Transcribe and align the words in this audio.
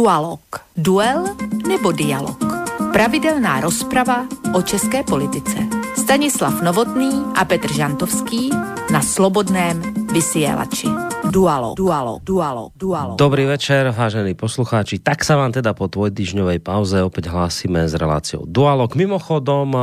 Dualog. 0.00 0.40
Duel 0.80 1.28
nebo 1.68 1.92
dialog. 1.92 2.40
Pravidelná 2.88 3.60
rozprava 3.60 4.24
o 4.56 4.64
české 4.64 5.04
politice. 5.04 5.60
Stanislav 5.92 6.64
Novotný 6.64 7.12
a 7.36 7.44
Petr 7.44 7.68
Žantovský 7.68 8.48
na 8.88 9.04
Slobodném 9.04 9.76
vysielači. 10.08 10.88
Dualo, 11.28 11.76
dualo, 11.76 12.16
dualo, 12.24 12.72
dualo. 12.80 13.20
Dobrý 13.20 13.44
večer, 13.44 13.92
vážení 13.92 14.32
poslucháči. 14.32 15.04
Tak 15.04 15.20
sa 15.20 15.36
vám 15.36 15.52
teda 15.52 15.76
po 15.76 15.84
dvojtyžňovej 15.84 16.64
pauze 16.64 16.96
opäť 17.04 17.28
hlásime 17.28 17.84
s 17.84 17.92
reláciou 17.92 18.48
Dualog. 18.48 18.96
Mimochodom, 18.96 19.68
eh, 19.68 19.82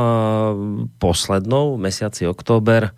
poslednou 0.98 1.78
mesiaci 1.78 2.26
október 2.26 2.90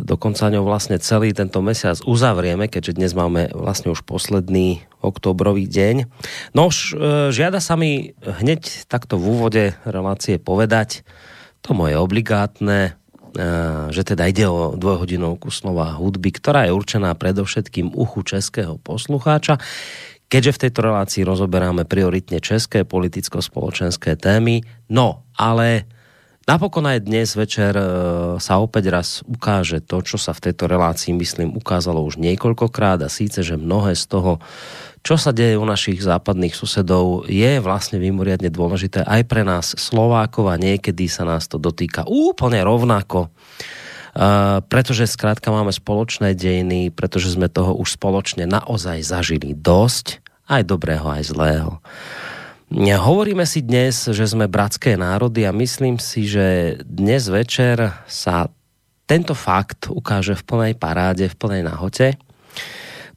dokonca 0.00 0.52
ňou 0.52 0.64
vlastne 0.64 1.00
celý 1.00 1.32
tento 1.32 1.60
mesiac 1.64 1.96
uzavrieme, 2.04 2.68
keďže 2.68 2.96
dnes 2.96 3.12
máme 3.16 3.52
vlastne 3.52 3.92
už 3.92 4.04
posledný 4.04 4.84
oktobrový 5.00 5.64
deň. 5.64 5.96
No 6.52 6.68
už 6.68 6.76
e, 6.76 7.32
žiada 7.32 7.62
sa 7.62 7.78
mi 7.78 8.12
hneď 8.20 8.88
takto 8.90 9.16
v 9.16 9.24
úvode 9.36 9.64
relácie 9.88 10.36
povedať 10.36 11.06
to 11.64 11.72
moje 11.72 11.96
obligátne, 11.96 12.92
e, 13.36 13.90
že 13.90 14.02
teda 14.04 14.28
ide 14.28 14.46
o 14.46 14.76
dvojhodinovku 14.76 15.48
slova 15.48 15.96
hudby, 15.96 16.30
ktorá 16.34 16.68
je 16.68 16.76
určená 16.76 17.16
predovšetkým 17.16 17.96
uchu 17.96 18.20
českého 18.26 18.76
poslucháča. 18.82 19.56
Keďže 20.26 20.54
v 20.58 20.62
tejto 20.66 20.80
relácii 20.82 21.22
rozoberáme 21.22 21.86
prioritne 21.86 22.42
české 22.42 22.82
politicko-spoločenské 22.82 24.18
témy, 24.18 24.66
no 24.90 25.22
ale 25.38 25.86
Napokon 26.46 26.86
aj 26.86 27.10
dnes 27.10 27.34
večer 27.34 27.74
e, 27.74 27.82
sa 28.38 28.62
opäť 28.62 28.94
raz 28.94 29.18
ukáže 29.26 29.82
to, 29.82 29.98
čo 29.98 30.14
sa 30.14 30.30
v 30.30 30.46
tejto 30.46 30.70
relácii, 30.70 31.10
myslím, 31.18 31.58
ukázalo 31.58 31.98
už 32.06 32.22
niekoľkokrát 32.22 33.02
a 33.02 33.10
síce, 33.10 33.42
že 33.42 33.58
mnohé 33.58 33.98
z 33.98 34.06
toho, 34.06 34.38
čo 35.02 35.18
sa 35.18 35.34
deje 35.34 35.58
u 35.58 35.66
našich 35.66 35.98
západných 35.98 36.54
susedov, 36.54 37.26
je 37.26 37.58
vlastne 37.58 37.98
mimoriadne 37.98 38.46
dôležité 38.46 39.02
aj 39.02 39.26
pre 39.26 39.42
nás 39.42 39.74
Slovákov 39.74 40.46
a 40.46 40.54
niekedy 40.54 41.10
sa 41.10 41.26
nás 41.26 41.50
to 41.50 41.58
dotýka 41.58 42.06
úplne 42.06 42.62
rovnako. 42.62 43.26
Uh, 44.16 44.64
pretože 44.70 45.12
zkrátka 45.12 45.52
máme 45.52 45.74
spoločné 45.74 46.32
dejiny, 46.32 46.88
pretože 46.88 47.36
sme 47.36 47.52
toho 47.52 47.76
už 47.76 48.00
spoločne 48.00 48.48
naozaj 48.48 49.04
zažili 49.04 49.52
dosť, 49.52 50.24
aj 50.46 50.62
dobrého, 50.62 51.04
aj 51.04 51.22
zlého. 51.26 51.82
Hovoríme 52.74 53.46
si 53.46 53.62
dnes, 53.62 54.10
že 54.10 54.26
sme 54.26 54.50
bratské 54.50 54.98
národy 54.98 55.46
a 55.46 55.54
myslím 55.54 56.02
si, 56.02 56.26
že 56.26 56.78
dnes 56.82 57.30
večer 57.30 57.94
sa 58.10 58.50
tento 59.06 59.38
fakt 59.38 59.86
ukáže 59.86 60.34
v 60.34 60.42
plnej 60.42 60.74
paráde, 60.74 61.30
v 61.30 61.38
plnej 61.38 61.62
nahote. 61.62 62.18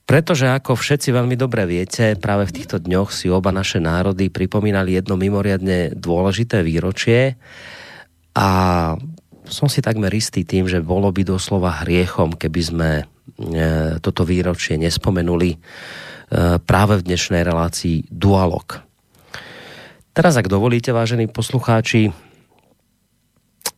Pretože 0.05 0.53
ako 0.53 0.77
všetci 0.77 1.09
veľmi 1.09 1.33
dobre 1.33 1.65
viete, 1.65 2.13
práve 2.17 2.45
v 2.45 2.61
týchto 2.61 2.77
dňoch 2.77 3.09
si 3.09 3.29
oba 3.29 3.49
naše 3.49 3.81
národy 3.81 4.29
pripomínali 4.29 4.97
jedno 4.97 5.17
mimoriadne 5.17 5.97
dôležité 5.97 6.61
výročie 6.61 7.37
a 8.37 8.49
som 9.49 9.65
si 9.65 9.81
takmer 9.81 10.13
istý 10.13 10.45
tým, 10.45 10.69
že 10.69 10.81
bolo 10.81 11.09
by 11.09 11.25
doslova 11.25 11.81
hriechom, 11.81 12.37
keby 12.37 12.61
sme 12.61 12.89
e, 13.01 13.03
toto 13.97 14.25
výročie 14.25 14.77
nespomenuli 14.77 15.53
e, 15.53 15.57
práve 16.61 17.01
v 17.01 17.05
dnešnej 17.05 17.41
relácii 17.41 18.13
Dualog. 18.13 18.88
Teraz, 20.19 20.35
ak 20.35 20.51
dovolíte, 20.51 20.91
vážení 20.91 21.31
poslucháči, 21.31 22.11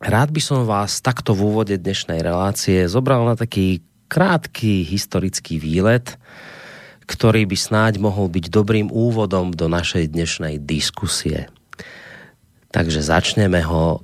rád 0.02 0.34
by 0.34 0.42
som 0.42 0.66
vás 0.66 0.98
takto 0.98 1.38
v 1.38 1.54
úvode 1.54 1.78
dnešnej 1.78 2.18
relácie 2.18 2.82
zobral 2.90 3.22
na 3.22 3.38
taký 3.38 3.78
krátky 4.10 4.82
historický 4.82 5.62
výlet, 5.62 6.18
ktorý 7.06 7.46
by 7.46 7.54
snáď 7.54 8.02
mohol 8.02 8.26
byť 8.26 8.50
dobrým 8.50 8.90
úvodom 8.90 9.54
do 9.54 9.70
našej 9.70 10.10
dnešnej 10.10 10.58
diskusie. 10.58 11.46
Takže 12.74 13.06
začneme 13.06 13.62
ho, 13.62 14.02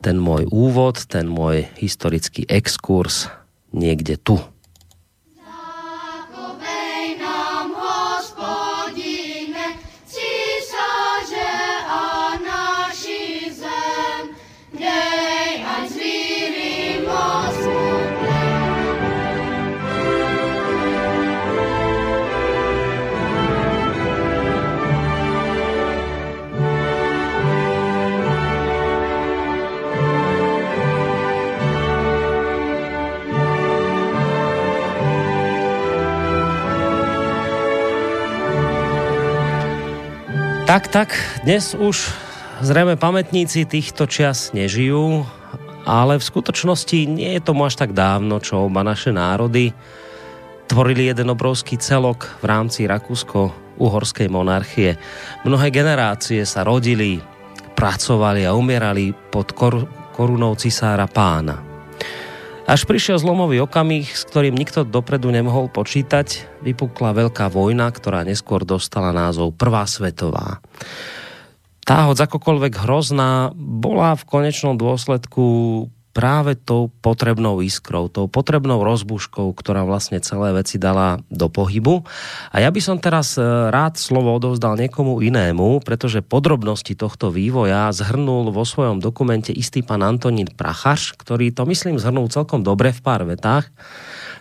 ten 0.00 0.16
môj 0.16 0.48
úvod, 0.48 0.96
ten 1.12 1.28
môj 1.28 1.68
historický 1.76 2.48
exkurs 2.48 3.28
niekde 3.76 4.16
tu. 4.16 4.40
Tak, 40.70 40.86
tak, 40.86 41.10
dnes 41.42 41.74
už 41.74 42.14
zrejme 42.62 42.94
pamätníci 42.94 43.66
týchto 43.66 44.06
čias 44.06 44.54
nežijú, 44.54 45.26
ale 45.82 46.14
v 46.14 46.22
skutočnosti 46.22 47.10
nie 47.10 47.34
je 47.34 47.42
tomu 47.42 47.66
až 47.66 47.74
tak 47.74 47.90
dávno, 47.90 48.38
čo 48.38 48.70
oba 48.70 48.86
naše 48.86 49.10
národy 49.10 49.74
tvorili 50.70 51.10
jeden 51.10 51.34
obrovský 51.34 51.74
celok 51.74 52.38
v 52.38 52.54
rámci 52.54 52.86
Rakúsko-Uhorskej 52.86 54.30
monarchie. 54.30 54.94
Mnohé 55.42 55.74
generácie 55.74 56.46
sa 56.46 56.62
rodili, 56.62 57.18
pracovali 57.74 58.46
a 58.46 58.54
umierali 58.54 59.10
pod 59.10 59.50
kor- 59.50 59.90
korunou 60.14 60.54
cisára 60.54 61.10
pána. 61.10 61.69
Až 62.70 62.86
prišiel 62.86 63.18
zlomový 63.18 63.66
okamih, 63.66 64.06
s 64.06 64.22
ktorým 64.30 64.54
nikto 64.54 64.86
dopredu 64.86 65.26
nemohol 65.34 65.66
počítať, 65.66 66.46
vypukla 66.62 67.10
veľká 67.10 67.50
vojna, 67.50 67.90
ktorá 67.90 68.22
neskôr 68.22 68.62
dostala 68.62 69.10
názov 69.10 69.58
Prvá 69.58 69.82
svetová. 69.90 70.62
Tá 71.82 72.06
hoď 72.06 72.30
akokoľvek 72.30 72.86
hrozná 72.86 73.50
bola 73.58 74.14
v 74.14 74.22
konečnom 74.22 74.78
dôsledku 74.78 75.42
práve 76.20 76.52
tou 76.52 76.92
potrebnou 77.00 77.64
iskrou, 77.64 78.12
tou 78.12 78.28
potrebnou 78.28 78.84
rozbuškou, 78.84 79.56
ktorá 79.56 79.88
vlastne 79.88 80.20
celé 80.20 80.52
veci 80.52 80.76
dala 80.76 81.16
do 81.32 81.48
pohybu. 81.48 82.04
A 82.52 82.60
ja 82.60 82.68
by 82.68 82.80
som 82.84 83.00
teraz 83.00 83.40
e, 83.40 83.42
rád 83.72 83.96
slovo 83.96 84.36
odovzdal 84.36 84.76
niekomu 84.76 85.24
inému, 85.24 85.80
pretože 85.80 86.20
podrobnosti 86.20 86.92
tohto 86.92 87.32
vývoja 87.32 87.88
zhrnul 87.96 88.52
vo 88.52 88.68
svojom 88.68 89.00
dokumente 89.00 89.48
istý 89.48 89.80
pan 89.80 90.04
Antonín 90.04 90.52
Prachař, 90.52 91.16
ktorý 91.16 91.56
to 91.56 91.64
myslím 91.64 91.96
zhrnul 91.96 92.28
celkom 92.28 92.60
dobre 92.60 92.92
v 92.92 93.00
pár 93.00 93.24
vetách. 93.24 93.72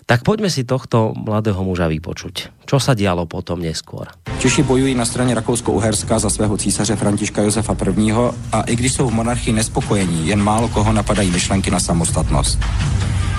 Tak 0.09 0.25
pojďme 0.25 0.49
si 0.49 0.65
tohto 0.65 1.13
mladého 1.13 1.61
muža 1.61 1.85
vypočuť. 1.85 2.65
Čo 2.65 2.81
sa 2.81 2.97
dialo 2.97 3.29
potom 3.29 3.61
neskôr? 3.61 4.09
Češi 4.41 4.65
bojují 4.65 4.97
na 4.97 5.05
straně 5.05 5.35
Rakousko-Uherska 5.35 6.19
za 6.19 6.29
svého 6.29 6.57
císaře 6.57 6.95
Františka 6.95 7.41
Josefa 7.41 7.77
I. 7.77 8.13
a 8.51 8.61
i 8.61 8.75
když 8.75 8.93
jsou 8.93 9.09
v 9.09 9.13
monarchii 9.13 9.53
nespokojení, 9.53 10.27
jen 10.27 10.41
málo 10.41 10.67
koho 10.67 10.93
napadají 10.93 11.31
myšlenky 11.31 11.71
na 11.71 11.79
samostatnost. 11.79 12.59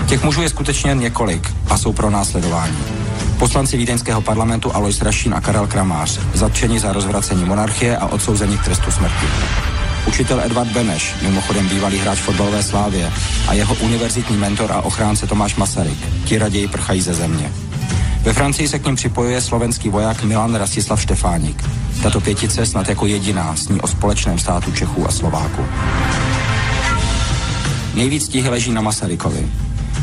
Těch 0.08 0.24
mužů 0.24 0.42
je 0.42 0.48
skutečně 0.48 0.94
několik 0.94 1.42
a 1.70 1.78
jsou 1.78 1.92
pro 1.92 2.10
následování. 2.10 2.78
Poslanci 3.38 3.76
vídeňského 3.76 4.20
parlamentu 4.20 4.74
Alois 4.74 5.02
Rašín 5.02 5.34
a 5.34 5.40
Karel 5.40 5.66
Kramář, 5.66 6.20
zatčeni 6.34 6.80
za 6.80 6.92
rozvracení 6.92 7.44
monarchie 7.44 7.96
a 7.96 8.06
odsouzení 8.06 8.58
k 8.58 8.64
trestu 8.64 8.90
smrti. 8.90 9.26
Učitel 10.10 10.40
Edvard 10.40 10.70
Beneš, 10.72 11.14
mimochodem 11.22 11.68
bývalý 11.68 11.98
hráč 11.98 12.18
fotbalové 12.18 12.62
slávě, 12.62 13.12
a 13.48 13.54
jeho 13.54 13.74
univerzitní 13.74 14.36
mentor 14.36 14.72
a 14.72 14.80
ochránce 14.80 15.26
Tomáš 15.26 15.56
Masaryk, 15.56 15.98
ti 16.24 16.38
raději 16.38 16.68
prchají 16.68 17.00
ze 17.00 17.14
země. 17.14 17.52
Ve 18.22 18.32
Francii 18.32 18.68
se 18.68 18.78
k 18.78 18.86
ním 18.86 18.96
připojuje 18.96 19.40
slovenský 19.40 19.88
voják 19.88 20.22
Milan 20.22 20.54
Rastislav 20.54 21.02
Štefánik. 21.02 21.64
Tato 22.02 22.20
pětice 22.20 22.66
snad 22.66 22.88
jako 22.88 23.06
jediná 23.06 23.56
sní 23.56 23.80
o 23.80 23.86
společném 23.86 24.38
státu 24.38 24.72
Čechů 24.72 25.08
a 25.08 25.12
Slováku. 25.12 25.64
Nejvíc 27.94 28.28
tíhy 28.28 28.48
leží 28.48 28.72
na 28.72 28.80
Masarykovi. 28.80 29.48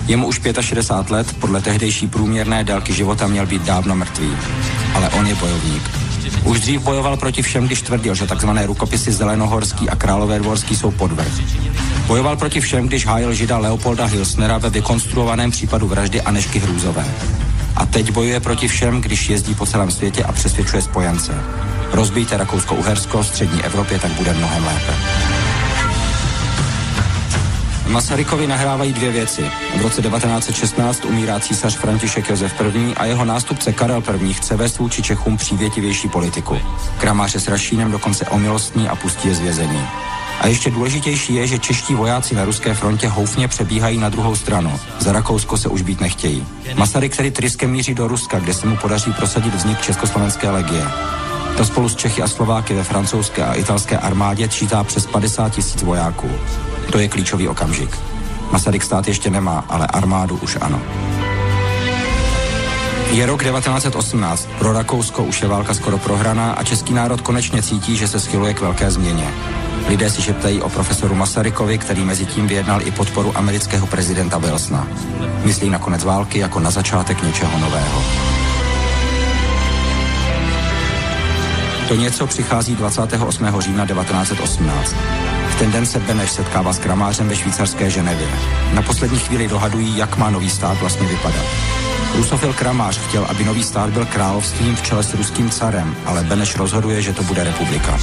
Jemu 0.08 0.28
už 0.28 0.42
65 0.62 1.12
let, 1.12 1.36
podle 1.40 1.62
tehdejší 1.62 2.08
průměrné 2.08 2.64
délky 2.64 2.94
života 2.94 3.28
měl 3.28 3.46
být 3.46 3.62
dávno 3.62 3.96
mrtvý. 3.96 4.30
Ale 4.94 5.10
on 5.10 5.28
je 5.28 5.36
bojovník. 5.36 6.07
Už 6.44 6.60
dřív 6.60 6.82
bojoval 6.82 7.18
proti 7.18 7.42
všem, 7.42 7.66
když 7.66 7.82
tvrdil, 7.82 8.16
že 8.16 8.28
tzv. 8.28 8.50
rukopisy 8.66 9.12
Zelenohorský 9.12 9.90
a 9.90 9.96
Králové 9.96 10.40
dvorský 10.40 10.76
jsou 10.76 10.92
podvrh. 10.92 11.28
Bojoval 12.08 12.36
proti 12.36 12.62
všem, 12.62 12.88
když 12.88 13.06
hájil 13.06 13.34
žida 13.34 13.58
Leopolda 13.58 14.06
Hilsnera 14.06 14.58
ve 14.58 14.70
vykonstruovaném 14.70 15.52
případu 15.52 15.88
vraždy 15.88 16.22
Anešky 16.22 16.60
Hrůzové. 16.60 17.06
A 17.76 17.86
teď 17.86 18.12
bojuje 18.12 18.40
proti 18.40 18.68
všem, 18.68 19.02
když 19.02 19.30
jezdí 19.30 19.56
po 19.56 19.66
celém 19.66 19.92
světě 19.92 20.24
a 20.24 20.32
přesvědčuje 20.32 20.82
spojence. 20.82 21.34
Rozbijte 21.92 22.38
Rakousko-Uhersko, 22.38 23.24
střední 23.24 23.64
Evropě, 23.64 24.00
tak 24.00 24.12
bude 24.12 24.34
mnohem 24.34 24.66
lépe. 24.66 24.94
Masarykovi 27.88 28.48
nahrávají 28.48 28.94
dvě 28.94 29.12
věci. 29.12 29.52
V 29.78 29.82
roce 29.82 30.02
1916 30.02 31.06
umírá 31.06 31.40
císař 31.40 31.78
František 31.78 32.30
Josef 32.30 32.62
I. 32.62 32.96
a 32.96 33.06
jeho 33.06 33.26
nástupce 33.26 33.74
Karel 33.74 34.04
I. 34.22 34.34
chce 34.34 34.56
vést 34.56 34.78
vůči 34.78 35.02
Čechům 35.02 35.38
přívětivější 35.38 36.10
politiku. 36.10 36.58
Kramáře 36.98 37.40
s 37.40 37.48
Rašínem 37.48 37.92
dokonce 37.92 38.26
omilostní 38.26 38.90
a 38.90 38.96
pustí 38.96 39.28
je 39.28 39.36
z 39.36 39.40
vězení. 39.40 39.82
A 40.42 40.48
ještě 40.48 40.72
důležitější 40.72 41.34
je, 41.36 41.48
že 41.48 41.60
čeští 41.60 41.96
vojáci 41.96 42.36
na 42.36 42.46
ruské 42.46 42.74
frontě 42.74 43.08
houfně 43.08 43.48
přebíhají 43.48 43.98
na 43.98 44.10
druhou 44.10 44.36
stranu. 44.36 44.80
Za 45.00 45.12
Rakousko 45.12 45.58
se 45.58 45.70
už 45.70 45.82
být 45.82 46.02
nechtějí. 46.02 46.48
Masaryk 46.76 47.18
tedy 47.18 47.32
tryskem 47.32 47.72
míří 47.72 47.94
do 47.94 48.08
Ruska, 48.08 48.40
kde 48.40 48.54
se 48.54 48.68
mu 48.68 48.78
podaří 48.78 49.14
prosadit 49.14 49.56
vznik 49.56 49.82
Československé 49.82 50.50
legie. 50.50 50.88
To 51.58 51.66
spolu 51.66 51.90
s 51.90 51.96
Čechy 51.96 52.22
a 52.22 52.28
Slováky 52.28 52.74
ve 52.74 52.84
francouzské 52.84 53.46
a 53.46 53.54
italské 53.54 53.98
armádě 53.98 54.48
čítá 54.48 54.84
přes 54.84 55.06
50 55.06 55.50
tisíc 55.50 55.84
vojáků. 55.84 56.30
To 56.92 57.00
je 57.00 57.08
klíčový 57.08 57.48
okamžik. 57.48 57.98
Masaryk 58.52 58.84
stát 58.84 59.08
ještě 59.08 59.30
nemá, 59.30 59.66
ale 59.70 59.88
armádu 59.88 60.40
už 60.42 60.58
ano. 60.62 60.82
Je 63.12 63.26
rok 63.26 63.44
1918, 63.44 64.50
pro 64.60 64.74
Rakousko 64.74 65.24
už 65.24 65.42
je 65.42 65.48
válka 65.48 65.74
skoro 65.74 65.98
prohraná 65.98 66.52
a 66.52 66.64
český 66.64 66.94
národ 66.94 67.22
konečně 67.22 67.64
cítí, 67.64 67.98
že 67.98 68.08
se 68.08 68.20
schyluje 68.20 68.54
k 68.54 68.62
velké 68.62 68.92
změně. 68.92 69.28
Lidé 69.88 70.10
si 70.10 70.22
šeptají 70.22 70.62
o 70.62 70.70
profesoru 70.70 71.16
Masarykovi, 71.16 71.78
který 71.78 72.06
mezi 72.06 72.26
tím 72.26 72.48
vyjednal 72.48 72.82
i 72.82 72.92
podporu 72.92 73.38
amerického 73.38 73.88
prezidenta 73.88 74.38
Wilsona. 74.38 74.88
Myslí 75.44 75.70
na 75.70 75.80
konec 75.80 76.04
války 76.04 76.40
jako 76.40 76.60
na 76.60 76.72
začátek 76.72 77.24
něčeho 77.24 77.60
nového. 77.60 78.04
To 81.88 81.96
něco 81.96 82.28
přichází 82.28 82.76
28. 82.76 83.62
října 83.62 83.86
1918. 83.86 84.96
Ten 85.60 85.72
den 85.72 85.86
se 85.86 86.00
Beneš 86.00 86.32
setkává 86.32 86.74
s 86.74 86.80
kramářem 86.80 87.30
ve 87.30 87.36
švýcarské 87.36 87.90
Ženevě. 87.90 88.28
Na 88.74 88.82
poslední 88.82 89.20
chvíli 89.20 89.48
dohadují, 89.48 89.98
jak 89.98 90.18
má 90.18 90.30
nový 90.30 90.50
stát 90.50 90.80
vlastně 90.80 91.08
vypadat. 91.08 91.46
Rusofil 92.16 92.54
Kramář 92.54 93.00
chtěl, 93.00 93.26
aby 93.26 93.44
nový 93.44 93.64
stát 93.64 93.90
byl 93.90 94.06
královstvím 94.06 94.76
v 94.76 94.82
čele 94.82 95.04
s 95.04 95.14
ruským 95.14 95.50
carem, 95.50 95.96
ale 96.06 96.24
Beneš 96.24 96.56
rozhoduje, 96.56 97.02
že 97.02 97.14
to 97.14 97.24
bude 97.24 97.44
republika. 97.44 98.00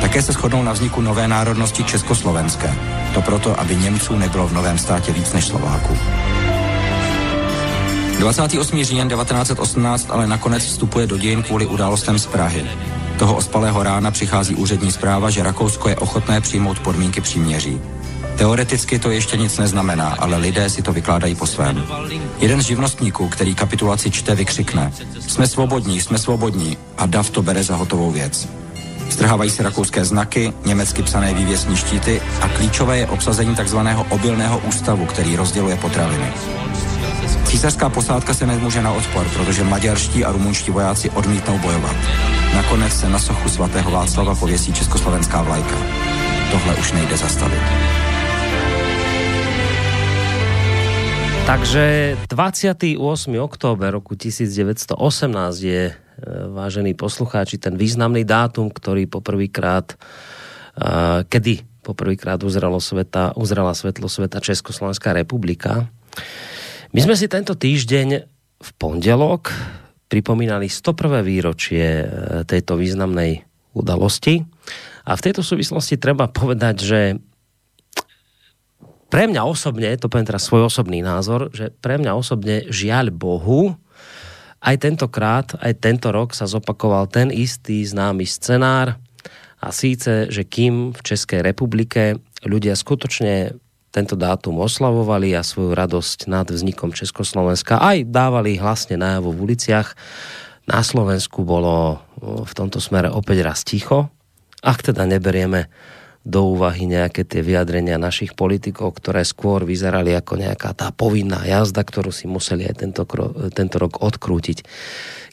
Také 0.00 0.22
se 0.22 0.32
shodnou 0.32 0.62
na 0.62 0.72
vzniku 0.72 1.00
nové 1.00 1.28
národnosti 1.28 1.84
československé. 1.84 2.74
To 3.14 3.22
proto, 3.22 3.60
aby 3.60 3.76
Němců 3.76 4.16
nebylo 4.16 4.48
v 4.48 4.52
novém 4.52 4.78
státě 4.78 5.12
víc 5.12 5.32
než 5.32 5.44
Slováků. 5.44 5.98
28. 8.18 8.84
říjen 8.84 9.08
1918 9.08 10.06
ale 10.10 10.26
nakonec 10.26 10.64
vstupuje 10.64 11.06
do 11.06 11.18
dějin 11.18 11.42
kvůli 11.42 11.66
událostem 11.66 12.18
z 12.18 12.26
Prahy. 12.26 12.66
Toho 13.22 13.36
ospalého 13.36 13.82
rána 13.82 14.10
přichází 14.10 14.54
úřední 14.54 14.92
zpráva, 14.92 15.30
že 15.30 15.42
Rakousko 15.42 15.88
je 15.88 15.96
ochotné 15.96 16.40
přijmout 16.40 16.78
podmínky 16.78 17.20
příměří. 17.20 17.80
Teoreticky 18.36 18.98
to 18.98 19.10
ještě 19.10 19.36
nic 19.36 19.58
neznamená, 19.58 20.16
ale 20.18 20.36
lidé 20.36 20.70
si 20.70 20.82
to 20.82 20.92
vykládají 20.92 21.34
po 21.34 21.46
svém. 21.46 21.84
Jeden 22.38 22.62
z 22.62 22.66
živnostníků, 22.66 23.28
který 23.28 23.54
kapitulaci 23.54 24.10
čte, 24.10 24.34
vykřikne 24.34 24.92
Jsme 25.20 25.46
svobodní, 25.46 26.00
jsme 26.00 26.18
svobodní 26.18 26.76
a 26.98 27.06
Dav 27.06 27.30
to 27.30 27.42
bere 27.42 27.64
za 27.64 27.76
hotovou 27.76 28.10
věc. 28.10 28.48
Strhávají 29.10 29.50
se 29.50 29.62
rakouské 29.62 30.04
znaky, 30.04 30.52
německy 30.64 31.02
psané 31.02 31.34
vývěsní 31.34 31.76
štíty 31.76 32.22
a 32.40 32.48
klíčové 32.48 32.98
je 32.98 33.06
obsazení 33.06 33.54
takzvaného 33.54 34.06
obilného 34.10 34.58
ústavu, 34.58 35.06
který 35.06 35.36
rozděluje 35.36 35.76
potraviny. 35.76 36.32
Císařská 37.44 37.88
posádka 37.88 38.34
se 38.34 38.46
nemůže 38.46 38.82
na 38.82 38.92
odpor, 38.92 39.28
protože 39.36 39.64
maďarští 39.64 40.24
a 40.24 40.32
rumunští 40.32 40.70
vojáci 40.70 41.10
odmítnou 41.10 41.58
bojovat. 41.58 41.96
Nakonec 42.54 42.92
se 42.92 43.08
na 43.08 43.18
sochu 43.18 43.48
svatého 43.48 43.90
Václava 43.90 44.34
pověsí 44.34 44.72
československá 44.72 45.42
vlajka. 45.42 45.76
Tohle 46.50 46.74
už 46.76 46.92
nejde 46.92 47.16
zastavit. 47.16 47.62
Takže 51.46 52.16
28. 52.30 52.96
október 53.40 53.90
roku 53.90 54.14
1918 54.14 55.58
je, 55.60 55.90
e, 55.90 55.94
vážení 56.48 56.94
poslucháči, 56.94 57.58
ten 57.58 57.74
významný 57.74 58.22
dátum, 58.22 58.70
ktorý 58.70 59.10
poprvýkrát, 59.10 59.92
uh, 59.92 61.26
kedy 61.26 61.66
poprvýkrát 61.82 62.38
uzralo 62.46 62.78
sveta, 62.78 63.34
uzrela 63.34 63.74
svetlo 63.74 64.06
sveta 64.06 64.38
Československá 64.38 65.12
republika. 65.12 65.90
My 66.92 67.00
sme 67.00 67.16
si 67.16 67.24
tento 67.24 67.56
týždeň 67.56 68.08
v 68.60 68.70
pondelok 68.76 69.48
pripomínali 70.12 70.68
101. 70.68 71.24
výročie 71.24 72.04
e, 72.04 72.06
tejto 72.44 72.76
významnej 72.76 73.48
udalosti. 73.72 74.44
A 75.08 75.16
v 75.16 75.24
tejto 75.24 75.40
súvislosti 75.40 75.96
treba 75.96 76.28
povedať, 76.28 76.76
že 76.84 77.00
pre 79.08 79.24
mňa 79.24 79.40
osobne, 79.40 79.88
to 79.96 80.12
poviem 80.12 80.28
teraz 80.28 80.44
svoj 80.44 80.68
osobný 80.68 81.00
názor, 81.00 81.48
že 81.56 81.72
pre 81.72 81.96
mňa 81.96 82.12
osobne 82.12 82.68
žiaľ 82.68 83.08
Bohu, 83.08 83.72
aj 84.60 84.84
tentokrát, 84.84 85.48
aj 85.64 85.72
tento 85.80 86.12
rok 86.12 86.36
sa 86.36 86.44
zopakoval 86.44 87.08
ten 87.08 87.32
istý 87.32 87.88
známy 87.88 88.28
scenár 88.28 89.00
a 89.64 89.72
síce, 89.72 90.28
že 90.28 90.44
kým 90.44 90.92
v 90.92 91.00
Českej 91.00 91.40
republike 91.40 92.20
ľudia 92.44 92.76
skutočne 92.76 93.56
tento 93.92 94.16
dátum 94.16 94.58
oslavovali 94.64 95.36
a 95.36 95.44
svoju 95.44 95.76
radosť 95.76 96.26
nad 96.32 96.48
vznikom 96.48 96.96
Československa 96.96 97.76
aj 97.76 98.08
dávali 98.08 98.56
hlasne 98.56 98.96
najavo 98.96 99.36
v 99.36 99.52
uliciach, 99.52 99.92
na 100.64 100.80
Slovensku 100.80 101.44
bolo 101.44 102.00
v 102.22 102.52
tomto 102.56 102.80
smere 102.80 103.12
opäť 103.12 103.44
raz 103.44 103.60
ticho, 103.66 104.08
ak 104.64 104.80
teda 104.80 105.04
neberieme 105.04 105.68
do 106.22 106.54
úvahy 106.54 106.86
nejaké 106.86 107.26
tie 107.26 107.42
vyjadrenia 107.42 107.98
našich 107.98 108.38
politikov, 108.38 108.94
ktoré 109.02 109.26
skôr 109.26 109.66
vyzerali 109.66 110.14
ako 110.14 110.38
nejaká 110.38 110.70
tá 110.70 110.94
povinná 110.94 111.42
jazda, 111.42 111.82
ktorú 111.82 112.14
si 112.14 112.30
museli 112.30 112.62
aj 112.70 112.78
tento, 112.78 113.02
tento 113.50 113.76
rok 113.82 113.98
odkrútiť. 113.98 114.62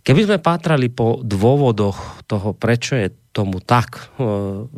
Keby 0.02 0.26
sme 0.26 0.38
pátrali 0.42 0.90
po 0.90 1.22
dôvodoch 1.22 2.26
toho, 2.26 2.58
prečo 2.58 2.98
je 2.98 3.14
tomu 3.30 3.62
tak, 3.62 4.10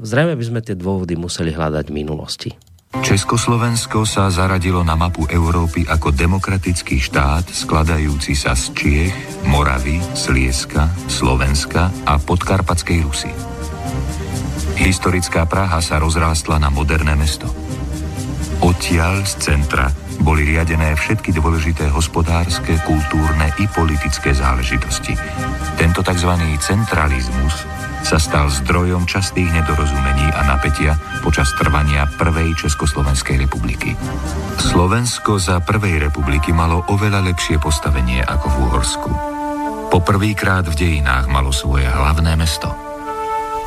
zrejme 0.04 0.36
by 0.36 0.44
sme 0.44 0.60
tie 0.60 0.76
dôvody 0.76 1.16
museli 1.16 1.56
hľadať 1.56 1.88
v 1.88 1.96
minulosti. 1.96 2.52
Československo 3.00 4.04
sa 4.04 4.28
zaradilo 4.28 4.84
na 4.84 5.00
mapu 5.00 5.24
Európy 5.24 5.88
ako 5.88 6.12
demokratický 6.12 7.00
štát 7.00 7.48
skladajúci 7.48 8.36
sa 8.36 8.52
z 8.52 8.76
Čiech, 8.76 9.16
Moravy, 9.48 10.04
Slieska, 10.12 10.92
Slovenska 11.08 11.88
a 12.04 12.20
podkarpatskej 12.20 13.00
Rusy. 13.08 13.32
Historická 14.76 15.48
Praha 15.48 15.80
sa 15.80 16.04
rozrástla 16.04 16.60
na 16.60 16.68
moderné 16.68 17.16
mesto. 17.16 17.48
Odtiaľ 18.60 19.24
z 19.24 19.40
centra 19.40 19.88
boli 20.20 20.44
riadené 20.44 20.92
všetky 21.00 21.32
dôležité 21.32 21.88
hospodárske, 21.88 22.76
kultúrne 22.84 23.56
i 23.56 23.72
politické 23.72 24.36
záležitosti. 24.36 25.16
Tento 25.80 26.04
tzv. 26.04 26.32
centralizmus 26.60 27.56
sa 28.02 28.18
stal 28.22 28.50
zdrojom 28.50 29.08
častých 29.08 29.50
nedorozumení 29.50 30.28
a 30.34 30.42
napätia 30.46 30.98
počas 31.26 31.50
trvania 31.56 32.10
Prvej 32.18 32.54
Československej 32.58 33.46
republiky. 33.48 33.94
Slovensko 34.62 35.38
za 35.38 35.62
Prvej 35.62 36.02
republiky 36.10 36.52
malo 36.52 36.86
oveľa 36.90 37.22
lepšie 37.32 37.62
postavenie 37.62 38.22
ako 38.26 38.48
v 38.50 38.56
Uhorsku. 38.68 39.12
Poprvýkrát 39.94 40.66
v 40.68 40.76
dejinách 40.78 41.28
malo 41.30 41.50
svoje 41.54 41.86
hlavné 41.88 42.34
mesto– 42.38 42.72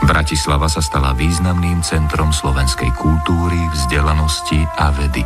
Bratislava 0.04 0.68
sa 0.68 0.84
stala 0.84 1.16
významným 1.16 1.80
centrom 1.80 2.28
slovenskej 2.28 2.92
kultúry, 2.92 3.56
vzdelanosti 3.72 4.60
a 4.76 4.92
vedy. 4.92 5.24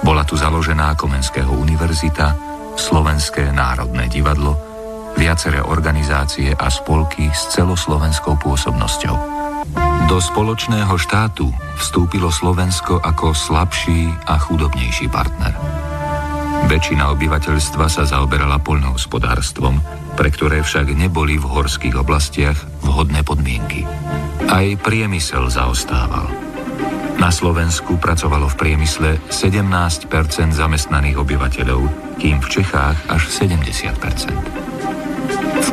Bola 0.00 0.24
tu 0.24 0.40
založená 0.40 0.96
Komenského 0.96 1.52
univerzita, 1.52 2.32
Slovenské 2.80 3.52
národné 3.52 4.08
divadlo, 4.08 4.73
viaceré 5.18 5.62
organizácie 5.62 6.54
a 6.54 6.66
spolky 6.70 7.30
s 7.30 7.54
celoslovenskou 7.54 8.38
pôsobnosťou. 8.38 9.16
Do 10.04 10.20
spoločného 10.20 10.94
štátu 11.00 11.48
vstúpilo 11.80 12.28
Slovensko 12.28 13.00
ako 13.00 13.32
slabší 13.32 14.12
a 14.28 14.36
chudobnejší 14.36 15.08
partner. 15.08 15.56
Väčšina 16.68 17.12
obyvateľstva 17.12 17.86
sa 17.88 18.04
zaoberala 18.08 18.60
poľnohospodárstvom, 18.60 19.80
pre 20.16 20.28
ktoré 20.32 20.64
však 20.64 20.92
neboli 20.96 21.36
v 21.36 21.44
horských 21.44 21.96
oblastiach 21.98 22.56
vhodné 22.84 23.20
podmienky. 23.20 23.84
Aj 24.48 24.64
priemysel 24.80 25.48
zaostával. 25.52 26.28
Na 27.20 27.30
Slovensku 27.30 27.96
pracovalo 27.96 28.50
v 28.52 28.58
priemysle 28.58 29.10
17% 29.32 30.08
zamestnaných 30.52 31.16
obyvateľov, 31.20 31.80
kým 32.20 32.42
v 32.42 32.48
Čechách 32.48 32.98
až 33.08 33.22
70 33.28 33.96
V 33.96 34.63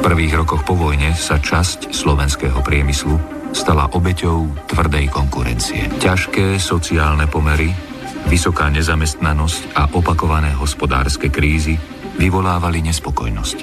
prvých 0.01 0.34
rokoch 0.34 0.65
po 0.65 0.74
vojne 0.74 1.13
sa 1.13 1.38
časť 1.38 1.93
slovenského 1.93 2.58
priemyslu 2.65 3.15
stala 3.53 3.86
obeťou 3.93 4.65
tvrdej 4.65 5.13
konkurencie. 5.13 5.93
Ťažké 6.01 6.58
sociálne 6.58 7.29
pomery, 7.29 7.70
vysoká 8.25 8.74
nezamestnanosť 8.74 9.77
a 9.77 9.93
opakované 9.93 10.58
hospodárske 10.58 11.29
krízy 11.29 11.77
vyvolávali 12.17 12.81
nespokojnosť. 12.81 13.58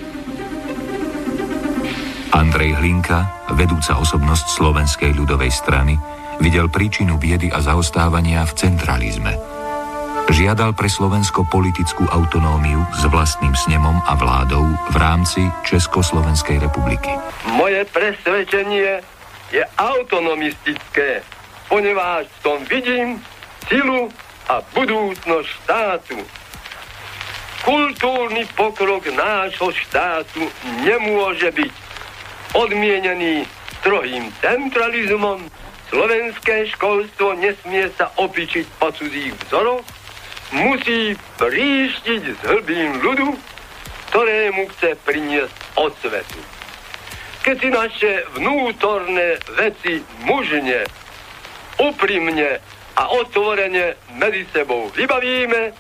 Andrej 2.39 2.71
Hlinka, 2.79 3.51
vedúca 3.59 3.99
osobnosť 3.99 4.47
Slovenskej 4.63 5.11
ľudovej 5.19 5.51
strany, 5.51 5.99
videl 6.39 6.71
príčinu 6.71 7.19
biedy 7.19 7.51
a 7.51 7.59
zaostávania 7.59 8.47
v 8.47 8.53
centralizme. 8.55 9.58
Žiadal 10.29 10.77
pre 10.77 10.93
Slovensko 10.93 11.49
politickú 11.49 12.05
autonómiu 12.05 12.85
s 12.93 13.03
vlastným 13.09 13.57
snemom 13.57 13.97
a 14.05 14.13
vládou 14.13 14.61
v 14.93 14.97
rámci 15.01 15.41
Československej 15.65 16.61
republiky. 16.61 17.09
Moje 17.57 17.89
presvedčenie 17.89 19.01
je 19.49 19.65
autonomistické, 19.81 21.25
ponieważ 21.73 22.29
v 22.29 22.39
tom 22.45 22.61
vidím 22.69 23.17
silu 23.73 24.13
a 24.53 24.61
budúcnosť 24.77 25.49
štátu. 25.65 26.21
Kultúrny 27.65 28.45
pokrok 28.53 29.09
nášho 29.09 29.73
štátu 29.73 30.45
nemôže 30.85 31.49
byť 31.57 31.73
odmienený 32.53 33.49
strohým 33.81 34.29
centralizmom. 34.45 35.41
Slovenské 35.89 36.69
školstvo 36.77 37.33
nesmie 37.41 37.89
sa 37.97 38.13
opičiť 38.21 38.69
po 38.77 38.93
cudzích 38.93 39.33
vzoroch, 39.49 39.81
musí 40.53 41.17
príštiť 41.37 42.23
z 42.25 42.41
hlbín 42.49 43.01
ľudu, 43.05 43.37
ktorému 44.09 44.69
chce 44.77 44.97
priniesť 45.05 45.57
osvetu. 45.77 46.41
Keď 47.45 47.57
si 47.61 47.69
naše 47.69 48.13
vnútorné 48.37 49.41
veci 49.57 50.01
mužne, 50.25 50.85
úprimne 51.81 52.61
a 52.99 53.03
otvorene 53.15 53.95
medzi 54.19 54.43
sebou 54.51 54.91
vybavíme, 54.93 55.73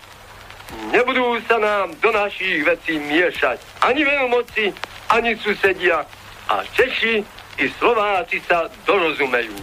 nebudú 0.94 1.40
sa 1.48 1.58
nám 1.58 1.96
do 1.98 2.12
našich 2.12 2.62
vecí 2.62 3.00
miešať 3.00 3.58
ani 3.82 4.04
veľmoci, 4.04 4.70
ani 5.10 5.34
susedia 5.40 6.04
a 6.48 6.62
Češi 6.76 7.24
i 7.58 7.64
Slováci 7.80 8.38
sa 8.46 8.70
dorozumejú. 8.86 9.56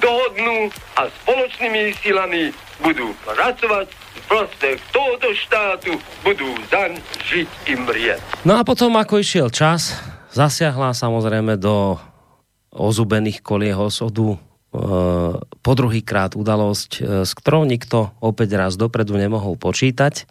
Dohodnú 0.00 0.68
a 0.96 1.08
spoločnými 1.08 1.92
silami 2.00 2.52
budú 2.80 3.12
pracovať 3.24 3.88
v 3.88 3.99
prospech 4.30 4.78
tohoto 4.94 5.30
štátu, 5.34 5.92
budú 6.22 6.46
zaň 6.70 6.98
žiť 7.26 7.48
i 7.70 7.74
mrieť. 7.74 8.20
No 8.46 8.58
a 8.58 8.62
potom, 8.62 8.94
ako 8.94 9.18
išiel 9.18 9.50
čas, 9.50 9.98
zasiahla 10.30 10.94
samozrejme 10.94 11.58
do 11.58 11.98
ozubených 12.70 13.42
osudu 13.74 14.34
e, 14.34 14.38
po 15.42 15.72
druhýkrát 15.74 16.38
udalosť, 16.38 16.90
e, 16.98 17.00
s 17.26 17.32
ktorou 17.34 17.66
nikto 17.66 18.14
opäť 18.22 18.54
raz 18.54 18.78
dopredu 18.78 19.18
nemohol 19.18 19.58
počítať 19.58 20.26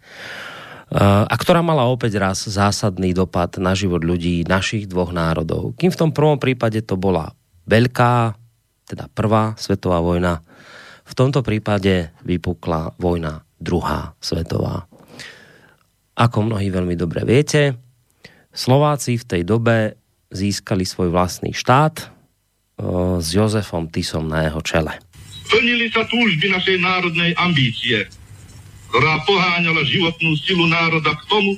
a 0.90 1.30
ktorá 1.30 1.62
mala 1.62 1.86
opäť 1.86 2.18
raz 2.18 2.42
zásadný 2.50 3.14
dopad 3.14 3.62
na 3.62 3.78
život 3.78 4.02
ľudí 4.02 4.42
našich 4.42 4.90
dvoch 4.90 5.14
národov. 5.14 5.78
Kým 5.78 5.94
v 5.94 6.00
tom 6.02 6.10
prvom 6.10 6.42
prípade 6.42 6.82
to 6.82 6.98
bola 6.98 7.30
veľká, 7.70 8.34
teda 8.90 9.06
prvá 9.14 9.54
svetová 9.54 10.02
vojna, 10.02 10.42
v 11.06 11.14
tomto 11.14 11.46
prípade 11.46 12.10
vypukla 12.26 12.98
vojna 12.98 13.46
druhá 13.60 14.16
svetová. 14.18 14.88
Ako 16.16 16.48
mnohí 16.48 16.72
veľmi 16.72 16.96
dobre 16.96 17.22
viete, 17.28 17.76
Slováci 18.50 19.14
v 19.14 19.28
tej 19.28 19.42
dobe 19.46 19.94
získali 20.34 20.82
svoj 20.82 21.14
vlastný 21.14 21.54
štát 21.54 22.02
e, 22.02 22.04
s 23.22 23.26
Jozefom 23.30 23.86
Tisom 23.86 24.26
na 24.26 24.50
jeho 24.50 24.58
čele. 24.64 24.98
Plnili 25.46 25.86
sa 25.94 26.02
túžby 26.08 26.50
našej 26.50 26.76
národnej 26.82 27.30
ambície– 27.38 28.02
ktorá 28.90 29.22
poháňala 29.22 29.86
životnú 29.86 30.34
silu 30.42 30.66
národa 30.66 31.14
k 31.14 31.22
tomu, 31.30 31.54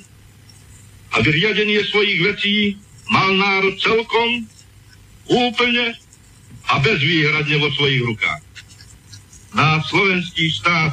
aby 1.16 1.28
riadenie 1.32 1.80
svojich 1.88 2.20
vecí 2.20 2.54
mal 3.08 3.32
národ 3.32 3.72
celkom, 3.80 4.44
úplne 5.32 5.96
a 6.68 6.76
bezvýhradne 6.84 7.56
vo 7.56 7.68
svojich 7.72 8.04
rukách. 8.04 8.42
Náš 9.56 9.80
slovenský 9.88 10.44
štát 10.60 10.92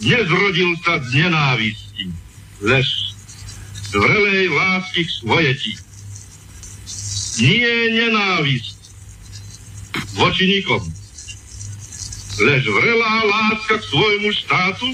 nezrodil 0.00 0.70
sa 0.84 1.00
z 1.04 1.08
nenávisti, 1.24 2.04
lež 2.64 2.88
z 3.72 3.90
vrelej 3.96 4.48
lásky 4.52 5.00
k 5.04 5.10
svojetí. 5.24 5.72
Nie 7.40 7.72
nenávisť 8.04 8.76
voči 10.16 10.44
nikom, 10.44 10.82
lež 12.40 12.62
vrelá 12.68 13.14
láska 13.24 13.80
k 13.80 13.88
svojmu 13.88 14.30
štátu 14.34 14.88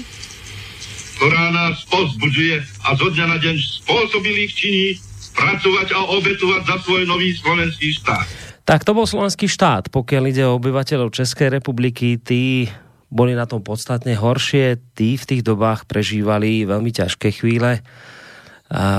ktorá 1.17 1.49
nás 1.49 1.81
pozbudzuje 1.89 2.61
a 2.85 2.93
zo 2.93 3.09
dňa 3.09 3.25
na 3.25 3.37
deň 3.41 3.57
spôsobilých 3.57 4.53
činí 4.53 4.87
pracovať 5.33 5.97
a 5.97 5.99
obetovať 6.13 6.61
za 6.69 6.77
svoj 6.85 7.09
nový 7.09 7.33
slovenský 7.33 7.89
štát. 7.97 8.25
Tak 8.69 8.85
to 8.85 8.93
bol 8.93 9.09
slovenský 9.09 9.49
štát. 9.49 9.89
Pokiaľ 9.89 10.23
ide 10.29 10.43
o 10.45 10.61
obyvateľov 10.61 11.09
Českej 11.09 11.57
republiky, 11.57 12.21
tí 12.21 12.69
boli 13.07 13.33
na 13.35 13.47
tom 13.47 13.63
podstatne 13.63 14.15
horšie. 14.15 14.79
Tí 14.95 15.15
v 15.15 15.27
tých 15.27 15.43
dobách 15.43 15.87
prežívali 15.87 16.67
veľmi 16.67 16.91
ťažké 16.91 17.31
chvíle 17.39 17.83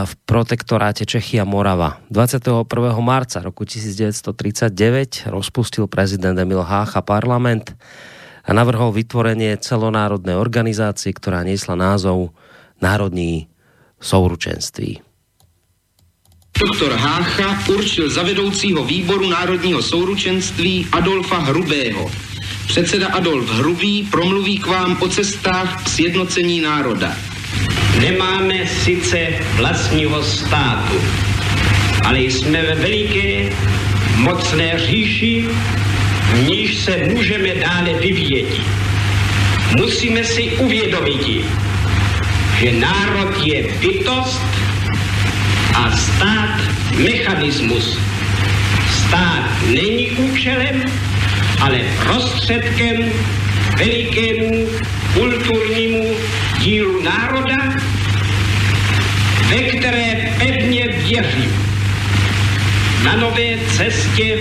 v 0.04 0.12
protektoráte 0.24 1.04
a 1.04 1.44
Morava. 1.44 2.00
21. 2.08 2.64
marca 3.04 3.44
roku 3.44 3.68
1939 3.68 5.28
rozpustil 5.28 5.84
prezident 5.84 6.32
Emil 6.40 6.64
Hácha 6.64 7.04
parlament 7.04 7.76
a 8.48 8.56
navrhol 8.56 8.96
vytvorenie 8.96 9.60
celonárodnej 9.60 10.40
organizácie, 10.40 11.12
ktorá 11.12 11.44
nesla 11.44 11.76
názov 11.76 12.32
Národní 12.80 13.52
souručenství. 14.00 15.04
Doktor 16.56 16.96
Hácha 16.96 17.54
určil 17.68 18.08
za 18.08 18.24
vedoucího 18.24 18.80
výboru 18.88 19.28
Národního 19.28 19.82
souručenství 19.84 20.88
Adolfa 20.96 21.38
Hrubého. 21.44 22.08
Předseda 22.68 23.08
Adolf 23.08 23.50
Hrubý 23.50 24.02
promluví 24.10 24.58
k 24.58 24.66
vám 24.66 24.96
o 25.00 25.08
cestách 25.08 25.82
k 25.84 25.88
sjednocení 25.88 26.60
národa. 26.60 27.16
Nemáme 28.00 28.66
sice 28.66 29.18
vlastního 29.56 30.22
státu, 30.22 31.00
ale 32.04 32.20
jsme 32.20 32.62
ve 32.62 32.74
veliké 32.74 33.56
mocné 34.16 34.78
říši, 34.78 35.48
v 36.32 36.48
níž 36.48 36.76
se 36.76 36.96
můžeme 36.96 37.54
dále 37.54 37.92
vyvíjet. 38.00 38.60
Musíme 39.76 40.24
si 40.24 40.42
uvědomit, 40.58 41.44
že 42.60 42.72
národ 42.72 43.44
je 43.44 43.64
bytost 43.80 44.42
a 45.74 45.96
stát 45.96 46.60
mechanismus. 46.96 47.98
Stát 48.90 49.44
není 49.66 50.10
účelem, 50.10 51.07
ale 51.60 51.78
prostředkem 52.04 52.96
velikému 53.78 54.68
kulturnímu 55.14 56.14
dílu 56.58 57.02
národa, 57.02 57.56
ve 59.48 59.62
které 59.62 60.34
pevně 60.38 60.88
věřím. 60.88 61.52
Na 63.04 63.16
nové 63.16 63.58
cestě 63.76 64.38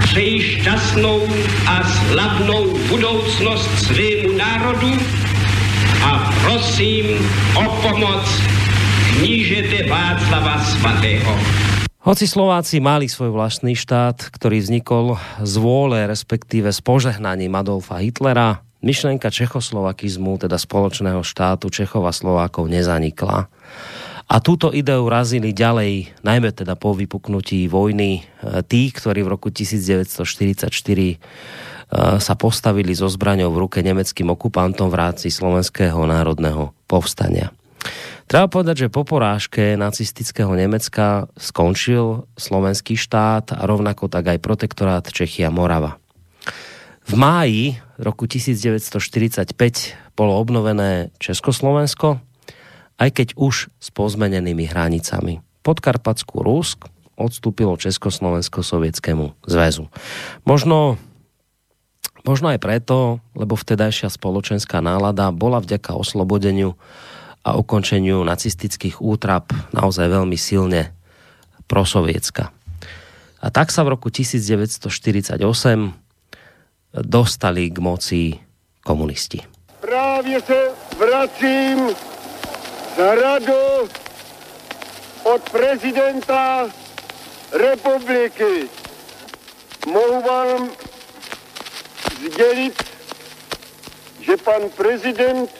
přeji 0.00 0.42
šťastnou 0.42 1.28
a 1.66 1.88
slavnou 1.88 2.78
budoucnost 2.88 3.70
svému 3.86 4.36
národu 4.36 4.98
a 6.02 6.34
prosím 6.44 7.06
o 7.54 7.62
pomoc 7.62 8.42
knížete 9.16 9.88
Václava 9.88 10.64
Svatého. 10.64 11.40
Hoci 12.00 12.24
Slováci 12.24 12.80
mali 12.80 13.12
svoj 13.12 13.28
vlastný 13.28 13.76
štát, 13.76 14.32
ktorý 14.32 14.64
vznikol 14.64 15.20
z 15.44 15.54
vôle, 15.60 16.08
respektíve 16.08 16.72
s 16.72 16.80
požehnaním 16.80 17.52
Adolfa 17.52 18.00
Hitlera, 18.00 18.64
myšlenka 18.80 19.28
čechoslovakizmu, 19.28 20.40
teda 20.40 20.56
spoločného 20.56 21.20
štátu 21.20 21.68
Čechov 21.68 22.08
a 22.08 22.12
Slovákov, 22.16 22.72
nezanikla. 22.72 23.52
A 24.32 24.36
túto 24.40 24.72
ideu 24.72 25.04
razili 25.12 25.52
ďalej, 25.52 26.24
najmä 26.24 26.56
teda 26.56 26.72
po 26.72 26.96
vypuknutí 26.96 27.68
vojny, 27.68 28.24
e, 28.24 28.64
tí, 28.64 28.88
ktorí 28.88 29.20
v 29.20 29.36
roku 29.36 29.52
1944 29.52 30.72
e, 30.72 31.16
sa 32.16 32.34
postavili 32.40 32.96
so 32.96 33.12
zbraňou 33.12 33.52
v 33.52 33.60
ruke 33.68 33.84
nemeckým 33.84 34.32
okupantom 34.32 34.88
v 34.88 34.96
ráci 34.96 35.28
Slovenského 35.28 36.00
národného 36.08 36.72
povstania. 36.88 37.52
Treba 38.30 38.46
povedať, 38.46 38.86
že 38.86 38.94
po 38.94 39.02
porážke 39.02 39.74
nacistického 39.74 40.54
Nemecka 40.54 41.26
skončil 41.34 42.30
slovenský 42.38 42.94
štát 42.94 43.58
a 43.58 43.66
rovnako 43.66 44.06
tak 44.06 44.30
aj 44.30 44.38
protektorát 44.38 45.02
Čechia 45.02 45.50
Morava. 45.50 45.98
V 47.10 47.18
máji 47.18 47.82
roku 47.98 48.30
1945 48.30 49.50
bolo 50.14 50.38
obnovené 50.38 51.10
Československo, 51.18 52.22
aj 53.02 53.10
keď 53.10 53.28
už 53.34 53.66
s 53.66 53.88
pozmenenými 53.90 54.62
hranicami. 54.62 55.42
Podkarpatskú 55.66 56.46
Rusk 56.46 56.86
odstúpilo 57.18 57.74
Československo 57.74 58.62
sovietskému 58.62 59.42
zväzu. 59.42 59.90
Možno, 60.46 61.02
možno 62.22 62.54
aj 62.54 62.62
preto, 62.62 63.18
lebo 63.34 63.58
vtedajšia 63.58 64.06
spoločenská 64.06 64.78
nálada 64.78 65.34
bola 65.34 65.58
vďaka 65.58 65.98
oslobodeniu 65.98 66.78
a 67.44 67.56
ukončeniu 67.56 68.20
nacistických 68.24 69.00
útrap 69.00 69.52
naozaj 69.72 70.06
veľmi 70.12 70.36
silne 70.36 70.92
prosoviecka. 71.64 72.52
A 73.40 73.48
tak 73.48 73.72
sa 73.72 73.80
v 73.86 73.96
roku 73.96 74.12
1948 74.12 75.40
dostali 76.92 77.72
k 77.72 77.78
moci 77.78 78.22
komunisti. 78.84 79.40
Právě 79.80 80.40
se 80.40 80.60
vracím 80.98 81.96
za 82.96 83.14
radu 83.14 83.88
od 85.22 85.50
prezidenta 85.50 86.68
republiky. 87.52 88.68
Mohu 89.86 90.22
vám 90.22 90.70
sdělit, 92.28 92.82
že 94.20 94.36
pan 94.36 94.62
prezident 94.76 95.50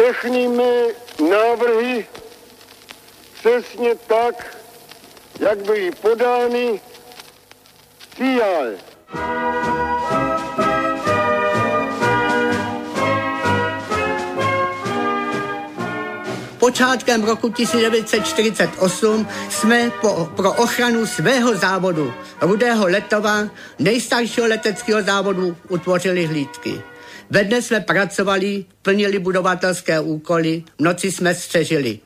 všechny 0.00 0.48
mé 0.48 0.82
návrhy 1.30 2.06
přesně 3.34 3.94
tak, 3.94 4.56
jak 5.40 5.58
byly 5.58 5.90
podány, 5.90 6.80
přijal. 8.10 8.66
Počátkem 16.58 17.24
roku 17.24 17.48
1948 17.48 19.28
jsme 19.50 19.90
po, 20.00 20.28
pro 20.36 20.52
ochranu 20.52 21.06
svého 21.06 21.56
závodu 21.56 22.14
Rudého 22.40 22.86
Letova, 22.88 23.48
nejstaršího 23.78 24.46
leteckého 24.46 25.02
závodu, 25.02 25.56
utvořili 25.68 26.26
hlídky. 26.26 26.82
Ve 27.30 27.44
dne 27.44 27.62
jsme 27.62 27.80
pracovali, 27.80 28.64
plnili 28.82 29.18
budovatelské 29.18 30.00
úkoly, 30.00 30.64
v 30.78 30.82
noci 30.82 31.12
jsme 31.12 31.34
střežili. 31.34 31.98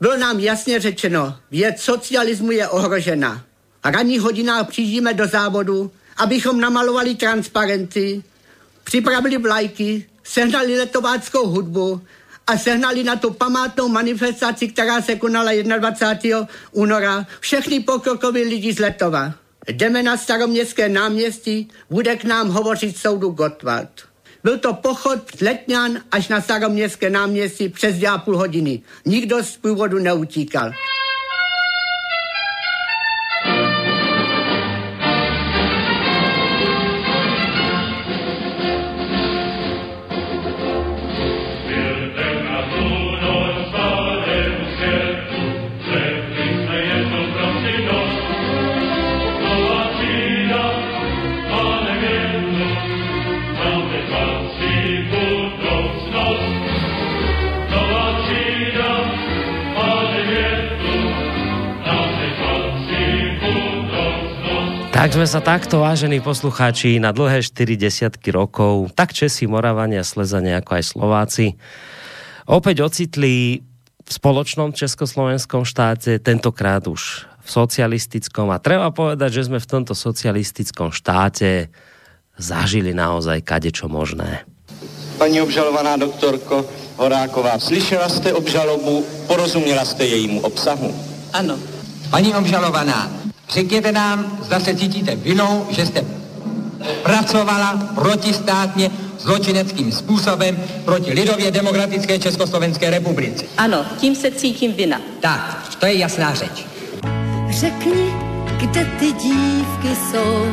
Bylo 0.00 0.16
nám 0.16 0.40
jasně 0.40 0.80
řečeno, 0.80 1.36
věc 1.50 1.80
socialismu 1.80 2.50
je 2.50 2.68
ohrožena. 2.68 3.44
Ranní 3.84 4.18
hodinách 4.18 4.68
přijíždíme 4.68 5.14
do 5.14 5.26
závodu, 5.26 5.90
abychom 6.16 6.60
namalovali 6.60 7.14
transparenty, 7.14 8.22
připravili 8.84 9.38
vlajky, 9.38 10.06
sehnali 10.24 10.78
letováckou 10.78 11.46
hudbu 11.46 12.00
a 12.46 12.58
sehnali 12.58 13.04
na 13.04 13.16
tu 13.16 13.30
památnou 13.30 13.88
manifestaci, 13.88 14.68
která 14.68 15.02
se 15.02 15.16
konala 15.16 15.52
21. 15.78 16.48
února, 16.72 17.26
všechny 17.40 17.80
pokrokoví 17.80 18.42
lidi 18.42 18.72
z 18.72 18.78
Letova. 18.78 19.34
Jdeme 19.68 20.02
na 20.02 20.16
staroměstské 20.16 20.88
náměstí, 20.88 21.68
bude 21.90 22.16
k 22.16 22.24
nám 22.24 22.48
hovořit 22.48 22.96
soudu 22.96 23.30
Gottwald. 23.30 24.07
Byl 24.48 24.58
to 24.58 24.74
pochod 24.74 25.18
Letňan 25.42 26.00
až 26.12 26.28
na 26.28 26.40
staroměstské 26.40 27.10
náměstí 27.10 27.68
přes 27.68 27.96
dvě 27.96 28.08
a 28.08 28.18
půl 28.18 28.36
hodiny. 28.36 28.82
Nikdo 29.04 29.44
z 29.44 29.56
původu 29.56 29.98
neutíkal. 29.98 30.70
Tak 64.98 65.14
sme 65.14 65.30
sa 65.30 65.38
takto, 65.38 65.78
vážení 65.78 66.18
poslucháči, 66.18 66.98
na 66.98 67.14
dlhé 67.14 67.46
4 67.46 67.78
desiatky 67.78 68.34
rokov, 68.34 68.90
tak 68.98 69.14
Česi, 69.14 69.46
Moravania, 69.46 70.02
Slezania, 70.02 70.58
ako 70.58 70.74
aj 70.74 70.84
Slováci, 70.90 71.54
opäť 72.50 72.82
ocitli 72.82 73.62
v 74.02 74.10
spoločnom 74.10 74.74
československom 74.74 75.62
štáte, 75.62 76.18
tentokrát 76.18 76.82
už 76.90 77.30
v 77.30 77.46
socialistickom. 77.46 78.50
A 78.50 78.58
treba 78.58 78.90
povedať, 78.90 79.38
že 79.38 79.46
sme 79.46 79.62
v 79.62 79.70
tomto 79.70 79.94
socialistickom 79.94 80.90
štáte 80.90 81.70
zažili 82.34 82.90
naozaj 82.90 83.46
kadečo 83.46 83.86
možné. 83.86 84.50
Paní 85.14 85.38
obžalovaná 85.38 85.94
doktorko 85.94 86.66
Horáková, 86.98 87.62
slyšela 87.62 88.10
jste 88.10 88.34
obžalobu, 88.34 89.06
porozuměla 89.30 89.86
jste 89.86 90.10
jejímu 90.10 90.42
obsahu? 90.42 90.90
Ano. 91.30 91.54
Paní 92.10 92.34
obžalovaná, 92.34 93.27
Řekněte 93.50 93.92
nám, 93.92 94.38
zda 94.42 94.60
se 94.60 94.74
cítíte 94.74 95.16
vinou, 95.16 95.66
že 95.70 95.86
jste 95.86 96.04
pracovala 97.02 97.88
protistátně 97.94 98.90
zločineckým 99.18 99.92
způsobem 99.92 100.56
proti 100.84 101.12
lidově 101.12 101.50
demokratické 101.50 102.18
Československé 102.18 102.90
republice. 102.90 103.44
Ano, 103.56 103.86
tím 103.98 104.14
se 104.14 104.30
cítím 104.30 104.72
vina. 104.72 105.00
Tak, 105.20 105.76
to 105.78 105.86
je 105.86 105.94
jasná 105.98 106.34
řeč. 106.34 106.66
Řekni, 107.50 108.12
kde 108.56 108.84
ty 108.84 109.12
dívky 109.12 109.88
jsou, 109.88 110.46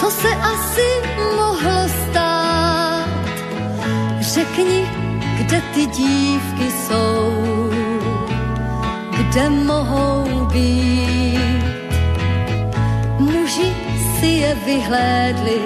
co 0.00 0.10
se 0.10 0.28
asi 0.28 0.86
mohlo 1.36 1.88
stát. 2.10 3.08
Řekni, 4.20 4.86
kde 5.38 5.62
ty 5.74 5.86
dívky 5.86 6.72
jsou, 6.86 7.53
kde 9.28 9.50
mohou 9.50 10.46
být. 10.52 11.64
Muži 13.18 13.72
si 14.18 14.26
je 14.26 14.54
vyhlédli, 14.54 15.60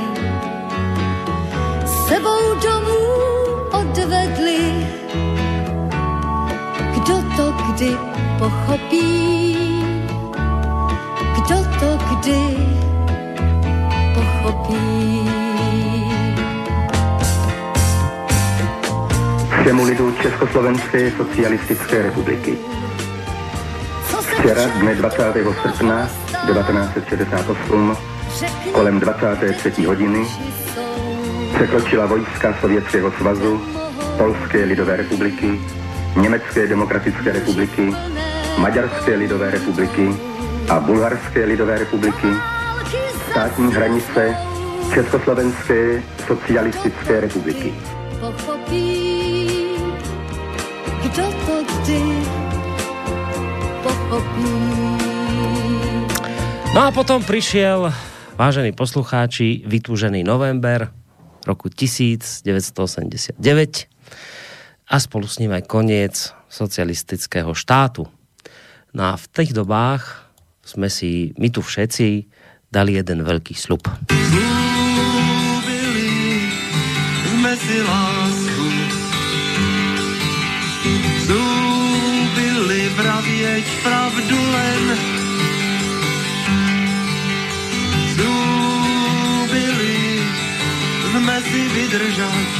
sebou 2.08 2.54
domů 2.62 3.04
odvedli. 3.72 4.86
Kdo 6.94 7.14
to 7.36 7.52
kdy 7.52 7.96
pochopí, 8.38 9.56
kdo 11.34 11.56
to 11.80 11.98
kdy 12.10 12.40
pochopí. 14.14 15.28
Všemu 19.60 19.84
lidu 19.84 20.12
Československé 20.22 21.10
socialistické 21.10 22.02
republiky. 22.02 22.58
Včera, 24.38 24.66
dne 24.80 24.94
20. 24.94 25.22
srpna 25.62 26.06
1968, 26.46 27.96
kolem 28.72 29.00
23. 29.00 29.84
hodiny, 29.84 30.26
překročila 31.54 32.06
vojska 32.06 32.54
Sovětského 32.60 33.12
svazu, 33.12 33.60
Polské 34.16 34.64
lidové 34.64 34.96
republiky, 34.96 35.60
Německé 36.16 36.66
demokratické 36.66 37.32
republiky, 37.32 37.94
Maďarské 38.58 39.14
lidové 39.14 39.50
republiky 39.50 40.14
a 40.68 40.80
Bulharské 40.80 41.44
lidové 41.44 41.78
republiky 41.78 42.28
státní 43.30 43.74
hranice 43.74 44.36
Československé 44.94 46.02
socialistické 46.26 47.20
republiky. 47.20 47.74
Pochopí, 48.20 49.48
kdo 51.02 51.22
to 51.22 51.64
kdy 51.82 52.17
No 56.78 56.80
a 56.86 56.94
potom 56.94 57.18
prišiel, 57.24 57.90
vážení 58.38 58.70
poslucháči, 58.70 59.66
vytúžený 59.66 60.22
november 60.22 60.94
roku 61.42 61.66
1989 61.72 63.38
a 64.88 64.96
spolu 65.02 65.26
s 65.26 65.42
ním 65.42 65.52
aj 65.58 65.66
koniec 65.66 66.14
socialistického 66.48 67.50
štátu. 67.56 68.06
No 68.94 69.02
a 69.10 69.18
v 69.18 69.26
tých 69.32 69.52
dobách 69.52 70.28
sme 70.64 70.86
si, 70.92 71.34
my 71.40 71.48
tu 71.48 71.64
všetci, 71.64 72.28
dali 72.68 73.00
jeden 73.00 73.24
veľký 73.24 73.56
slub. 73.56 73.88
Slúbili 74.12 74.52
sme 77.24 77.52
si 77.56 77.76
len, 84.86 85.00
slúbili 88.14 89.96
sme 91.02 91.36
si 91.42 91.62
vydržať, 91.66 92.50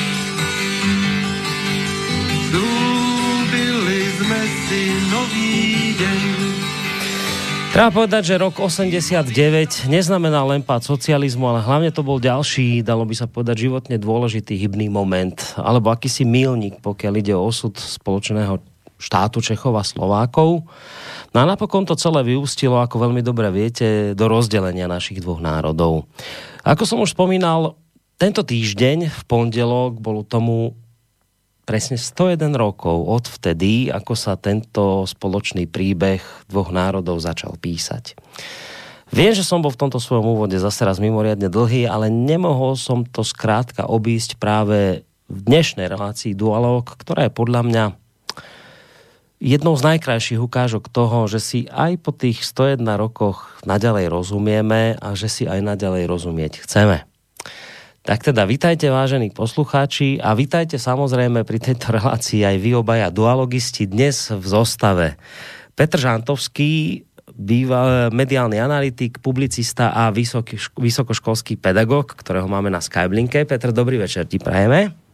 slúbili 2.51 4.01
sme 4.19 4.41
si 4.67 4.83
nový. 5.11 5.59
Treba 7.69 7.95
povedať, 7.95 8.35
že 8.35 8.43
rok 8.43 8.59
89 8.59 9.87
neznamená 9.87 10.43
len 10.43 10.67
pád 10.67 10.83
socializmu, 10.83 11.47
ale 11.47 11.63
hlavne 11.63 11.95
to 11.95 12.03
bol 12.03 12.19
ďalší, 12.19 12.83
dalo 12.83 13.07
by 13.07 13.15
sa 13.15 13.31
povedať, 13.31 13.71
životne 13.71 14.01
dôležitý 14.01 14.59
hybný 14.59 14.91
moment, 14.91 15.37
alebo 15.55 15.93
akýsi 15.93 16.27
milník, 16.27 16.83
pokiaľ 16.83 17.13
ide 17.23 17.39
o 17.39 17.47
osud 17.47 17.79
spoločného 17.79 18.59
štátu 18.99 19.39
Čechov 19.39 19.79
a 19.79 19.87
Slovákov. 19.87 20.67
No 21.37 21.45
a 21.45 21.49
napokon 21.49 21.85
to 21.85 21.99
celé 21.99 22.25
vyústilo, 22.25 22.81
ako 22.81 23.05
veľmi 23.09 23.21
dobre 23.21 23.53
viete, 23.53 24.17
do 24.17 24.27
rozdelenia 24.33 24.89
našich 24.89 25.21
dvoch 25.21 25.45
národov. 25.45 26.09
Ako 26.65 26.89
som 26.89 27.05
už 27.05 27.13
spomínal, 27.13 27.77
tento 28.17 28.43
týždeň 28.43 29.13
v 29.13 29.23
pondelok 29.29 30.01
bol 30.01 30.25
tomu 30.25 30.75
presne 31.69 32.01
101 32.01 32.57
rokov 32.57 32.97
od 33.05 33.29
vtedy, 33.29 33.93
ako 33.93 34.17
sa 34.17 34.41
tento 34.41 35.05
spoločný 35.05 35.69
príbeh 35.69 36.25
dvoch 36.49 36.73
národov 36.73 37.21
začal 37.21 37.61
písať. 37.61 38.17
Viem, 39.13 39.33
že 39.37 39.45
som 39.45 39.61
bol 39.61 39.73
v 39.73 39.81
tomto 39.85 40.01
svojom 40.01 40.25
úvode 40.37 40.57
zase 40.57 40.85
raz 40.85 40.97
mimoriadne 40.97 41.53
dlhý, 41.53 41.85
ale 41.85 42.09
nemohol 42.09 42.77
som 42.77 43.05
to 43.05 43.21
skrátka 43.21 43.85
obísť 43.85 44.41
práve 44.41 45.05
v 45.29 45.39
dnešnej 45.45 45.93
relácii 45.93 46.33
Dualog, 46.33 46.89
ktorá 46.89 47.29
je 47.29 47.33
podľa 47.33 47.63
mňa 47.69 47.85
jednou 49.39 49.75
z 49.79 49.83
najkrajších 49.95 50.43
ukážok 50.43 50.91
toho, 50.91 51.31
že 51.31 51.39
si 51.39 51.61
aj 51.71 52.03
po 52.03 52.11
tých 52.11 52.43
101 52.43 52.83
rokoch 52.99 53.59
naďalej 53.63 54.11
rozumieme 54.11 54.99
a 54.99 55.15
že 55.15 55.31
si 55.31 55.45
aj 55.47 55.63
naďalej 55.63 56.11
rozumieť 56.11 56.67
chceme. 56.67 57.07
Tak 58.03 58.25
teda 58.33 58.49
vítajte 58.49 58.89
vážení 58.89 59.29
poslucháči 59.31 60.17
a 60.19 60.33
vítajte 60.33 60.81
samozrejme 60.81 61.45
pri 61.45 61.59
tejto 61.61 61.93
relácii 61.93 62.41
aj 62.41 62.57
vy 62.57 62.71
obaja 62.79 63.13
dualogisti 63.13 63.85
dnes 63.85 64.33
v 64.33 64.45
zostave. 64.49 65.21
Petr 65.77 66.01
Žantovský, 66.01 67.05
býva 67.39 68.11
mediálny 68.11 68.59
analytik, 68.59 69.23
publicista 69.23 69.95
a 69.95 70.11
vysoký, 70.11 70.59
vysokoškolský 70.75 71.61
pedagog, 71.61 72.17
ktorého 72.19 72.51
máme 72.51 72.73
na 72.73 72.83
Skyblinke. 72.83 73.47
Petr, 73.47 73.71
dobrý 73.71 74.01
večer 74.01 74.27
ti 74.27 74.43
prajeme. 74.43 75.08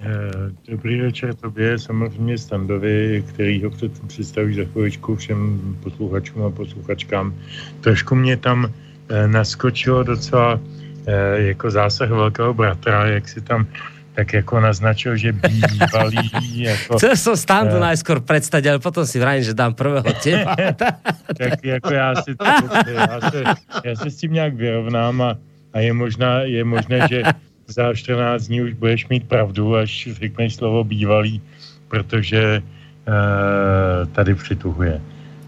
Eh, 0.00 0.50
dobrý 0.68 1.00
večer 1.00 1.34
tobě, 1.34 1.78
samozřejmě 1.78 2.38
Standovi, 2.38 3.24
který 3.28 3.64
ho 3.64 3.70
před 3.70 3.92
představíš 4.06 4.56
za 4.56 4.64
chvíličku 4.64 5.16
všem 5.16 5.60
posluchačům 5.82 6.42
a 6.42 6.50
posluchačkám. 6.50 7.34
Trošku 7.80 8.14
mě 8.14 8.36
tam 8.36 8.72
eh, 9.08 9.28
naskočilo 9.28 10.02
docela 10.02 10.60
Eh, 11.06 11.42
jako 11.42 11.70
zásah 11.70 12.10
velkého 12.10 12.54
bratra, 12.54 13.06
jak 13.06 13.28
si 13.28 13.40
tam 13.40 13.66
tak 14.14 14.32
jako 14.32 14.60
naznačil, 14.60 15.16
že 15.16 15.32
bývalý... 15.32 16.30
Jako, 16.60 16.98
Chcel 16.98 17.16
som 17.16 17.36
standu 17.38 17.80
uh, 17.80 17.80
najskôr 17.80 18.20
predstaviť, 18.20 18.66
ale 18.68 18.78
potom 18.82 19.06
si 19.08 19.16
vrajím, 19.16 19.48
že 19.48 19.56
dám 19.56 19.72
prvého 19.72 20.04
teba. 20.20 20.52
tak 21.40 21.64
jako 21.64 21.88
já 21.94 22.14
si, 22.20 22.36
to, 22.36 22.44
já, 22.44 23.20
se, 23.30 23.38
já 23.84 23.92
se 23.96 24.10
s 24.10 24.16
tím 24.16 24.32
nějak 24.32 24.54
vyrovnám 24.54 25.22
a, 25.22 25.30
a 25.72 25.76
je, 25.80 25.92
možná, 25.92 26.40
je 26.44 26.64
možné, 26.64 27.06
že 27.08 27.22
za 27.70 27.94
14 27.94 28.46
dní 28.46 28.62
už 28.62 28.72
budeš 28.72 29.08
mít 29.08 29.28
pravdu, 29.28 29.76
až 29.76 30.08
řekneš 30.12 30.54
slovo 30.54 30.84
bývalý, 30.84 31.42
protože 31.88 32.62
uh, 32.62 34.08
tady 34.12 34.34
přituhuje. 34.34 35.00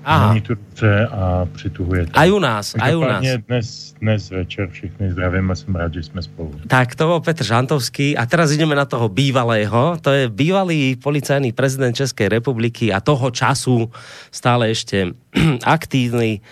Aha. 0.04 0.28
Není 0.28 0.40
tu 0.40 0.54
dobře 0.54 1.06
a 1.06 1.46
přituhuje. 1.52 2.06
A 2.12 2.24
u 2.26 2.38
nás, 2.38 2.74
a 2.74 2.96
u 2.96 3.00
nás. 3.00 3.24
Dnes, 3.46 3.94
dnes 4.00 4.30
večer 4.30 4.68
všechny 4.70 5.12
zdravím 5.12 5.50
a 5.50 5.54
jsem 5.54 5.74
rád, 5.74 5.94
že 5.94 6.02
jsme 6.02 6.22
spolu. 6.22 6.54
Tak 6.66 6.94
to 6.94 7.06
bol 7.06 7.20
Petr 7.20 7.44
Žantovský 7.44 8.16
a 8.16 8.26
teraz 8.26 8.50
ideme 8.50 8.74
na 8.74 8.84
toho 8.84 9.08
bývalého. 9.08 9.96
To 10.00 10.10
je 10.10 10.28
bývalý 10.28 10.96
policajný 10.96 11.52
prezident 11.52 11.94
Českej 11.94 12.28
republiky 12.28 12.92
a 12.92 13.00
toho 13.00 13.30
času 13.30 13.90
stále 14.34 14.74
ešte 14.74 15.14
aktívny 15.62 16.42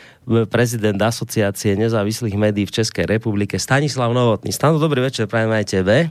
prezident 0.46 1.02
asociácie 1.02 1.76
nezávislých 1.76 2.38
médií 2.38 2.66
v 2.66 2.70
České 2.70 3.06
republike 3.06 3.58
Stanislav 3.58 4.14
Novotný. 4.14 4.52
Stano, 4.52 4.78
dobrý 4.78 5.00
večer, 5.02 5.26
prajem 5.26 5.50
aj 5.50 5.64
tebe. 5.64 5.96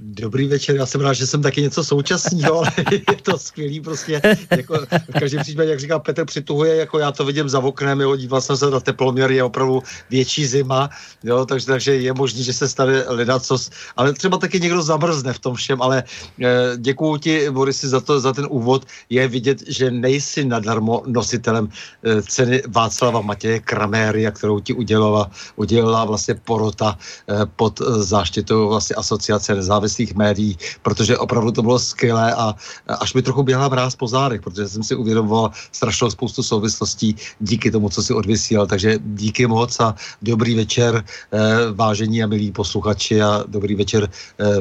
dobrý 0.00 0.48
večer, 0.48 0.76
já 0.76 0.86
jsem 0.86 1.00
rád, 1.00 1.12
že 1.12 1.26
jsem 1.26 1.42
taky 1.42 1.62
něco 1.62 1.84
současného, 1.84 2.58
ale 2.64 2.72
je 2.90 3.16
to 3.22 3.38
skvělý 3.38 3.80
prostě. 3.80 4.20
Jako, 4.50 4.74
v 5.08 5.18
každém 5.18 5.42
případě, 5.42 5.70
jak 5.70 5.80
říká 5.80 5.98
Petr, 5.98 6.24
přituhuje, 6.24 6.76
jako 6.76 6.98
já 6.98 7.12
to 7.12 7.24
vidím 7.24 7.48
za 7.48 7.60
oknem, 7.60 8.00
jo, 8.00 8.16
díval 8.16 8.40
jsem 8.40 8.56
se 8.56 8.70
na 8.70 8.80
teploměr, 8.80 9.30
je 9.30 9.44
opravdu 9.44 9.82
větší 10.10 10.46
zima, 10.46 10.90
jo, 11.24 11.46
takže, 11.46 11.66
takže 11.66 11.94
je 11.94 12.12
možné, 12.12 12.42
že 12.42 12.52
se 12.52 12.68
stane 12.68 13.04
ledacos, 13.08 13.70
ale 13.96 14.12
třeba 14.12 14.38
taky 14.38 14.60
někdo 14.60 14.82
zamrzne 14.82 15.32
v 15.32 15.38
tom 15.38 15.54
všem, 15.54 15.82
ale 15.82 16.04
eh, 16.42 16.76
děkuji 16.76 17.16
ti, 17.16 17.50
Borisi, 17.50 17.88
za, 17.88 18.00
to, 18.00 18.20
za 18.20 18.32
ten 18.32 18.46
úvod. 18.50 18.84
Je 19.10 19.28
vidět, 19.28 19.62
že 19.68 19.90
nejsi 19.90 20.44
nadarmo 20.44 21.02
nositelem 21.06 21.68
eh, 22.04 22.22
ceny 22.22 22.62
Václava 22.68 23.20
Matěje 23.20 23.53
Kraméria, 23.60 24.30
kterou 24.30 24.60
ti 24.60 24.72
udělala, 24.72 25.30
udělala 25.56 26.04
vlastně 26.04 26.34
porota 26.34 26.98
eh, 27.28 27.46
pod 27.56 27.80
eh, 27.80 28.02
záštitou 28.02 28.68
vlastně 28.68 28.96
asociace 28.96 29.54
nezávislých 29.54 30.14
médií, 30.14 30.58
protože 30.82 31.18
opravdu 31.18 31.50
to 31.52 31.62
bylo 31.62 31.78
skvělé 31.78 32.34
a 32.34 32.54
až 32.88 33.14
mi 33.14 33.22
trochu 33.22 33.42
běhla 33.42 33.68
mráz 33.68 33.96
po 33.96 34.08
zádech, 34.08 34.40
protože 34.40 34.68
jsem 34.68 34.82
si 34.82 34.94
uvědomoval 34.94 35.50
strašnou 35.72 36.10
spoustu 36.10 36.42
souvislostí 36.42 37.16
díky 37.40 37.70
tomu, 37.70 37.88
co 37.88 38.02
si 38.02 38.12
odvysílal. 38.14 38.66
Takže 38.66 38.98
díky 39.04 39.46
moc 39.46 39.80
a 39.80 39.94
dobrý 40.22 40.54
večer, 40.54 41.04
eh, 41.32 41.38
vážení 41.72 42.22
a 42.22 42.26
milí 42.26 42.52
posluchači 42.52 43.22
a 43.22 43.44
dobrý 43.48 43.74
večer, 43.74 44.08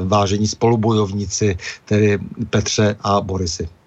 vážení 0.06 0.47
spolubojovníci, 0.47 1.58
tedy 1.86 2.19
Petře 2.49 2.95
a 3.01 3.21
Borisy. 3.21 3.82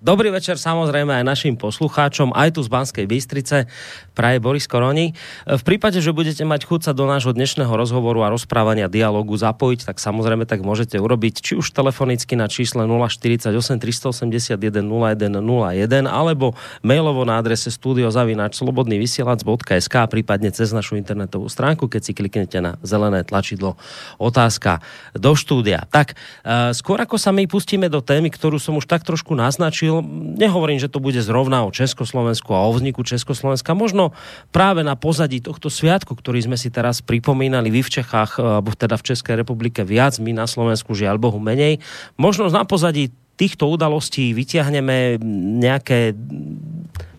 Dobrý 0.00 0.32
večer 0.32 0.56
samozrejme 0.56 1.12
aj 1.12 1.28
našim 1.28 1.60
poslucháčom, 1.60 2.32
aj 2.32 2.56
tu 2.56 2.64
z 2.64 2.72
Banskej 2.72 3.04
Bystrice, 3.04 3.68
praje 4.16 4.40
Boris 4.40 4.64
Koroni. 4.64 5.12
V 5.44 5.60
prípade, 5.60 6.00
že 6.00 6.16
budete 6.16 6.40
mať 6.48 6.64
chuť 6.64 6.88
sa 6.88 6.96
do 6.96 7.04
nášho 7.04 7.36
dnešného 7.36 7.68
rozhovoru 7.68 8.24
a 8.24 8.32
rozprávania 8.32 8.88
dialogu 8.88 9.36
zapojiť, 9.36 9.92
tak 9.92 10.00
samozrejme 10.00 10.48
tak 10.48 10.64
môžete 10.64 10.96
urobiť 10.96 11.44
či 11.44 11.52
už 11.52 11.76
telefonicky 11.76 12.32
na 12.32 12.48
čísle 12.48 12.88
048 12.88 13.52
381 13.76 14.88
0101 14.88 16.08
alebo 16.08 16.56
mailovo 16.80 17.28
na 17.28 17.36
adrese 17.36 17.68
studiozavinačslobodnyvysielac.sk 17.68 19.94
a 20.00 20.08
prípadne 20.08 20.48
cez 20.48 20.72
našu 20.72 20.96
internetovú 20.96 21.52
stránku, 21.52 21.92
keď 21.92 22.08
si 22.08 22.16
kliknete 22.16 22.56
na 22.64 22.80
zelené 22.80 23.20
tlačidlo 23.20 23.76
otázka 24.16 24.80
do 25.12 25.36
štúdia. 25.36 25.84
Tak, 25.92 26.16
eh, 26.16 26.72
skôr 26.72 26.96
ako 27.04 27.20
sa 27.20 27.36
my 27.36 27.44
pustíme 27.44 27.92
do 27.92 28.00
témy, 28.00 28.32
ktorú 28.32 28.56
som 28.56 28.80
už 28.80 28.88
tak 28.88 29.04
trošku 29.04 29.36
naznačil, 29.36 29.89
hovoril, 29.90 30.38
nehovorím, 30.38 30.78
že 30.78 30.88
to 30.88 31.02
bude 31.02 31.18
zrovna 31.18 31.66
o 31.66 31.74
Československu 31.74 32.54
a 32.54 32.64
o 32.64 32.70
vzniku 32.70 33.02
Československa, 33.02 33.74
možno 33.74 34.14
práve 34.54 34.86
na 34.86 34.94
pozadí 34.94 35.42
tohto 35.42 35.66
sviatku, 35.66 36.14
ktorý 36.14 36.46
sme 36.46 36.56
si 36.56 36.70
teraz 36.70 37.02
pripomínali 37.02 37.68
vy 37.68 37.82
v 37.82 38.00
Čechách, 38.00 38.38
alebo 38.38 38.72
teda 38.72 38.94
v 38.96 39.06
Českej 39.10 39.42
republike 39.42 39.82
viac, 39.82 40.16
my 40.22 40.30
na 40.32 40.46
Slovensku 40.46 40.94
žiaľ 40.94 41.18
Bohu 41.18 41.42
menej, 41.42 41.82
možno 42.14 42.46
na 42.48 42.62
pozadí 42.62 43.10
týchto 43.34 43.66
udalostí 43.72 44.36
vyťahneme 44.36 45.16
nejaké 45.58 46.12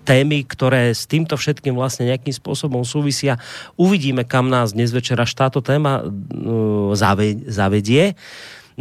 témy, 0.02 0.46
ktoré 0.46 0.98
s 0.98 1.06
týmto 1.06 1.38
všetkým 1.38 1.78
vlastne 1.78 2.10
nejakým 2.10 2.34
spôsobom 2.34 2.82
súvisia. 2.82 3.38
Uvidíme, 3.78 4.26
kam 4.26 4.50
nás 4.50 4.74
dnes 4.74 4.90
večer 4.90 5.18
až 5.22 5.30
táto 5.38 5.62
téma 5.62 6.02
zavedie. 7.46 8.18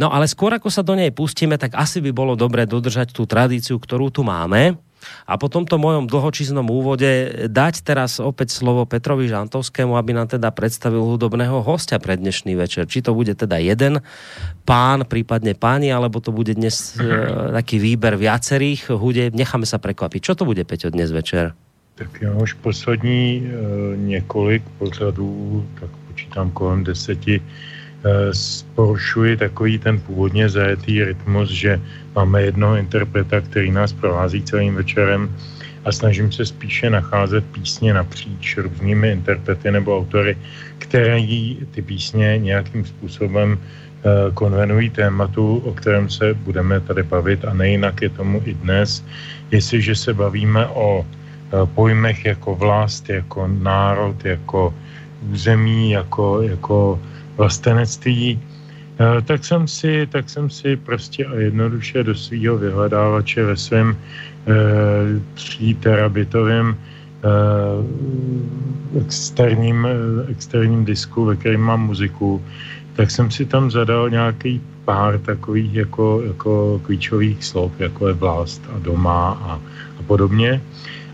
No 0.01 0.09
ale 0.09 0.25
skôr 0.25 0.49
ako 0.57 0.73
sa 0.73 0.81
do 0.81 0.97
nej 0.97 1.13
pustíme, 1.13 1.61
tak 1.61 1.77
asi 1.77 2.01
by 2.01 2.09
bolo 2.09 2.33
dobré 2.33 2.65
dodržať 2.65 3.13
tú 3.13 3.29
tradíciu, 3.29 3.77
ktorú 3.77 4.09
tu 4.09 4.25
máme. 4.25 4.81
A 5.29 5.37
po 5.37 5.49
tomto 5.49 5.77
mojom 5.81 6.09
dlhočíznom 6.09 6.65
úvode 6.69 7.45
dať 7.49 7.85
teraz 7.85 8.17
opäť 8.17 8.53
slovo 8.53 8.85
Petrovi 8.85 9.29
Žantovskému, 9.29 9.97
aby 9.97 10.13
nám 10.13 10.29
teda 10.29 10.49
predstavil 10.53 11.01
hudobného 11.05 11.61
hostia 11.61 12.01
pre 12.01 12.17
dnešný 12.17 12.53
večer. 12.53 12.89
Či 12.89 13.05
to 13.05 13.13
bude 13.13 13.33
teda 13.33 13.61
jeden 13.61 14.01
pán, 14.65 15.05
prípadne 15.05 15.53
páni, 15.53 15.93
alebo 15.93 16.21
to 16.21 16.33
bude 16.33 16.53
dnes 16.53 16.97
e, 16.97 17.05
taký 17.61 17.81
výber 17.81 18.17
viacerých 18.17 18.93
hudeb. 18.93 19.33
Necháme 19.33 19.69
sa 19.69 19.81
prekvapiť. 19.81 20.21
Čo 20.21 20.33
to 20.37 20.43
bude, 20.45 20.65
Peťo, 20.65 20.93
dnes 20.93 21.13
večer? 21.13 21.53
Tak 21.95 22.21
já 22.21 22.33
už 22.33 22.53
poslední 22.53 23.45
e, 23.45 23.97
několik 23.97 24.63
pořadů, 24.77 25.65
tak 25.79 25.89
počítám 26.07 26.51
kolem 26.51 26.83
deseti, 26.83 27.41
porušuji 28.75 29.37
takový 29.37 29.79
ten 29.79 29.99
původně 29.99 30.49
zajetý 30.49 31.03
rytmus, 31.03 31.49
že 31.49 31.81
máme 32.15 32.41
jednoho 32.41 32.75
interpreta, 32.75 33.41
který 33.41 33.71
nás 33.71 33.93
provází 33.93 34.43
celým 34.43 34.75
večerem 34.75 35.29
a 35.85 35.91
snažím 35.91 36.31
se 36.31 36.45
spíše 36.45 36.89
nacházet 36.89 37.45
písně 37.45 37.93
napříč 37.93 38.57
různými 38.57 39.11
interprety 39.11 39.71
nebo 39.71 39.97
autory, 39.97 40.37
které 40.77 41.21
ty 41.71 41.81
písně 41.81 42.37
nějakým 42.37 42.85
způsobem 42.85 43.57
eh, 43.57 44.31
konvenují 44.33 44.89
tématu, 44.89 45.57
o 45.57 45.71
kterém 45.73 46.09
se 46.09 46.33
budeme 46.33 46.79
tady 46.79 47.03
bavit 47.03 47.45
a 47.45 47.53
nejinak 47.53 48.01
je 48.01 48.09
tomu 48.09 48.41
i 48.45 48.53
dnes. 48.53 49.05
Jestliže 49.51 49.95
se 49.95 50.13
bavíme 50.13 50.67
o 50.67 51.05
eh, 51.05 51.65
pojmech 51.75 52.25
jako 52.25 52.55
vlast, 52.55 53.09
jako 53.09 53.47
národ, 53.47 54.25
jako 54.25 54.73
území, 55.31 55.91
jako, 55.91 56.41
jako 56.41 56.99
vlastenectví, 57.41 58.37
eh, 58.37 59.21
tak 59.25 59.41
jsem 59.41 59.65
si, 59.65 60.05
tak 60.13 60.29
jsem 60.29 60.45
si 60.49 60.77
prostě 60.77 61.25
a 61.25 61.33
jednoduše 61.49 62.05
do 62.05 62.13
svého 62.13 62.57
vyhledávače 62.61 63.41
ve 63.43 63.57
svém 63.57 63.97
e, 64.45 65.73
terabitovém 65.81 66.73
e, 66.73 66.77
externím, 69.01 69.87
externím 70.29 70.85
disku, 70.85 71.25
ve 71.25 71.35
kterém 71.37 71.61
mám 71.61 71.85
muziku, 71.89 72.41
tak 72.97 73.11
jsem 73.11 73.31
si 73.31 73.45
tam 73.45 73.71
zadal 73.71 74.09
nějaký 74.09 74.61
pár 74.85 75.17
takových 75.21 75.73
jako, 75.85 76.21
jako 76.27 76.81
klíčových 76.83 77.45
slov, 77.45 77.71
jako 77.79 78.07
je 78.07 78.13
vlast 78.13 78.61
a 78.75 78.79
doma 78.81 79.37
a, 79.41 79.51
a 79.99 80.01
podobně. 80.09 80.61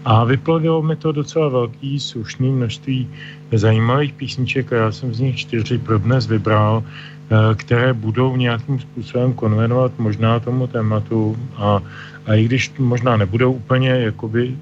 A 0.07 0.23
vyplavilo 0.23 0.81
mi 0.81 0.95
to 0.95 1.11
docela 1.11 1.49
velký, 1.49 1.99
slušný 1.99 2.51
množství 2.51 3.07
zajímavých 3.51 4.13
písniček 4.13 4.73
a 4.73 4.75
já 4.75 4.91
jsem 4.91 5.13
z 5.13 5.19
nich 5.19 5.35
čtyři 5.35 5.77
pro 5.77 5.97
dnes 5.97 6.27
vybral, 6.27 6.83
eh, 6.83 7.55
které 7.55 7.93
budou 7.93 8.35
nějakým 8.35 8.79
způsobem 8.79 9.33
konvenovat 9.33 9.91
možná 9.97 10.39
tomu 10.39 10.67
tématu 10.67 11.37
a, 11.55 11.79
a 12.25 12.33
i 12.33 12.45
když 12.45 12.71
možná 12.79 13.17
nebudou 13.17 13.51
úplně 13.51 13.89
jakoby 13.89 14.55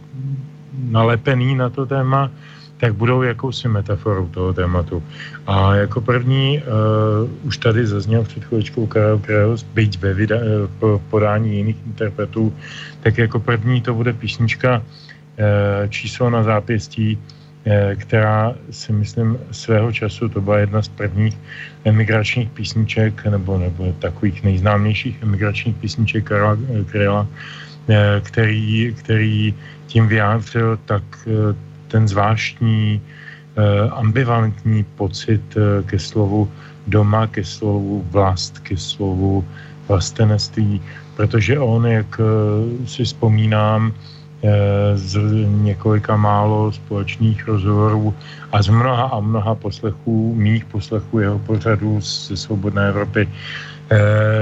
nalepený 0.90 1.56
na 1.56 1.70
to 1.70 1.86
téma, 1.86 2.32
tak 2.78 2.94
budou 2.94 3.22
jakousi 3.22 3.68
metaforou 3.68 4.28
toho 4.28 4.54
tématu. 4.54 5.04
A 5.48 5.76
jako 5.76 6.02
první 6.02 6.60
uh, 6.60 7.48
už 7.48 7.58
tady 7.58 7.88
zazněl 7.88 8.24
před 8.24 8.44
chvíličkou 8.44 8.88
Karel 8.88 9.20
Kreos, 9.20 9.64
byť 9.64 10.00
ve 10.00 10.14
vida, 10.14 10.36
uh, 10.36 11.00
podání 11.10 11.58
jiných 11.58 11.80
interpretů, 11.86 12.54
tak 13.00 13.18
jako 13.18 13.40
první 13.40 13.82
to 13.82 13.94
bude 13.94 14.14
písnička 14.14 14.84
uh, 14.84 15.90
číslo 15.90 16.30
na 16.30 16.44
zápěstí, 16.44 17.16
uh, 17.16 17.45
která 17.96 18.56
si 18.72 18.94
myslím 18.94 19.38
svého 19.52 19.92
času, 19.92 20.30
to 20.30 20.42
byla 20.42 20.58
jedna 20.58 20.82
z 20.82 20.88
prvních 20.88 21.38
emigračních 21.86 22.50
písniček, 22.50 23.26
nebo, 23.26 23.58
nebo 23.58 23.94
takových 24.00 24.44
nejznámějších 24.44 25.24
emigračních 25.24 25.76
písniček 25.76 26.24
Karla 26.24 26.58
Kryla, 26.92 27.28
který, 28.22 28.94
který 28.94 29.54
tím 29.88 30.08
vyjádřil 30.08 30.80
tak 30.86 31.04
ten 31.88 32.08
zvláštní 32.08 33.00
eh, 33.00 33.90
ambivalentní 33.90 34.84
pocit 34.84 35.42
eh, 35.56 35.84
ke 35.88 36.00
slovu 36.00 36.52
doma, 36.88 37.28
ke 37.28 37.44
slovu 37.44 38.04
vlast, 38.12 38.60
ke 38.60 38.78
slovu 38.78 39.46
vlastenství, 39.88 40.82
protože 41.16 41.60
on, 41.60 41.86
jak 41.88 42.20
eh, 42.20 42.28
si 42.88 43.04
vzpomínám, 43.04 43.94
z 44.96 45.18
několika 45.48 46.16
málo 46.16 46.72
společných 46.72 47.48
rozhovorů 47.48 48.14
a 48.52 48.62
z 48.62 48.70
mnoha 48.70 49.04
a 49.04 49.20
mnoha 49.20 49.56
poslechů, 49.56 50.36
mých 50.36 50.66
poslechů 50.66 51.20
jeho 51.20 51.40
pořadů 51.40 52.02
ze 52.02 52.38
Svobodné 52.38 52.88
Evropy, 52.88 53.30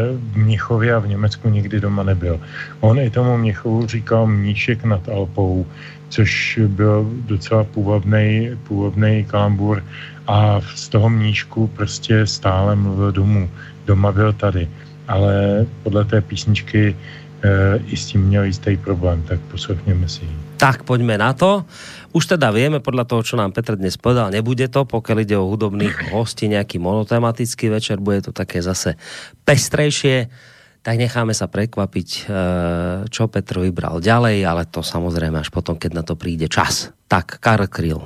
v 0.09 0.37
Mnichově 0.37 0.93
a 0.95 0.99
v 0.99 1.07
Německu 1.07 1.49
nikdy 1.49 1.79
doma 1.79 2.03
nebyl. 2.03 2.39
On 2.79 2.99
i 2.99 3.09
tomu 3.09 3.37
Mnichovu 3.37 3.87
říkal 3.87 4.27
mníšek 4.27 4.83
nad 4.83 5.09
Alpou, 5.09 5.65
což 6.09 6.59
byl 6.67 7.09
docela 7.25 7.63
původný, 7.63 8.49
původný 8.63 9.25
kalambur 9.27 9.83
a 10.27 10.61
z 10.75 10.89
toho 10.89 11.09
mnížku 11.09 11.67
prostě 11.67 12.27
stále 12.27 12.75
mluvil 12.75 13.11
domů. 13.11 13.49
Doma 13.85 14.11
byl 14.11 14.33
tady, 14.33 14.67
ale 15.07 15.65
podle 15.83 16.05
té 16.05 16.21
písničky 16.21 16.95
i 17.87 17.97
s 17.97 18.05
tím 18.05 18.21
měl 18.21 18.43
jistý 18.43 18.77
problém, 18.77 19.23
tak 19.27 19.39
poslechněme 19.51 20.09
si 20.09 20.25
ji. 20.25 20.35
Tak 20.57 20.83
poďme 20.83 21.17
na 21.17 21.33
to. 21.33 21.65
Už 22.15 22.37
teda 22.37 22.55
vieme, 22.55 22.79
podľa 22.79 23.03
toho, 23.03 23.21
čo 23.25 23.35
nám 23.35 23.51
Petr 23.51 23.75
dnes 23.75 23.99
povedal, 23.99 24.31
nebude 24.31 24.69
to, 24.71 24.87
pokiaľ 24.87 25.17
ide 25.27 25.35
o 25.35 25.49
hudobných 25.49 26.15
hostí, 26.15 26.47
nejaký 26.47 26.79
monotematický 26.79 27.67
večer, 27.67 27.99
bude 27.99 28.23
to 28.23 28.31
také 28.31 28.63
zase 28.63 28.95
pestrejšie 29.43 30.31
tak 30.83 30.99
necháme 30.99 31.31
sa 31.31 31.47
prekvapiť, 31.47 32.09
eh, 32.11 32.27
čo 33.07 33.31
Petr 33.31 33.63
vybral 33.63 34.03
ďalej, 34.03 34.43
ale 34.43 34.67
to 34.67 34.83
samozrejme 34.83 35.39
až 35.39 35.47
potom, 35.47 35.79
keď 35.79 35.91
na 35.95 36.03
to 36.03 36.19
príde 36.19 36.51
čas. 36.51 36.91
Tak, 37.07 37.39
Karl 37.39 37.71
Kryl. 37.71 38.03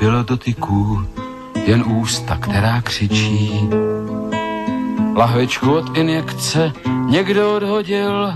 Nebylo 0.00 0.22
dotyků, 0.22 1.06
jen 1.66 1.84
ústa, 1.86 2.36
která 2.36 2.82
křičí. 2.82 3.68
Lahvičku 5.16 5.72
od 5.72 5.96
injekce 5.96 6.72
někdo 7.06 7.56
odhodil, 7.56 8.32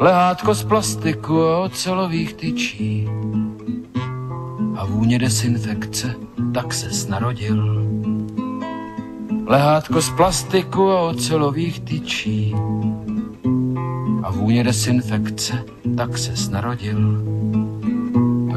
lehátko 0.00 0.54
z 0.54 0.64
plastiku 0.64 1.42
a 1.42 1.58
ocelových 1.58 2.34
tyčí. 2.34 3.08
A 4.76 4.84
vůně 4.84 5.18
desinfekce, 5.18 6.14
tak 6.54 6.74
se 6.74 7.10
narodil. 7.10 7.84
Lehátko 9.46 10.00
z 10.00 10.10
plastiku 10.10 10.90
a 10.90 11.00
ocelových 11.00 11.80
tyčí. 11.80 12.54
A 14.22 14.30
vůně 14.30 14.64
desinfekce, 14.64 15.64
tak 15.96 16.18
se 16.18 16.50
narodil. 16.50 17.34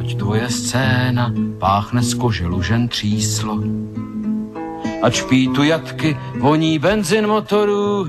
Toť 0.07 0.23
tvoje 0.23 0.47
scéna 0.47 1.35
páchne 1.59 1.99
z 1.99 2.15
kože 2.15 2.47
lužen 2.47 2.87
tříslo. 2.87 3.59
A 5.03 5.11
čpí 5.11 5.51
tu 5.51 5.67
jatky, 5.67 6.15
voní 6.39 6.79
benzin 6.79 7.27
motorů, 7.27 8.07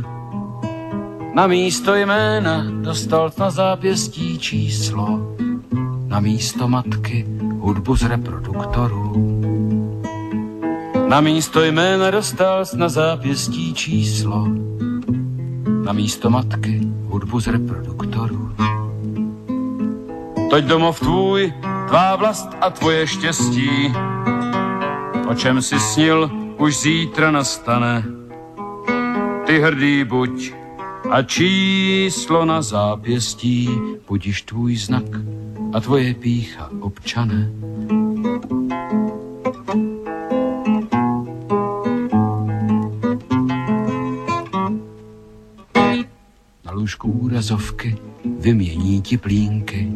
na 1.35 1.47
místo 1.47 1.95
jména 1.95 2.67
dostal 2.87 3.35
na 3.39 3.51
zápěstí 3.51 4.39
číslo, 4.39 5.35
na 6.07 6.21
místo 6.21 6.69
matky 6.69 7.27
hudbu 7.59 7.97
z 7.97 8.03
reproduktorů. 8.03 9.13
Na 11.09 11.21
místo 11.21 11.65
jména 11.65 12.11
dostal 12.11 12.65
na 12.79 12.89
zápěstí 12.89 13.75
číslo, 13.75 14.47
na 15.85 15.93
místo 15.93 16.31
matky 16.31 16.81
hudbu 17.11 17.41
z 17.41 17.47
reproduktorů. 17.47 18.51
Toť 20.51 20.65
domov 20.65 21.01
tvůj, 21.01 21.53
tvá 21.89 22.17
vlast 22.17 22.49
a 22.61 22.71
tvoje 22.71 23.07
štěstí, 23.07 23.93
o 25.29 25.35
čem 25.35 25.63
si 25.63 25.81
snil, 25.81 26.31
už 26.57 26.77
zítra 26.77 27.31
nastane. 27.31 28.05
Ty 29.47 29.61
hrdý 29.61 30.05
buď, 30.05 30.53
a 31.11 31.23
číslo 31.23 32.45
na 32.45 32.63
zápěstí, 32.63 33.69
budiš 34.09 34.43
tvůj 34.43 34.77
znak 34.77 35.05
a 35.73 35.81
tvoje 35.81 36.15
pícha, 36.15 36.71
občané. 36.81 37.53
Na 46.65 46.73
lůžku 46.73 47.11
úrazovky 47.13 47.97
vymění 48.39 49.03
ti 49.03 49.19
plínky. 49.19 49.93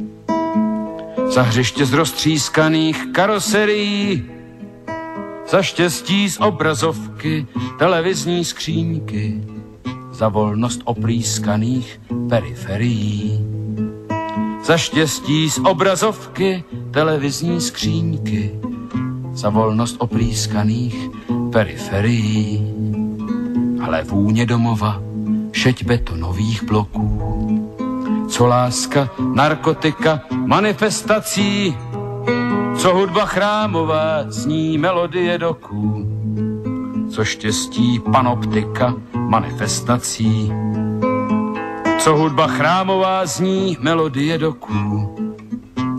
Za 1.35 1.43
hřiště 1.43 1.87
z 1.87 1.93
roztřískaných 1.93 3.07
karoserií, 3.13 4.25
za 5.51 5.63
štěstí 5.63 6.31
z 6.31 6.41
obrazovky 6.41 7.47
televizní 7.79 8.45
skříňky 8.45 9.41
za 10.13 10.29
volnost 10.29 10.81
oplískaných 10.85 12.01
periferií. 12.29 13.41
Za 14.65 14.77
štěstí 14.77 15.51
z 15.51 15.59
obrazovky 15.59 16.65
televizní 16.91 17.61
skříňky, 17.61 18.51
za 19.33 19.51
volnost 19.51 19.97
oplískaných 19.99 21.11
periferií. 21.53 22.73
Ale 23.83 24.05
vůně 24.05 24.47
domova, 24.47 25.03
šeť 25.53 25.85
betonových 25.85 26.63
bloků, 26.63 27.62
co 28.29 28.47
láska, 28.47 29.09
narkotika, 29.35 30.21
manifestací, 30.47 31.77
co 32.77 32.95
hudba 32.95 33.27
chrámová, 33.27 34.25
zní 34.29 34.79
melodie 34.79 35.39
doků, 35.39 36.07
co 37.11 37.25
štěstí 37.25 38.01
panoptika, 38.13 38.95
manifestací. 39.15 40.53
Co 41.99 42.17
hudba 42.17 42.47
chrámová 42.47 43.27
zní 43.27 43.77
melodie 43.81 44.39
doků, 44.39 45.15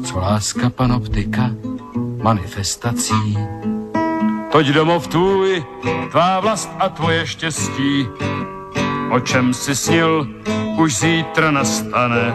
co 0.04 0.20
láska 0.20 0.70
panoptika 0.70 1.50
manifestací. 2.24 3.38
Toť 4.52 4.66
domov 4.66 5.08
tvůj, 5.08 5.66
tvá 6.12 6.40
vlast 6.40 6.72
a 6.80 6.90
tvoje 6.90 7.28
štěstí, 7.28 8.08
o 9.12 9.20
čem 9.20 9.54
si 9.54 9.76
snil, 9.76 10.28
už 10.78 10.96
zítra 10.96 11.52
nastane. 11.52 12.34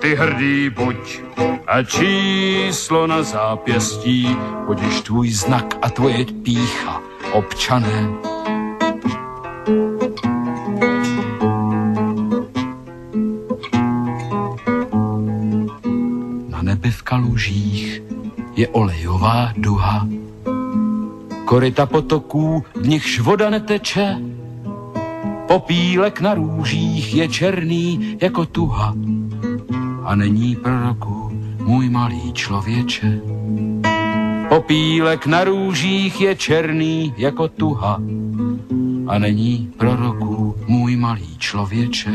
Ty 0.00 0.14
hrdý 0.14 0.70
buď 0.70 1.20
a 1.66 1.82
číslo 1.82 3.06
na 3.06 3.22
zápěstí, 3.22 4.36
budiš 4.66 5.00
tvůj 5.00 5.30
znak 5.30 5.78
a 5.82 5.90
tvoje 5.90 6.24
pícha, 6.42 7.00
občané. 7.32 8.08
kalužích 17.12 18.02
je 18.56 18.68
olejová 18.68 19.52
duha. 19.56 20.08
Korita 21.44 21.86
potoků, 21.86 22.64
v 22.74 22.88
nichž 22.88 23.20
voda 23.20 23.50
neteče, 23.50 24.16
popílek 25.48 26.20
na 26.20 26.34
růžích 26.34 27.14
je 27.14 27.28
černý 27.28 28.16
jako 28.20 28.46
tuha. 28.46 28.94
A 30.04 30.14
není 30.14 30.56
proroku, 30.56 31.30
můj 31.58 31.88
malý 31.88 32.32
člověče. 32.32 33.20
Popílek 34.48 35.26
na 35.26 35.44
růžích 35.44 36.20
je 36.20 36.36
černý 36.36 37.14
jako 37.16 37.48
tuha 37.48 38.00
a 39.06 39.18
není 39.18 39.70
proroků 39.76 40.54
můj 40.66 40.96
malý 40.96 41.38
člověče. 41.38 42.10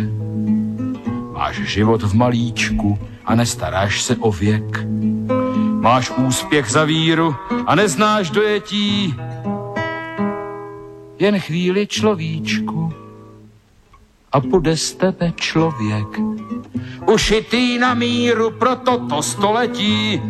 Máš 1.34 1.56
život 1.56 2.04
v 2.04 2.14
malíčku 2.14 3.00
a 3.26 3.36
nestaráš 3.36 4.02
se 4.02 4.16
o 4.16 4.32
věk. 4.32 4.88
Máš 5.82 6.12
úspěch 6.18 6.70
za 6.70 6.84
víru 6.84 7.36
a 7.66 7.76
neznáš 7.76 8.30
dojetí. 8.30 9.16
Jen 11.20 11.40
chvíli 11.40 11.88
človíčku 11.88 12.87
a 14.38 14.40
bude 14.40 14.78
z 14.78 14.94
tebe 14.94 15.34
člověk. 15.36 16.08
Ušitý 17.14 17.78
na 17.78 17.94
míru 17.94 18.52
pro 18.52 18.76
toto 18.76 19.22
století. 19.22 20.22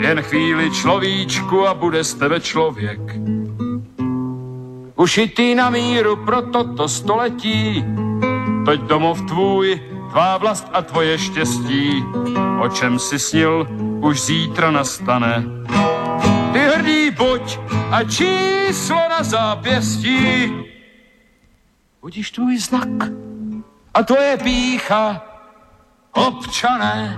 Jen 0.00 0.22
chvíli 0.22 0.70
človíčku 0.70 1.66
a 1.66 1.74
bude 1.74 2.04
z 2.04 2.14
tebe 2.14 2.40
člověk. 2.40 3.00
Ušitý 4.96 5.54
na 5.54 5.70
míru 5.70 6.16
pro 6.16 6.42
toto 6.42 6.88
století. 6.88 7.84
Toť 8.64 8.80
domov 8.80 9.20
tvůj, 9.28 9.80
tvá 10.10 10.36
vlast 10.36 10.68
a 10.72 10.82
tvoje 10.82 11.18
štěstí. 11.18 12.04
O 12.60 12.68
čem 12.68 12.98
si 12.98 13.18
snil, 13.18 13.68
už 14.00 14.20
zítra 14.20 14.70
nastane. 14.70 15.44
Ty 16.52 16.58
hrdý 16.58 17.10
buď 17.10 17.58
a 17.90 18.04
číslo 18.04 18.96
na 18.96 19.22
zápěstí. 19.22 20.52
Budíš 22.06 22.30
tvůj 22.30 22.58
znak 22.58 23.25
a 23.96 24.04
tvoje 24.04 24.36
pícha, 24.36 25.24
občané. 26.12 27.16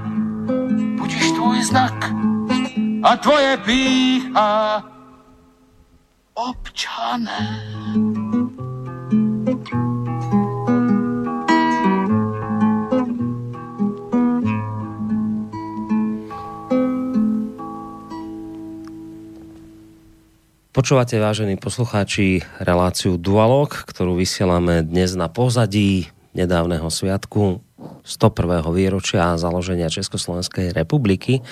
Budíš 0.98 1.32
tvůj 1.32 1.62
znak 1.64 2.14
a 3.02 3.16
tvoje 3.16 3.56
pícha, 3.66 4.82
občané. 6.34 7.42
Počúvate, 20.70 21.18
vážení 21.18 21.58
poslucháči, 21.58 22.46
reláciu 22.62 23.18
Dualog, 23.18 23.66
ktorú 23.66 24.14
vysielame 24.14 24.86
dnes 24.86 25.18
na 25.18 25.26
pozadí 25.26 26.06
nedávneho 26.36 26.88
sviatku 26.88 27.62
101. 28.02 28.64
výročia 28.74 29.38
založenia 29.38 29.92
Československej 29.92 30.74
republiky. 30.74 31.44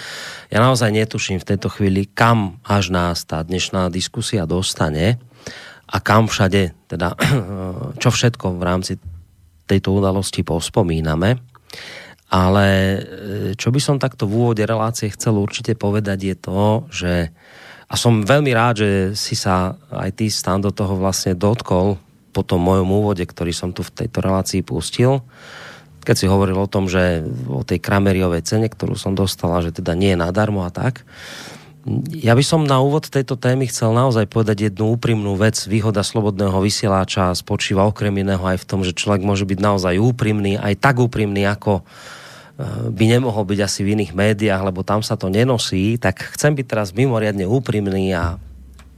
Ja 0.51 0.59
naozaj 0.59 0.91
netuším 0.91 1.39
v 1.39 1.49
tejto 1.55 1.71
chvíli, 1.71 2.11
kam 2.11 2.59
až 2.67 2.91
nás 2.91 3.23
tá 3.23 3.45
dnešná 3.47 3.93
diskusia 3.93 4.49
dostane 4.49 5.23
a 5.87 5.97
kam 6.03 6.27
všade, 6.27 6.75
teda 6.91 7.15
čo 8.03 8.09
všetko 8.11 8.59
v 8.59 8.63
rámci 8.63 8.93
tejto 9.71 9.95
udalosti 9.95 10.43
pospomíname. 10.43 11.39
Ale 12.27 12.67
e, 12.67 12.99
čo 13.55 13.71
by 13.71 13.79
som 13.79 14.03
takto 14.03 14.27
v 14.27 14.35
úvode 14.35 14.63
relácie 14.67 15.07
chcel 15.15 15.39
určite 15.39 15.79
povedať 15.79 16.19
je 16.27 16.35
to, 16.35 16.63
že 16.91 17.13
a 17.87 17.95
som 17.95 18.27
veľmi 18.27 18.51
rád, 18.51 18.83
že 18.83 18.91
si 19.15 19.39
sa 19.39 19.79
aj 19.95 20.19
ty 20.19 20.27
stan 20.27 20.59
do 20.59 20.75
toho 20.75 20.99
vlastne 20.99 21.39
dotkol 21.39 22.03
po 22.37 22.45
tom 22.45 22.61
mojom 22.61 22.85
úvode, 22.93 23.25
ktorý 23.25 23.57
som 23.57 23.73
tu 23.73 23.81
v 23.81 24.05
tejto 24.05 24.21
relácii 24.21 24.61
pustil, 24.61 25.25
keď 26.05 26.15
si 26.21 26.27
hovoril 26.29 26.61
o 26.61 26.69
tom, 26.69 26.85
že 26.85 27.25
o 27.49 27.65
tej 27.65 27.81
Krameriovej 27.81 28.45
cene, 28.45 28.69
ktorú 28.69 28.95
som 28.95 29.17
dostala, 29.17 29.65
že 29.65 29.73
teda 29.73 29.97
nie 29.97 30.13
je 30.13 30.21
nadarmo 30.21 30.63
a 30.63 30.71
tak. 30.71 31.09
Ja 32.13 32.35
by 32.35 32.43
som 32.43 32.67
na 32.67 32.83
úvod 32.83 33.07
tejto 33.07 33.39
témy 33.39 33.71
chcel 33.71 33.95
naozaj 33.95 34.27
povedať 34.27 34.71
jednu 34.71 34.99
úprimnú 34.99 35.39
vec. 35.39 35.55
Výhoda 35.71 36.03
slobodného 36.03 36.59
vysielača 36.59 37.31
spočíva 37.35 37.87
okrem 37.87 38.11
iného 38.23 38.43
aj 38.43 38.59
v 38.63 38.69
tom, 38.69 38.81
že 38.83 38.95
človek 38.95 39.23
môže 39.23 39.47
byť 39.47 39.59
naozaj 39.63 39.95
úprimný, 39.99 40.59
aj 40.59 40.83
tak 40.83 40.99
úprimný, 40.99 41.47
ako 41.47 41.87
by 42.91 43.05
nemohol 43.07 43.45
byť 43.47 43.61
asi 43.63 43.85
v 43.85 43.99
iných 44.01 44.17
médiách, 44.17 44.63
lebo 44.67 44.83
tam 44.83 45.05
sa 45.05 45.15
to 45.15 45.31
nenosí, 45.31 45.95
tak 46.01 46.27
chcem 46.35 46.57
byť 46.59 46.67
teraz 46.67 46.91
mimoriadne 46.97 47.45
úprimný 47.47 48.17
a 48.17 48.41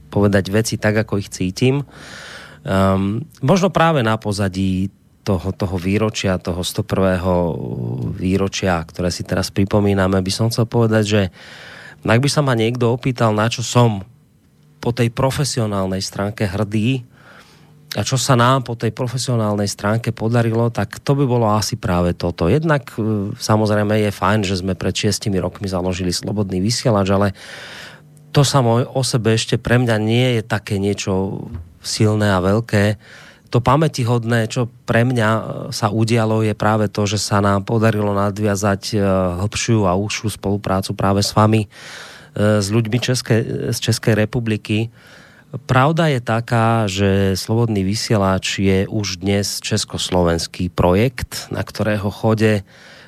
povedať 0.09 0.49
veci 0.49 0.75
tak, 0.81 1.05
ako 1.05 1.21
ich 1.21 1.29
cítim. 1.29 1.85
Um, 2.63 3.23
možno 3.39 3.71
práve 3.71 4.03
na 4.03 4.19
pozadí 4.19 4.91
toho, 5.23 5.53
toho 5.53 5.77
výročia, 5.77 6.41
toho 6.41 6.65
101. 6.65 8.17
výročia, 8.17 8.81
ktoré 8.81 9.13
si 9.13 9.21
teraz 9.21 9.53
pripomíname, 9.53 10.19
by 10.19 10.31
som 10.33 10.49
chcel 10.49 10.65
povedať, 10.65 11.03
že 11.05 11.21
ak 12.01 12.19
by 12.19 12.29
sa 12.31 12.41
ma 12.41 12.55
niekto 12.55 12.89
opýtal, 12.89 13.35
na 13.35 13.51
čo 13.51 13.61
som 13.61 14.03
po 14.79 14.95
tej 14.95 15.11
profesionálnej 15.11 15.99
stránke 15.99 16.47
hrdý, 16.47 17.03
a 17.97 18.05
čo 18.05 18.21
sa 18.21 18.37
nám 18.37 18.61
po 18.61 18.77
tej 18.77 18.93
profesionálnej 18.93 19.65
stránke 19.65 20.13
podarilo, 20.13 20.69
tak 20.69 21.01
to 21.01 21.17
by 21.17 21.25
bolo 21.25 21.49
asi 21.49 21.73
práve 21.73 22.13
toto. 22.13 22.45
Jednak 22.45 22.85
e, 22.93 23.33
samozrejme 23.33 23.97
je 23.97 24.13
fajn, 24.13 24.45
že 24.45 24.61
sme 24.61 24.77
pred 24.77 24.93
šiestimi 24.93 25.41
rokmi 25.41 25.65
založili 25.65 26.13
Slobodný 26.13 26.61
vysielač, 26.61 27.09
ale 27.09 27.27
to 28.29 28.45
samo 28.45 28.85
o 28.93 29.01
sebe 29.01 29.33
ešte 29.33 29.57
pre 29.57 29.81
mňa 29.81 29.95
nie 29.97 30.37
je 30.37 30.41
také 30.45 30.77
niečo 30.77 31.49
silné 31.83 32.31
a 32.31 32.43
veľké. 32.43 32.99
To 33.49 33.65
pamätihodné, 33.65 34.45
čo 34.45 34.69
pre 34.85 35.01
mňa 35.01 35.29
e, 35.33 35.41
sa 35.73 35.89
udialo, 35.89 36.45
je 36.45 36.53
práve 36.53 36.85
to, 36.91 37.09
že 37.09 37.17
sa 37.17 37.41
nám 37.41 37.65
podarilo 37.65 38.13
nadviazať 38.13 38.81
e, 38.93 38.97
hĺbšiu 39.41 39.89
a 39.89 39.97
užšiu 39.97 40.37
spoluprácu 40.37 40.93
práve 40.93 41.25
s 41.25 41.33
vami, 41.33 41.65
s 42.39 42.69
ľuďmi 42.69 42.97
České, 43.01 43.35
z 43.73 43.77
Českej 43.81 44.13
republiky 44.13 44.93
Pravda 45.49 46.13
je 46.13 46.21
taká, 46.21 46.85
že 46.85 47.33
Slobodný 47.33 47.81
vysielač 47.81 48.61
je 48.61 48.85
už 48.85 49.25
dnes 49.25 49.57
československý 49.65 50.69
projekt, 50.69 51.49
na 51.49 51.65
ktorého 51.65 52.13
chode 52.13 52.61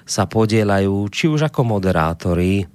sa 0.10 0.26
podielajú 0.26 1.06
či 1.14 1.30
už 1.30 1.54
ako 1.54 1.62
moderátori, 1.62 2.66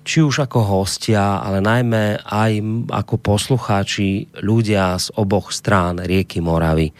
či 0.00 0.24
už 0.24 0.48
ako 0.48 0.64
hostia, 0.64 1.44
ale 1.44 1.60
najmä 1.60 2.24
aj 2.24 2.52
ako 2.88 3.14
poslucháči 3.20 4.26
ľudia 4.40 4.96
z 4.96 5.12
oboch 5.20 5.52
strán 5.52 6.00
rieky 6.00 6.40
Moravy. 6.40 6.88
E, 6.88 6.94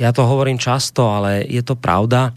ja 0.00 0.10
to 0.10 0.24
hovorím 0.24 0.56
často, 0.56 1.12
ale 1.12 1.44
je 1.44 1.60
to 1.60 1.76
pravda. 1.76 2.32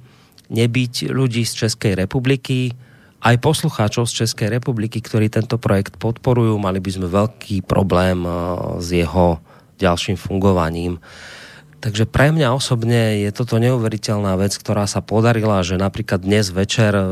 Nebyť 0.52 1.12
ľudí 1.12 1.48
z 1.48 1.68
Českej 1.68 1.96
republiky, 1.96 2.76
aj 3.18 3.42
poslucháčov 3.42 4.06
z 4.06 4.24
Českej 4.26 4.54
republiky, 4.54 5.02
ktorí 5.02 5.28
tento 5.28 5.58
projekt 5.58 5.98
podporujú, 5.98 6.54
mali 6.62 6.78
by 6.78 6.90
sme 6.94 7.08
veľký 7.10 7.66
problém 7.66 8.22
eh, 8.24 8.34
s 8.78 8.88
jeho 8.94 9.42
ďalším 9.78 10.18
fungovaním. 10.18 10.98
Takže 11.78 12.10
pre 12.10 12.34
mňa 12.34 12.58
osobne 12.58 13.22
je 13.22 13.30
toto 13.30 13.62
neuveriteľná 13.62 14.34
vec, 14.34 14.58
ktorá 14.58 14.90
sa 14.90 15.06
podarila, 15.06 15.62
že 15.62 15.78
napríklad 15.78 16.26
dnes 16.26 16.50
večer 16.50 16.98
eh, 16.98 17.06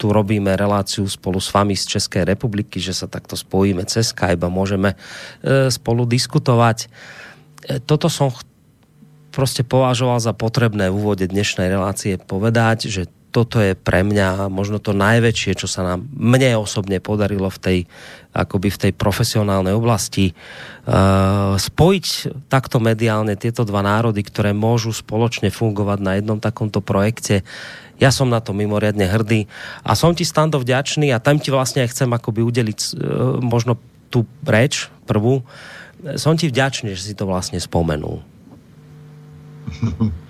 tu 0.00 0.08
robíme 0.08 0.56
reláciu 0.56 1.04
spolu 1.04 1.36
s 1.36 1.52
vami 1.52 1.76
z 1.76 1.98
Českej 1.98 2.24
republiky, 2.24 2.80
že 2.80 2.96
sa 2.96 3.06
takto 3.12 3.36
spojíme 3.36 3.84
cez 3.84 4.16
Skype 4.16 4.40
a 4.40 4.48
môžeme 4.48 4.96
eh, 4.96 5.68
spolu 5.68 6.08
diskutovať. 6.08 6.88
Toto 7.82 8.06
som 8.06 8.30
proste 9.34 9.60
považoval 9.66 10.16
za 10.16 10.32
potrebné 10.32 10.88
v 10.88 10.96
úvode 10.96 11.28
dnešnej 11.28 11.68
relácie 11.68 12.16
povedať, 12.16 12.88
že 12.88 13.12
toto 13.30 13.60
je 13.60 13.76
pre 13.76 14.00
mňa 14.00 14.48
možno 14.48 14.80
to 14.80 14.96
najväčšie, 14.96 15.60
čo 15.60 15.68
sa 15.68 15.84
nám 15.84 16.08
mne 16.08 16.56
osobne 16.56 17.04
podarilo 17.04 17.52
v 17.52 17.58
tej, 17.60 17.78
akoby 18.32 18.68
v 18.72 18.80
tej 18.88 18.92
profesionálnej 18.96 19.76
oblasti. 19.76 20.32
Uh, 20.88 21.60
spojiť 21.60 22.06
takto 22.48 22.80
mediálne 22.80 23.36
tieto 23.36 23.68
dva 23.68 23.84
národy, 23.84 24.24
ktoré 24.24 24.56
môžu 24.56 24.94
spoločne 24.96 25.52
fungovať 25.52 25.98
na 26.00 26.16
jednom 26.16 26.40
takomto 26.40 26.80
projekte. 26.80 27.44
Ja 28.00 28.08
som 28.08 28.32
na 28.32 28.40
to 28.40 28.56
mimoriadne 28.56 29.04
hrdý 29.04 29.44
a 29.84 29.92
som 29.92 30.16
ti 30.16 30.24
stando 30.24 30.56
vďačný 30.56 31.12
a 31.12 31.20
tam 31.20 31.36
ti 31.36 31.52
vlastne 31.52 31.84
aj 31.84 31.92
chcem 31.92 32.08
akoby 32.08 32.40
udeliť 32.40 32.78
uh, 32.78 32.88
možno 33.44 33.76
tú 34.08 34.24
reč 34.48 34.88
prvú. 35.04 35.44
Som 36.16 36.40
ti 36.40 36.48
vďačný, 36.48 36.96
že 36.96 37.12
si 37.12 37.14
to 37.16 37.28
vlastne 37.28 37.60
spomenul. 37.60 38.24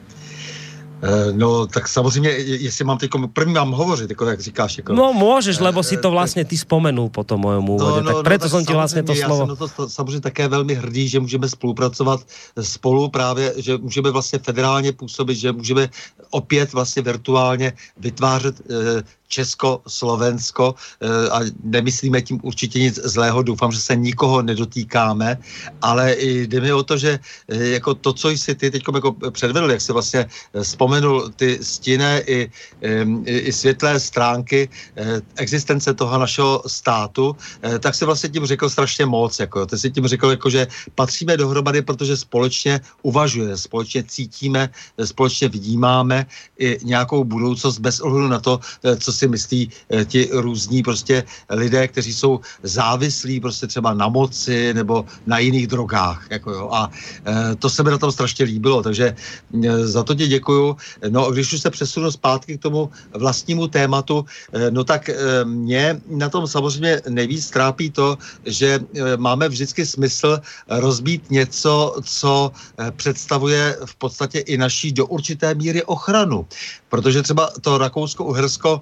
Eh, 1.03 1.33
no, 1.33 1.67
tak 1.67 1.89
samozřejmě, 1.89 2.31
jestli 2.31 2.85
mám 2.85 2.99
teď, 2.99 3.11
první 3.33 3.55
mám 3.55 3.73
hovořit, 3.73 4.11
jako 4.11 4.27
jak 4.27 4.41
říkáš. 4.41 4.77
Jako, 4.77 4.93
no, 4.93 5.13
můžeš, 5.13 5.59
lebo 5.59 5.83
si 5.83 5.97
to 5.97 6.11
vlastně 6.11 6.45
ty 6.45 6.57
vzpomenul 6.57 7.09
po 7.09 7.25
tom 7.25 7.41
mojom 7.41 7.71
úvodě, 7.71 8.03
no, 8.03 8.11
no, 8.11 8.15
tak 8.15 8.25
preto 8.25 8.45
no, 8.45 8.49
jsem 8.49 8.65
ti 8.65 8.73
vlastně 8.73 9.03
to 9.03 9.15
slovo. 9.15 9.35
Já 9.35 9.39
jsem 9.39 9.49
na 9.49 9.69
to 9.77 9.89
samozřejmě 9.89 10.21
také 10.21 10.49
velmi 10.49 10.75
hrdý, 10.75 11.09
že 11.09 11.21
můžeme 11.21 11.49
spolupracovat 11.49 12.21
spolu 12.61 13.09
právě, 13.09 13.55
že 13.57 13.79
můžeme 13.79 14.11
vlastně 14.11 14.39
federálně 14.39 14.93
působit, 14.93 15.35
že 15.35 15.53
můžeme 15.53 15.89
opět 16.31 16.73
vlastně 16.73 17.03
virtuálně 17.03 17.73
vytvářet 17.97 18.61
e, 18.61 19.03
Československo 19.29 20.75
eh, 20.75 21.31
a 21.31 21.41
nemyslíme 21.63 22.23
tím 22.23 22.41
určitě 22.43 22.79
nic 22.79 22.95
zlého, 23.05 23.43
doufám, 23.43 23.73
že 23.73 23.81
se 23.81 23.97
nikoho 23.97 24.43
nedotýkáme, 24.43 25.39
ale 25.83 26.17
jde 26.19 26.61
mi 26.61 26.73
o 26.73 26.83
to, 26.83 26.97
že 26.97 27.19
eh, 27.49 27.79
jako 27.79 27.95
to, 27.95 28.13
co 28.13 28.29
jsi 28.31 28.55
ty 28.55 28.71
teď 28.71 28.83
jako 28.95 29.13
předvedl, 29.31 29.71
jak 29.71 29.81
jsi 29.81 29.93
vlastně 29.93 30.27
eh, 30.27 30.63
vzpomenul 30.63 31.31
ty 31.37 31.59
stinné 31.63 32.21
i, 32.27 32.51
i, 33.25 33.39
i 33.39 33.53
světlé 33.53 34.01
stránky 34.01 34.69
existence 35.37 35.95
toho 35.95 36.19
našeho 36.19 36.63
státu, 36.67 37.37
tak 37.81 37.95
si 37.95 38.05
vlastně 38.05 38.29
tím 38.29 38.47
řekl 38.47 38.69
strašně 38.69 39.07
moc. 39.07 39.39
Jako, 39.39 39.67
ty 39.67 39.79
si 39.79 39.91
tím 39.91 40.07
řekl, 40.07 40.31
jako, 40.31 40.51
že 40.51 40.67
patříme 40.95 41.37
dohromady, 41.37 41.83
protože 41.83 42.17
společně 42.17 42.81
uvažuje, 43.03 43.57
společně 43.57 44.05
cítíme, 44.05 44.69
společně 45.05 45.49
vnímáme 45.49 46.27
i 46.59 46.79
nějakou 46.83 47.25
budoucnost 47.25 47.79
bez 47.79 48.01
ohledu 48.01 48.29
na 48.29 48.41
to, 48.41 48.61
co 48.99 49.13
si 49.17 49.29
myslí 49.29 49.71
eh, 49.91 50.05
ti 50.05 50.29
různí 50.33 50.83
prostě 50.83 51.25
lidé, 51.51 51.89
kteří 51.89 52.13
jsou 52.13 52.41
závislí 52.63 53.41
prostě 53.41 53.67
třeba 53.67 53.95
na 53.95 54.09
moci 54.09 54.75
nebo 54.75 55.09
na 55.27 55.39
jiných 55.39 55.67
drogách. 55.67 56.27
Jako 56.31 56.51
jo. 56.51 56.69
A 56.73 56.91
eh, 57.25 57.57
to 57.57 57.71
se 57.71 57.83
mi 57.83 57.91
na 57.91 57.99
tom 57.99 58.13
strašně 58.13 58.45
líbilo, 58.45 58.83
takže 58.83 59.17
eh, 59.17 59.87
za 59.87 60.03
to 60.03 60.15
ti 60.15 60.29
děkuju. 60.29 60.77
No 61.09 61.31
když 61.31 61.53
už 61.53 61.61
se 61.61 61.71
přesunu 61.71 62.11
zpátky 62.11 62.59
k 62.59 62.63
tomu 62.63 62.91
vlastnímu 63.15 63.69
tématu, 63.69 64.25
no 64.71 64.85
tak 64.85 65.11
mě 65.45 66.01
na 66.11 66.29
tom 66.29 66.47
samozřejmě 66.47 67.03
nejvíc 67.09 67.51
trápí 67.51 67.91
to, 67.91 68.19
že 68.45 68.81
máme 69.17 69.49
vždycky 69.49 69.87
smysl 69.87 70.41
rozbít 70.69 71.31
něco, 71.31 71.97
co 72.03 72.53
představuje 72.97 73.79
v 73.85 73.95
podstatě 73.95 74.39
i 74.39 74.57
naší 74.57 74.93
do 74.93 75.07
určité 75.07 75.55
míry 75.55 75.85
ochranu. 75.85 76.47
Protože 76.89 77.23
třeba 77.23 77.51
to 77.61 77.79
Rakousko-Uhersko 77.79 78.81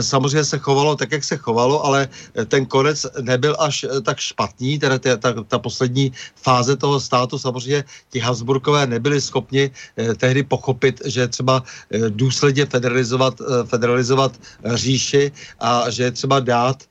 samozřejmě 0.00 0.44
se 0.44 0.58
chovalo 0.58 0.96
tak, 0.96 1.12
jak 1.12 1.24
se 1.24 1.36
chovalo, 1.36 1.84
ale 1.84 2.08
ten 2.46 2.66
konec 2.66 3.06
nebyl 3.20 3.56
až 3.58 3.84
eh, 3.84 4.00
tak 4.00 4.18
špatný, 4.18 4.78
teda 4.78 4.98
ta, 4.98 5.16
ta, 5.16 5.30
ta 5.42 5.58
poslední 5.58 6.12
fáze 6.36 6.76
toho 6.76 7.00
státu, 7.00 7.38
samozřejmě 7.38 7.84
ti 8.10 8.18
Habsburkové 8.18 8.86
nebyli 8.86 9.20
schopni 9.20 9.70
eh, 9.70 10.14
tehdy 10.14 10.42
pochopit, 10.42 11.02
že 11.04 11.28
třeba 11.28 11.62
eh, 11.90 12.10
důsledně 12.10 12.66
federalizovat, 12.66 13.40
federalizovat 13.66 14.32
říši 14.74 15.32
a 15.60 15.90
že 15.90 16.10
třeba 16.10 16.40
dát 16.40 16.84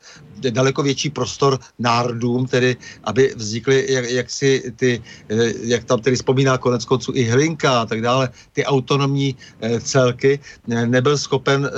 daleko 0.50 0.84
větší 0.84 1.10
prostor 1.10 1.60
národům, 1.80 2.48
tedy 2.48 2.78
aby 3.04 3.34
vznikly 3.36 3.86
jak, 3.90 4.10
jak 4.10 4.30
si 4.30 4.74
ty, 4.76 5.04
eh, 5.30 5.54
jak 5.62 5.84
tam 5.84 6.00
tedy 6.00 6.16
vzpomíná 6.16 6.58
konec 6.58 6.86
konců 6.86 7.12
i 7.16 7.24
Hlinka 7.24 7.82
a 7.82 7.86
tak 7.86 8.02
dále, 8.02 8.30
ty 8.52 8.66
autonomní 8.66 9.36
eh, 9.62 9.80
celky, 9.80 10.40
nebyl 10.68 11.18
schopen 11.18 11.66
eh, 11.66 11.72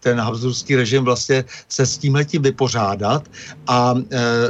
ten 0.00 0.20
habsburský 0.20 0.76
režim 0.76 1.04
vlastně 1.04 1.44
se 1.68 1.86
s 1.86 1.98
tímhletím 1.98 2.42
vypořádat 2.42 3.28
a 3.66 3.94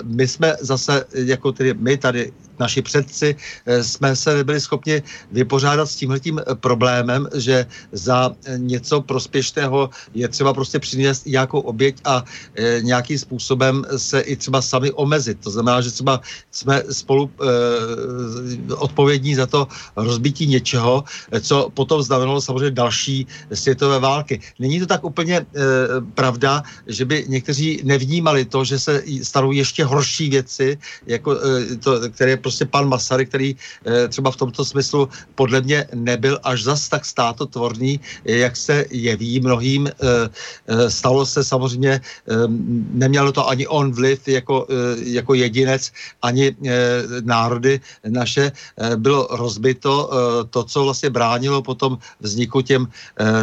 my 0.05 0.29
jsme 0.29 0.57
zase, 0.61 1.05
jako 1.15 1.53
tedy 1.53 1.75
my 1.75 1.97
tady 1.97 2.33
naši 2.61 2.83
předci 2.83 3.37
eh, 3.67 3.85
jsme 3.85 4.17
se 4.17 4.35
nebyli 4.35 4.61
schopni 4.61 5.03
vypořádat 5.33 5.87
s 5.87 5.97
tímhletím 5.97 6.39
eh, 6.39 6.55
problémem, 6.55 7.29
že 7.35 7.67
za 7.93 8.31
eh, 8.45 8.59
něco 8.59 9.01
prospěšného 9.01 9.91
je 10.15 10.29
třeba 10.29 10.55
prostě 10.55 10.79
přinést 10.79 11.27
nějakou 11.27 11.61
oběť 11.61 11.97
a 12.05 12.25
nějakým 12.81 13.19
způsobem 13.19 13.85
se 13.97 14.21
i 14.21 14.37
třeba 14.37 14.63
sami 14.63 14.93
omezit. 14.93 15.39
To 15.41 15.51
znamená, 15.51 15.81
že 15.81 15.91
třeba 15.91 16.21
jsme 16.51 16.83
spolu 16.91 17.31
odpovědní 18.77 19.35
za 19.35 19.47
to 19.47 19.69
rozbití 19.97 20.47
něčeho, 20.47 21.05
co 21.41 21.71
potom 21.75 22.03
znamenalo 22.03 22.41
samozřejmě 22.41 22.71
další 22.71 23.27
světové 23.55 23.99
války. 23.99 24.41
Není 24.59 24.81
to 24.81 24.87
tak 24.87 25.05
úplně 25.05 25.47
pravda, 26.15 26.63
že 26.87 27.05
by 27.05 27.25
někteří 27.29 27.81
nevnímali 27.85 28.45
to, 28.45 28.65
že 28.65 28.79
se 28.79 29.03
stanou 29.23 29.53
ještě 29.53 29.85
horší 29.85 30.29
věci, 30.29 30.79
jako 31.07 31.37
to, 31.81 32.11
které 32.11 32.37
prostě 32.37 32.50
pan 32.65 32.89
Masaryk, 32.89 33.29
který 33.29 33.57
eh, 33.57 34.09
třeba 34.09 34.31
v 34.31 34.37
tomto 34.37 34.65
smyslu 34.65 35.09
podle 35.35 35.61
mě 35.61 35.87
nebyl 35.95 36.39
až 36.43 36.63
zas 36.63 36.89
tak 36.89 37.05
státotvorný, 37.05 38.01
jak 38.25 38.57
se 38.57 38.85
jeví 38.91 39.41
mnohým. 39.41 39.87
Eh, 39.87 39.93
eh, 40.67 40.91
stalo 40.91 41.27
se 41.27 41.45
samozřejmě, 41.45 42.01
nemělo 42.93 43.33
to 43.33 43.49
ani 43.49 43.67
on 43.67 43.93
vliv 43.93 44.29
jako, 44.29 44.67
jako 45.03 45.35
jedinec, 45.35 45.93
ani 46.23 46.57
národy 47.23 47.81
naše. 48.09 48.53
Bylo 48.97 49.29
rozbito 49.31 50.11
to, 50.51 50.65
co 50.65 50.85
vlastně 50.85 51.11
bránilo 51.11 51.63
potom 51.63 51.99
vzniku 52.21 52.63
těm, 52.63 52.89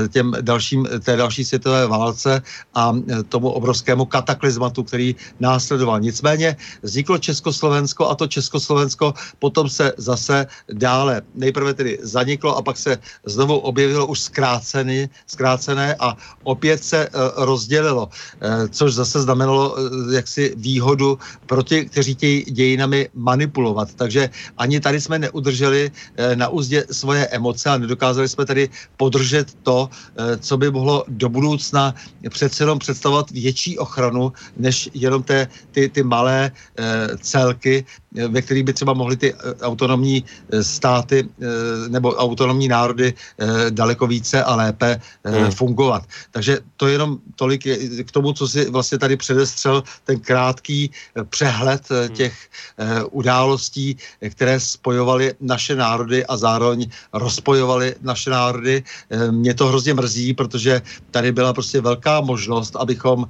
těm 0.09 0.35
dalším, 0.41 0.87
té 1.03 1.15
další 1.15 1.45
světové 1.45 1.87
válce 1.87 2.41
a 2.75 2.93
tomu 3.29 3.49
obrovskému 3.49 4.05
kataklizmatu, 4.05 4.83
který 4.83 5.15
následoval. 5.39 5.99
Nicméně 5.99 6.55
vzniklo 6.81 7.17
Československo 7.17 8.09
a 8.09 8.15
to 8.15 8.27
Československo 8.27 8.96
Česko 8.97 9.13
potom 9.39 9.69
se 9.69 9.93
zase 9.97 10.47
dále 10.73 11.21
nejprve 11.35 11.73
tedy 11.73 11.97
zaniklo 12.01 12.57
a 12.57 12.61
pak 12.61 12.77
se 12.77 12.97
znovu 13.25 13.57
objevilo 13.57 14.05
už 14.09 14.19
zkrácený, 14.19 15.09
zkrácené 15.27 15.95
a 15.99 16.17
opět 16.43 16.83
se 16.83 17.09
uh, 17.09 17.45
rozdělilo, 17.45 18.09
uh, 18.09 18.67
což 18.73 18.93
zase 18.93 19.21
znamenalo 19.21 19.77
uh, 19.77 20.13
jaksi 20.13 20.53
výhodu 20.57 21.19
pro 21.45 21.63
ty, 21.63 21.85
kteří 21.85 22.13
chtějí 22.13 22.43
dějinami 22.49 23.09
manipulovat. 23.13 23.93
Takže 23.93 24.29
ani 24.57 24.79
tady 24.79 25.01
jsme 25.01 25.19
neudrželi 25.19 25.91
na 26.35 26.49
úzdě 26.49 26.85
svoje 26.91 27.27
emoce 27.27 27.69
a 27.69 27.77
nedokázali 27.77 28.29
jsme 28.29 28.45
tady 28.45 28.69
podržet 28.97 29.53
to, 29.63 29.89
co 30.39 30.57
by 30.57 30.71
mohlo 30.71 31.03
do 31.07 31.29
budoucna 31.29 31.93
přece 32.29 32.63
jenom 32.63 32.79
představovat 32.79 33.31
větší 33.31 33.77
ochranu, 33.77 34.33
než 34.57 34.89
jenom 34.93 35.23
té, 35.23 35.47
ty, 35.71 35.89
ty 35.89 36.03
malé 36.03 36.51
celky, 37.21 37.85
ve 38.27 38.41
kterých 38.41 38.63
by 38.63 38.73
třeba 38.73 38.86
mohly 38.93 39.17
ty 39.17 39.33
eh, 39.33 39.37
autonomní 39.61 40.23
eh, 40.23 40.63
státy 40.63 41.23
eh, 41.23 41.45
nebo 41.89 42.15
autonomní 42.15 42.67
národy 42.67 43.13
daleko 43.69 44.07
více 44.07 44.43
a 44.43 44.55
lépe 44.55 45.01
hmm. 45.25 45.51
fungovat. 45.51 46.03
Takže 46.31 46.59
to 46.77 46.87
jenom 46.87 47.17
tolik 47.35 47.63
k 48.03 48.11
tomu, 48.11 48.33
co 48.33 48.47
si 48.47 48.69
vlastně 48.69 48.97
tady 48.97 49.17
předestřel, 49.17 49.83
ten 50.03 50.19
krátký 50.19 50.91
přehled 51.29 51.81
hmm. 51.89 52.15
těch 52.15 52.33
událostí, 53.11 53.97
které 54.29 54.59
spojovaly 54.59 55.33
naše 55.41 55.75
národy 55.75 56.25
a 56.25 56.37
zároveň 56.37 56.89
rozpojovaly 57.13 57.95
naše 58.01 58.29
národy. 58.29 58.83
Mě 59.31 59.53
to 59.53 59.67
hrozně 59.67 59.93
mrzí, 59.93 60.33
protože 60.33 60.81
tady 61.11 61.31
byla 61.31 61.53
prostě 61.53 61.81
velká 61.81 62.21
možnost, 62.21 62.75
abychom 62.75 63.27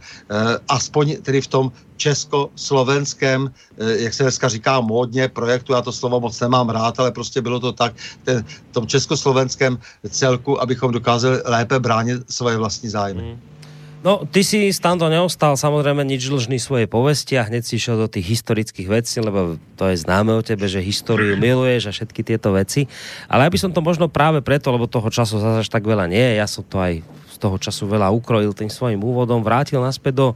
aspoň 0.67 1.21
tedy 1.21 1.41
v 1.41 1.47
tom 1.47 1.71
československém, 1.97 3.51
jak 3.77 4.13
se 4.13 4.23
dneska 4.23 4.49
říká 4.49 4.81
módně, 4.81 5.27
projektu, 5.27 5.73
já 5.73 5.81
to 5.81 5.91
slovo 5.91 6.19
moc 6.19 6.39
nemám 6.39 6.69
rád, 6.69 6.99
ale 6.99 7.11
prostě 7.11 7.41
bylo 7.41 7.59
to 7.59 7.71
tak, 7.71 7.93
ten, 8.23 8.43
v 8.43 8.73
tom 8.73 8.87
československém 8.87 9.77
celku, 10.09 10.61
abychom 10.61 10.91
dokázali 10.91 11.41
lépe 11.45 11.79
bránit 11.79 12.21
svoje 12.29 12.57
vlastní 12.57 12.89
zájmy. 12.89 13.21
Mm. 13.21 13.57
No, 14.05 14.23
ty 14.29 14.45
si 14.45 14.69
stando 14.69 15.09
neostal 15.09 15.57
samozrejme 15.57 16.05
nič 16.05 16.29
dlžný 16.29 16.61
svojej 16.61 16.85
povesti 16.85 17.33
a 17.35 17.43
hneď 17.49 17.65
si 17.65 17.81
išiel 17.81 17.97
do 17.97 18.07
tých 18.07 18.39
historických 18.39 18.87
vecí, 18.87 19.17
lebo 19.17 19.57
to 19.73 19.89
je 19.89 19.97
známe 19.97 20.37
o 20.37 20.45
tebe, 20.45 20.69
že 20.69 20.85
históriu 20.85 21.33
miluješ 21.41 21.89
a 21.89 21.91
všetky 21.91 22.21
tieto 22.21 22.53
veci. 22.53 22.85
Ale 23.25 23.43
ja 23.43 23.51
by 23.51 23.57
som 23.57 23.73
to 23.73 23.81
možno 23.81 24.05
práve 24.05 24.45
preto, 24.45 24.69
lebo 24.69 24.85
toho 24.85 25.09
času 25.09 25.41
zase 25.41 25.65
až 25.65 25.69
tak 25.73 25.83
veľa 25.83 26.05
nie, 26.07 26.37
ja 26.37 26.45
som 26.45 26.61
to 26.61 26.77
aj 26.77 27.01
z 27.33 27.37
toho 27.41 27.57
času 27.57 27.89
veľa 27.89 28.13
ukrojil 28.13 28.53
tým 28.53 28.69
svojim 28.69 29.01
úvodom, 29.01 29.41
vrátil 29.41 29.81
naspäť 29.81 30.13
do 30.13 30.27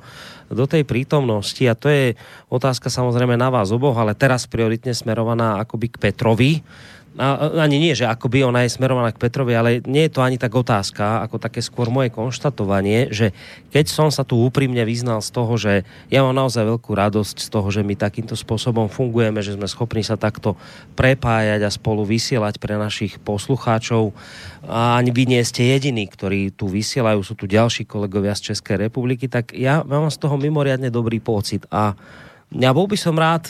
do 0.52 0.68
tej 0.68 0.84
prítomnosti. 0.84 1.64
A 1.66 1.74
to 1.74 1.88
je 1.88 2.14
otázka 2.52 2.92
samozrejme 2.92 3.40
na 3.40 3.50
vás 3.50 3.72
oboch, 3.72 3.96
ale 3.96 4.14
teraz 4.14 4.46
prioritne 4.46 4.92
smerovaná 4.92 5.60
akoby 5.64 5.88
k 5.92 6.02
Petrovi 6.02 6.52
ani 7.20 7.76
nie, 7.76 7.92
že 7.92 8.08
akoby 8.08 8.48
ona 8.48 8.64
je 8.64 8.72
smerovaná 8.72 9.12
k 9.12 9.20
Petrovi, 9.20 9.52
ale 9.52 9.84
nie 9.84 10.08
je 10.08 10.16
to 10.16 10.24
ani 10.24 10.40
tak 10.40 10.56
otázka, 10.56 11.20
ako 11.28 11.44
také 11.44 11.60
skôr 11.60 11.92
moje 11.92 12.08
konštatovanie, 12.08 13.12
že 13.12 13.36
keď 13.68 13.86
som 13.92 14.08
sa 14.08 14.24
tu 14.24 14.40
úprimne 14.40 14.80
vyznal 14.88 15.20
z 15.20 15.30
toho, 15.36 15.54
že 15.60 15.84
ja 16.08 16.24
mám 16.24 16.32
naozaj 16.32 16.64
veľkú 16.64 16.92
radosť 16.96 17.36
z 17.44 17.50
toho, 17.52 17.68
že 17.68 17.84
my 17.84 18.00
takýmto 18.00 18.40
spôsobom 18.40 18.88
fungujeme, 18.88 19.44
že 19.44 19.60
sme 19.60 19.68
schopní 19.68 20.08
sa 20.08 20.16
takto 20.16 20.56
prepájať 20.96 21.68
a 21.68 21.70
spolu 21.76 22.08
vysielať 22.08 22.64
pre 22.64 22.80
našich 22.80 23.20
poslucháčov. 23.20 24.16
A 24.72 24.96
ani 24.96 25.12
vy 25.12 25.28
nie 25.28 25.44
ste 25.44 25.68
jediní, 25.68 26.08
ktorí 26.08 26.56
tu 26.56 26.72
vysielajú, 26.72 27.20
sú 27.28 27.36
tu 27.36 27.44
ďalší 27.44 27.84
kolegovia 27.92 28.32
z 28.40 28.56
Českej 28.56 28.88
republiky, 28.88 29.28
tak 29.28 29.52
ja 29.52 29.84
mám 29.84 30.08
z 30.08 30.16
toho 30.16 30.40
mimoriadne 30.40 30.88
dobrý 30.88 31.20
pocit 31.20 31.68
a 31.68 31.92
ja 32.52 32.76
bol 32.76 32.84
by 32.84 32.98
som 33.00 33.16
rád, 33.16 33.48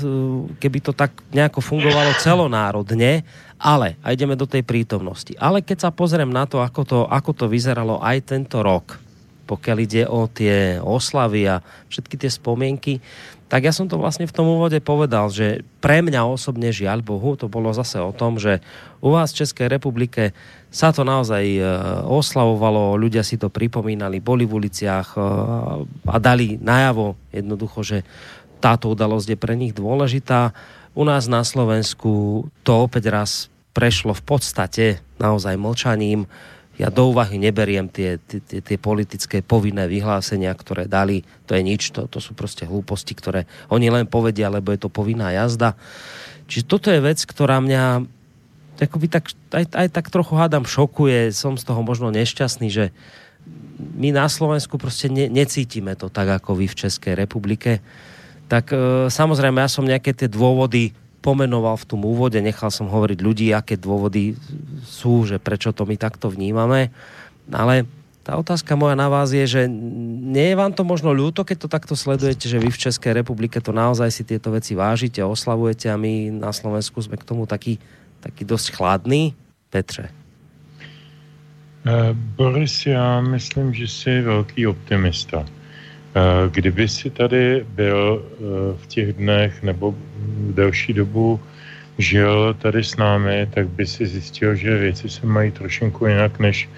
keby 0.61 0.79
to 0.85 0.93
tak 0.93 1.09
nejako 1.33 1.57
fungovalo 1.57 2.13
celonárodne, 2.21 3.25
ale, 3.57 3.97
a 4.05 4.13
ideme 4.13 4.37
do 4.37 4.45
tej 4.45 4.61
prítomnosti, 4.61 5.33
ale 5.41 5.65
keď 5.65 5.89
sa 5.89 5.91
pozriem 5.93 6.29
na 6.29 6.45
to, 6.45 6.61
ako 6.61 6.81
to, 6.85 6.99
ako 7.09 7.31
to 7.33 7.45
vyzeralo 7.49 7.97
aj 8.01 8.17
tento 8.29 8.61
rok, 8.61 9.01
pokiaľ 9.49 9.77
ide 9.81 10.03
o 10.05 10.29
tie 10.29 10.77
oslavy 10.77 11.49
a 11.49 11.65
všetky 11.89 12.15
tie 12.15 12.29
spomienky, 12.29 13.01
tak 13.51 13.67
ja 13.67 13.75
som 13.75 13.83
to 13.91 13.99
vlastne 13.99 14.23
v 14.23 14.31
tom 14.31 14.47
úvode 14.47 14.79
povedal, 14.79 15.27
že 15.27 15.67
pre 15.83 15.99
mňa 15.99 16.23
osobne 16.23 16.71
žiaľ 16.71 17.03
Bohu, 17.03 17.35
to 17.35 17.51
bolo 17.51 17.75
zase 17.75 17.99
o 17.99 18.15
tom, 18.15 18.39
že 18.39 18.63
u 19.03 19.11
vás 19.11 19.35
v 19.35 19.43
Českej 19.43 19.67
republike 19.67 20.31
sa 20.71 20.95
to 20.95 21.03
naozaj 21.03 21.43
e, 21.43 21.59
oslavovalo, 22.07 22.95
ľudia 22.95 23.27
si 23.27 23.35
to 23.35 23.51
pripomínali, 23.51 24.23
boli 24.23 24.47
v 24.47 24.55
uliciach 24.55 25.19
e, 25.19 25.21
a 26.07 26.15
dali 26.23 26.63
najavo 26.63 27.19
jednoducho, 27.35 27.83
že 27.83 27.97
táto 28.61 28.93
udalosť 28.93 29.33
je 29.33 29.37
pre 29.41 29.57
nich 29.57 29.73
dôležitá. 29.73 30.53
U 30.93 31.01
nás 31.01 31.25
na 31.25 31.41
Slovensku 31.41 32.45
to 32.61 32.71
opäť 32.85 33.09
raz 33.09 33.31
prešlo 33.73 34.13
v 34.13 34.23
podstate 34.23 34.85
naozaj 35.17 35.57
mlčaním 35.57 36.29
ja 36.79 36.89
do 36.89 37.13
úvahy 37.13 37.37
neberiem 37.37 37.85
tie, 37.85 38.17
tie, 38.17 38.41
tie 38.41 38.77
politické 38.81 39.45
povinné 39.45 39.85
vyhlásenia, 39.85 40.49
ktoré 40.55 40.89
dali. 40.89 41.21
To 41.45 41.53
je 41.53 41.61
nič, 41.61 41.93
to, 41.93 42.09
to 42.09 42.17
sú 42.17 42.33
prostě 42.33 42.65
hlúposti, 42.65 43.13
ktoré 43.13 43.45
oni 43.69 43.93
len 43.93 44.09
povedia, 44.09 44.49
lebo 44.49 44.73
je 44.73 44.81
to 44.81 44.89
povinná 44.89 45.29
jazda. 45.29 45.77
Čiže 46.49 46.65
toto 46.65 46.89
je 46.89 46.97
vec, 46.97 47.21
ktorá 47.21 47.61
mňa 47.61 48.01
akoby 48.81 49.07
tak, 49.13 49.29
aj, 49.53 49.77
aj 49.77 49.87
tak 49.93 50.09
trochu 50.09 50.33
hádam 50.33 50.65
šokuje. 50.65 51.29
Som 51.37 51.61
z 51.61 51.69
toho 51.69 51.85
možno 51.85 52.09
nešťastný, 52.09 52.67
že 52.73 52.89
my 53.77 54.09
na 54.09 54.25
Slovensku 54.25 54.81
prostě 54.81 55.05
ne, 55.09 55.29
necítime 55.29 55.93
to 55.93 56.09
tak, 56.09 56.41
ako 56.41 56.55
vy 56.57 56.65
v 56.65 56.79
Českej 56.81 57.13
republike. 57.13 57.77
Tak 58.51 58.75
e, 58.75 59.07
samozrejme, 59.07 59.63
ja 59.63 59.71
som 59.71 59.87
nejaké 59.87 60.11
tie 60.11 60.27
dôvody 60.27 60.91
pomenoval 61.23 61.79
v 61.79 61.87
tom 61.87 62.03
úvode, 62.03 62.35
nechal 62.43 62.67
som 62.67 62.91
hovoriť 62.91 63.19
ľudí, 63.23 63.47
aké 63.55 63.79
dôvody 63.79 64.35
sú, 64.83 65.23
že 65.23 65.39
prečo 65.39 65.71
to 65.71 65.87
my 65.87 65.95
takto 65.95 66.27
vnímame. 66.27 66.91
Ale 67.47 67.87
tá 68.27 68.35
otázka 68.35 68.75
moja 68.75 68.99
na 68.99 69.07
vás 69.07 69.31
je, 69.31 69.45
že 69.47 69.61
nie 69.71 70.51
je 70.51 70.59
vám 70.59 70.75
to 70.75 70.83
možno 70.83 71.15
ľúto, 71.15 71.47
keď 71.47 71.57
to 71.63 71.69
takto 71.71 71.95
sledujete, 71.95 72.51
že 72.51 72.59
vy 72.59 72.69
v 72.69 72.81
Českej 72.89 73.15
republike 73.15 73.63
to 73.63 73.71
naozaj 73.71 74.11
si 74.11 74.27
tieto 74.27 74.51
veci 74.51 74.75
vážite, 74.75 75.23
oslavujete 75.23 75.87
a 75.87 75.95
my 75.95 76.43
na 76.43 76.51
Slovensku 76.51 76.99
sme 76.99 77.15
k 77.15 77.25
tomu 77.25 77.47
taký, 77.47 77.79
taký 78.19 78.43
dosť 78.43 78.75
chladný? 78.75 79.31
Petře. 79.71 80.11
Uh, 81.81 82.13
Boris, 82.13 82.85
já 82.85 83.21
myslím, 83.21 83.73
že 83.73 83.87
jsi 83.87 84.21
velký 84.21 84.67
optimista. 84.67 85.45
Eh, 86.11 86.49
kdyby 86.51 86.87
si 86.87 87.09
tady 87.09 87.65
byl 87.71 88.19
eh, 88.19 88.35
v 88.75 88.87
těch 88.87 89.13
dnech 89.13 89.63
nebo 89.63 89.95
delší 90.51 90.93
dobu 90.93 91.39
žil 91.97 92.53
tady 92.53 92.83
s 92.83 92.97
námi, 92.97 93.47
tak 93.53 93.67
by 93.67 93.85
si 93.87 94.05
zjistil, 94.05 94.55
že 94.55 94.77
věci 94.77 95.09
se 95.09 95.25
mají 95.25 95.51
trošinku 95.51 96.05
jinak, 96.05 96.39
než 96.39 96.69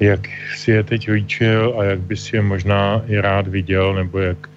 jak 0.00 0.28
si 0.56 0.70
je 0.70 0.82
teď 0.82 1.08
líčil 1.08 1.74
a 1.78 1.84
jak 1.84 2.00
by 2.00 2.16
si 2.16 2.36
je 2.36 2.42
možná 2.42 3.04
i 3.08 3.20
rád 3.20 3.48
viděl, 3.48 3.94
nebo 3.94 4.18
jak 4.18 4.48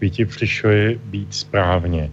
by 0.00 0.10
ti 0.10 0.24
přišlo 0.24 0.70
být 1.04 1.34
správně. 1.34 2.10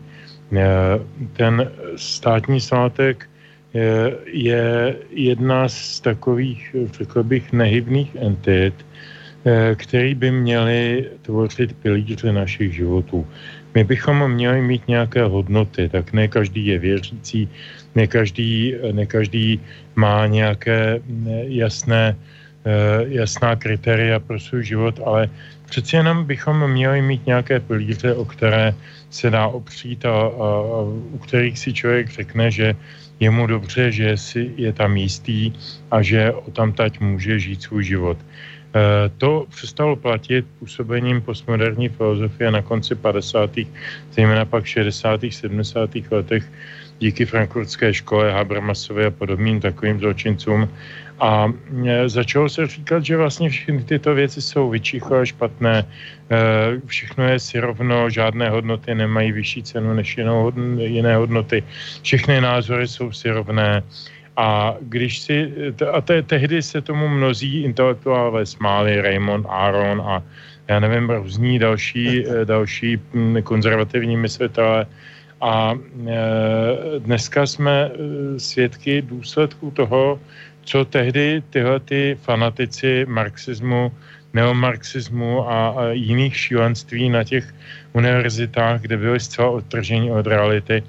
Eh, 0.52 1.00
ten 1.34 1.72
státní 1.96 2.62
svátek 2.62 3.30
je, 3.74 4.18
je 4.28 4.96
jedna 5.10 5.70
z 5.70 6.00
takových, 6.00 6.76
řekl 6.92 7.24
bych, 7.24 7.54
nehybných 7.54 8.16
entit, 8.20 8.76
který 9.76 10.16
by 10.16 10.32
měli 10.32 11.10
tvořit 11.22 11.76
pilíře 11.84 12.32
našich 12.32 12.76
životů. 12.76 13.28
My 13.74 13.84
bychom 13.84 14.32
měli 14.32 14.62
mít 14.62 14.88
nějaké 14.88 15.24
hodnoty, 15.24 15.90
tak 15.90 16.14
ne 16.14 16.28
každý 16.28 16.66
je 16.66 16.80
věřící, 16.80 17.50
ne 17.96 18.08
každý, 18.08 18.76
ne 18.92 19.06
každý 19.06 19.60
má 19.96 20.28
nějaké 20.28 21.02
jasné, 21.48 22.16
eh, 22.66 23.04
jasná 23.08 23.56
kritéria 23.56 24.20
pro 24.20 24.40
svůj 24.40 24.64
život, 24.64 25.00
ale 25.06 25.30
přeci 25.66 25.96
jenom 25.96 26.26
bychom 26.26 26.72
měli 26.72 27.02
mít 27.02 27.26
nějaké 27.26 27.60
pilíře, 27.60 28.14
o 28.14 28.26
které 28.26 28.74
se 29.10 29.30
dá 29.30 29.48
opřít 29.48 30.06
a, 30.06 30.14
a, 30.14 30.48
a 30.76 30.80
u 30.88 31.18
kterých 31.18 31.60
si 31.60 31.74
člověk 31.74 32.10
řekne, 32.10 32.52
že 32.52 32.76
je 33.20 33.30
mu 33.30 33.48
dobře, 33.48 33.92
že 33.92 34.18
si 34.18 34.52
je 34.58 34.74
tam 34.74 34.98
jistý 34.98 35.54
a 35.92 36.02
že 36.02 36.34
tam 36.54 36.74
tať 36.74 37.00
může 37.00 37.40
žít 37.40 37.62
svůj 37.62 37.84
život. 37.84 38.18
Eh, 38.76 39.10
to 39.18 39.46
přestalo 39.50 39.96
platit 39.96 40.46
působením 40.60 41.22
postmoderní 41.22 41.90
filozofie 41.90 42.52
na 42.52 42.62
konci 42.62 42.96
50. 42.96 43.50
zejména 44.12 44.46
pak 44.46 44.66
60. 44.66 45.22
70. 45.30 45.90
letech 46.12 46.44
díky 47.00 47.26
frankfurtské 47.26 47.94
škole 47.94 48.32
Habermasově 48.32 49.06
a 49.06 49.12
podobným 49.12 49.62
takovým 49.62 50.00
zločincům. 50.00 50.70
A 51.20 51.54
eh, 51.86 52.10
začalo 52.10 52.50
se 52.50 52.68
říkat, 52.68 53.06
že 53.06 53.18
vlastně 53.18 53.50
všechny 53.50 53.84
tyto 53.84 54.16
věci 54.16 54.42
jsou 54.42 54.70
vyčicho 54.70 55.26
špatné, 55.26 55.86
eh, 55.86 56.82
všechno 56.86 57.30
je 57.30 57.40
si 57.40 57.60
rovno, 57.60 58.10
žádné 58.10 58.50
hodnoty 58.50 58.96
nemají 58.96 59.32
vyšší 59.32 59.64
cenu 59.64 59.94
než 59.94 60.18
jinou, 60.18 60.52
jiné 60.82 61.16
hodnoty, 61.16 61.64
všechny 62.02 62.42
názory 62.42 62.88
jsou 62.88 63.12
si 63.12 63.30
rovné, 63.30 63.84
a 64.38 64.76
když 64.82 65.20
si, 65.20 65.54
a 65.92 66.02
te, 66.02 66.22
tehdy 66.22 66.62
se 66.62 66.82
tomu 66.82 67.08
mnozí 67.08 67.64
intelektuálové 67.64 68.46
smáli, 68.46 69.02
Raymond 69.02 69.46
Aron 69.50 70.02
a 70.02 70.24
já 70.68 70.80
nevím, 70.80 71.10
různí 71.10 71.60
další, 71.60 72.26
další 72.44 72.98
hm, 73.14 73.42
konzervativní 73.44 74.18
myslitelé. 74.18 74.86
A 75.42 75.76
e, 75.76 75.80
dneska 77.00 77.46
jsme 77.46 77.92
e, 77.92 77.92
svědky 78.40 79.02
důsledků 79.02 79.72
toho, 79.72 80.20
co 80.64 80.86
tehdy 80.86 81.44
tyhle 81.50 81.80
ty 81.80 82.18
fanatici 82.22 83.06
marxismu, 83.10 83.92
neomarxismu 84.34 85.50
a, 85.50 85.70
a 85.70 85.88
jiných 85.92 86.38
šílenství 86.38 87.10
na 87.10 87.24
těch 87.24 87.54
univerzitách, 87.94 88.82
kde 88.82 88.98
byli 88.98 89.20
zcela 89.20 89.50
odtržení 89.50 90.12
od 90.12 90.28
reality, 90.28 90.84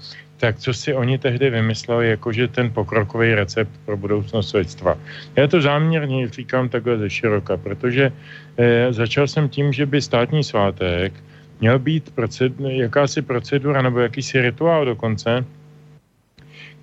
tak 0.45 0.61
co 0.61 0.74
si 0.76 0.92
oni 0.92 1.16
tehdy 1.18 1.51
vymysleli, 1.51 2.20
jakože 2.20 2.53
ten 2.53 2.68
pokrokový 2.68 3.34
recept 3.34 3.72
pro 3.88 3.97
budoucnost 3.97 4.53
lidstva. 4.53 5.01
Já 5.36 5.49
to 5.49 5.61
záměrně 5.61 6.28
říkám 6.28 6.68
takhle 6.68 6.99
ze 6.99 7.11
široka, 7.11 7.57
protože 7.57 8.12
eh, 8.12 8.92
začal 8.92 9.24
jsem 9.24 9.49
tím, 9.49 9.72
že 9.72 9.88
by 9.88 10.05
státní 10.05 10.45
svátek 10.45 11.12
měl 11.61 11.78
být 11.78 12.12
proced, 12.12 12.53
jakási 12.61 13.24
procedura 13.24 13.82
nebo 13.82 14.05
jakýsi 14.05 14.40
rituál 14.40 14.84
dokonce, 14.84 15.45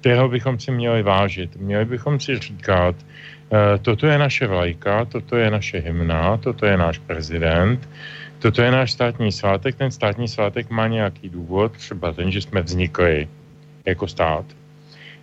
kterého 0.02 0.30
bychom 0.30 0.58
si 0.58 0.72
měli 0.74 1.06
vážit. 1.06 1.54
Měli 1.62 1.86
bychom 1.86 2.18
si 2.18 2.42
říkat, 2.42 2.96
eh, 2.98 3.78
toto 3.78 4.10
je 4.10 4.18
naše 4.18 4.50
vlajka, 4.50 5.06
toto 5.06 5.38
je 5.38 5.54
naše 5.54 5.86
hymna, 5.86 6.38
toto 6.42 6.66
je 6.66 6.78
náš 6.78 6.98
prezident, 6.98 7.78
toto 8.42 8.58
je 8.66 8.72
náš 8.74 8.98
státní 8.98 9.30
svátek, 9.30 9.78
ten 9.78 9.94
státní 9.94 10.26
svátek 10.26 10.74
má 10.74 10.90
nějaký 10.90 11.30
důvod, 11.30 11.78
třeba 11.78 12.10
ten, 12.10 12.34
že 12.34 12.42
jsme 12.42 12.66
vznikli 12.66 13.30
jako 13.86 14.08
stát. 14.08 14.46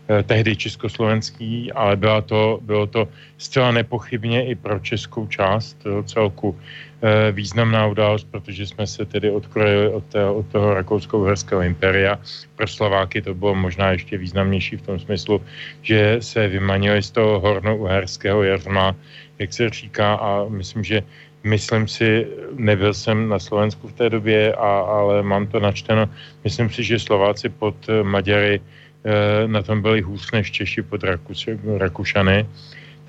Eh, 0.09 0.23
tehdy 0.23 0.57
československý, 0.57 1.73
ale 1.73 1.97
byla 1.97 2.21
to, 2.21 2.59
bylo 2.63 2.87
to 2.87 3.09
zcela 3.39 3.71
nepochybně 3.71 4.47
i 4.49 4.55
pro 4.55 4.81
českou 4.81 5.27
část 5.29 5.85
toho 5.85 6.03
celku 6.03 6.57
eh, 6.57 7.33
významná 7.33 7.87
událost, 7.87 8.25
protože 8.31 8.67
jsme 8.67 8.87
se 8.87 9.05
tedy 9.05 9.31
odkrojili 9.31 9.93
od, 9.93 10.05
té, 10.05 10.25
od 10.25 10.47
toho 10.49 10.75
rakousko-uherského 10.75 11.61
imperia. 11.61 12.17
Pro 12.57 12.67
Slováky 12.67 13.21
to 13.23 13.35
bylo 13.35 13.55
možná 13.55 13.91
ještě 13.93 14.17
významnější 14.17 14.77
v 14.77 14.83
tom 14.83 14.99
smyslu, 14.99 15.45
že 15.83 16.17
se 16.25 16.49
vymanili 16.49 17.03
z 17.03 17.11
toho 17.11 17.41
horno-uherského 17.41 18.43
jařma, 18.43 18.97
jak 19.39 19.53
se 19.53 19.71
říká, 19.71 20.15
a 20.15 20.49
myslím, 20.49 20.85
že 20.85 21.03
myslím 21.49 21.89
si, 21.89 22.27
nebyl 22.57 22.95
jsem 22.95 23.29
na 23.29 23.39
Slovensku 23.39 23.89
v 23.89 23.93
té 23.93 24.11
době, 24.11 24.55
a, 24.55 24.81
ale 24.81 25.23
mám 25.23 25.47
to 25.47 25.61
načteno, 25.61 26.09
myslím 26.45 26.71
si, 26.71 26.85
že 26.85 26.99
Slováci 26.99 27.49
pod 27.49 27.75
eh, 27.89 28.03
Maďary 28.03 28.61
e, 28.61 29.49
na 29.49 29.63
tom 29.63 29.83
byli 29.83 30.01
hůř 30.01 30.33
než 30.33 30.51
Češi 30.51 30.83
pod 30.83 31.05
Rakus, 31.05 31.49
Rakušany. 31.79 32.47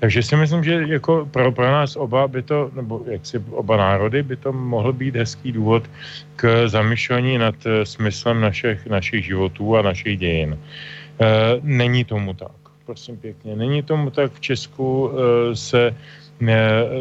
Takže 0.00 0.22
si 0.22 0.36
myslím, 0.36 0.64
že 0.64 0.72
jako 0.88 1.28
pro, 1.30 1.52
pro 1.52 1.68
nás 1.68 1.96
oba 1.96 2.28
by 2.28 2.42
to, 2.42 2.70
nebo 2.72 3.04
jak 3.04 3.26
si 3.26 3.36
oba 3.50 3.76
národy, 3.76 4.22
by 4.22 4.36
to 4.36 4.52
mohl 4.52 4.92
být 4.92 5.16
hezký 5.16 5.52
důvod 5.52 5.84
k 6.36 6.68
zamyšlení 6.68 7.38
nad 7.38 7.54
uh, 7.66 7.84
smyslem 7.84 8.40
našich, 8.40 8.86
našich 8.86 9.24
životů 9.24 9.76
a 9.76 9.82
našich 9.82 10.18
dějin. 10.18 10.56
E, 11.20 11.60
není 11.62 12.04
tomu 12.04 12.34
tak, 12.34 12.56
prosím 12.86 13.16
pěkně. 13.16 13.56
Není 13.56 13.82
tomu 13.82 14.10
tak. 14.10 14.32
V 14.32 14.40
Česku 14.40 15.10
e, 15.12 15.56
se 15.56 15.94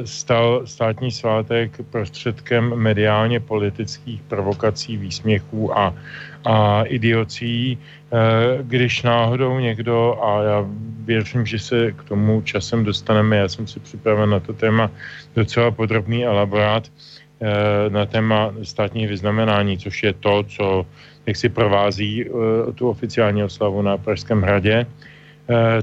stal 0.06 0.62
státní 0.66 1.12
svátek 1.12 1.72
prostředkem 1.90 2.76
mediálně 2.76 3.40
politických 3.40 4.22
provokací, 4.22 4.98
výsměchů 4.98 5.78
a, 5.78 5.96
a 6.46 6.84
idiocí, 6.84 7.78
eh, 7.78 8.18
když 8.62 9.04
náhodou 9.04 9.60
někdo, 9.60 10.20
a 10.24 10.44
já 10.44 10.66
věřím, 11.06 11.46
že 11.46 11.60
se 11.60 11.92
k 11.92 12.04
tomu 12.04 12.42
časem 12.42 12.84
dostaneme, 12.84 13.38
já 13.38 13.48
jsem 13.48 13.68
si 13.68 13.80
připraven 13.80 14.30
na 14.30 14.40
to 14.40 14.54
téma 14.54 14.92
docela 15.36 15.72
podrobný 15.72 16.26
elaborát, 16.26 16.92
eh, 17.42 17.90
na 17.90 18.06
téma 18.06 18.54
státních 18.64 19.08
vyznamenání, 19.08 19.78
což 19.78 20.04
je 20.04 20.14
to, 20.14 20.44
co 20.44 20.86
jak 21.26 21.36
si 21.36 21.50
provází 21.50 22.26
eh, 22.26 22.74
tu 22.74 22.90
oficiální 22.90 23.44
oslavu 23.44 23.82
na 23.82 23.98
Pražském 23.98 24.42
hradě, 24.42 24.86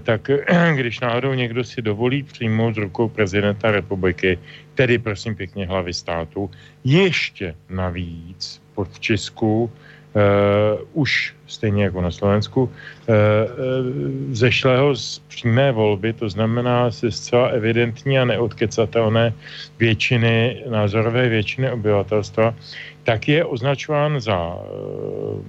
tak 0.03 0.31
když 0.75 1.01
náhodou 1.01 1.35
někdo 1.35 1.65
si 1.65 1.83
dovolí 1.83 2.23
přijmout 2.23 2.75
z 2.75 2.79
rukou 2.79 3.09
prezidenta 3.09 3.71
republiky, 3.71 4.39
tedy 4.75 4.99
prosím 4.99 5.35
pěkně 5.35 5.67
hlavy 5.67 5.95
státu, 5.95 6.51
ještě 6.85 7.55
navíc 7.71 8.63
pod 8.75 8.99
Česku 8.99 9.65
uh, 9.65 9.71
už 10.93 11.35
stejně 11.47 11.85
jako 11.85 12.01
na 12.01 12.11
Slovensku, 12.11 12.63
uh, 12.63 12.69
uh, 12.69 12.73
zešlého 14.33 14.97
z 14.97 15.19
přímé 15.29 15.73
volby, 15.73 16.13
to 16.13 16.29
znamená 16.29 16.91
se 16.91 17.11
zcela 17.11 17.49
evidentní 17.49 18.19
a 18.19 18.25
neodkecatelné 18.25 19.35
většiny, 19.79 20.65
názorové 20.71 21.29
většiny 21.29 21.71
obyvatelstva, 21.71 22.55
tak 23.05 23.29
je 23.29 23.45
označován 23.45 24.21
za 24.21 24.39
uh, 24.39 25.43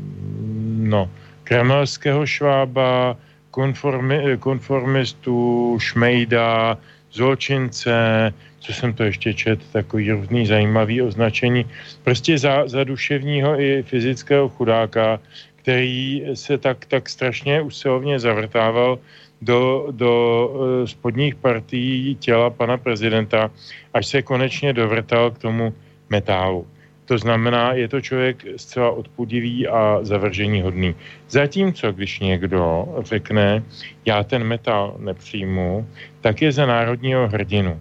no, 0.78 1.10
kremelského 1.44 2.26
švába, 2.26 3.18
konformi, 3.58 4.38
konformistu, 4.38 5.38
šmejda, 5.82 6.78
zločince, 7.10 8.30
co 8.60 8.70
jsem 8.74 8.94
to 8.94 9.04
ještě 9.04 9.34
čet, 9.34 9.60
takový 9.74 10.12
různý 10.12 10.46
zajímavý 10.46 11.02
označení, 11.02 11.66
prostě 12.04 12.38
za, 12.38 12.68
za 12.70 12.84
duševního 12.84 13.58
i 13.58 13.82
fyzického 13.84 14.50
chudáka, 14.50 15.20
který 15.56 16.22
se 16.38 16.58
tak, 16.58 16.86
tak 16.86 17.10
strašně 17.10 17.62
usilovně 17.62 18.20
zavrtával 18.22 19.00
do, 19.42 19.90
do 19.90 20.14
eh, 20.14 20.88
spodních 20.88 21.36
partií 21.36 22.16
těla 22.22 22.54
pana 22.54 22.78
prezidenta, 22.78 23.50
až 23.94 24.08
se 24.08 24.22
konečně 24.22 24.74
dovrtal 24.74 25.34
k 25.34 25.42
tomu 25.50 25.74
metálu. 26.14 26.68
To 27.08 27.18
znamená, 27.18 27.74
je 27.74 27.88
to 27.88 28.02
člověk 28.02 28.44
zcela 28.56 28.92
odpudivý 28.92 29.68
a 29.68 30.00
zavržení 30.02 30.62
hodný. 30.62 30.96
Zatímco, 31.30 31.92
když 31.92 32.20
někdo 32.20 32.86
řekne, 33.00 33.64
já 34.06 34.24
ten 34.24 34.44
metal 34.44 34.96
nepřijmu, 35.00 35.88
tak 36.22 36.42
je 36.42 36.52
za 36.52 36.66
národního 36.66 37.28
hrdinu. 37.28 37.80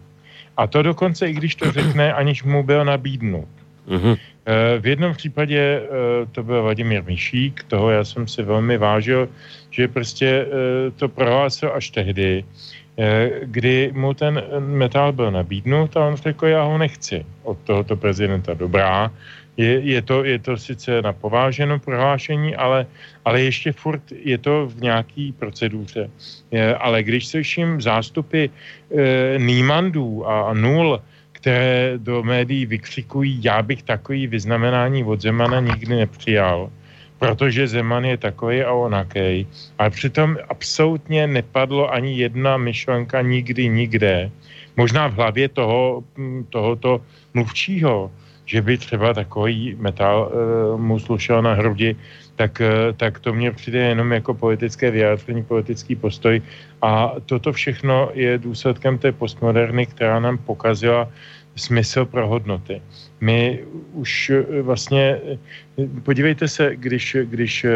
A 0.56 0.66
to 0.66 0.82
dokonce, 0.82 1.28
i 1.28 1.32
když 1.32 1.54
to 1.54 1.72
řekne, 1.72 2.12
aniž 2.20 2.42
mu 2.42 2.62
byl 2.62 2.84
nabídnut. 2.84 3.48
Mm-hmm. 3.88 4.18
V 4.80 4.86
jednom 4.86 5.14
případě 5.14 5.58
eh, 5.58 5.86
to 6.32 6.42
byl 6.42 6.62
Vladimír 6.62 7.02
Mišík, 7.02 7.62
toho 7.66 7.90
já 7.90 8.04
jsem 8.04 8.28
si 8.28 8.42
velmi 8.42 8.78
vážil, 8.78 9.28
že 9.70 9.88
prostě 9.88 10.26
eh, 10.46 10.90
to 10.90 11.08
prohlásil 11.08 11.70
až 11.74 11.90
tehdy, 11.90 12.44
kdy 13.42 13.92
mu 13.94 14.14
ten 14.14 14.42
metal 14.58 15.12
byl 15.12 15.30
nabídnut 15.30 15.96
a 15.96 16.06
on 16.06 16.16
řekl, 16.16 16.46
já 16.46 16.62
ho 16.62 16.78
nechci 16.78 17.26
od 17.42 17.58
tohoto 17.64 17.96
prezidenta. 17.96 18.54
Dobrá, 18.54 19.12
je, 19.56 19.80
je, 19.80 20.02
to, 20.02 20.24
je 20.24 20.38
to 20.38 20.56
sice 20.56 21.02
na 21.02 21.12
pováženou 21.12 21.78
prohlášení, 21.78 22.56
ale, 22.56 22.86
ale 23.24 23.42
ještě 23.42 23.72
furt 23.72 24.02
je 24.12 24.38
to 24.38 24.66
v 24.66 24.80
nějaký 24.80 25.32
proceduře. 25.32 26.10
Je, 26.50 26.76
ale 26.76 27.02
když 27.02 27.28
slyším 27.28 27.80
zástupy 27.80 28.44
e, 28.44 28.50
Nímandů 29.38 30.28
a, 30.28 30.40
a 30.40 30.54
nul, 30.54 31.00
které 31.32 31.92
do 31.96 32.22
médií 32.22 32.66
vykřikují, 32.66 33.40
já 33.44 33.62
bych 33.62 33.82
takový 33.82 34.26
vyznamenání 34.26 35.04
od 35.04 35.20
Zemana 35.20 35.60
nikdy 35.60 35.96
nepřijal, 35.96 36.70
protože 37.18 37.68
Zeman 37.68 38.04
je 38.04 38.16
takový 38.16 38.62
a 38.62 38.72
onakej. 38.72 39.46
A 39.78 39.90
přitom 39.90 40.36
absolutně 40.48 41.26
nepadlo 41.26 41.92
ani 41.92 42.16
jedna 42.16 42.56
myšlenka 42.56 43.22
nikdy, 43.22 43.68
nikde. 43.68 44.30
Možná 44.76 45.08
v 45.08 45.14
hlavě 45.14 45.48
toho, 45.48 46.04
tohoto 46.50 47.00
mluvčího, 47.34 48.10
že 48.44 48.62
by 48.62 48.78
třeba 48.78 49.14
takový 49.14 49.76
metal 49.80 50.28
uh, 50.28 50.80
mu 50.80 50.98
slušel 50.98 51.42
na 51.42 51.54
hrudi, 51.54 51.96
tak, 52.36 52.60
uh, 52.60 52.92
tak 52.96 53.18
to 53.18 53.32
mně 53.32 53.50
přijde 53.52 53.78
jenom 53.78 54.12
jako 54.12 54.34
politické 54.34 54.90
vyjádření, 54.90 55.42
politický 55.44 55.96
postoj. 55.96 56.42
A 56.82 57.12
toto 57.26 57.52
všechno 57.52 58.10
je 58.14 58.38
důsledkem 58.38 58.98
té 58.98 59.12
postmoderny, 59.12 59.86
která 59.86 60.20
nám 60.20 60.38
pokazila 60.38 61.08
smysl 61.56 62.04
pro 62.04 62.28
hodnoty. 62.28 62.82
My 63.20 63.64
už 63.92 64.30
uh, 64.30 64.60
vlastně, 64.60 65.20
podívejte 66.02 66.48
se, 66.48 66.76
když, 66.76 67.16
když 67.22 67.66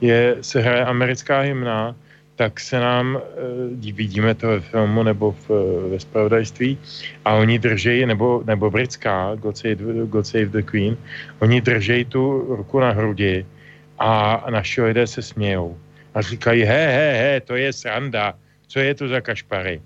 je, 0.00 0.36
se 0.40 0.60
hraje 0.60 0.84
americká 0.84 1.40
hymna, 1.40 1.96
tak 2.36 2.60
se 2.60 2.80
nám, 2.80 3.20
vidíme 3.94 4.34
to 4.34 4.48
ve 4.48 4.60
filmu 4.60 5.02
nebo 5.02 5.32
v, 5.32 5.48
ve 5.90 6.00
spravodajství, 6.00 6.78
a 7.24 7.34
oni 7.34 7.58
držejí, 7.58 8.06
nebo, 8.06 8.42
nebo 8.46 8.70
britská, 8.70 9.34
God 9.34 9.58
Save, 9.58 10.06
God 10.06 10.26
Save 10.26 10.46
the 10.46 10.62
Queen, 10.62 10.96
oni 11.38 11.60
držejí 11.60 12.04
tu 12.04 12.46
ruku 12.56 12.80
na 12.80 12.90
hrudi 12.90 13.46
a 13.98 14.44
naši 14.50 14.82
lidé 14.82 15.06
se 15.06 15.22
smějou. 15.22 15.78
A 16.14 16.22
říkají, 16.22 16.62
he, 16.62 16.86
he, 16.86 17.12
he, 17.12 17.40
to 17.40 17.56
je 17.56 17.72
sranda, 17.72 18.34
co 18.66 18.78
je 18.78 18.94
to 18.94 19.08
za 19.08 19.20
kašpary? 19.20 19.80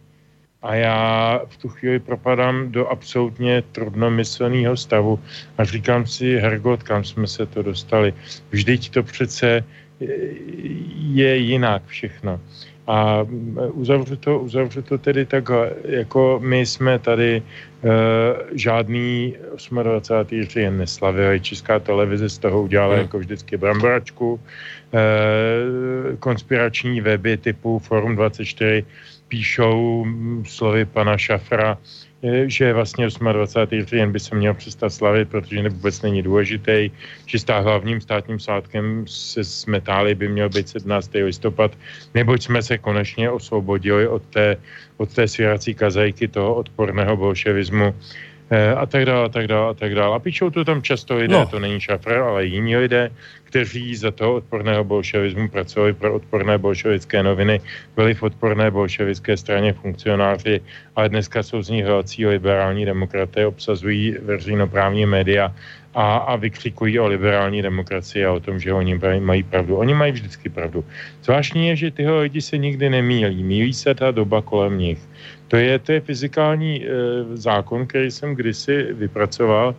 A 0.62 0.74
já 0.74 1.40
v 1.48 1.56
tu 1.56 1.68
chvíli 1.68 1.98
propadám 1.98 2.72
do 2.72 2.88
absolutně 2.88 3.62
trudnomyslného 3.72 4.76
stavu 4.76 5.20
a 5.58 5.64
říkám 5.64 6.06
si, 6.06 6.36
Hergot, 6.36 6.82
kam 6.82 7.04
jsme 7.04 7.26
se 7.26 7.46
to 7.46 7.62
dostali? 7.62 8.14
Vždyť 8.50 8.90
to 8.90 9.02
přece 9.02 9.64
je 10.98 11.36
jinak 11.36 11.82
všechno. 11.86 12.40
A 12.86 13.26
uzavřu 13.72 14.16
to, 14.16 14.38
uzavřu 14.38 14.82
to 14.82 14.98
tedy 14.98 15.26
takhle, 15.26 15.70
jako 15.84 16.40
my 16.42 16.66
jsme 16.66 16.98
tady 16.98 17.42
e, 17.42 17.42
žádný 18.52 19.34
28. 19.82 20.42
říjen 20.42 20.78
neslavili, 20.78 21.40
Česká 21.40 21.78
televize 21.78 22.28
z 22.28 22.38
toho 22.38 22.62
udělala 22.62 22.94
hmm. 22.94 23.02
jako 23.02 23.18
vždycky 23.18 23.56
bramboračku, 23.56 24.40
e, 24.94 26.16
konspirační 26.16 27.00
weby 27.00 27.36
typu 27.36 27.78
Forum 27.78 28.16
24 28.16 28.84
píšou 29.28 30.06
slovy 30.44 30.84
pana 30.84 31.18
Šafra, 31.18 31.78
že 32.46 32.72
vlastně 32.72 33.06
28. 33.32 33.86
říjen 33.86 34.12
by 34.12 34.20
se 34.20 34.34
měl 34.34 34.54
přestat 34.54 34.90
slavit, 34.90 35.28
protože 35.28 35.68
vůbec 35.68 36.02
není 36.02 36.22
důležitý, 36.22 36.90
že 37.26 37.38
stá 37.38 37.58
hlavním 37.58 38.00
státním 38.00 38.40
svátkem 38.40 39.04
se 39.06 39.44
smetály 39.44 40.14
by 40.14 40.28
měl 40.28 40.48
být 40.48 40.68
17. 40.68 41.10
listopad, 41.14 41.72
neboť 42.14 42.42
jsme 42.42 42.62
se 42.62 42.78
konečně 42.78 43.30
osvobodili 43.30 44.08
od 44.08 44.22
té, 44.22 44.56
od 44.96 45.14
té 45.14 45.28
svěrací 45.28 45.74
kazajky 45.74 46.28
toho 46.28 46.54
odporného 46.54 47.16
bolševismu, 47.16 47.94
Eh, 47.94 48.27
a 48.50 48.86
tak 48.86 49.04
dále, 49.04 49.24
a 49.24 49.28
tak 49.28 49.46
dále, 49.46 49.70
a 49.70 49.74
tak 49.74 49.94
dále. 49.94 50.16
A 50.16 50.18
píšou 50.18 50.50
to 50.50 50.64
tam 50.64 50.82
často 50.82 51.16
lidé, 51.16 51.34
no. 51.34 51.46
to 51.46 51.58
není 51.58 51.80
Šafr, 51.80 52.12
ale 52.12 52.44
jiní 52.44 52.76
lidé, 52.76 53.10
kteří 53.44 53.96
za 53.96 54.10
toho 54.10 54.34
odporného 54.34 54.84
bolševismu 54.84 55.48
pracovali 55.48 55.92
pro 55.92 56.14
odporné 56.14 56.58
bolševické 56.58 57.22
noviny, 57.22 57.60
byli 57.96 58.14
v 58.14 58.22
odporné 58.22 58.70
bolševické 58.70 59.36
straně 59.36 59.72
funkcionáři, 59.72 60.60
ale 60.96 61.08
dneska 61.08 61.42
jsou 61.42 61.62
z 61.62 61.70
nich 61.70 61.84
velcí 61.84 62.26
liberální 62.26 62.84
demokraté, 62.84 63.46
obsazují 63.46 64.16
veřejnoprávní 64.22 65.06
média 65.06 65.52
a, 65.94 66.16
a 66.16 66.36
vykřikují 66.36 67.00
o 67.00 67.06
liberální 67.06 67.62
demokracii 67.62 68.24
a 68.24 68.32
o 68.32 68.40
tom, 68.40 68.60
že 68.60 68.72
oni 68.72 69.00
mají 69.20 69.42
pravdu. 69.42 69.76
Oni 69.76 69.94
mají 69.94 70.12
vždycky 70.12 70.48
pravdu. 70.48 70.84
Zvláštní 71.22 71.68
je, 71.68 71.76
že 71.76 71.90
tyhle 71.90 72.20
lidi 72.22 72.40
se 72.40 72.58
nikdy 72.58 72.90
nemílí. 72.90 73.42
Mílí 73.42 73.74
se 73.74 73.94
ta 73.94 74.10
doba 74.10 74.42
kolem 74.42 74.78
nich. 74.78 74.98
To 75.48 75.56
je, 75.56 75.78
to 75.78 75.92
je 75.92 76.00
fyzikální 76.00 76.84
e, 76.84 76.88
zákon, 77.36 77.86
který 77.86 78.10
jsem 78.10 78.34
kdysi 78.34 78.92
vypracoval 78.92 79.74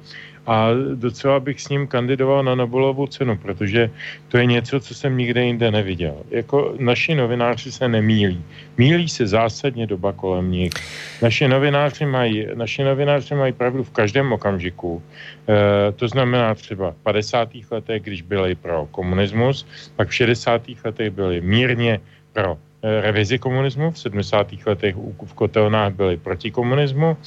a 0.50 0.74
docela 0.96 1.40
bych 1.40 1.62
s 1.62 1.70
ním 1.70 1.88
kandidoval 1.88 2.44
na 2.44 2.56
Nobelovu 2.56 3.08
cenu, 3.08 3.38
protože 3.38 3.90
to 4.28 4.38
je 4.38 4.46
něco, 4.46 4.80
co 4.80 4.96
jsem 4.96 5.18
nikde 5.18 5.46
jinde 5.46 5.72
neviděl. 5.72 6.16
Jako 6.32 6.74
naši 6.80 7.16
novináři 7.16 7.72
se 7.72 7.88
nemílí. 7.88 8.42
Mílí 8.78 9.10
se 9.10 9.28
zásadně 9.28 9.88
doba 9.88 10.14
kolem 10.14 10.52
nich. 10.52 10.74
Naši 11.22 11.48
novináři 11.48 12.06
mají, 12.06 12.48
naši 12.54 12.84
novináři 12.84 13.36
mají 13.36 13.54
pravdu 13.54 13.84
v 13.84 13.92
každém 13.92 14.34
okamžiku. 14.34 15.04
E, 15.46 15.92
to 15.92 16.08
znamená 16.08 16.56
třeba 16.56 16.92
v 16.92 16.98
50. 17.04 17.50
letech, 17.72 18.02
když 18.02 18.22
byli 18.22 18.56
pro 18.56 18.88
komunismus, 18.92 19.68
pak 19.96 20.10
v 20.10 20.14
60. 20.14 20.62
letech 20.86 21.14
byli 21.14 21.42
mírně 21.42 22.00
pro 22.34 22.58
revizi 22.84 23.40
komunismu. 23.40 23.92
V 23.92 24.00
70. 24.00 24.48
letech 24.66 24.96
v 25.26 25.34
kotelnách 25.34 25.94
byli 25.94 26.18
proti 26.18 26.52
komunismu, 26.52 27.18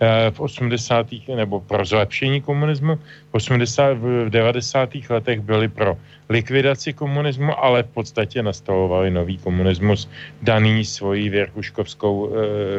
eh, 0.00 0.30
v 0.30 0.40
80. 0.40 1.36
nebo 1.36 1.60
pro 1.60 1.84
zlepšení 1.84 2.40
komunismu, 2.40 2.96
v, 2.96 3.32
80, 3.32 3.96
v 3.98 4.30
90. 4.30 5.08
letech 5.10 5.40
byli 5.40 5.68
pro 5.68 5.96
likvidaci 6.28 6.92
komunismu, 6.92 7.56
ale 7.56 7.82
v 7.82 7.88
podstatě 7.88 8.42
nastavovali 8.42 9.10
nový 9.10 9.38
komunismus 9.38 10.08
daný 10.42 10.84
svojí 10.84 11.28
věrkuškovskou 11.28 12.14
e, 12.28 12.30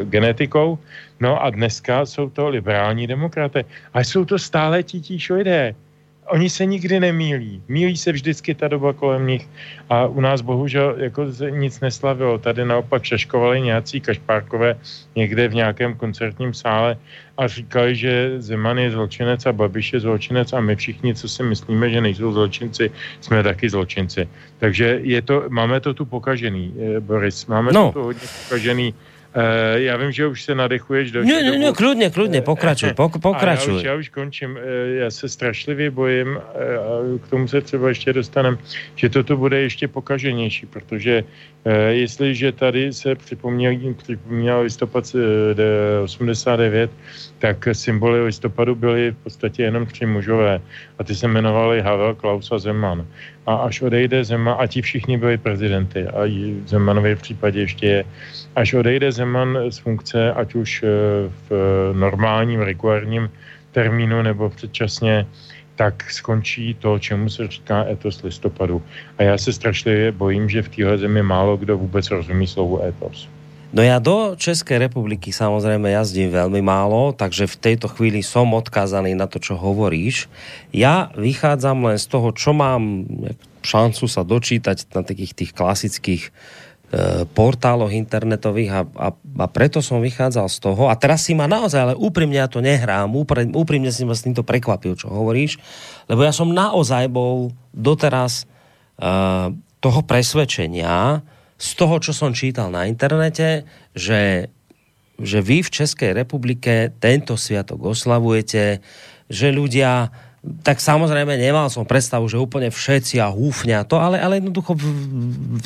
genetikou. 0.06 0.78
No 1.20 1.44
a 1.44 1.50
dneska 1.50 2.06
jsou 2.06 2.30
to 2.30 2.50
liberální 2.50 3.08
demokraté. 3.08 3.66
A 3.94 4.00
jsou 4.00 4.26
to 4.26 4.40
stále 4.40 4.84
titíž 4.84 5.30
lidé 5.30 5.76
oni 6.30 6.50
se 6.50 6.66
nikdy 6.66 7.00
nemílí. 7.00 7.64
Mílí 7.68 7.98
se 7.98 8.12
vždycky 8.12 8.56
ta 8.56 8.68
doba 8.68 8.94
kolem 8.94 9.28
nich 9.28 9.50
a 9.90 10.06
u 10.06 10.22
nás 10.22 10.42
bohužel 10.42 10.96
jako 10.98 11.26
nic 11.50 11.80
neslavilo. 11.80 12.38
Tady 12.38 12.66
naopak 12.66 13.04
šaškovali 13.04 13.62
nějací 13.62 14.02
kašpárkové 14.02 14.76
někde 15.16 15.48
v 15.48 15.56
nějakém 15.56 15.96
koncertním 15.96 16.54
sále 16.54 16.98
a 17.38 17.48
říkali, 17.48 17.96
že 17.96 18.42
Zeman 18.42 18.78
je 18.78 18.92
zločinec 18.92 19.46
a 19.46 19.54
Babiš 19.54 19.94
je 19.94 20.00
zločinec 20.00 20.54
a 20.54 20.60
my 20.60 20.76
všichni, 20.76 21.16
co 21.16 21.30
si 21.30 21.44
myslíme, 21.44 21.90
že 21.90 22.02
nejsou 22.02 22.32
zločinci, 22.32 22.92
jsme 23.22 23.44
taky 23.44 23.70
zločinci. 23.70 24.28
Takže 24.60 25.00
je 25.04 25.22
to, 25.22 25.44
máme 25.50 25.80
to 25.80 25.94
tu 25.94 26.06
pokažený, 26.06 26.74
eh, 26.78 27.00
Boris, 27.00 27.46
máme 27.46 27.72
no. 27.72 27.92
to 27.92 28.00
tu 28.00 28.04
hodně 28.04 28.28
pokažený 28.44 28.94
Uh, 29.36 29.82
já 29.82 29.98
vím, 29.98 30.12
že 30.12 30.28
už 30.28 30.44
se 30.44 30.56
nadechuješ 30.56 31.12
do... 31.12 31.24
Ne, 31.24 31.44
ne, 31.44 31.58
ne, 31.58 31.72
kludně, 31.72 32.10
kludně, 32.10 32.42
pokračuj, 32.42 32.94
pok, 32.94 33.22
pokračuj. 33.22 33.74
Já 33.74 33.78
už, 33.78 33.84
já 33.84 33.96
už 33.96 34.10
končím. 34.10 34.52
Uh, 34.52 34.58
já 34.98 35.12
se 35.12 35.30
strašlivě 35.30 35.92
bojím, 35.92 36.38
a 36.38 37.20
k 37.28 37.30
tomu 37.30 37.48
se 37.48 37.62
třeba 37.62 37.90
ještě 37.90 38.14
dostanem, 38.14 38.58
že 38.96 39.10
toto 39.10 39.38
bude 39.38 39.62
ještě 39.62 39.88
pokaženější, 39.88 40.66
protože 40.66 41.24
uh, 41.24 41.74
jestliže 41.90 42.52
tady 42.52 42.94
se 42.94 43.16
připomněl, 43.16 43.94
připomněl 43.98 44.62
listopad 44.62 45.16
89, 46.04 46.92
tak 47.40 47.68
symboly 47.72 48.24
listopadu 48.24 48.76
byly 48.76 49.12
v 49.12 49.24
podstatě 49.24 49.64
jenom 49.64 49.86
tři 49.86 50.06
mužové 50.06 50.62
a 51.00 51.04
ty 51.04 51.16
se 51.16 51.28
jmenovali 51.28 51.82
Havel, 51.82 52.16
Klaus 52.16 52.52
a 52.52 52.60
Zeman. 52.60 53.08
A 53.46 53.56
až 53.56 53.82
odejde 53.82 54.24
Zeman, 54.24 54.56
a 54.60 54.68
ti 54.68 54.82
všichni 54.82 55.18
byli 55.18 55.38
prezidenty 55.38 56.08
a 56.08 56.26
v 56.64 56.68
Zemanově 56.68 57.16
případě 57.16 57.60
ještě 57.60 57.86
je, 57.86 58.06
až 58.56 58.74
odejde 58.74 59.12
Zeman 59.12 59.58
z 59.70 59.78
funkce, 59.78 60.34
ať 60.34 60.56
už 60.56 60.84
eh, 60.84 60.88
v 61.50 61.52
normálním, 61.94 62.60
regulárním 62.60 63.30
termínu 63.72 64.22
nebo 64.22 64.50
předčasně, 64.50 65.26
tak 65.76 66.12
skončí 66.12 66.74
to, 66.74 67.00
čemu 67.00 67.30
se 67.30 67.48
říká 67.48 67.86
etos 67.88 68.24
listopadu. 68.24 68.84
A 69.18 69.24
já 69.24 69.38
se 69.38 69.54
strašlivě 69.54 70.12
bojím, 70.12 70.50
že 70.50 70.62
v 70.62 70.70
téhle 70.70 70.98
zemi 70.98 71.24
málo 71.24 71.58
kdo 71.58 71.78
vůbec 71.78 72.12
rozumí 72.12 72.48
slovu 72.48 72.84
etos. 72.84 73.30
No 73.70 73.86
ja 73.86 74.02
do 74.02 74.34
Českej 74.34 74.82
republiky 74.82 75.30
samozrejme 75.30 75.94
jazdím 75.94 76.34
veľmi 76.34 76.58
málo, 76.58 77.14
takže 77.14 77.46
v 77.46 77.60
tejto 77.70 77.86
chvíli 77.86 78.26
som 78.26 78.50
odkázaný 78.58 79.14
na 79.14 79.30
to, 79.30 79.38
čo 79.38 79.62
hovoríš. 79.62 80.26
Ja 80.74 81.14
vychádzam 81.14 81.86
len 81.86 82.02
z 82.02 82.10
toho, 82.10 82.34
čo 82.34 82.58
mám 82.58 83.06
šancu 83.62 84.10
sa 84.10 84.26
dočítať 84.26 84.90
na 84.90 85.06
takých 85.06 85.38
tých 85.38 85.52
klasických 85.54 86.24
e, 86.26 86.30
portáloch 87.30 87.94
internetových 87.94 88.72
a, 88.74 88.82
a, 88.90 89.08
a 89.14 89.46
preto 89.46 89.86
som 89.86 90.02
vychádzal 90.02 90.50
z 90.50 90.58
toho 90.66 90.90
a 90.90 90.98
teraz 90.98 91.30
si 91.30 91.38
ma 91.38 91.46
naozaj, 91.46 91.94
ale 91.94 91.94
úprimne 91.94 92.42
ja 92.42 92.50
to 92.50 92.66
nehrám, 92.66 93.14
úprimne, 93.14 93.54
úprimne 93.54 93.94
si 93.94 94.02
ma 94.02 94.18
s 94.18 94.26
týmto 94.26 94.42
prekvapil, 94.42 94.98
čo 94.98 95.14
hovoríš, 95.14 95.62
lebo 96.10 96.26
ja 96.26 96.34
som 96.34 96.50
naozaj 96.50 97.06
bol 97.12 97.54
doteraz 97.78 98.50
e, 98.98 99.14
toho 99.78 100.00
presvedčenia, 100.10 101.22
z 101.60 101.70
toho, 101.76 102.00
čo 102.00 102.16
som 102.16 102.32
čítal 102.32 102.72
na 102.72 102.88
internete, 102.88 103.68
že, 103.92 104.48
že 105.20 105.44
vy 105.44 105.60
v 105.60 105.70
Českej 105.70 106.16
republike 106.16 106.96
tento 107.04 107.36
sviatok 107.36 107.92
oslavujete, 107.92 108.80
že 109.28 109.48
ľudia 109.52 110.10
tak 110.64 110.80
samozrejme 110.80 111.36
nemal 111.36 111.68
som 111.68 111.84
predstavu, 111.84 112.32
že 112.32 112.40
úplne 112.40 112.72
všetci 112.72 113.20
a 113.20 113.28
húfňa 113.28 113.84
to, 113.84 114.00
ale, 114.00 114.24
ale 114.24 114.40
jednoducho 114.40 114.72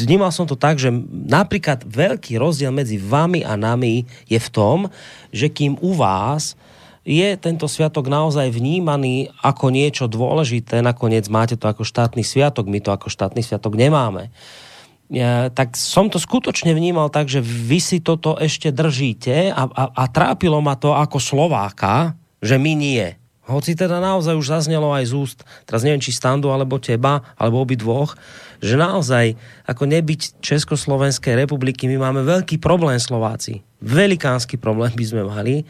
vnímal 0.02 0.34
som 0.34 0.50
to 0.50 0.58
tak, 0.58 0.82
že 0.82 0.90
napríklad 1.30 1.86
veľký 1.86 2.42
rozdiel 2.42 2.74
medzi 2.74 2.98
vami 2.98 3.46
a 3.46 3.54
nami 3.54 4.10
je 4.26 4.40
v 4.42 4.50
tom, 4.50 4.90
že 5.30 5.54
kým 5.54 5.78
u 5.78 5.94
vás 5.94 6.58
je 7.06 7.38
tento 7.38 7.70
sviatok 7.70 8.10
naozaj 8.10 8.50
vnímaný 8.50 9.30
ako 9.46 9.70
niečo 9.70 10.10
dôležité, 10.10 10.82
nakoniec 10.82 11.30
máte 11.30 11.54
to 11.54 11.70
ako 11.70 11.86
štátny 11.86 12.26
sviatok, 12.26 12.66
my 12.66 12.82
to 12.82 12.90
ako 12.90 13.14
štátny 13.14 13.46
sviatok 13.46 13.78
nemáme 13.78 14.34
tak 15.54 15.78
som 15.78 16.10
to 16.10 16.18
skutočne 16.18 16.74
vnímal 16.74 17.12
tak, 17.12 17.30
že 17.30 17.44
vy 17.44 17.78
si 17.78 18.00
toto 18.02 18.40
ešte 18.40 18.74
držíte 18.74 19.52
a, 19.54 19.64
a, 19.68 19.84
a 19.94 20.04
trápilo 20.10 20.58
ma 20.64 20.74
to 20.74 20.96
ako 20.96 21.20
Slováka, 21.22 22.18
že 22.42 22.58
my 22.58 22.74
nie. 22.74 23.06
Hoci 23.44 23.76
teda 23.76 24.00
naozaj 24.00 24.40
už 24.40 24.48
zaznelo 24.56 24.96
aj 24.96 25.12
z 25.12 25.14
úst, 25.20 25.40
teraz 25.68 25.84
neviem, 25.84 26.00
či 26.00 26.16
Standu, 26.16 26.48
alebo 26.48 26.80
teba, 26.80 27.20
alebo 27.36 27.60
obi 27.60 27.76
dvoch, 27.76 28.16
že 28.64 28.80
naozaj, 28.80 29.36
ako 29.68 29.84
nebyť 29.84 30.40
Československej 30.40 31.36
republiky, 31.36 31.92
my 31.92 32.00
máme 32.00 32.24
veľký 32.24 32.64
problém 32.64 32.96
Slováci. 32.96 33.60
Velikánsky 33.84 34.56
problém 34.56 34.96
by 34.96 35.04
sme 35.04 35.28
mali. 35.28 35.68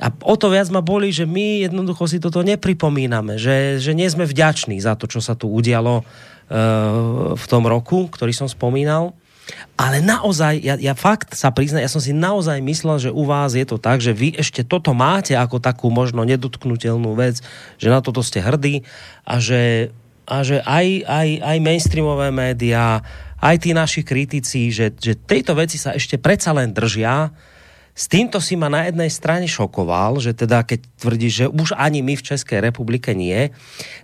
A 0.00 0.08
o 0.08 0.34
to 0.40 0.48
viac 0.48 0.72
ma 0.72 0.80
boli, 0.80 1.12
že 1.12 1.28
my 1.28 1.68
jednoducho 1.68 2.08
si 2.08 2.16
toto 2.16 2.40
nepripomíname, 2.40 3.36
že, 3.36 3.76
že 3.76 3.92
nie 3.92 4.08
sme 4.08 4.24
vďační 4.24 4.80
za 4.80 4.96
to, 4.96 5.04
čo 5.04 5.20
sa 5.20 5.36
tu 5.36 5.52
udialo 5.52 6.08
v 7.32 7.44
tom 7.48 7.64
roku, 7.64 8.12
ktorý 8.12 8.36
som 8.36 8.48
spomínal. 8.50 9.16
Ale 9.74 9.98
naozaj, 9.98 10.62
ja, 10.62 10.78
ja 10.78 10.94
fakt 10.94 11.34
sa 11.34 11.50
priznám, 11.50 11.82
ja 11.82 11.90
som 11.90 11.98
si 11.98 12.14
naozaj 12.14 12.62
myslel, 12.62 12.96
že 13.02 13.10
u 13.10 13.26
vás 13.26 13.58
je 13.58 13.66
to 13.66 13.80
tak, 13.80 13.98
že 13.98 14.14
vy 14.14 14.38
ešte 14.38 14.62
toto 14.62 14.94
máte 14.94 15.34
ako 15.34 15.58
takú 15.58 15.90
možno 15.90 16.22
nedotknutelnú 16.22 17.18
vec, 17.18 17.42
že 17.80 17.88
na 17.90 17.98
toto 17.98 18.22
ste 18.22 18.38
hrdí 18.38 18.86
a 19.26 19.42
že, 19.42 19.90
a 20.28 20.46
že 20.46 20.62
aj, 20.62 21.08
aj, 21.08 21.28
aj 21.42 21.56
mainstreamové 21.58 22.30
médiá, 22.30 23.02
aj 23.42 23.56
tí 23.58 23.74
naši 23.74 24.06
kritici, 24.06 24.70
že, 24.70 24.94
že 24.94 25.18
tejto 25.18 25.58
veci 25.58 25.74
sa 25.74 25.96
ešte 25.98 26.22
predsa 26.22 26.54
len 26.54 26.70
držia, 26.70 27.34
s 27.92 28.08
týmto 28.08 28.40
si 28.40 28.56
ma 28.56 28.72
na 28.72 28.88
jednej 28.88 29.12
strane 29.12 29.44
šokoval, 29.44 30.16
že 30.16 30.32
teda 30.32 30.64
keď 30.64 30.80
tvrdí, 30.96 31.28
že 31.28 31.46
už 31.52 31.76
ani 31.76 32.00
my 32.00 32.16
v 32.16 32.24
Českej 32.24 32.64
republike 32.64 33.12
nie. 33.12 33.52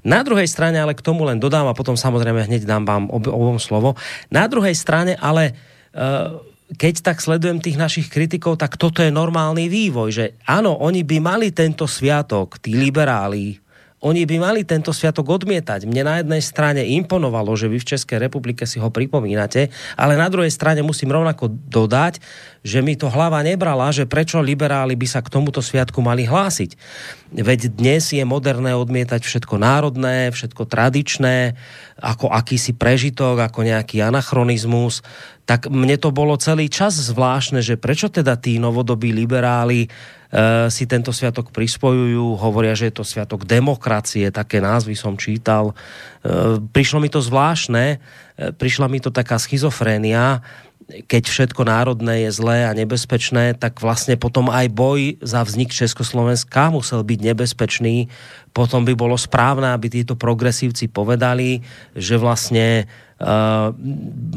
Na 0.05 0.21
druhej 0.21 0.45
strane 0.45 0.77
ale 0.77 0.93
k 0.93 1.01
tomu 1.01 1.25
len 1.25 1.41
dodám 1.41 1.65
a 1.65 1.77
potom 1.77 1.97
samozrejme 1.97 2.45
hneď 2.45 2.69
dám 2.69 2.85
vám 2.85 3.05
ob, 3.09 3.25
obom 3.33 3.57
slovo. 3.57 3.97
Na 4.29 4.45
druhej 4.45 4.77
strane 4.77 5.17
ale 5.17 5.57
uh, 5.97 6.37
keď 6.77 7.01
tak 7.01 7.25
sledujem 7.25 7.65
tých 7.65 7.81
našich 7.81 8.13
kritikov, 8.13 8.61
tak 8.61 8.77
toto 8.77 9.01
je 9.01 9.09
normálny 9.09 9.73
vývoj, 9.73 10.09
že 10.13 10.25
áno, 10.45 10.77
oni 10.77 11.01
by 11.01 11.17
mali 11.17 11.49
tento 11.57 11.89
sviatok, 11.89 12.61
tí 12.61 12.77
liberáli, 12.77 13.57
oni 13.99 14.31
by 14.31 14.37
mali 14.39 14.63
tento 14.63 14.95
sviatok 14.95 15.27
odmietať. 15.27 15.83
Mne 15.91 16.03
na 16.07 16.15
jednej 16.23 16.39
strane 16.39 16.87
imponovalo, 16.87 17.51
že 17.59 17.67
vy 17.67 17.83
v 17.83 17.89
Českej 17.95 18.23
republike 18.23 18.63
si 18.63 18.79
ho 18.79 18.95
pripomínate, 18.95 19.75
ale 19.99 20.15
na 20.15 20.31
druhej 20.31 20.55
strane 20.55 20.87
musím 20.87 21.11
rovnako 21.11 21.51
dodať, 21.51 22.23
že 22.63 22.79
mi 22.79 22.95
to 22.95 23.11
hlava 23.11 23.43
nebrala, 23.43 23.91
že 23.91 24.07
prečo 24.07 24.39
liberáli 24.39 24.95
by 24.95 25.07
sa 25.11 25.19
k 25.19 25.35
tomuto 25.35 25.59
sviatku 25.59 25.99
mali 25.99 26.31
hlásiť. 26.31 26.79
Veď 27.35 27.75
dnes 27.75 28.15
je 28.15 28.23
moderné 28.23 28.79
odmietať 28.79 29.27
všetko 29.27 29.59
národné, 29.59 30.31
všetko 30.31 30.63
tradičné, 30.71 31.59
ako 31.99 32.31
akýsi 32.31 32.79
prežitok, 32.79 33.43
ako 33.43 33.67
nejaký 33.67 33.99
anachronizmus 33.99 35.03
tak 35.49 35.73
mne 35.73 35.97
to 35.97 36.13
bolo 36.13 36.37
celý 36.37 36.69
čas 36.69 37.01
zvláštne, 37.01 37.65
že 37.65 37.81
prečo 37.81 38.13
teda 38.13 38.37
tí 38.37 38.61
novodobí 38.61 39.17
liberáli 39.17 39.89
si 40.69 40.85
tento 40.85 41.09
sviatok 41.09 41.49
prispojujú, 41.57 42.37
hovoria, 42.37 42.77
že 42.77 42.93
je 42.93 43.01
to 43.01 43.05
sviatok 43.05 43.49
demokracie, 43.49 44.29
také 44.29 44.61
názvy 44.61 44.93
som 44.93 45.17
čítal. 45.17 45.73
Uh, 46.21 46.61
prišlo 46.69 47.01
mi 47.01 47.09
to 47.09 47.25
zvláštne, 47.25 47.97
uh, 47.97 48.53
prišla 48.53 48.93
mi 48.93 49.01
to 49.01 49.09
taká 49.09 49.41
schizofrénia, 49.41 50.45
keď 50.89 51.23
všetko 51.29 51.69
národné 51.69 52.25
je 52.25 52.31
zlé 52.41 52.65
a 52.65 52.73
nebezpečné, 52.73 53.61
tak 53.61 53.77
vlastne 53.85 54.17
potom 54.17 54.49
aj 54.49 54.73
boj 54.73 55.21
za 55.21 55.45
vznik 55.45 55.69
Československa 55.69 56.73
musel 56.73 57.05
byť 57.05 57.19
nebezpečný. 57.29 58.09
Potom 58.57 58.89
by 58.89 58.97
bolo 58.97 59.13
správne, 59.21 59.77
aby 59.77 59.93
títo 59.93 60.17
progresívci 60.17 60.89
povedali, 60.89 61.61
že 61.93 62.17
vlastne 62.17 62.89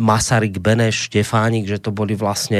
Masaryk, 0.02 0.58
Beneš, 0.58 1.06
Štefánik, 1.06 1.70
že 1.70 1.78
to 1.78 1.94
boli 1.94 2.18
vlastne 2.18 2.58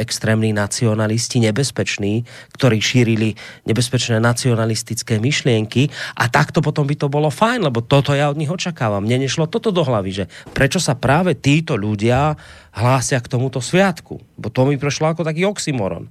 extrémní 0.00 0.56
nacionalisti 0.56 1.44
nebezpeční, 1.44 2.24
ktorí 2.56 2.80
šírili 2.80 3.36
nebezpečné 3.68 4.16
nacionalistické 4.16 5.20
myšlienky 5.20 5.92
a 6.16 6.32
takto 6.32 6.64
potom 6.64 6.88
by 6.88 6.96
to 6.96 7.12
bolo 7.12 7.28
fajn, 7.28 7.68
lebo 7.68 7.84
toto 7.84 8.16
ja 8.16 8.32
od 8.32 8.40
nich 8.40 8.48
očakávam. 8.48 9.04
Mne 9.04 9.28
nešlo 9.28 9.44
toto 9.44 9.68
do 9.68 9.84
hlavy, 9.84 10.24
že 10.24 10.30
prečo 10.56 10.80
sa 10.80 10.96
práve 10.96 11.36
títo 11.36 11.76
ľudia 11.76 12.32
hlásia 12.72 13.20
k 13.20 13.28
tomuto 13.28 13.60
sviatku. 13.60 14.24
Bo 14.40 14.48
to 14.48 14.64
mi 14.64 14.80
prešlo 14.80 15.12
ako 15.12 15.20
taký 15.20 15.44
oxymoron. 15.44 16.08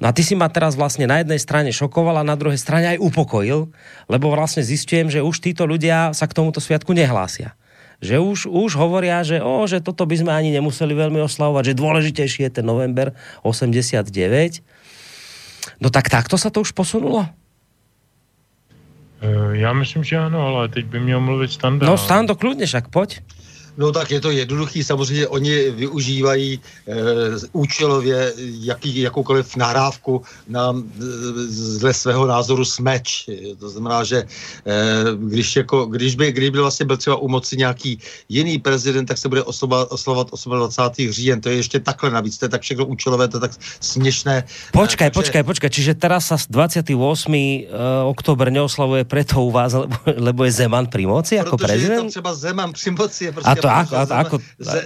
No 0.00 0.08
a 0.08 0.16
ty 0.16 0.24
si 0.24 0.32
ma 0.32 0.48
teraz 0.48 0.72
vlastne 0.72 1.04
na 1.04 1.20
jednej 1.20 1.40
strane 1.40 1.68
šokoval 1.68 2.24
a 2.24 2.24
na 2.24 2.36
druhej 2.36 2.56
strane 2.56 2.96
aj 2.96 3.02
upokojil, 3.04 3.68
lebo 4.08 4.32
vlastne 4.32 4.64
zistujem, 4.64 5.12
že 5.12 5.20
už 5.20 5.36
títo 5.44 5.68
ľudia 5.68 6.16
sa 6.16 6.24
k 6.24 6.36
tomuto 6.36 6.64
sviatku 6.64 6.96
nehlásia 6.96 7.52
že 8.00 8.20
už, 8.20 8.46
už 8.46 8.76
hovoria, 8.76 9.24
že, 9.24 9.40
o, 9.40 9.64
že 9.64 9.80
toto 9.80 10.04
by 10.04 10.16
sme 10.20 10.32
ani 10.32 10.52
nemuseli 10.52 10.92
veľmi 10.92 11.20
oslavovať, 11.24 11.72
že 11.72 11.78
dôležitejší 11.80 12.40
je 12.48 12.50
ten 12.60 12.66
november 12.66 13.16
89. 13.40 14.12
No 15.80 15.88
tak 15.88 16.12
takto 16.12 16.36
sa 16.36 16.52
to 16.52 16.60
už 16.60 16.72
posunulo? 16.76 17.26
E, 19.20 19.56
já 19.56 19.72
myslím, 19.72 20.04
že 20.04 20.16
ano, 20.16 20.46
ale 20.46 20.68
teď 20.68 20.86
by 20.86 21.00
měl 21.00 21.20
mluvit 21.20 21.50
Standa. 21.50 21.86
No 21.86 21.98
Stando, 21.98 22.34
kludně 22.34 22.66
však, 22.66 22.88
pojď. 22.88 23.20
No 23.76 23.92
tak 23.92 24.10
je 24.10 24.20
to 24.20 24.30
jednoduchý, 24.30 24.84
samozřejmě 24.84 25.28
oni 25.28 25.70
využívají 25.70 26.54
e, 26.54 26.60
účelově 27.52 28.32
jaký, 28.60 29.00
jakoukoliv 29.00 29.56
nahrávku 29.56 30.22
na 30.48 30.74
dle 31.78 31.94
svého 31.94 32.26
názoru 32.26 32.64
smeč. 32.64 33.28
To 33.60 33.68
znamená, 33.68 34.04
že 34.04 34.16
e, 34.16 34.26
když, 35.16 35.56
jako, 35.56 35.86
když, 35.86 36.14
by, 36.14 36.32
když 36.32 36.50
by 36.50 36.58
vlastně 36.58 36.86
byl 36.86 36.96
třeba 36.96 37.16
u 37.16 37.28
moci 37.28 37.56
nějaký 37.56 37.98
jiný 38.28 38.58
prezident, 38.58 39.06
tak 39.06 39.18
se 39.18 39.28
bude 39.28 39.42
oslovat, 39.42 39.88
oslovat 39.90 40.28
28. 40.58 41.12
říjen. 41.12 41.40
To 41.40 41.48
je 41.48 41.56
ještě 41.56 41.80
takhle 41.80 42.10
navíc, 42.10 42.38
to 42.38 42.44
je 42.44 42.48
tak 42.48 42.62
všechno 42.62 42.86
účelové, 42.86 43.28
to 43.28 43.36
je 43.36 43.40
tak 43.40 43.52
směšné. 43.80 44.44
Počkaj, 44.72 45.10
takže... 45.10 45.20
počkaj, 45.20 45.42
počkaj, 45.42 45.70
čiže 45.70 45.92
teraz 45.94 46.32
sa 46.32 46.36
28. 46.40 46.96
oktober 48.08 48.48
neoslavuje 48.48 49.04
preto 49.04 49.44
u 49.44 49.50
vás, 49.50 49.72
lebo, 49.72 49.96
lebo 50.06 50.40
je 50.44 50.52
Zeman 50.52 50.86
pri 50.86 51.06
moci 51.06 51.34
jako 51.34 51.56
prezident? 51.56 52.08
je 52.08 52.08
to 52.08 52.10
třeba 52.10 52.34
Zeman 52.34 52.72
pri 52.72 52.90
moci. 52.90 53.24
Je 53.24 53.32
prostě 53.32 53.50
a 53.50 53.54
to 53.54 53.65
jako, 53.66 53.96
a, 53.96 54.18
jako... 54.18 54.38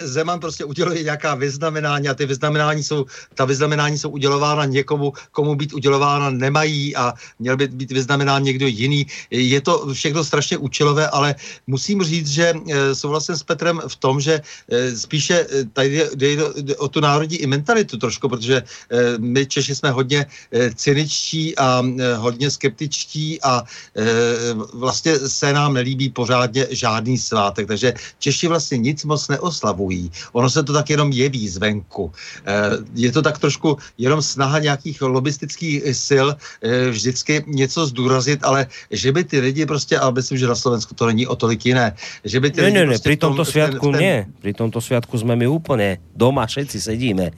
Zeman 0.03 0.41
prostě 0.41 0.65
uděluje 0.65 1.03
nějaká 1.03 1.35
vyznamenání 1.35 2.09
a 2.09 2.15
ty 2.15 2.27
vyznamenání 2.27 2.85
jsou, 2.85 3.07
ta 3.35 3.45
vyznamenání 3.45 3.99
jsou 3.99 4.11
udělována 4.11 4.65
někomu, 4.65 5.13
komu 5.31 5.55
být 5.55 5.73
udělována 5.73 6.31
nemají 6.31 6.97
a 6.97 7.15
měl 7.39 7.57
by 7.57 7.69
být 7.69 7.93
vyznamenán 7.93 8.43
někdo 8.43 8.67
jiný. 8.67 9.07
Je 9.31 9.61
to 9.61 9.95
všechno 9.95 10.25
strašně 10.25 10.57
účelové, 10.59 11.09
ale 11.09 11.35
musím 11.67 12.03
říct, 12.03 12.29
že 12.29 12.53
e, 12.55 12.95
souhlasím 12.95 13.37
s 13.37 13.43
Petrem 13.43 13.81
v 13.89 13.97
tom, 13.97 14.21
že 14.21 14.41
e, 14.69 14.97
spíše 14.97 15.47
e, 15.51 15.65
tady 15.73 16.09
jde, 16.15 16.37
jde 16.57 16.77
o 16.77 16.89
tu 16.89 17.01
národní 17.01 17.37
i 17.37 17.47
mentalitu 17.47 17.97
trošku, 17.97 18.29
protože 18.29 18.63
my 19.19 19.47
Češi 19.47 19.75
jsme 19.75 19.91
hodně 19.91 20.27
cyničtí 20.75 21.59
a 21.59 21.83
hodně 22.17 22.51
skeptičtí 22.51 23.43
a 23.43 23.63
vlastně 24.75 25.19
se 25.19 25.53
nám 25.53 25.75
nelíbí 25.75 26.11
pořádně 26.11 26.67
žádný 26.71 27.19
svátek, 27.19 27.67
takže 27.67 27.95
Češi 28.19 28.49
vlastně 28.49 28.70
nic 28.79 29.05
moc 29.05 29.29
neoslavují. 29.29 30.11
Ono 30.33 30.51
se 30.51 30.63
to 30.63 30.73
tak 30.73 30.91
jenom 30.91 31.13
jeví 31.13 31.49
zvenku. 31.49 32.13
Je 32.95 33.13
to 33.13 33.23
tak 33.23 33.39
trošku 33.39 33.79
jenom 33.99 34.23
snaha 34.23 34.59
nějakých 34.59 35.03
lobistických 35.03 35.83
sil 36.07 36.27
vždycky 36.91 37.45
něco 37.47 37.87
zdůrazit, 37.87 38.41
ale 38.43 38.67
že 38.91 39.13
by 39.13 39.25
ty 39.25 39.41
lidi 39.41 39.67
prostě, 39.67 39.99
a 39.99 40.11
myslím, 40.11 40.39
že 40.39 40.47
na 40.47 40.55
Slovensku 40.55 40.95
to 40.95 41.07
není 41.07 41.27
o 41.27 41.37
tolik 41.37 41.67
jiné, 41.67 41.97
že 42.25 42.41
by 42.41 42.51
ty 42.51 42.61
ne, 42.61 42.67
lidi 42.67 42.79
ne, 42.79 42.81
ne, 42.81 42.87
prostě 42.87 43.09
pri 43.09 43.17
tomto 43.17 43.45
tom, 43.45 43.53
sviatku 43.53 43.87
ten, 43.87 43.93
ten, 43.93 44.01
nie. 44.01 44.27
Pri 44.41 44.53
tomto 44.55 44.81
sviatku 44.81 45.19
jsme 45.19 45.37
my 45.37 45.47
úplně 45.47 45.99
doma, 46.17 46.47
všetci 46.47 46.81
sedíme. 46.81 47.31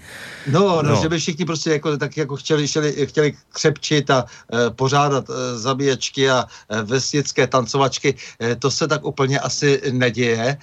No, 0.47 0.83
no, 0.83 0.83
no, 0.83 1.03
že 1.03 1.09
by 1.09 1.19
všichni 1.19 1.45
prostě 1.45 1.71
jako, 1.71 1.97
tak 1.97 2.17
jako 2.17 2.37
chtěli, 2.37 2.69
chtěli, 2.69 3.07
chtěli 3.07 3.33
křepčit 3.53 4.11
a 4.11 4.25
e, 4.25 4.71
pořádat 4.71 5.31
e, 5.31 5.59
zabíječky 5.59 6.31
a 6.31 6.45
e, 6.45 6.83
vesnické 6.83 7.47
tancovačky. 7.47 8.15
E, 8.41 8.57
to 8.57 8.71
se 8.71 8.89
tak 8.89 9.05
úplně 9.05 9.39
asi 9.39 9.81
neděje. 9.91 10.47
E, 10.47 10.57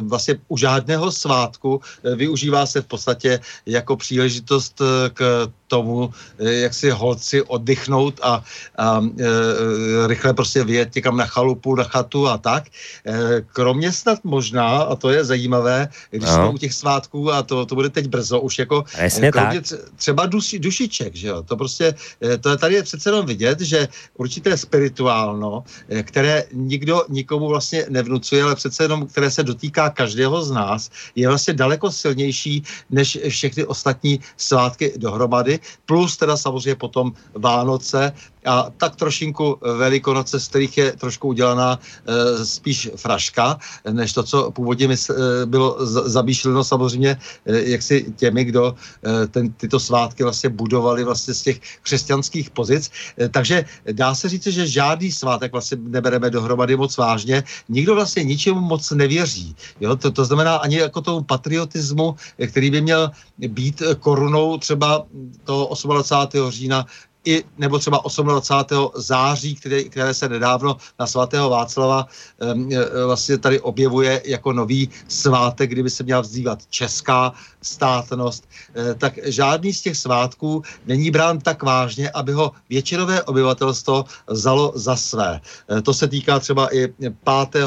vlastně 0.00 0.34
u 0.48 0.56
žádného 0.56 1.12
svátku 1.12 1.80
e, 2.04 2.14
využívá 2.14 2.66
se 2.66 2.82
v 2.82 2.86
podstatě 2.86 3.40
jako 3.66 3.96
příležitost 3.96 4.80
e, 4.80 5.10
k 5.10 5.48
tomu, 5.68 6.10
e, 6.38 6.52
jak 6.52 6.74
si 6.74 6.90
holci 6.90 7.42
oddychnout 7.42 8.20
a, 8.22 8.42
a 8.78 9.00
e, 9.04 10.06
rychle 10.06 10.34
prostě 10.34 10.64
vyjet 10.64 10.94
někam 10.94 11.16
na 11.16 11.26
chalupu, 11.26 11.76
na 11.76 11.84
chatu 11.84 12.28
a 12.28 12.38
tak. 12.38 12.64
E, 12.66 13.44
kromě 13.52 13.92
snad 13.92 14.18
možná, 14.24 14.88
a 14.88 14.96
to 14.96 15.10
je 15.10 15.24
zajímavé, 15.24 15.88
když 16.10 16.30
no. 16.30 16.34
jsme 16.34 16.48
u 16.48 16.58
těch 16.58 16.74
svátků, 16.74 17.32
a 17.32 17.42
to, 17.42 17.66
to 17.66 17.74
bude 17.74 17.88
teď 17.88 18.08
brzo, 18.08 18.40
už 18.40 18.58
jako 18.58 18.84
Presně 18.96 19.32
kromě 19.32 19.60
tak. 19.60 19.78
třeba 19.96 20.26
duši, 20.26 20.58
dušiček, 20.58 21.14
že 21.14 21.28
jo, 21.28 21.42
to 21.42 21.56
prostě, 21.56 21.94
to 22.40 22.48
je 22.50 22.56
tady 22.56 22.74
je 22.74 22.82
přece 22.82 23.08
jenom 23.08 23.26
vidět, 23.26 23.60
že 23.60 23.88
určité 24.16 24.56
spirituálno, 24.56 25.64
které 26.02 26.44
nikdo 26.52 27.04
nikomu 27.08 27.48
vlastně 27.48 27.86
nevnucuje, 27.88 28.42
ale 28.42 28.54
přece 28.54 28.84
jenom, 28.84 29.06
které 29.06 29.30
se 29.30 29.42
dotýká 29.42 29.67
každého 29.70 30.42
z 30.42 30.50
nás, 30.50 30.90
je 31.14 31.28
vlastně 31.28 31.54
daleko 31.54 31.90
silnější 31.90 32.62
než 32.90 33.18
všechny 33.28 33.64
ostatní 33.64 34.20
svátky 34.36 34.92
dohromady, 34.96 35.60
plus 35.86 36.16
teda 36.16 36.36
samozřejmě 36.36 36.74
potom 36.74 37.12
Vánoce, 37.34 38.12
a 38.48 38.70
tak 38.76 38.96
trošinku 38.96 39.58
Velikonoce, 39.78 40.40
z 40.40 40.48
kterých 40.48 40.78
je 40.78 40.92
trošku 40.92 41.28
udělaná 41.28 41.78
e, 41.78 42.44
spíš 42.46 42.90
fraška, 42.96 43.58
než 43.90 44.12
to, 44.12 44.22
co 44.22 44.50
původně 44.50 44.88
e, 44.88 45.46
bylo 45.46 45.76
zamýšleno 45.86 46.64
samozřejmě 46.64 47.10
e, 47.10 47.70
jaksi 47.70 48.14
těmi, 48.16 48.44
kdo 48.44 48.74
e, 48.74 49.26
ten, 49.26 49.52
tyto 49.52 49.80
svátky 49.80 50.22
vlastně 50.22 50.50
budovali 50.50 51.04
vlastně 51.04 51.34
z 51.34 51.42
těch 51.42 51.60
křesťanských 51.82 52.50
pozic. 52.50 52.90
E, 53.20 53.28
takže 53.28 53.64
dá 53.92 54.14
se 54.14 54.28
říct, 54.28 54.46
že 54.46 54.66
žádný 54.66 55.12
svátek 55.12 55.52
vlastně 55.52 55.78
nebereme 55.80 56.30
dohromady 56.30 56.76
moc 56.76 56.96
vážně. 56.96 57.44
Nikdo 57.68 57.94
vlastně 57.94 58.24
ničemu 58.24 58.60
moc 58.60 58.90
nevěří. 58.90 59.56
Jo? 59.80 59.96
To, 59.96 60.10
to 60.10 60.24
znamená 60.24 60.56
ani 60.56 60.76
jako 60.76 61.00
tomu 61.00 61.22
patriotismu, 61.22 62.16
který 62.46 62.70
by 62.70 62.80
měl 62.80 63.10
být 63.38 63.82
korunou 64.00 64.58
třeba 64.58 65.06
toho 65.44 65.70
28. 65.84 66.50
října 66.50 66.86
i 67.24 67.44
nebo 67.58 67.78
třeba 67.78 68.00
28. 68.04 68.90
září, 68.94 69.54
které, 69.54 69.84
které 69.84 70.14
se 70.14 70.28
nedávno 70.28 70.76
na 70.98 71.06
svatého 71.06 71.50
Václava 71.50 72.06
um, 72.54 72.68
vlastně 73.06 73.38
tady 73.38 73.60
objevuje 73.60 74.22
jako 74.24 74.52
nový 74.52 74.88
svátek, 75.08 75.70
kdyby 75.70 75.90
se 75.90 76.02
měla 76.02 76.20
vzývat 76.20 76.66
česká 76.66 77.32
státnost, 77.62 78.48
e, 78.76 78.94
tak 78.94 79.18
žádný 79.24 79.72
z 79.72 79.82
těch 79.82 79.96
svátků 79.96 80.62
není 80.86 81.10
brán 81.10 81.38
tak 81.38 81.62
vážně, 81.62 82.10
aby 82.10 82.32
ho 82.32 82.52
většinové 82.70 83.22
obyvatelstvo 83.22 84.04
vzalo 84.26 84.72
za 84.74 84.96
své. 84.96 85.40
E, 85.78 85.82
to 85.82 85.94
se 85.94 86.08
týká 86.08 86.38
třeba 86.38 86.74
i 86.74 86.88
5. 86.88 87.66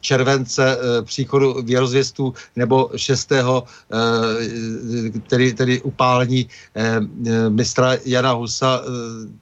července 0.00 0.78
příchodu 1.04 1.62
věrozvěstů 1.62 2.34
nebo 2.56 2.90
6. 2.96 3.32
tedy, 5.28 5.52
tedy 5.52 5.80
upálení 5.80 6.48
mistra 7.48 7.96
Jana 8.04 8.32
Husa 8.32 8.82
eh, 8.82 8.88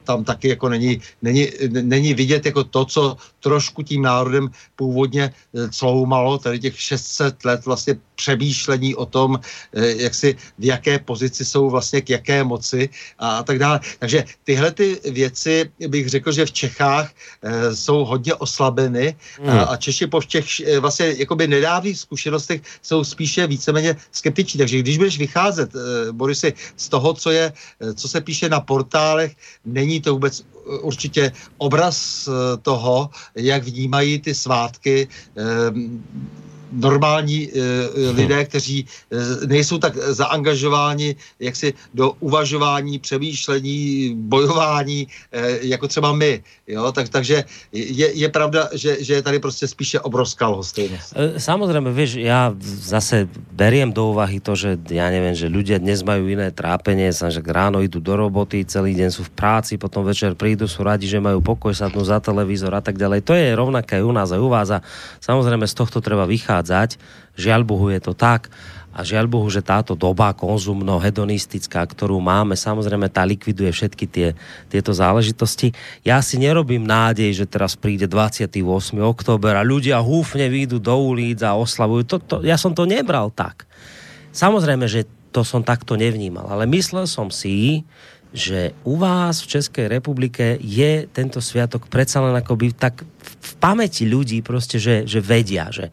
tam 0.05 0.25
taky 0.25 0.49
jako 0.49 0.69
není, 0.69 1.01
není, 1.23 1.49
není 1.83 2.15
vidět 2.15 2.47
jako 2.47 2.65
to, 2.65 2.85
co 2.85 3.17
trošku 3.41 3.83
tím 3.83 4.03
národem 4.03 4.49
původně 4.77 5.25
eh, 5.55 5.69
cloumalo, 5.71 6.39
tady 6.39 6.59
těch 6.59 6.81
600 6.81 7.45
let 7.45 7.65
vlastně 7.65 7.97
přemýšlení 8.19 8.99
o 8.99 9.07
tom, 9.07 9.39
eh, 9.39 10.11
jak 10.11 10.15
si 10.15 10.35
v 10.59 10.65
jaké 10.75 10.99
pozici 10.99 11.47
jsou 11.47 11.71
vlastně 11.71 12.03
k 12.03 12.19
jaké 12.19 12.43
moci 12.43 12.91
a, 13.19 13.47
tak 13.47 13.63
dále. 13.63 13.79
Takže 14.03 14.25
tyhle 14.43 14.75
ty 14.75 14.99
věci 15.15 15.71
bych 15.79 16.09
řekl, 16.09 16.33
že 16.35 16.47
v 16.51 16.53
Čechách 16.53 17.07
e, 17.13 17.77
jsou 17.77 18.05
hodně 18.05 18.35
oslabeny 18.35 19.15
mm. 19.39 19.49
a, 19.49 19.53
Hmm. 19.53 19.67
a 19.69 19.77
Češi 19.77 20.07
po 20.11 20.19
těch 20.23 20.61
e, 20.61 20.81
vlastně 20.81 21.15
jakoby 21.23 21.47
nedávných 21.47 21.99
zkušenostech 21.99 22.61
jsou 22.83 23.05
spíše 23.05 23.47
víceméně 23.47 23.97
skeptiční. 24.11 24.59
Takže 24.59 24.83
když 24.83 24.99
budeš 24.99 25.19
vycházet, 25.19 25.71
Borisy, 26.13 26.53
z 26.77 26.87
toho, 26.89 27.15
co 27.15 27.29
je, 27.31 27.53
co 27.95 28.07
se 28.09 28.19
píše 28.21 28.49
na 28.49 28.61
portálech, 28.61 29.37
není 29.65 30.01
to 30.01 30.17
vůbec 30.17 30.43
určitě 30.83 31.33
obraz 31.61 32.29
toho, 32.63 33.11
jak 33.35 33.63
vnímají 33.63 34.19
ty 34.19 34.35
svátky 34.35 35.09
normální 36.73 37.49
e, 37.49 37.51
lidé, 38.11 38.45
kteří 38.45 38.85
e, 38.85 39.47
nejsou 39.47 39.79
tak 39.79 39.97
zaangažováni 39.97 41.17
jaksi 41.41 41.75
do 41.95 42.13
uvažování, 42.21 42.99
přemýšlení, 42.99 44.13
bojování, 44.17 45.09
e, 45.33 45.67
jako 45.67 45.89
třeba 45.89 46.13
my. 46.13 46.43
Jo? 46.67 46.93
Tak, 46.93 47.09
takže 47.09 47.45
je, 47.73 48.07
je 48.19 48.29
pravda, 48.29 48.69
že, 48.73 49.05
že 49.05 49.15
je 49.15 49.23
tady 49.23 49.39
prostě 49.39 49.69
spíše 49.69 50.01
obrovská 50.01 50.49
lhostejnost. 50.49 51.15
Samozrejme, 51.39 51.91
vieš, 51.95 52.21
ja 52.21 52.53
zase 52.61 53.25
beriem 53.55 53.89
do 53.89 54.13
úvahy 54.13 54.39
to, 54.39 54.53
že 54.53 54.77
ja 54.93 55.09
neviem, 55.09 55.33
že 55.33 55.49
ľudia 55.49 55.81
dnes 55.81 56.05
majú 56.05 56.29
iné 56.29 56.53
trápenie, 56.53 57.09
sa, 57.11 57.33
že 57.33 57.41
ráno 57.41 57.81
idú 57.81 57.99
do 57.99 58.15
roboty, 58.15 58.63
celý 58.69 58.93
deň 58.95 59.09
sú 59.09 59.23
v 59.27 59.33
práci, 59.33 59.81
potom 59.81 60.05
večer 60.05 60.37
prídu, 60.37 60.69
sú 60.69 60.85
radi, 60.85 61.09
že 61.09 61.23
majú 61.23 61.41
pokoj, 61.41 61.73
sadnú 61.73 62.05
za 62.05 62.21
televízor 62.21 62.75
a 62.77 62.83
tak 62.85 63.01
ďalej. 63.01 63.25
To 63.25 63.33
je 63.33 63.57
rovnaké 63.57 63.99
u 64.05 64.13
nás 64.13 64.29
aj 64.29 64.41
u 64.41 64.49
vás 64.53 64.69
a 64.69 64.79
samozrejme 65.25 65.65
z 65.65 65.75
tohto 65.75 65.99
treba 66.05 66.29
vychádzať. 66.59 66.99
Žiaľ 67.39 67.63
Bohu 67.63 67.87
je 67.95 68.01
to 68.03 68.19
tak 68.19 68.51
a 68.91 69.07
žiaľ 69.07 69.31
Bohu, 69.31 69.47
že 69.47 69.63
táto 69.63 69.95
doba 69.95 70.35
konzumno 70.35 70.99
hedonistická, 70.99 71.87
ktorú 71.87 72.19
máme, 72.19 72.59
samozrejme 72.59 73.07
tá 73.07 73.23
likviduje 73.23 73.71
všetky 73.71 74.05
tie, 74.11 74.29
tieto 74.67 74.91
záležitosti. 74.91 75.71
Ja 76.03 76.19
si 76.19 76.35
nerobím 76.43 76.83
nádej, 76.83 77.31
že 77.31 77.47
teraz 77.47 77.79
príde 77.79 78.11
28. 78.11 78.59
október 78.99 79.55
a 79.55 79.63
ľudia 79.63 80.03
húfne 80.03 80.51
výjdu 80.51 80.83
do 80.83 80.99
ulic 80.99 81.39
a 81.47 81.55
oslavujú. 81.55 82.03
To, 82.11 82.17
to, 82.19 82.37
ja 82.43 82.59
som 82.59 82.75
to 82.75 82.91
nebral 82.91 83.31
tak. 83.31 83.71
Samozrejme, 84.35 84.91
že 84.91 85.07
to 85.31 85.47
som 85.47 85.63
takto 85.63 85.95
nevnímal, 85.95 86.51
ale 86.51 86.67
myslel 86.67 87.07
som 87.07 87.31
si, 87.31 87.87
že 88.35 88.77
u 88.85 88.99
vás 88.99 89.41
v 89.41 89.51
Českej 89.57 89.87
republike 89.89 90.59
je 90.61 91.07
tento 91.09 91.41
sviatok 91.41 91.89
predsa 91.89 92.21
len 92.21 92.37
akoby 92.37 92.77
tak 92.77 93.07
v 93.49 93.53
pamäti 93.57 94.05
ľudí 94.05 94.45
proste, 94.45 94.77
že, 94.77 95.09
že 95.09 95.25
vedia, 95.25 95.73
že, 95.73 95.89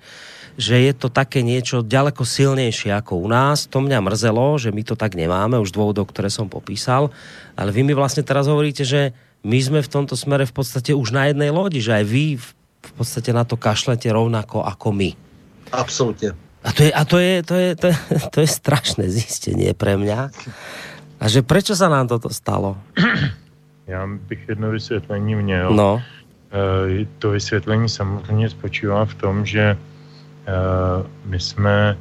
že 0.56 0.80
je 0.80 0.94
to 0.96 1.12
také 1.12 1.44
niečo 1.44 1.84
ďaleko 1.84 2.24
silnejšie 2.24 2.96
ako 2.96 3.20
u 3.20 3.28
nás. 3.28 3.68
To 3.68 3.84
mňa 3.84 4.00
mrzelo, 4.00 4.56
že 4.56 4.72
my 4.72 4.82
to 4.88 4.96
tak 4.96 5.16
nemáme, 5.20 5.60
už 5.60 5.76
dôvodov, 5.76 6.08
ktoré 6.10 6.32
som 6.32 6.48
popísal. 6.48 7.12
Ale 7.60 7.76
vy 7.76 7.84
mi 7.84 7.94
vlastne 7.96 8.24
teraz 8.24 8.48
hovoríte, 8.48 8.88
že 8.88 9.12
my 9.46 9.60
sme 9.62 9.80
v 9.84 9.92
tomto 9.92 10.18
smere 10.18 10.48
v 10.48 10.56
podstate 10.56 10.96
už 10.96 11.14
na 11.14 11.30
jednej 11.30 11.54
lodi, 11.54 11.84
že 11.84 12.02
aj 12.02 12.06
vy 12.08 12.26
v 12.86 12.92
podstate 12.98 13.30
na 13.36 13.44
to 13.44 13.60
kašlete 13.60 14.10
rovnako 14.10 14.64
ako 14.64 14.92
my. 14.92 15.12
Absolutně. 15.72 16.32
A 16.66 16.74
to 16.74 16.82
je, 16.84 16.92
a 16.94 17.06
to 17.06 17.18
je, 17.20 17.44
to 17.44 17.56
je, 17.56 17.70
to 17.76 17.88
je, 17.88 17.98
to 18.34 18.38
je 18.42 18.50
strašné 18.50 19.06
zjistenie 19.06 19.74
pre 19.78 19.98
mňa. 20.02 20.34
A 21.22 21.24
že 21.30 21.46
prečo 21.46 21.78
sa 21.78 21.88
nám 21.88 22.10
toto 22.10 22.34
stalo? 22.34 22.78
Já 23.88 24.08
bych 24.08 24.50
jedno 24.50 24.72
vysvětlení 24.72 25.36
měl. 25.36 25.74
No. 25.74 26.02
E, 27.02 27.06
to 27.20 27.30
vysvětlení 27.30 27.90
samozřejmě 27.90 28.50
spočívá 28.50 29.06
v 29.06 29.14
tom, 29.14 29.46
že 29.46 29.62
e, 29.62 29.78
my 31.26 31.40
jsme 31.40 31.98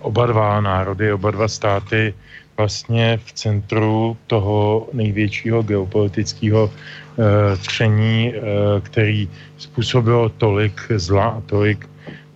oba 0.00 0.26
dva 0.26 0.60
národy, 0.60 1.12
oba 1.12 1.30
dva 1.30 1.48
státy 1.48 2.14
vlastně 2.56 3.18
v 3.24 3.32
centru 3.32 4.16
toho 4.26 4.88
největšího 4.92 5.62
geopolitického 5.62 6.70
e, 6.70 7.56
tření, 7.56 8.34
e, 8.34 8.40
který 8.80 9.28
způsobilo 9.56 10.28
tolik 10.28 10.80
zla 10.96 11.24
a 11.28 11.40
tolik 11.40 11.88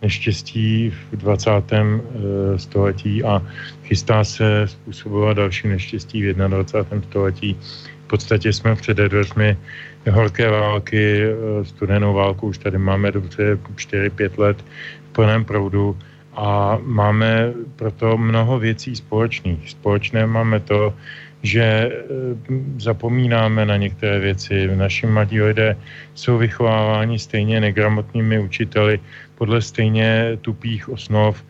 neštěstí 0.02 0.90
v 0.90 1.16
20. 1.16 1.50
století 2.56 3.24
a 3.24 3.42
chystá 3.84 4.24
se 4.24 4.68
způsobovat 4.68 5.36
další 5.36 5.68
neštěstí 5.68 6.32
v 6.32 6.36
21. 6.36 7.02
století. 7.10 7.56
V 8.04 8.06
podstatě 8.06 8.52
jsme 8.52 8.76
před 8.76 8.96
dveřmi 8.96 9.56
horké 10.10 10.50
války, 10.50 11.26
studenou 11.62 12.14
válku 12.14 12.46
už 12.46 12.58
tady 12.58 12.78
máme 12.78 13.12
dobře 13.12 13.58
4-5 13.76 14.30
let 14.38 14.64
plném 15.12 15.44
proudu 15.44 15.98
a 16.32 16.78
máme 16.82 17.52
proto 17.76 18.16
mnoho 18.18 18.58
věcí 18.58 18.96
společných. 18.96 19.70
Společné 19.70 20.26
máme 20.26 20.60
to, 20.60 20.94
že 21.42 21.90
zapomínáme 22.78 23.66
na 23.66 23.76
některé 23.76 24.18
věci. 24.18 24.76
Naši 24.76 25.06
mladí 25.06 25.42
lidé 25.42 25.76
jsou 26.14 26.38
vychováváni 26.38 27.18
stejně 27.18 27.60
negramotnými 27.60 28.38
učiteli 28.38 29.00
podle 29.34 29.62
stejně 29.62 30.38
tupých 30.40 30.88
osnov, 30.88 31.44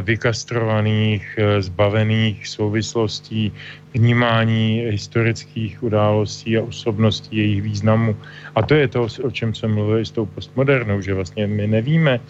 vykastrovaných, 0.00 1.38
zbavených 1.58 2.48
souvislostí, 2.48 3.52
vnímání 3.94 4.88
historických 4.88 5.82
událostí 5.82 6.58
a 6.58 6.62
osobností, 6.62 7.36
jejich 7.36 7.62
významu. 7.62 8.16
A 8.54 8.62
to 8.62 8.74
je 8.74 8.88
to, 8.88 9.06
o 9.22 9.30
čem 9.30 9.54
jsem 9.54 9.74
mluvil 9.74 9.98
s 9.98 10.10
tou 10.10 10.26
postmodernou, 10.26 11.00
že 11.00 11.14
vlastně 11.14 11.46
my 11.46 11.66
nevíme, 11.66 12.20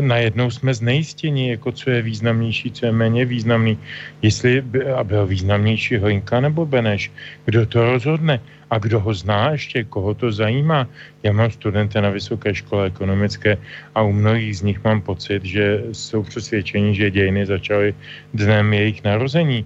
najednou 0.00 0.50
jsme 0.50 0.74
znejistěni, 0.74 1.50
jako 1.50 1.72
co 1.72 1.90
je 1.90 2.02
významnější, 2.02 2.70
co 2.70 2.86
je 2.86 2.92
méně 2.92 3.24
významný. 3.24 3.78
Jestli 4.22 4.60
by, 4.60 4.86
a 4.86 5.04
byl 5.04 5.26
významnější 5.26 5.96
Hlinka 5.96 6.40
nebo 6.40 6.66
Beneš, 6.66 7.12
kdo 7.44 7.66
to 7.66 7.84
rozhodne 7.84 8.40
a 8.74 8.78
kdo 8.82 8.98
ho 8.98 9.14
zná 9.14 9.54
ještě, 9.54 9.86
koho 9.86 10.18
to 10.18 10.34
zajímá. 10.34 10.90
Já 11.22 11.30
mám 11.32 11.50
studenty 11.50 11.94
na 12.02 12.10
vysoké 12.10 12.54
škole 12.54 12.90
ekonomické 12.90 13.54
a 13.94 14.02
u 14.02 14.10
mnohých 14.10 14.58
z 14.58 14.62
nich 14.62 14.78
mám 14.82 14.98
pocit, 14.98 15.46
že 15.46 15.94
jsou 15.94 16.26
přesvědčeni, 16.26 16.94
že 16.94 17.14
dějiny 17.14 17.46
začaly 17.46 17.94
dnem 18.34 18.74
jejich 18.74 19.04
narození 19.06 19.62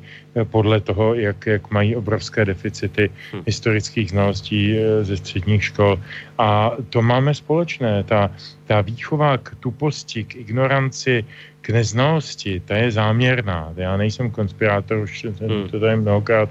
podle 0.52 0.80
toho, 0.84 1.14
jak, 1.16 1.40
jak 1.46 1.70
mají 1.72 1.96
obrovské 1.96 2.44
deficity 2.44 3.10
hmm. 3.32 3.42
historických 3.48 4.10
znalostí 4.12 4.76
ze 5.02 5.16
středních 5.16 5.64
škol. 5.64 5.96
A 6.38 6.76
to 6.92 7.02
máme 7.02 7.34
společné. 7.34 8.04
Ta, 8.04 8.30
ta 8.68 8.84
výchova 8.84 9.40
k 9.40 9.56
tuposti, 9.64 10.24
k 10.24 10.36
ignoranci, 10.36 11.24
k 11.60 11.70
neznalosti, 11.70 12.60
ta 12.60 12.76
je 12.76 12.92
záměrná. 12.92 13.72
Já 13.76 13.96
nejsem 13.96 14.30
konspirátor, 14.30 14.98
už 14.98 15.20
jsem 15.20 15.48
hmm. 15.48 15.68
to 15.68 15.80
tady 15.80 15.96
mnohokrát 15.96 16.48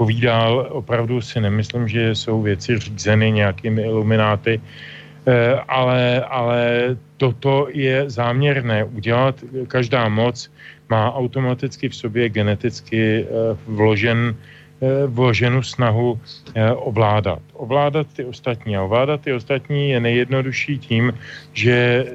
povídal. 0.00 0.72
Opravdu 0.72 1.20
si 1.20 1.40
nemyslím, 1.40 1.84
že 1.84 2.14
jsou 2.16 2.40
věci 2.42 2.78
řízeny 2.78 3.44
nějakými 3.44 3.84
ilumináty, 3.84 4.56
ale, 5.68 6.24
ale 6.24 6.60
toto 7.20 7.68
je 7.68 8.08
záměrné. 8.08 8.84
Udělat 8.96 9.44
každá 9.68 10.08
moc 10.08 10.48
má 10.88 11.12
automaticky 11.12 11.92
v 11.92 11.96
sobě 11.96 12.32
geneticky 12.32 13.28
vložen 13.68 14.32
vloženou 15.06 15.62
snahu 15.62 16.20
ovládat. 16.74 17.42
Ovládat 17.52 18.06
ty 18.16 18.24
ostatní. 18.24 18.76
A 18.76 18.82
ovládat 18.82 19.20
ty 19.20 19.32
ostatní 19.32 19.90
je 19.90 20.00
nejjednodušší 20.00 20.78
tím, 20.78 21.12
že 21.52 22.06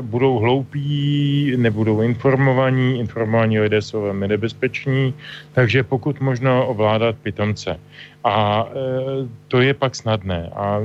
budou 0.00 0.38
hloupí, 0.38 1.54
nebudou 1.56 2.00
informovaní, 2.00 2.98
informovaní 2.98 3.60
lidé 3.60 3.82
jsou 3.82 4.02
velmi 4.02 4.28
nebezpeční, 4.28 5.14
takže 5.52 5.82
pokud 5.82 6.20
možno 6.20 6.66
ovládat 6.66 7.16
pitomce. 7.22 7.80
A 8.24 8.68
to 9.48 9.60
je 9.60 9.74
pak 9.74 9.94
snadné. 9.94 10.50
A 10.54 10.78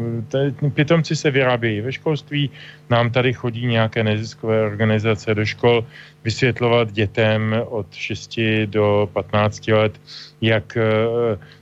pitomci 0.73 1.15
se 1.15 1.31
vyrábějí 1.31 1.81
ve 1.81 1.91
školství, 1.91 2.49
nám 2.89 3.09
tady 3.09 3.33
chodí 3.33 3.65
nějaké 3.65 4.03
neziskové 4.03 4.61
organizace 4.61 5.35
do 5.35 5.45
škol 5.45 5.85
vysvětlovat 6.23 6.91
dětem 6.91 7.55
od 7.69 7.93
6 7.93 8.39
do 8.65 9.09
15 9.13 9.67
let, 9.67 9.93
jak 10.41 10.77
e, 10.77 10.81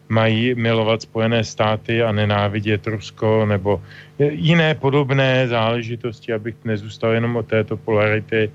mají 0.10 0.56
milovat 0.56 1.02
Spojené 1.02 1.44
státy 1.44 2.04
a 2.04 2.12
nenávidět 2.12 2.88
Rusko 2.88 3.46
nebo 3.46 3.82
jiné 4.20 4.76
podobné 4.76 5.48
záležitosti, 5.48 6.34
abych 6.34 6.56
nezůstal 6.66 7.12
jenom 7.12 7.36
od 7.36 7.48
této 7.48 7.78
polarity 7.78 8.52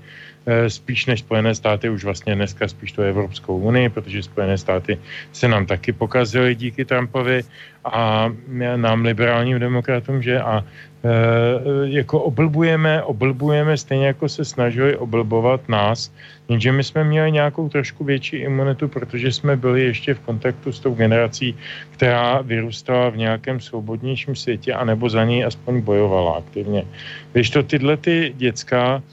spíš 0.67 1.05
než 1.05 1.19
Spojené 1.19 1.55
státy, 1.55 1.89
už 1.89 2.03
vlastně 2.03 2.35
dneska 2.35 2.67
spíš 2.67 2.91
to 2.91 3.01
Evropskou 3.01 3.57
unii, 3.57 3.89
protože 3.89 4.23
Spojené 4.23 4.57
státy 4.57 4.97
se 5.31 5.47
nám 5.47 5.65
taky 5.65 5.93
pokazily 5.93 6.55
díky 6.55 6.85
Trumpovi 6.85 7.43
a 7.85 8.29
nám 8.75 9.05
liberálním 9.05 9.59
demokratům, 9.59 10.21
že 10.21 10.41
a 10.41 10.65
jako 11.83 12.19
oblbujeme, 12.19 13.03
oblbujeme 13.03 13.77
stejně 13.77 14.07
jako 14.07 14.29
se 14.29 14.45
snažili 14.45 14.97
oblbovat 14.97 15.69
nás, 15.69 16.13
jenže 16.49 16.71
my 16.71 16.83
jsme 16.83 17.03
měli 17.03 17.31
nějakou 17.31 17.69
trošku 17.69 18.03
větší 18.03 18.37
imunitu, 18.37 18.87
protože 18.87 19.31
jsme 19.31 19.55
byli 19.55 19.83
ještě 19.83 20.13
v 20.13 20.19
kontaktu 20.19 20.71
s 20.71 20.79
tou 20.79 20.93
generací, 20.93 21.57
která 21.91 22.41
vyrůstala 22.41 23.09
v 23.09 23.17
nějakém 23.17 23.59
svobodnějším 23.59 24.35
světě, 24.35 24.73
anebo 24.73 25.09
za 25.09 25.25
něj 25.25 25.45
aspoň 25.45 25.81
bojovala 25.81 26.37
aktivně. 26.37 26.83
Když 27.31 27.49
to 27.49 27.63
tyhle 27.63 27.97
ty 27.97 28.33
děcka 28.37 29.03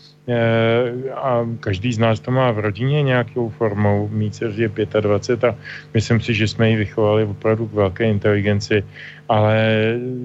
a 1.15 1.47
každý 1.61 1.93
z 1.93 1.99
nás 1.99 2.21
to 2.21 2.31
má 2.31 2.51
v 2.51 2.59
rodině 2.59 3.03
nějakou 3.03 3.49
formou. 3.49 4.09
Mý 4.13 4.31
dceř 4.31 4.57
je 4.57 4.71
25 5.01 5.49
a 5.49 5.57
myslím 5.95 6.21
si, 6.21 6.35
že 6.35 6.49
jsme 6.49 6.71
ji 6.71 6.77
vychovali 6.77 7.25
opravdu 7.25 7.67
k 7.69 7.73
velké 7.73 8.05
inteligenci, 8.05 8.85
ale 9.29 9.57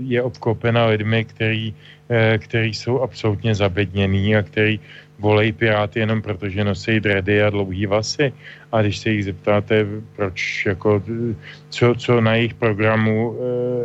je 0.04 0.22
obklopena 0.22 0.86
lidmi, 0.86 1.26
který, 1.26 1.74
který 2.38 2.74
jsou 2.74 3.02
absolutně 3.02 3.56
zabedněný 3.56 4.36
a 4.36 4.42
který 4.42 4.80
volej 5.20 5.52
Piráty 5.52 6.00
jenom 6.00 6.22
proto, 6.22 6.50
že 6.50 6.64
nosí 6.64 7.00
dredy 7.00 7.44
a 7.44 7.50
dlouhý 7.50 7.86
vasy. 7.86 8.34
A 8.72 8.82
když 8.82 8.98
se 8.98 9.10
jich 9.10 9.26
zeptáte, 9.26 9.86
proč, 10.16 10.66
jako, 10.66 11.04
co, 11.70 11.96
co 11.96 12.22
na 12.22 12.36
jejich 12.36 12.54
programu 12.54 13.38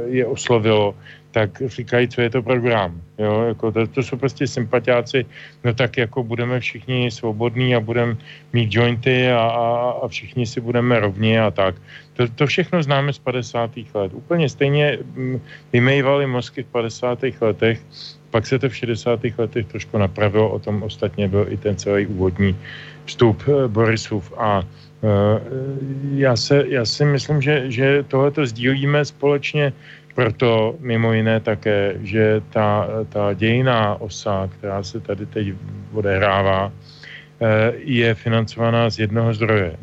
je 0.06 0.26
oslovilo, 0.26 0.94
tak 1.38 1.62
říkají, 1.66 2.08
co 2.08 2.20
je 2.20 2.30
to 2.30 2.42
program. 2.42 2.98
Jo, 3.18 3.42
jako 3.54 3.72
to, 3.72 3.86
to 3.86 4.02
jsou 4.02 4.16
prostě 4.16 4.46
sympatiáci, 4.46 5.26
no 5.64 5.74
tak 5.74 5.96
jako 5.96 6.26
budeme 6.26 6.60
všichni 6.60 7.10
svobodní 7.10 7.78
a 7.78 7.80
budeme 7.80 8.16
mít 8.52 8.74
jointy 8.74 9.30
a, 9.30 9.38
a, 9.38 9.90
a 10.02 10.08
všichni 10.08 10.46
si 10.46 10.58
budeme 10.58 10.98
rovni 10.98 11.38
a 11.38 11.50
tak. 11.50 11.78
To, 12.18 12.26
to 12.28 12.46
všechno 12.46 12.82
známe 12.82 13.12
z 13.12 13.18
50. 13.18 13.70
let. 13.94 14.10
Úplně 14.14 14.48
stejně 14.48 14.98
mm, 15.14 15.40
vymejvali 15.72 16.26
mozky 16.26 16.62
v 16.62 16.74
50. 16.74 17.18
letech, 17.40 17.78
pak 18.30 18.46
se 18.46 18.58
to 18.58 18.68
v 18.68 18.76
60. 18.76 19.20
letech 19.38 19.66
trošku 19.66 19.94
napravilo, 19.98 20.50
o 20.50 20.58
tom 20.58 20.82
ostatně 20.82 21.28
byl 21.28 21.46
i 21.50 21.56
ten 21.56 21.76
celý 21.78 22.06
úvodní 22.06 22.58
vstup 23.06 23.46
eh, 23.46 23.68
Borisův 23.68 24.32
a 24.36 24.66
uh, 24.66 25.06
já, 26.18 26.36
se, 26.36 26.64
já 26.68 26.84
si 26.84 27.04
myslím, 27.04 27.42
že, 27.42 27.70
že 27.70 28.02
tohleto 28.10 28.46
sdílíme 28.46 29.04
společně 29.04 29.72
proto 30.18 30.74
mimo 30.82 31.14
jiné 31.14 31.38
také, 31.38 31.94
že 32.02 32.42
ta, 32.50 32.90
ta 33.08 33.38
dějiná 33.38 33.94
osa, 34.02 34.50
která 34.58 34.82
se 34.82 34.98
tady 34.98 35.26
teď 35.26 35.54
odehrává, 35.94 36.72
eh, 36.74 37.72
je 37.86 38.14
financovaná 38.18 38.90
z 38.90 39.06
jednoho 39.06 39.30
zdroje 39.30 39.78
eh, 39.78 39.82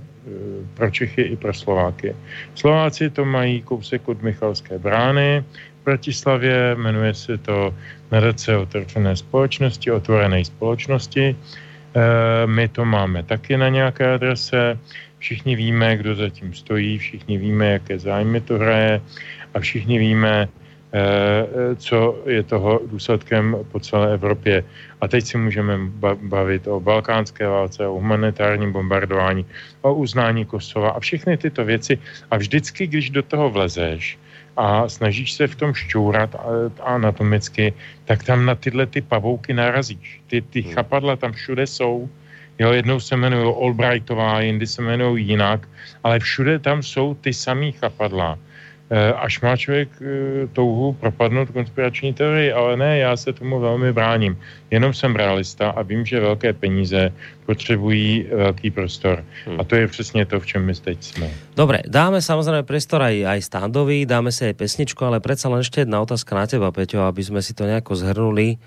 pro 0.75 0.91
Čechy 0.91 1.21
i 1.31 1.35
pro 1.39 1.55
Slováky. 1.55 2.11
Slováci 2.51 3.09
to 3.15 3.23
mají 3.23 3.63
kousek 3.63 4.03
od 4.11 4.19
Michalské 4.19 4.75
brány, 4.75 5.39
v 5.81 5.83
Bratislavě 5.87 6.75
jmenuje 6.75 7.13
se 7.13 7.37
to 7.39 7.71
nadace 8.11 8.57
otevřené 8.57 9.15
společnosti, 9.15 9.87
otvorené 9.87 10.43
společnosti. 10.43 11.31
Eh, 11.31 12.43
my 12.43 12.67
to 12.67 12.83
máme 12.83 13.23
taky 13.23 13.55
na 13.55 13.71
nějaké 13.71 14.19
adrese, 14.19 14.75
všichni 15.19 15.55
víme, 15.55 15.97
kdo 15.97 16.15
zatím 16.15 16.51
stojí, 16.53 16.99
všichni 16.99 17.37
víme, 17.39 17.79
jaké 17.79 17.99
zájmy 17.99 18.43
to 18.43 18.59
hraje 18.59 19.01
a 19.55 19.59
všichni 19.59 19.99
víme, 19.99 20.47
eh, 20.47 21.75
co 21.75 21.99
je 22.27 22.43
toho 22.43 22.83
důsledkem 22.91 23.55
po 23.71 23.79
celé 23.79 24.13
Evropě. 24.13 24.63
A 25.01 25.07
teď 25.07 25.23
si 25.25 25.37
můžeme 25.37 25.79
bavit 26.27 26.67
o 26.67 26.79
balkánské 26.79 27.47
válce, 27.47 27.87
o 27.87 27.97
humanitárním 28.03 28.71
bombardování, 28.71 29.45
o 29.81 29.93
uznání 29.95 30.45
Kosova 30.45 30.91
a 30.91 30.99
všechny 30.99 31.37
tyto 31.37 31.65
věci. 31.65 31.97
A 32.31 32.37
vždycky, 32.37 32.87
když 32.87 33.09
do 33.09 33.23
toho 33.23 33.49
vlezeš 33.49 34.19
a 34.57 34.87
snažíš 34.87 35.33
se 35.33 35.47
v 35.47 35.55
tom 35.55 35.73
šťourat 35.73 36.35
anatomicky, 36.83 37.73
tak 38.05 38.23
tam 38.23 38.45
na 38.45 38.55
tyhle 38.55 38.85
ty 38.85 39.01
pavouky 39.01 39.53
narazíš. 39.53 40.21
Ty, 40.27 40.41
ty 40.41 40.63
chapadla 40.63 41.15
tam 41.15 41.31
všude 41.31 41.67
jsou 41.67 42.07
Jo, 42.59 42.71
jednou 42.71 42.99
se 42.99 43.15
jmenují 43.15 43.55
Albrightová, 43.61 44.41
jindy 44.41 44.67
se 44.67 44.81
jmenují 44.81 45.27
jinak, 45.27 45.67
ale 46.03 46.19
všude 46.19 46.59
tam 46.59 46.83
jsou 46.83 47.13
ty 47.13 47.33
samý 47.33 47.71
chapadla. 47.71 48.39
Eh, 48.85 49.13
až 49.17 49.41
má 49.41 49.57
člověk 49.57 49.89
eh, 49.97 50.05
touhu 50.53 50.93
propadnout 50.93 51.49
konspirační 51.49 52.13
teorii, 52.13 52.53
ale 52.53 52.77
ne, 52.77 52.97
já 52.97 53.17
se 53.17 53.33
tomu 53.33 53.59
velmi 53.59 53.93
bráním. 53.93 54.37
Jenom 54.71 54.93
jsem 54.93 55.15
realista 55.15 55.69
a 55.69 55.81
vím, 55.81 56.05
že 56.05 56.19
velké 56.19 56.53
peníze 56.53 57.09
potřebují 57.45 58.29
velký 58.29 58.71
prostor. 58.71 59.25
Hmm. 59.45 59.59
A 59.59 59.63
to 59.63 59.75
je 59.75 59.87
přesně 59.87 60.25
to, 60.25 60.39
v 60.39 60.45
čem 60.45 60.65
my 60.65 60.73
teď 60.73 61.03
jsme. 61.03 61.29
Dobre, 61.57 61.81
dáme 61.87 62.21
samozřejmě 62.21 62.63
prostor 62.63 63.01
aj, 63.01 63.25
aj 63.25 63.41
standovi, 63.41 64.05
dáme 64.05 64.29
si 64.31 64.45
aj 64.45 64.53
pesničku, 64.53 65.01
ale 65.01 65.17
predsa 65.17 65.49
len 65.49 65.65
ešte 65.65 65.81
jedna 65.81 66.05
otázka 66.05 66.37
na 66.37 66.45
teba, 66.45 66.69
Peťo, 66.69 67.09
aby 67.09 67.25
sme 67.25 67.41
si 67.41 67.57
to 67.57 67.65
nejako 67.65 67.97
zhrnuli. 67.97 68.61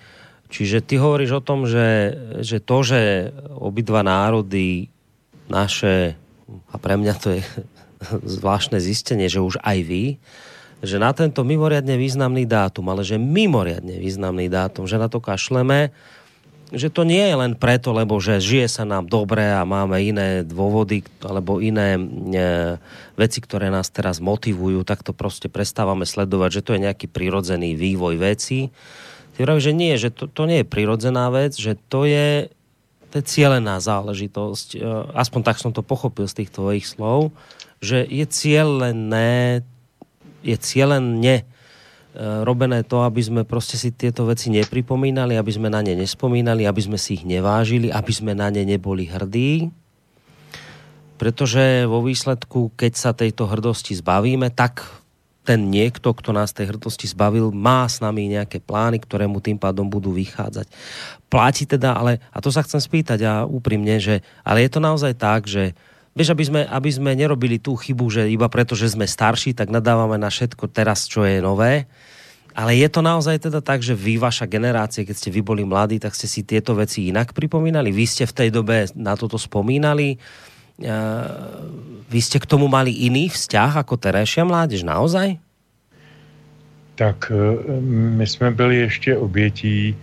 Čiže 0.50 0.82
ty 0.82 0.98
hovoríš 0.98 1.38
o 1.38 1.44
tom, 1.46 1.62
že, 1.70 2.18
že 2.42 2.58
to, 2.58 2.82
že 2.82 3.30
obidva 3.54 4.02
národy 4.02 4.90
naše, 5.46 6.18
a 6.72 6.74
pre 6.74 6.98
mňa 6.98 7.14
to 7.22 7.38
je 7.38 7.42
zvláštne 8.38 8.78
zistenie, 8.78 9.26
že 9.26 9.42
už 9.42 9.58
aj 9.62 9.78
vy, 9.84 10.04
že 10.78 10.96
na 11.02 11.10
tento 11.10 11.42
mimoriadne 11.42 11.98
významný 11.98 12.46
dátum, 12.46 12.86
ale 12.90 13.02
že 13.02 13.18
mimoriadne 13.18 13.98
významný 13.98 14.46
dátum, 14.46 14.86
že 14.86 15.00
na 15.00 15.10
to 15.10 15.18
kašleme, 15.18 15.90
že 16.68 16.92
to 16.92 17.08
nie 17.08 17.24
je 17.24 17.36
len 17.36 17.56
preto, 17.56 17.96
lebo 17.96 18.20
že 18.20 18.44
žije 18.44 18.68
sa 18.68 18.84
nám 18.84 19.08
dobre 19.08 19.40
a 19.48 19.64
máme 19.64 19.96
iné 20.04 20.44
dôvody 20.44 21.00
alebo 21.24 21.64
iné 21.64 21.96
e, 21.96 22.00
veci, 23.16 23.38
ktoré 23.40 23.72
nás 23.72 23.88
teraz 23.88 24.20
motivujú, 24.20 24.84
tak 24.84 25.00
to 25.00 25.16
prostě 25.16 25.48
prestávame 25.48 26.04
sledovať, 26.04 26.60
že 26.60 26.64
to 26.64 26.70
je 26.76 26.84
nejaký 26.84 27.06
prirodzený 27.08 27.72
vývoj 27.72 28.20
veci. 28.20 28.68
Ty 29.38 29.46
že 29.62 29.72
nie, 29.72 29.96
že 29.96 30.12
to, 30.12 30.26
to 30.28 30.44
nie 30.44 30.60
je 30.60 30.68
prirodzená 30.68 31.30
vec, 31.30 31.56
že 31.56 31.78
to 31.88 32.04
je, 32.04 32.52
to 33.14 33.22
je 33.22 33.24
cielená 33.24 33.80
záležitosť. 33.80 34.68
E, 34.76 34.78
aspoň 35.16 35.40
tak 35.40 35.56
som 35.56 35.72
to 35.72 35.80
pochopil 35.80 36.28
z 36.28 36.44
tých 36.44 36.50
tvojich 36.52 36.84
slov 36.84 37.32
že 37.78 38.02
je 38.06 38.26
cieľené, 38.26 39.62
je 40.42 40.56
cieľene 40.58 41.36
e, 41.40 41.44
robené 42.42 42.82
to, 42.82 43.02
aby 43.02 43.22
sme 43.22 43.42
prostě 43.44 43.78
si 43.78 43.90
tieto 43.90 44.26
veci 44.26 44.50
nepripomínali, 44.50 45.38
aby 45.38 45.52
sme 45.52 45.70
na 45.70 45.82
ne 45.82 45.94
nespomínali, 45.94 46.66
aby 46.66 46.82
sme 46.82 46.98
si 46.98 47.14
ich 47.18 47.24
nevážili, 47.24 47.90
aby 47.92 48.12
sme 48.12 48.34
na 48.34 48.50
ne 48.50 48.66
neboli 48.66 49.06
hrdí. 49.06 49.70
Pretože 51.18 51.86
vo 51.90 52.02
výsledku, 52.06 52.70
keď 52.78 52.92
sa 52.94 53.10
tejto 53.10 53.50
hrdosti 53.50 53.98
zbavíme, 53.98 54.54
tak 54.54 54.86
ten 55.48 55.72
niekto, 55.72 56.12
kto 56.12 56.36
nás 56.36 56.52
tej 56.52 56.76
hrdosti 56.76 57.08
zbavil, 57.08 57.48
má 57.56 57.88
s 57.88 58.04
nami 58.04 58.28
nejaké 58.28 58.60
plány, 58.60 59.00
ktoré 59.00 59.24
mu 59.24 59.40
tým 59.40 59.56
pádom 59.56 59.88
budú 59.88 60.12
vychádzať. 60.12 60.68
Platí 61.32 61.64
teda, 61.64 61.96
ale, 61.96 62.20
a 62.28 62.44
to 62.44 62.52
sa 62.52 62.60
chcem 62.60 62.76
spýtať 62.76 63.24
a 63.24 63.32
úprimne, 63.48 63.96
že, 63.96 64.20
ale 64.44 64.68
je 64.68 64.70
to 64.76 64.80
naozaj 64.84 65.16
tak, 65.16 65.48
že 65.48 65.72
Vieš, 66.18 66.34
aby 66.34 66.44
sme, 66.50 66.60
aby 66.66 66.90
sme 66.90 67.14
nerobili 67.14 67.62
tú 67.62 67.78
chybu, 67.78 68.10
že 68.10 68.26
iba 68.26 68.50
preto, 68.50 68.74
že 68.74 68.90
sme 68.90 69.06
starší, 69.06 69.54
tak 69.54 69.70
nadávame 69.70 70.18
na 70.18 70.34
všetko 70.34 70.66
teraz, 70.66 71.06
čo 71.06 71.22
je 71.22 71.38
nové. 71.38 71.86
Ale 72.58 72.74
je 72.74 72.90
to 72.90 73.06
naozaj 73.06 73.38
teda 73.38 73.62
tak, 73.62 73.86
že 73.86 73.94
vy, 73.94 74.18
vaša 74.18 74.50
generácie, 74.50 75.06
keď 75.06 75.14
ste 75.14 75.30
vy 75.30 75.46
boli 75.46 75.62
mladí, 75.62 76.02
tak 76.02 76.18
ste 76.18 76.26
si 76.26 76.42
tieto 76.42 76.74
veci 76.74 77.06
inak 77.06 77.30
pripomínali? 77.30 77.94
Vy 77.94 78.04
ste 78.10 78.26
v 78.26 78.34
tej 78.34 78.48
dobe 78.50 78.90
na 78.98 79.14
toto 79.14 79.38
spomínali? 79.38 80.18
Vy 82.10 82.18
ste 82.18 82.42
k 82.42 82.50
tomu 82.50 82.66
mali 82.66 83.06
iný 83.06 83.30
vzťah 83.30 83.78
ako 83.78 83.94
terejšia 83.94 84.42
mládež? 84.42 84.82
Naozaj? 84.82 85.38
Tak 86.98 87.30
e, 87.30 87.62
my 88.18 88.26
jsme 88.26 88.50
byli 88.50 88.76
ještě 88.76 89.16
obětí 89.16 89.94
e, 89.94 89.96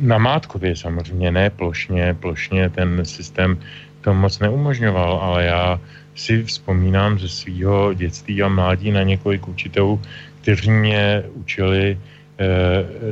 na 0.00 0.18
Mátkově 0.18 0.76
samozřejmě, 0.76 1.30
ne 1.30 1.50
plošně, 1.50 2.14
plošně 2.14 2.70
ten 2.70 3.02
systém 3.02 3.58
to 4.06 4.14
moc 4.14 4.38
neumožňoval, 4.38 5.18
ale 5.18 5.44
já 5.44 5.80
si 6.14 6.46
vzpomínám 6.46 7.18
ze 7.18 7.28
svého 7.28 7.90
dětství 7.90 8.38
a 8.38 8.48
mládí 8.48 8.94
na 8.94 9.02
několik 9.02 9.50
učitelů, 9.50 9.98
kteří 10.40 10.70
mě 10.70 11.26
učili 11.34 11.98
e, 11.98 11.98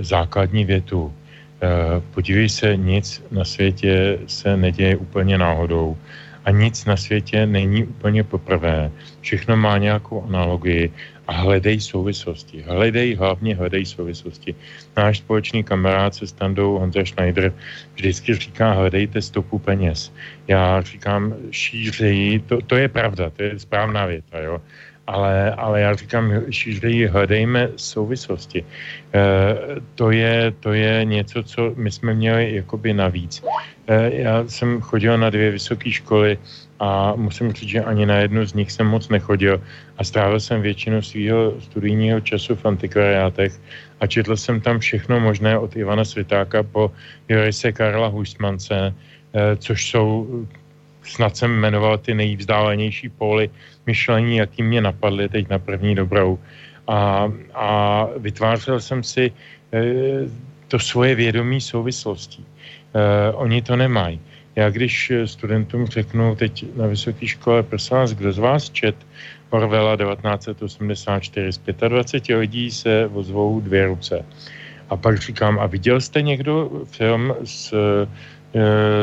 základní 0.07 0.65
větu. 0.65 1.11
E, 1.11 1.99
podívej 2.15 2.47
se, 2.47 2.79
nic 2.79 3.27
na 3.35 3.43
světě 3.43 4.23
se 4.31 4.55
neděje 4.55 5.03
úplně 5.03 5.35
náhodou 5.35 5.99
a 6.47 6.55
nic 6.55 6.85
na 6.87 6.95
světě 6.95 7.43
není 7.43 7.91
úplně 7.91 8.23
poprvé. 8.23 8.91
Všechno 9.21 9.59
má 9.59 9.75
nějakou 9.79 10.23
analogii 10.31 10.95
a 11.27 11.33
hledej 11.33 11.81
souvislosti. 11.81 12.65
Hledej, 12.67 13.15
hlavně 13.15 13.55
hledej 13.55 13.87
souvislosti. 13.87 14.55
Náš 14.97 15.19
společný 15.19 15.65
kamarád 15.65 16.15
se 16.15 16.27
standou 16.27 16.79
Honza 16.79 17.05
Schneider 17.05 17.53
vždycky 17.95 18.35
říká, 18.35 18.73
hledejte 18.73 19.23
stopu 19.23 19.59
peněz. 19.59 20.13
Já 20.49 20.83
říkám, 20.83 21.35
šířeji, 21.51 22.39
to, 22.39 22.61
to 22.63 22.77
je 22.77 22.89
pravda, 22.89 23.31
to 23.31 23.43
je 23.43 23.59
správná 23.59 24.07
věta, 24.07 24.39
jo. 24.39 24.61
Ale, 25.07 25.53
ale 25.53 25.81
já 25.81 25.95
říkám, 25.95 26.33
šířeji, 26.51 27.07
hledejme 27.07 27.69
souvislosti. 27.77 28.65
E, 28.65 29.25
to, 29.95 30.11
je, 30.11 30.53
to 30.61 30.73
je 30.73 31.05
něco, 31.05 31.43
co 31.43 31.73
my 31.77 31.91
jsme 31.91 32.15
měli 32.15 32.55
jakoby 32.55 32.95
navíc. 32.95 33.45
E, 33.87 34.11
já 34.17 34.45
jsem 34.49 34.81
chodil 34.81 35.19
na 35.19 35.31
dvě 35.31 35.51
vysoké 35.51 35.93
školy, 35.93 36.39
a 36.81 37.15
musím 37.17 37.53
říct, 37.53 37.69
že 37.69 37.81
ani 37.81 38.07
na 38.07 38.17
jednu 38.17 38.47
z 38.47 38.55
nich 38.55 38.73
jsem 38.73 38.87
moc 38.87 39.09
nechodil 39.09 39.61
a 39.99 40.05
strávil 40.05 40.41
jsem 40.41 40.63
většinu 40.63 41.03
svého 41.03 41.61
studijního 41.61 42.21
času 42.21 42.55
v 42.57 42.65
antikvariátech 42.67 43.61
a 44.01 44.07
četl 44.07 44.37
jsem 44.37 44.61
tam 44.61 44.79
všechno 44.79 45.21
možné 45.21 45.59
od 45.59 45.77
Ivana 45.77 46.05
Svitáka 46.05 46.63
po 46.63 46.91
Jorise 47.29 47.73
Karla 47.73 48.09
Huismance, 48.09 48.75
eh, 48.75 49.57
což 49.57 49.91
jsou, 49.91 50.27
snad 51.03 51.37
jsem 51.37 51.51
jmenoval 51.51 51.99
ty 51.99 52.15
nejvzdálenější 52.15 53.09
póly 53.09 53.51
myšlení, 53.87 54.37
jaký 54.37 54.63
mě 54.63 54.81
napadly 54.81 55.29
teď 55.29 55.49
na 55.49 55.59
první 55.59 55.95
dobrou. 55.95 56.39
A, 56.89 57.33
a 57.55 58.09
vytvářel 58.17 58.81
jsem 58.81 59.03
si 59.03 59.33
eh, 59.73 60.29
to 60.69 60.79
svoje 60.79 61.15
vědomí 61.15 61.61
souvislostí. 61.61 62.45
Eh, 62.95 63.33
oni 63.33 63.63
to 63.63 63.77
nemají. 63.77 64.21
Já 64.57 64.71
když 64.71 65.11
eh, 65.11 65.27
studentům 65.27 65.87
řeknu 65.87 66.35
teď 66.35 66.77
na 66.77 66.87
vysoké 66.87 67.27
škole, 67.27 67.63
prosím 67.63 67.97
vás, 67.97 68.13
kdo 68.13 68.33
z 68.33 68.39
vás 68.39 68.71
čet 68.71 68.97
Orwella 69.51 69.97
1984, 69.97 71.53
z 71.53 71.59
25 71.89 72.37
lidí 72.37 72.71
se 72.71 73.07
ozvou 73.13 73.61
dvě 73.61 73.87
ruce. 73.87 74.25
A 74.91 74.97
pak 74.97 75.19
říkám, 75.19 75.59
a 75.59 75.67
viděl 75.67 76.01
jste 76.01 76.23
někdo 76.23 76.71
film 76.91 77.35
s, 77.45 77.73
eh, 77.75 78.09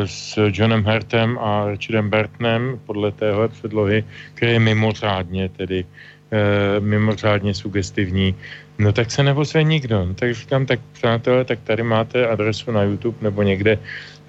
s 0.06 0.39
Johnem 0.52 0.86
Hertem 0.86 1.39
a 1.39 1.72
Richardem 1.72 2.10
Bertnem 2.10 2.80
podle 2.86 3.12
téhle 3.12 3.47
předlohy, 3.47 4.04
který 4.34 4.52
je 4.52 4.60
mimořádně 4.60 5.49
tedy 5.49 5.86
e, 6.32 6.80
mimořádně 6.80 7.54
sugestivní, 7.54 8.36
no 8.80 8.94
tak 8.94 9.12
se 9.12 9.24
nevozve 9.24 9.64
nikdo. 9.64 10.06
No, 10.06 10.14
tak 10.14 10.36
říkám, 10.36 10.66
tak 10.66 10.80
přátelé, 10.94 11.46
tak 11.46 11.60
tady 11.64 11.84
máte 11.84 12.28
adresu 12.28 12.72
na 12.72 12.84
YouTube 12.84 13.18
nebo 13.22 13.44
někde 13.44 13.80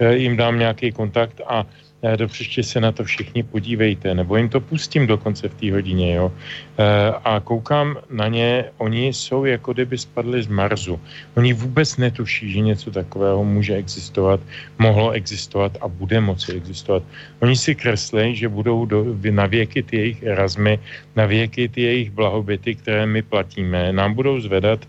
Eh, 0.03 0.17
jim 0.17 0.37
dám 0.37 0.59
nějaký 0.59 0.93
kontakt 0.93 1.41
a 1.47 1.67
do 2.03 2.29
příště 2.29 2.63
se 2.63 2.81
na 2.81 2.93
to 2.93 3.05
všichni 3.05 3.43
podívejte, 3.43 4.15
nebo 4.15 4.37
jim 4.37 4.49
to 4.49 4.61
pustím 4.61 5.07
dokonce 5.07 5.49
v 5.49 5.55
té 5.55 5.73
hodině, 5.73 6.15
jo. 6.15 6.33
Eh, 6.79 7.15
a 7.25 7.41
koukám 7.41 7.97
na 8.11 8.29
ně, 8.29 8.65
oni 8.79 9.15
jsou 9.15 9.45
jako 9.45 9.73
kdyby 9.73 9.99
spadli 9.99 10.43
z 10.43 10.47
Marsu. 10.47 11.01
Oni 11.37 11.53
vůbec 11.53 11.97
netuší, 11.97 12.51
že 12.53 12.61
něco 12.61 12.91
takového 12.91 13.45
může 13.45 13.75
existovat, 13.75 14.41
mohlo 14.79 15.11
existovat 15.11 15.79
a 15.81 15.89
bude 15.89 16.21
moci 16.21 16.53
existovat. 16.53 17.03
Oni 17.41 17.57
si 17.57 17.75
kreslí, 17.75 18.37
že 18.37 18.49
budou 18.49 18.87
do, 18.87 19.07
na 19.31 19.47
věky 19.47 19.83
ty 19.83 19.97
jejich 19.97 20.27
razmy, 20.27 20.79
na 21.17 21.27
věky 21.27 21.69
ty 21.69 21.81
jejich 21.83 22.11
blahobyty, 22.11 22.75
které 22.75 23.07
my 23.07 23.23
platíme, 23.23 23.93
nám 23.93 24.15
budou 24.15 24.41
zvedat, 24.41 24.83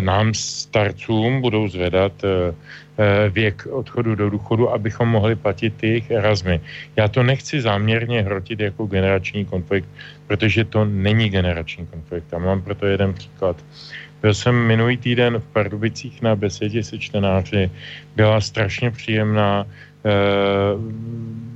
nám 0.00 0.34
starcům 0.34 1.40
budou 1.40 1.68
zvedat 1.68 2.12
Eh, 2.94 3.30
věk 3.30 3.66
odchodu 3.70 4.14
do 4.14 4.30
důchodu, 4.30 4.70
abychom 4.70 5.08
mohli 5.08 5.34
platit 5.34 5.74
ty 5.76 5.86
jejich 5.86 6.10
Erasmy. 6.10 6.60
Já 6.96 7.08
to 7.08 7.22
nechci 7.22 7.60
záměrně 7.60 8.22
hrotit 8.22 8.60
jako 8.60 8.86
generační 8.86 9.44
konflikt, 9.44 9.88
protože 10.26 10.64
to 10.64 10.84
není 10.84 11.28
generační 11.28 11.86
konflikt. 11.86 12.34
A 12.34 12.38
mám 12.38 12.62
proto 12.62 12.86
jeden 12.86 13.14
příklad. 13.14 13.56
Byl 14.22 14.34
jsem 14.34 14.54
minulý 14.54 14.96
týden 14.96 15.38
v 15.38 15.46
Pardubicích 15.52 16.22
na 16.22 16.36
besedě 16.36 16.84
se 16.84 16.98
čtenáři. 16.98 17.70
Byla 18.16 18.40
strašně 18.40 18.90
příjemná. 18.90 19.66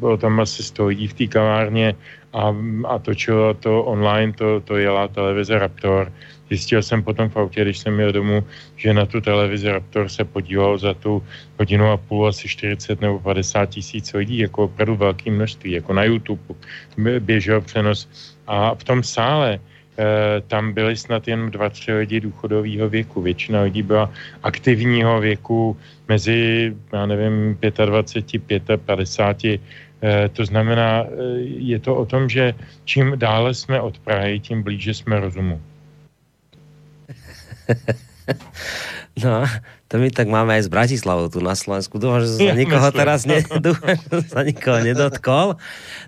Bylo 0.03 0.17
tam 0.17 0.41
asi 0.41 0.63
100 0.63 0.87
lidí 0.87 1.07
v 1.07 1.15
té 1.15 1.27
kavárně 1.27 1.95
a, 2.33 2.57
a 2.85 2.99
točilo 2.99 3.55
to 3.55 3.85
online, 3.85 4.33
to, 4.33 4.61
to 4.61 4.77
jela 4.77 5.09
televize 5.09 5.59
Raptor 5.59 6.13
Zjistil 6.49 6.83
jsem 6.83 7.03
potom 7.03 7.29
v 7.29 7.37
autě, 7.37 7.63
když 7.63 7.79
jsem 7.79 7.95
měl 7.95 8.13
domů, 8.13 8.45
že 8.77 8.95
na 8.95 9.07
tu 9.07 9.21
televizi 9.21 9.69
Raptor 9.69 10.09
se 10.09 10.25
podíval 10.25 10.79
za 10.79 10.95
tu 10.95 11.23
hodinu 11.59 11.91
a 11.91 11.97
půl 11.97 12.29
asi 12.29 12.49
40 12.49 13.01
nebo 13.01 13.19
50 13.19 13.67
tisíc 13.67 14.13
lidí, 14.13 14.39
jako 14.39 14.65
opravdu 14.65 14.97
velké 14.97 15.31
množství, 15.31 15.73
jako 15.73 15.93
na 15.93 16.05
YouTube 16.05 16.43
běžel 17.19 17.61
přenos. 17.61 18.09
A 18.47 18.75
v 18.75 18.85
tom 18.85 19.03
sále 19.03 19.61
tam 20.47 20.73
byli 20.73 20.97
snad 20.97 21.29
jen 21.29 21.51
dva, 21.51 21.69
tři 21.69 21.93
lidi 21.93 22.21
důchodového 22.21 22.89
věku. 22.89 23.23
Většina 23.23 23.63
lidí 23.63 23.83
byla 23.83 24.11
aktivního 24.43 25.21
věku 25.21 25.77
mezi, 26.09 26.73
já 26.93 27.07
nevím, 27.07 27.59
25, 27.85 28.63
55. 28.77 29.61
To 30.33 30.43
znamená, 30.47 31.07
je 31.43 31.79
to 31.79 31.97
o 31.97 32.07
tom, 32.07 32.29
že 32.29 32.55
čím 32.85 33.19
dále 33.19 33.55
jsme 33.55 33.81
od 33.81 33.99
Prahy, 33.99 34.41
tím 34.41 34.63
blíže 34.63 34.95
jsme 34.95 35.21
rozumu. 35.21 35.61
No, 39.19 39.43
to 39.91 39.99
my 39.99 40.15
tak 40.15 40.31
máme 40.31 40.55
aj 40.55 40.69
z 40.69 40.71
Bratislavou 40.71 41.27
tu 41.27 41.43
na 41.43 41.59
Slovensku. 41.59 41.99
Dúfam, 41.99 42.23
že 42.23 42.39
sa 42.39 42.55
nikoho 42.55 42.89
teraz 42.95 43.27
ne, 43.27 43.43
dúfam, 43.67 43.99
že 43.99 44.31
sa 44.31 44.47
nikoho 44.47 44.79
nedotkol. 44.79 45.59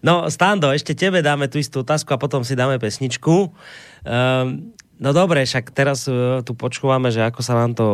No, 0.05 0.31
Stando, 0.31 0.71
ešte 0.71 0.95
tebe 0.95 1.19
dáme 1.19 1.51
tú 1.51 1.59
istú 1.59 1.83
otázku 1.83 2.15
a 2.15 2.23
potom 2.23 2.47
si 2.47 2.55
dáme 2.55 2.79
pesničku. 2.79 3.51
Um, 4.07 4.71
no 5.01 5.11
dobre, 5.17 5.43
však 5.43 5.73
teraz 5.73 6.05
uh, 6.07 6.45
tu 6.45 6.53
počúvame, 6.53 7.09
že 7.09 7.25
ako 7.25 7.41
sa 7.41 7.57
nám 7.57 7.73
to 7.75 7.87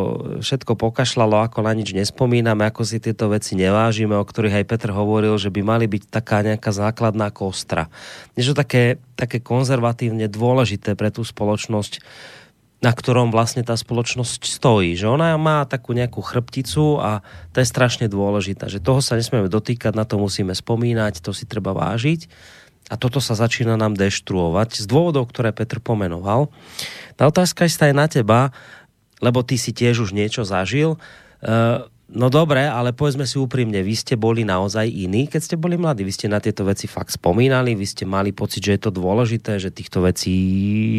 všetko 0.43 0.75
pokašľalo, 0.75 1.47
ako 1.47 1.63
na 1.63 1.73
nič 1.73 1.95
nespomíname, 1.95 2.67
ako 2.67 2.83
si 2.83 2.99
tieto 2.99 3.31
veci 3.31 3.55
nevážime, 3.55 4.19
o 4.19 4.27
ktorých 4.27 4.61
aj 4.61 4.69
Petr 4.69 4.91
hovoril, 4.91 5.39
že 5.39 5.55
by 5.55 5.63
mali 5.63 5.87
byť 5.87 6.11
taká 6.11 6.43
nejaká 6.43 6.75
základná 6.75 7.31
kostra. 7.31 7.87
Niečo 8.35 8.53
také, 8.53 8.99
také 9.15 9.39
konzervatívne 9.39 10.27
dôležité 10.27 10.99
pre 10.99 11.15
tú 11.15 11.23
spoločnosť 11.23 12.03
na 12.85 12.93
ktorom 12.93 13.33
vlastne 13.33 13.65
tá 13.65 13.73
spoločnosť 13.73 14.45
stojí. 14.45 14.93
Že 14.95 15.17
ona 15.17 15.33
má 15.41 15.65
takú 15.65 15.97
nejakú 15.97 16.21
chrbticu 16.21 17.01
a 17.01 17.25
to 17.57 17.65
je 17.65 17.67
strašne 17.67 18.07
dôležité. 18.07 18.69
Že 18.69 18.85
toho 18.85 19.01
sa 19.01 19.17
nesmieme 19.17 19.49
dotýkať, 19.49 19.97
na 19.97 20.05
to 20.05 20.21
musíme 20.21 20.53
spomínať, 20.53 21.25
to 21.25 21.33
si 21.33 21.49
treba 21.49 21.73
vážiť. 21.73 22.29
A 22.87 22.95
toto 22.95 23.19
sa 23.19 23.35
začína 23.35 23.75
nám 23.75 23.99
deštruovať 23.99 24.83
z 24.83 24.87
dôvodov, 24.87 25.27
ktoré 25.31 25.51
Petr 25.51 25.83
pomenoval. 25.83 26.51
Tá 27.19 27.27
otázka 27.27 27.67
je 27.67 27.75
aj 27.83 27.95
na 27.95 28.07
teba, 28.07 28.55
lebo 29.19 29.43
ty 29.43 29.59
si 29.59 29.75
tiež 29.75 30.07
už 30.07 30.15
niečo 30.15 30.47
zažil. 30.47 30.95
Uh, 31.43 31.89
No 32.07 32.31
dobre, 32.31 32.63
ale 32.63 32.95
povedzme 32.95 33.27
si 33.27 33.35
úprimne, 33.35 33.83
vy 33.83 33.99
ste 33.99 34.15
boli 34.15 34.47
naozaj 34.47 34.87
iní, 34.87 35.27
keď 35.27 35.41
ste 35.43 35.57
boli 35.59 35.75
mladí. 35.75 36.07
Vy 36.07 36.15
ste 36.15 36.31
na 36.31 36.39
tieto 36.39 36.63
veci 36.63 36.87
fakt 36.87 37.11
spomínali, 37.11 37.75
vy 37.75 37.83
ste 37.83 38.07
mali 38.07 38.31
pocit, 38.31 38.63
že 38.63 38.79
je 38.79 38.83
to 38.87 38.95
dôležité, 38.95 39.59
že 39.59 39.75
týchto 39.75 40.07
vecí 40.07 40.39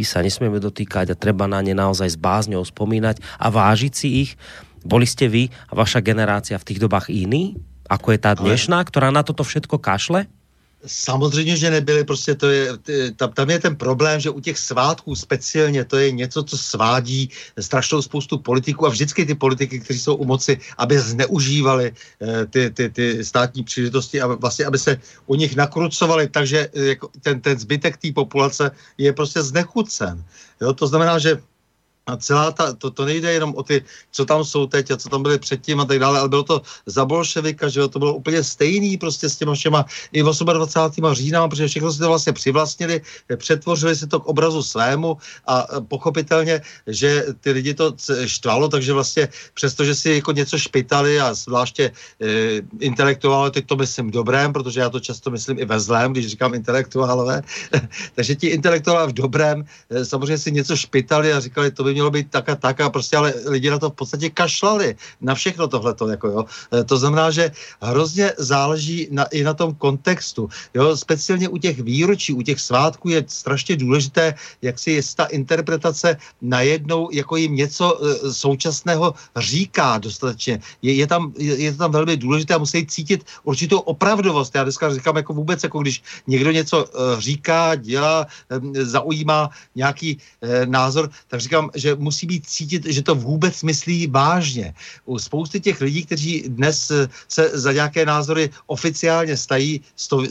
sa 0.04 0.20
nesmieme 0.20 0.60
dotýkať 0.60 1.16
a 1.16 1.20
treba 1.20 1.48
na 1.48 1.64
ne 1.64 1.72
naozaj 1.72 2.12
s 2.12 2.20
bázňou 2.20 2.60
spomínať 2.60 3.24
a 3.40 3.48
vážiť 3.48 3.94
si 3.96 4.08
ich. 4.28 4.32
Boli 4.84 5.08
ste 5.08 5.32
vy 5.32 5.48
a 5.72 5.80
vaša 5.80 6.04
generácia 6.04 6.60
v 6.60 6.68
tých 6.68 6.84
dobách 6.84 7.08
iní, 7.08 7.56
ako 7.88 8.12
je 8.12 8.20
tá 8.20 8.36
dnešná, 8.36 8.84
ktorá 8.84 9.08
na 9.08 9.24
toto 9.24 9.48
všetko 9.48 9.80
kašle? 9.80 10.28
Samozřejmě, 10.86 11.58
že 11.58 11.70
nebyly, 11.72 12.04
prostě 12.04 12.36
to 12.36 12.48
je, 12.50 12.70
tam, 13.16 13.32
tam 13.34 13.50
je 13.50 13.60
ten 13.60 13.76
problém, 13.76 14.20
že 14.20 14.30
u 14.30 14.40
těch 14.40 14.58
svátků 14.60 15.16
speciálně 15.16 15.86
to 15.86 15.98
je 15.98 16.12
něco, 16.12 16.44
co 16.44 16.58
svádí 16.58 17.30
strašnou 17.60 18.02
spoustu 18.02 18.38
politiků 18.38 18.86
a 18.86 18.90
vždycky 18.90 19.26
ty 19.26 19.36
politiky, 19.36 19.80
kteří 19.80 20.00
jsou 20.00 20.16
u 20.16 20.26
moci, 20.26 20.60
aby 20.78 21.00
zneužívali 21.00 21.92
eh, 22.22 22.46
ty, 22.46 22.70
ty, 22.70 22.90
ty 22.90 23.26
státní 23.26 23.64
příležitosti 23.64 24.22
a 24.22 24.28
vlastně, 24.28 24.66
aby 24.66 24.78
se 24.78 25.02
u 25.26 25.36
nich 25.36 25.56
nakrucovali, 25.56 26.30
takže 26.30 26.70
eh, 26.74 26.86
jako 26.86 27.10
ten, 27.22 27.42
ten 27.42 27.60
zbytek 27.60 27.98
té 27.98 28.12
populace 28.12 28.72
je 28.98 29.14
prostě 29.14 29.42
znechucen. 29.42 30.24
Jo, 30.62 30.74
to 30.74 30.88
znamená, 30.88 31.20
že 31.20 31.42
a 32.08 32.18
celá 32.18 32.52
ta, 32.52 32.74
to, 32.74 32.92
to 32.92 33.06
nejde 33.06 33.34
jenom 33.34 33.56
o 33.56 33.64
ty, 33.64 33.84
co 34.12 34.26
tam 34.26 34.44
jsou 34.44 34.68
teď 34.68 34.92
a 34.92 34.98
co 34.98 35.10
tam 35.10 35.24
byly 35.24 35.40
předtím 35.40 35.80
a 35.80 35.86
tak 35.86 36.00
dále, 36.00 36.20
ale 36.20 36.30
bylo 36.30 36.44
to 36.44 36.62
za 36.86 37.06
bolševika, 37.06 37.70
že 37.70 37.80
jo, 37.80 37.88
to 37.88 38.00
bylo 38.00 38.14
úplně 38.14 38.44
stejný 38.44 38.98
prostě 38.98 39.30
s 39.30 39.36
těma 39.36 39.54
všema 39.54 39.86
i 40.12 40.24
28. 40.24 41.14
října, 41.14 41.48
protože 41.48 41.68
všechno 41.68 41.92
si 41.92 42.00
to 42.00 42.08
vlastně 42.08 42.34
přivlastnili, 42.34 43.02
přetvořili 43.36 43.96
si 43.96 44.08
to 44.08 44.20
k 44.20 44.26
obrazu 44.26 44.64
svému 44.64 45.18
a 45.48 45.68
pochopitelně, 45.88 46.62
že 46.88 47.26
ty 47.40 47.52
lidi 47.52 47.74
to 47.74 47.94
štvalo, 48.26 48.68
takže 48.68 48.94
vlastně 48.94 49.30
přesto, 49.54 49.86
že 49.86 49.96
si 49.96 50.10
jako 50.24 50.32
něco 50.32 50.58
špitali 50.58 51.20
a 51.20 51.34
zvláště 51.34 51.92
e, 52.22 52.62
intelektuálové, 52.80 53.52
teď 53.52 53.66
to 53.66 53.76
myslím 53.76 54.12
dobrém, 54.12 54.54
protože 54.54 54.80
já 54.80 54.90
to 54.90 55.00
často 55.00 55.32
myslím 55.32 55.60
i 55.60 55.66
ve 55.66 55.80
zlém, 55.80 56.12
když 56.12 56.28
říkám 56.28 56.54
intelektuálové, 56.54 57.42
takže 58.16 58.36
ti 58.36 58.48
intelektuálové 58.48 59.08
v 59.12 59.14
dobrém 59.28 59.66
e, 59.90 60.06
samozřejmě 60.06 60.38
si 60.38 60.52
něco 60.52 60.76
špitali 60.76 61.34
a 61.34 61.40
říkali, 61.40 61.72
to 61.72 61.84
by 61.84 61.97
mělo 61.98 62.14
být 62.14 62.30
tak 62.30 62.46
a 62.50 62.56
tak 62.56 62.78
a 62.82 62.94
prostě 62.94 63.18
ale 63.18 63.34
lidi 63.50 63.74
na 63.74 63.82
to 63.82 63.90
v 63.90 63.98
podstatě 64.06 64.30
kašlali 64.30 64.96
na 65.22 65.34
všechno 65.34 65.66
tohleto, 65.66 66.08
jako 66.08 66.28
jo. 66.28 66.42
E, 66.70 66.84
to 66.86 66.98
znamená, 66.98 67.34
že 67.34 67.52
hrozně 67.82 68.38
záleží 68.38 69.10
na, 69.10 69.26
i 69.34 69.42
na 69.42 69.58
tom 69.58 69.74
kontextu, 69.74 70.46
jo, 70.78 70.94
speciálně 70.94 71.50
u 71.50 71.58
těch 71.58 71.82
výročí, 71.82 72.38
u 72.38 72.42
těch 72.46 72.62
svátků 72.62 73.10
je 73.10 73.26
strašně 73.26 73.82
důležité, 73.82 74.38
jak 74.62 74.78
si 74.78 75.02
ta 75.18 75.26
interpretace 75.26 76.22
najednou 76.42 77.10
jako 77.10 77.34
jim 77.42 77.56
něco 77.58 77.98
e, 77.98 78.30
současného 78.30 79.18
říká 79.34 79.98
dostatečně. 79.98 80.62
Je, 80.86 80.94
je, 80.94 81.08
tam, 81.10 81.34
je, 81.34 81.58
je 81.58 81.72
to 81.74 81.78
tam 81.78 81.92
velmi 81.92 82.14
důležité 82.18 82.54
a 82.54 82.62
musí 82.62 82.86
cítit 82.86 83.26
určitou 83.44 83.80
opravdovost. 83.90 84.54
Já 84.54 84.64
dneska 84.64 84.94
říkám 84.94 85.18
jako 85.18 85.34
vůbec, 85.34 85.64
jako 85.64 85.82
když 85.82 86.04
někdo 86.30 86.52
něco 86.52 86.86
e, 86.86 87.22
říká, 87.22 87.76
dělá, 87.76 88.30
zaujímá 88.74 89.50
nějaký 89.76 90.18
názor, 90.66 91.10
tak 91.28 91.42
říkám, 91.42 91.70
že 91.76 91.87
že 91.88 91.96
musí 91.96 92.28
být 92.28 92.44
cítit, 92.44 92.84
že 92.86 93.02
to 93.02 93.16
vůbec 93.16 93.64
myslí 93.64 94.12
vážně. 94.12 94.76
U 95.08 95.16
spousty 95.20 95.60
těch 95.60 95.80
lidí, 95.80 96.04
kteří 96.04 96.34
dnes 96.52 96.92
eh, 96.92 97.08
se 97.28 97.56
za 97.56 97.72
nějaké 97.72 98.04
názory 98.04 98.50
oficiálně 98.68 99.38
stají, 99.38 99.80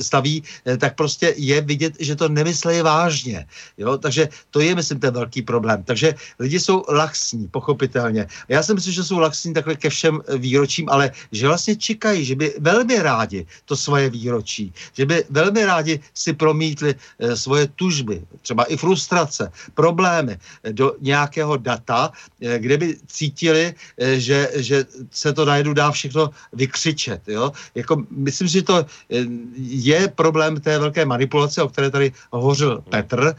staví, 0.01 0.45
eh, 0.69 0.77
tak 0.77 1.01
prostě 1.01 1.33
je 1.37 1.57
vidět, 1.65 1.97
že 1.97 2.13
to 2.13 2.29
nemyslí 2.29 2.85
vážně. 2.85 3.49
Jo? 3.81 3.97
Takže 3.97 4.29
to 4.53 4.61
je, 4.61 4.75
myslím, 4.75 5.01
ten 5.01 5.15
velký 5.15 5.41
problém. 5.43 5.81
Takže 5.85 6.15
lidi 6.37 6.61
jsou 6.61 6.85
laxní, 6.93 7.49
pochopitelně. 7.49 8.29
Já 8.53 8.61
si 8.61 8.75
myslím, 8.75 8.93
že 8.93 9.05
jsou 9.05 9.19
laxní 9.19 9.57
takhle 9.57 9.81
ke 9.81 9.89
všem 9.89 10.21
eh, 10.21 10.37
výročím, 10.37 10.93
ale 10.93 11.17
že 11.33 11.49
vlastně 11.49 11.77
čekají, 11.77 12.21
že 12.25 12.35
by 12.37 12.61
velmi 12.61 13.01
rádi 13.01 13.47
to 13.65 13.77
svoje 13.77 14.11
výročí, 14.11 14.75
že 14.93 15.07
by 15.07 15.25
velmi 15.31 15.65
rádi 15.65 16.01
si 16.13 16.33
promítli 16.37 16.95
svoje 17.35 17.69
tužby, 17.79 18.23
třeba 18.43 18.65
i 18.65 18.77
frustrace, 18.77 19.53
problémy 19.75 20.39
do 20.73 20.99
nějakého 21.01 21.46
nějakého 21.47 21.57
data, 21.57 22.11
eh, 22.43 22.59
kde 22.59 22.77
by 22.77 22.97
cítili, 23.07 23.75
eh, 23.99 24.21
že, 24.21 24.51
že 24.57 24.85
se 25.11 25.33
to 25.33 25.45
najednou 25.45 25.73
dá 25.73 25.91
všechno 25.91 26.31
vykřičet. 26.53 27.23
Jo? 27.29 27.53
Jako, 27.75 28.05
myslím, 28.11 28.49
že 28.49 28.63
to 28.63 28.77
eh, 28.83 29.25
je 29.59 30.09
problém 30.09 30.61
té 30.61 30.79
velké 30.79 31.05
manipulace, 31.05 31.63
o 31.63 31.69
které 31.69 31.91
tady 31.91 32.13
hovořil 32.33 32.83
Petr, 32.91 33.35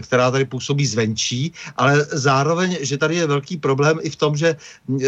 která 0.00 0.30
tady 0.30 0.44
působí 0.44 0.86
zvenčí, 0.86 1.52
ale 1.76 2.04
zároveň, 2.12 2.78
že 2.80 2.98
tady 2.98 3.16
je 3.16 3.26
velký 3.26 3.56
problém 3.56 3.98
i 4.02 4.10
v 4.10 4.16
tom, 4.16 4.36
že 4.36 4.56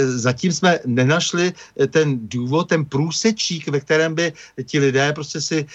zatím 0.06 0.52
jsme 0.52 0.78
nenašli 0.86 1.52
ten 1.90 2.18
důvod, 2.28 2.68
ten 2.68 2.84
průsečík, 2.84 3.68
ve 3.68 3.80
kterém 3.80 4.14
by 4.14 4.32
ti 4.64 4.78
lidé 4.78 5.12
prostě 5.12 5.40
si 5.40 5.66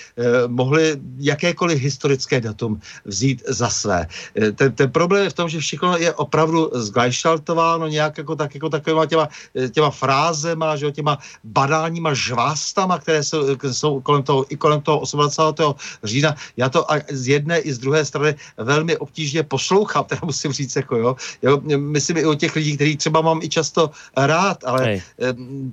mohli 0.48 0.98
jakékoliv 1.18 1.80
historické 1.80 2.42
datum 2.42 2.80
vzít 3.06 3.44
za 3.48 3.70
své. 3.70 4.08
Ten, 4.56 4.72
ten 4.72 4.90
problém 4.92 5.24
je 5.24 5.30
v 5.30 5.40
tom, 5.40 5.50
že 5.50 5.60
všechno 5.60 5.98
je 5.98 6.14
opravdu 6.14 6.49
opravdu 6.50 6.70
zglajšaltováno 6.74 7.88
nějak 7.88 8.18
jako, 8.18 8.36
tak, 8.36 8.56
jako 8.56 8.70
takovýma 8.70 9.06
těma, 9.06 9.28
těma 9.72 9.90
frázema, 9.90 10.76
že 10.76 10.86
jo, 10.86 10.92
těma 10.92 11.18
banálníma 11.44 12.14
žvástama, 12.14 13.00
které 13.00 13.24
jsou, 13.24 13.58
jsou 13.72 14.02
kolem 14.02 14.24
toho, 14.24 14.46
i 14.50 14.58
kolem 14.58 14.82
toho 14.82 15.04
28. 15.14 15.76
října. 16.04 16.36
Já 16.58 16.70
to 16.70 16.86
z 17.12 17.28
jedné 17.28 17.60
i 17.60 17.74
z 17.74 17.78
druhé 17.80 18.06
strany 18.06 18.36
velmi 18.58 18.98
obtížně 18.98 19.44
poslouchám, 19.44 20.04
teda 20.04 20.22
musím 20.26 20.52
říct, 20.52 20.76
jako 20.76 20.96
jo. 20.98 21.16
jo 21.42 21.62
myslím 21.78 22.18
i 22.18 22.26
o 22.26 22.36
těch 22.36 22.56
lidí, 22.56 22.76
který 22.76 22.98
třeba 22.98 23.22
mám 23.22 23.40
i 23.42 23.50
často 23.50 23.92
rád, 24.18 24.64
ale 24.66 24.84
Hej. 24.84 25.02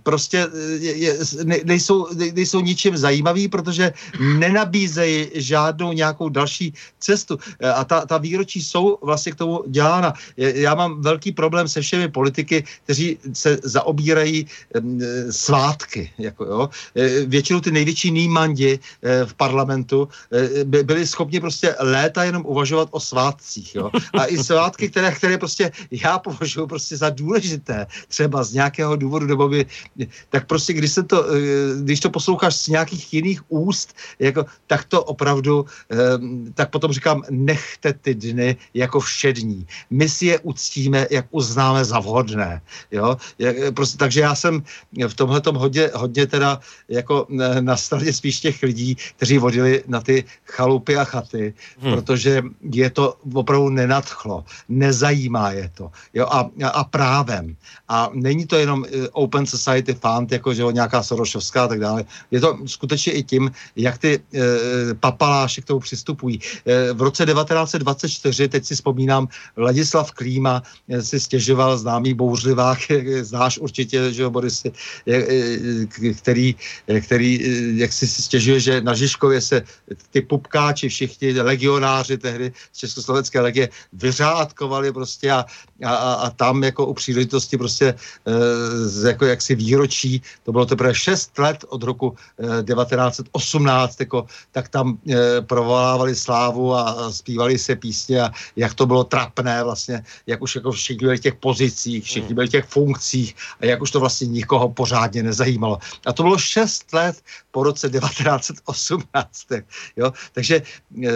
prostě 0.02 0.46
je, 0.78 0.96
je, 0.96 1.12
ne, 1.44 1.56
nejsou, 1.64 2.06
ne, 2.14 2.32
nejsou 2.32 2.60
ničím 2.60 2.96
zajímaví, 2.96 3.48
protože 3.48 3.92
nenabízejí 4.20 5.30
žádnou 5.34 5.92
nějakou 5.92 6.28
další 6.28 6.74
cestu. 6.98 7.38
A 7.74 7.84
ta, 7.84 8.06
ta 8.06 8.18
výročí 8.18 8.62
jsou 8.62 8.98
vlastně 9.02 9.32
k 9.32 9.40
tomu 9.40 9.64
dělána 9.66 10.12
já 10.36 10.65
mám 10.74 11.02
velký 11.02 11.32
problém 11.32 11.68
se 11.68 11.80
všemi 11.80 12.08
politiky, 12.08 12.64
kteří 12.84 13.18
se 13.32 13.58
zaobírají 13.62 14.46
svátky. 15.30 16.10
Jako, 16.18 16.44
jo. 16.44 16.68
E, 16.96 17.26
většinou 17.26 17.60
ty 17.60 17.70
největší 17.70 18.10
nýmandi 18.10 18.78
e, 18.78 19.24
v 19.24 19.34
parlamentu 19.34 20.08
e, 20.32 20.64
by 20.64 20.82
byli 20.82 21.06
schopni 21.06 21.40
prostě 21.40 21.74
léta 21.80 22.24
jenom 22.24 22.42
uvažovat 22.46 22.88
o 22.90 23.00
svátcích. 23.00 23.74
Jo. 23.74 23.90
A 24.18 24.26
i 24.26 24.38
svátky, 24.38 24.88
které, 24.88 25.12
které 25.12 25.38
prostě 25.38 25.72
já 25.90 26.18
považuji 26.18 26.66
prostě 26.66 26.96
za 26.96 27.10
důležité, 27.10 27.86
třeba 28.08 28.44
z 28.44 28.52
nějakého 28.52 28.96
důvodu, 28.96 29.26
nebo 29.26 29.48
by, 29.48 29.66
tak 30.30 30.46
prostě 30.46 30.72
když, 30.72 30.92
se 30.92 31.02
to, 31.02 31.24
když 31.82 32.00
to 32.00 32.10
posloucháš 32.10 32.56
z 32.56 32.68
nějakých 32.68 33.14
jiných 33.14 33.40
úst, 33.48 33.94
jako, 34.18 34.44
tak 34.66 34.84
to 34.84 35.04
opravdu, 35.04 35.64
tak 36.54 36.70
potom 36.70 36.92
říkám, 36.92 37.22
nechte 37.30 37.92
ty 37.92 38.14
dny 38.14 38.56
jako 38.74 39.00
všední. 39.00 39.66
My 39.90 40.08
si 40.08 40.26
je 40.26 40.38
uctíme, 40.46 41.06
jak 41.10 41.26
uznáme 41.30 41.84
za 41.84 41.98
vhodné. 41.98 42.62
Jo? 42.90 43.16
Jak, 43.38 43.74
prostě, 43.74 43.98
takže 43.98 44.20
já 44.20 44.34
jsem 44.34 44.62
v 45.08 45.14
tomhle 45.14 45.42
hodně, 45.54 45.90
hodně 45.94 46.26
teda 46.26 46.60
jako 46.88 47.26
na 47.60 47.76
straně 47.76 48.12
spíš 48.12 48.40
těch 48.40 48.62
lidí, 48.62 48.96
kteří 49.16 49.38
vodili 49.38 49.84
na 49.86 50.00
ty 50.00 50.24
chalupy 50.46 50.96
a 50.96 51.04
chaty, 51.04 51.54
hmm. 51.78 51.92
protože 51.94 52.42
je 52.62 52.90
to 52.90 53.16
opravdu 53.34 53.68
nenadchlo, 53.68 54.44
nezajímá 54.68 55.50
je 55.50 55.70
to. 55.74 55.90
Jo? 56.14 56.26
A, 56.30 56.50
a 56.70 56.84
právem. 56.84 57.56
A 57.88 58.10
není 58.14 58.46
to 58.46 58.56
jenom 58.56 58.84
eh, 58.86 59.08
Open 59.12 59.46
Society 59.46 59.94
Fund, 59.94 60.32
jako 60.32 60.54
že 60.54 60.62
nějaká 60.62 61.02
Sorošovská 61.02 61.64
a 61.64 61.68
tak 61.68 61.80
dále. 61.80 62.04
Je 62.30 62.40
to 62.40 62.58
skutečně 62.66 63.12
i 63.12 63.22
tím, 63.22 63.50
jak 63.76 63.98
ty 63.98 64.20
e, 64.34 64.40
papaláši 64.94 65.62
k 65.62 65.64
tomu 65.64 65.80
přistupují. 65.80 66.40
E, 66.66 66.92
v 66.92 67.02
roce 67.02 67.26
1924, 67.26 68.48
teď 68.48 68.64
si 68.64 68.74
vzpomínám, 68.74 69.28
Ladislav 69.56 70.12
Klíma 70.36 70.62
si 71.00 71.20
stěžoval 71.20 71.78
známý 71.78 72.14
bouřlivák, 72.14 72.78
znáš 73.22 73.58
určitě, 73.58 74.12
že 74.12 74.22
jo, 74.22 74.30
Boris, 74.30 74.66
který, 76.20 76.54
který 77.00 77.40
jak 77.80 77.92
si 77.92 78.06
stěžuje, 78.06 78.60
že 78.60 78.80
na 78.80 78.94
Žižkově 78.94 79.40
se 79.40 79.62
ty 80.10 80.20
pupkáči, 80.20 80.88
všichni 80.88 81.40
legionáři 81.40 82.18
tehdy 82.18 82.52
z 82.72 82.78
Československé 82.78 83.40
legie 83.40 83.68
vyřádkovali 83.92 84.92
prostě 84.92 85.32
a, 85.32 85.44
a, 85.84 85.94
a 85.94 86.30
tam 86.30 86.64
jako 86.64 86.86
u 86.86 86.94
příležitosti 86.94 87.56
prostě 87.56 87.94
jako 89.06 89.24
jaksi 89.24 89.54
výročí, 89.54 90.22
to 90.44 90.52
bylo 90.52 90.66
teprve 90.66 90.94
6 90.94 91.38
let 91.38 91.64
od 91.68 91.82
roku 91.82 92.12
e, 92.60 92.62
1918, 92.62 94.00
jako, 94.00 94.26
tak 94.52 94.68
tam 94.68 94.98
provolávali 95.48 96.14
slávu 96.14 96.74
a 96.74 97.12
zpívali 97.12 97.58
se 97.58 97.76
písně 97.76 98.22
a 98.22 98.30
jak 98.56 98.74
to 98.74 98.86
bylo 98.86 99.04
trapné 99.04 99.64
vlastně, 99.64 100.04
jak 100.26 100.42
už 100.42 100.54
jako 100.54 100.72
všichni 100.72 101.06
byli 101.06 101.16
v 101.16 101.20
těch 101.20 101.34
pozicích, 101.34 102.04
všichni 102.04 102.34
byli 102.34 102.46
v 102.46 102.50
těch 102.50 102.64
funkcích 102.64 103.36
a 103.60 103.66
jak 103.66 103.82
už 103.82 103.90
to 103.90 104.00
vlastně 104.00 104.26
nikoho 104.26 104.68
pořádně 104.68 105.22
nezajímalo. 105.22 105.78
A 106.06 106.12
to 106.12 106.22
bylo 106.22 106.38
6 106.38 106.92
let 106.92 107.16
po 107.50 107.62
roce 107.62 107.90
1918. 107.90 109.46
Jo? 109.96 110.12
Takže 110.32 110.62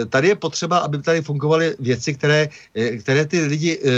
tady 0.09 0.27
je 0.27 0.35
potřeba, 0.35 0.77
aby 0.77 1.01
tady 1.01 1.21
fungovaly 1.21 1.75
věci, 1.79 2.13
které, 2.13 2.49
které 2.99 3.25
ty 3.25 3.41
lidi 3.41 3.79
e, 3.79 3.89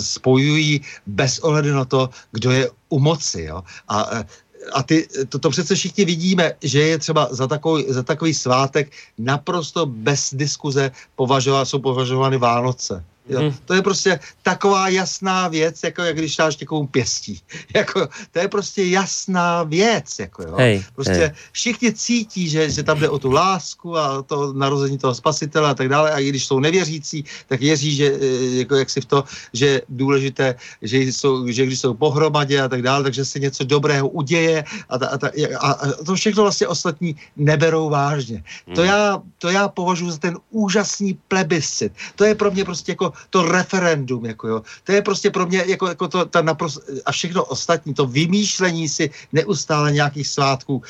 spojují 0.00 0.80
bez 1.06 1.38
ohledu 1.38 1.74
na 1.74 1.84
to, 1.84 2.10
kdo 2.32 2.50
je 2.50 2.70
u 2.88 2.98
moci. 2.98 3.42
Jo? 3.42 3.62
A 3.88 4.24
a 4.72 4.82
ty, 4.82 5.08
to, 5.28 5.38
to 5.38 5.50
přece 5.50 5.74
všichni 5.74 6.04
vidíme, 6.04 6.52
že 6.62 6.80
je 6.80 6.98
třeba 6.98 7.28
za 7.30 7.46
takový, 7.46 7.84
za 7.88 8.02
takový 8.02 8.34
svátek 8.34 8.92
naprosto 9.18 9.86
bez 9.86 10.34
diskuze 10.34 10.90
považovat, 11.16 11.64
jsou 11.64 11.78
považovány 11.78 12.38
Vánoce. 12.38 13.04
Jo. 13.28 13.40
Hmm. 13.40 13.54
To 13.64 13.74
je 13.74 13.82
prostě 13.82 14.20
taková 14.42 14.88
jasná 14.88 15.48
věc, 15.48 15.82
jako 15.82 16.02
jak 16.02 16.16
když 16.16 16.36
dáš 16.36 16.56
někomu 16.56 16.86
pěstí. 16.86 17.40
Jako, 17.74 18.08
to 18.32 18.38
je 18.38 18.48
prostě 18.48 18.84
jasná 18.84 19.62
věc. 19.62 20.18
Jako, 20.18 20.42
jo. 20.42 20.54
Hej, 20.56 20.84
prostě 20.94 21.12
hej. 21.12 21.30
všichni 21.52 21.92
cítí, 21.92 22.48
že, 22.48 22.70
že 22.70 22.82
tam 22.82 22.98
jde 22.98 23.08
o 23.08 23.18
tu 23.18 23.30
lásku 23.30 23.98
a 23.98 24.22
to 24.22 24.52
narození 24.52 24.98
toho 24.98 25.14
spasitele 25.14 25.70
a 25.70 25.74
tak 25.74 25.88
dále. 25.88 26.12
A 26.12 26.18
i 26.18 26.28
když 26.28 26.46
jsou 26.46 26.60
nevěřící, 26.60 27.24
tak 27.46 27.60
věří, 27.60 27.96
že, 27.96 28.06
e, 28.20 28.26
jako 28.58 28.74
jak 28.74 28.90
si 28.90 29.00
v 29.00 29.04
to, 29.04 29.24
že 29.52 29.80
důležité, 29.88 30.54
že, 30.82 30.98
jsou, 30.98 31.48
že 31.48 31.66
když 31.66 31.80
jsou 31.80 31.94
pohromadě 31.94 32.60
a 32.60 32.68
tak 32.68 32.82
dále, 32.82 33.02
takže 33.02 33.24
se 33.24 33.38
něco 33.38 33.64
dobrého 33.64 34.08
uděje 34.08 34.64
a, 34.88 34.98
ta, 34.98 35.06
a, 35.06 35.18
ta, 35.18 35.30
a, 35.58 35.70
a 35.70 36.04
to 36.04 36.14
všechno 36.14 36.42
vlastně 36.42 36.66
ostatní 36.66 37.16
neberou 37.36 37.90
vážně. 37.90 38.44
Hmm. 38.66 38.76
To, 38.76 38.82
já, 38.82 39.22
to 39.38 39.48
já 39.48 39.68
považuji 39.68 40.10
za 40.10 40.18
ten 40.18 40.38
úžasný 40.50 41.18
plebiscit. 41.28 41.92
To 42.16 42.24
je 42.24 42.34
pro 42.34 42.50
mě 42.50 42.64
prostě 42.64 42.92
jako 42.92 43.11
to 43.30 43.42
referendum, 43.42 44.26
jako 44.26 44.48
jo. 44.48 44.62
To 44.84 44.92
je 44.92 45.02
prostě 45.02 45.30
pro 45.30 45.46
mě 45.46 45.64
jako, 45.66 45.86
jako 45.86 46.08
to, 46.08 46.24
ta 46.24 46.42
naprosto, 46.42 46.80
a 47.06 47.12
všechno 47.12 47.44
ostatní, 47.44 47.94
to 47.94 48.06
vymýšlení 48.06 48.88
si 48.88 49.10
neustále 49.32 49.92
nějakých 49.92 50.28
svátků, 50.28 50.82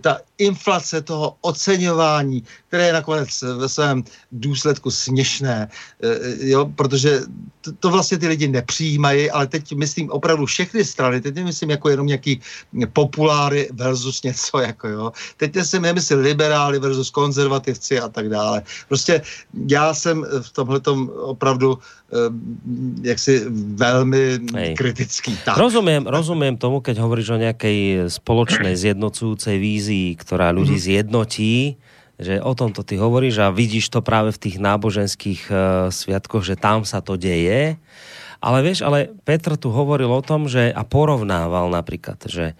ta 0.00 0.18
inflace 0.38 1.02
toho 1.02 1.36
oceňování, 1.40 2.44
které 2.68 2.86
je 2.86 2.92
nakonec 2.92 3.42
ve 3.42 3.68
svém 3.68 4.04
důsledku 4.32 4.90
směšné, 4.90 5.68
eh, 6.02 6.48
jo, 6.48 6.66
protože 6.76 7.20
to, 7.66 7.72
to 7.82 7.90
vlastně 7.90 8.18
ty 8.18 8.26
lidi 8.28 8.48
nepřijímají, 8.48 9.30
ale 9.30 9.46
teď 9.46 9.74
myslím 9.74 10.10
opravdu 10.10 10.46
všechny 10.46 10.84
strany, 10.84 11.20
teď 11.20 11.34
nemyslím 11.34 11.70
jako 11.70 11.88
jenom 11.88 12.06
nějaký 12.06 12.40
populáry 12.92 13.68
versus 13.72 14.22
něco, 14.22 14.58
jako 14.58 14.88
jo. 14.88 15.12
Teď 15.36 15.56
jsem 15.56 15.82
nemyslím 15.82 16.18
liberály 16.18 16.78
versus 16.78 17.10
konzervativci 17.10 18.00
a 18.00 18.08
tak 18.08 18.28
dále. 18.28 18.62
Prostě 18.88 19.22
já 19.66 19.94
jsem 19.94 20.26
v 20.40 20.50
tomhle 20.50 20.80
opravdu 21.18 21.78
eh, 21.78 22.16
jaksi 23.02 23.44
velmi 23.74 24.38
Hej. 24.54 24.74
kritický. 24.74 25.38
Tak. 25.44 25.58
Rozumím, 25.58 26.06
rozumím 26.06 26.56
tomu, 26.56 26.80
keď 26.80 26.98
hovoríš 26.98 27.30
o 27.30 27.36
nějaké 27.36 28.04
spoločné 28.06 28.76
zjednocujúcej 28.76 29.58
vízii, 29.58 30.14
která 30.14 30.54
ľudí 30.54 30.78
mm. 30.78 30.84
zjednotí, 30.86 31.76
že 32.16 32.40
o 32.40 32.52
tomto 32.56 32.80
ty 32.80 32.96
hovoríš 32.96 33.44
a 33.44 33.52
vidíš 33.52 33.92
to 33.92 34.00
práve 34.00 34.32
v 34.32 34.40
tých 34.48 34.56
náboženských 34.56 35.42
uh, 35.52 35.58
sviatkoch, 35.92 36.44
že 36.44 36.56
tam 36.56 36.88
sa 36.88 37.04
to 37.04 37.20
deje. 37.20 37.76
Ale 38.40 38.58
vieš, 38.64 38.84
ale 38.84 39.12
Petr 39.24 39.56
tu 39.56 39.72
hovoril 39.72 40.08
o 40.08 40.24
tom, 40.24 40.48
že 40.48 40.72
a 40.72 40.84
porovnával 40.84 41.72
napríklad, 41.72 42.20
že 42.28 42.56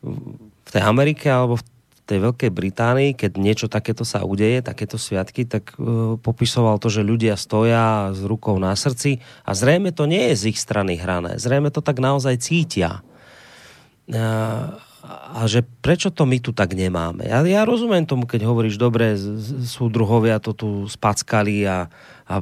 v 0.00 0.68
tej 0.68 0.82
Amerike 0.84 1.28
alebo 1.28 1.60
v 1.60 1.64
tej 2.08 2.24
Veľkej 2.24 2.50
Británii, 2.52 3.10
keď 3.12 3.36
niečo 3.36 3.66
takéto 3.68 4.00
sa 4.00 4.24
udeje, 4.24 4.64
takéto 4.64 4.96
sviatky, 4.96 5.44
tak 5.44 5.76
uh, 5.76 6.16
popisoval 6.20 6.76
to, 6.80 6.88
že 6.92 7.04
ľudia 7.04 7.36
stoja 7.36 8.12
s 8.12 8.20
rukou 8.24 8.56
na 8.60 8.72
srdci 8.76 9.20
a 9.44 9.52
zrejme 9.52 9.92
to 9.92 10.04
nie 10.04 10.32
je 10.32 10.34
z 10.36 10.42
ich 10.52 10.58
strany 10.60 11.00
hrané. 11.00 11.36
Zrejme 11.40 11.72
to 11.72 11.80
tak 11.80 12.00
naozaj 12.00 12.40
cítia. 12.40 13.04
Uh, 14.08 14.80
a 15.06 15.46
že 15.46 15.62
prečo 15.62 16.10
to 16.10 16.26
my 16.26 16.42
tu 16.42 16.50
tak 16.50 16.74
nemáme? 16.74 17.22
Ja, 17.22 17.46
ja 17.46 17.62
rozumiem 17.62 18.02
tomu, 18.02 18.26
keď 18.26 18.50
hovoríš, 18.50 18.82
dobre, 18.82 19.14
súdruhovia 19.62 20.42
to 20.42 20.50
tu 20.50 20.68
spackali 20.90 21.62
a, 21.62 21.86
a 22.26 22.34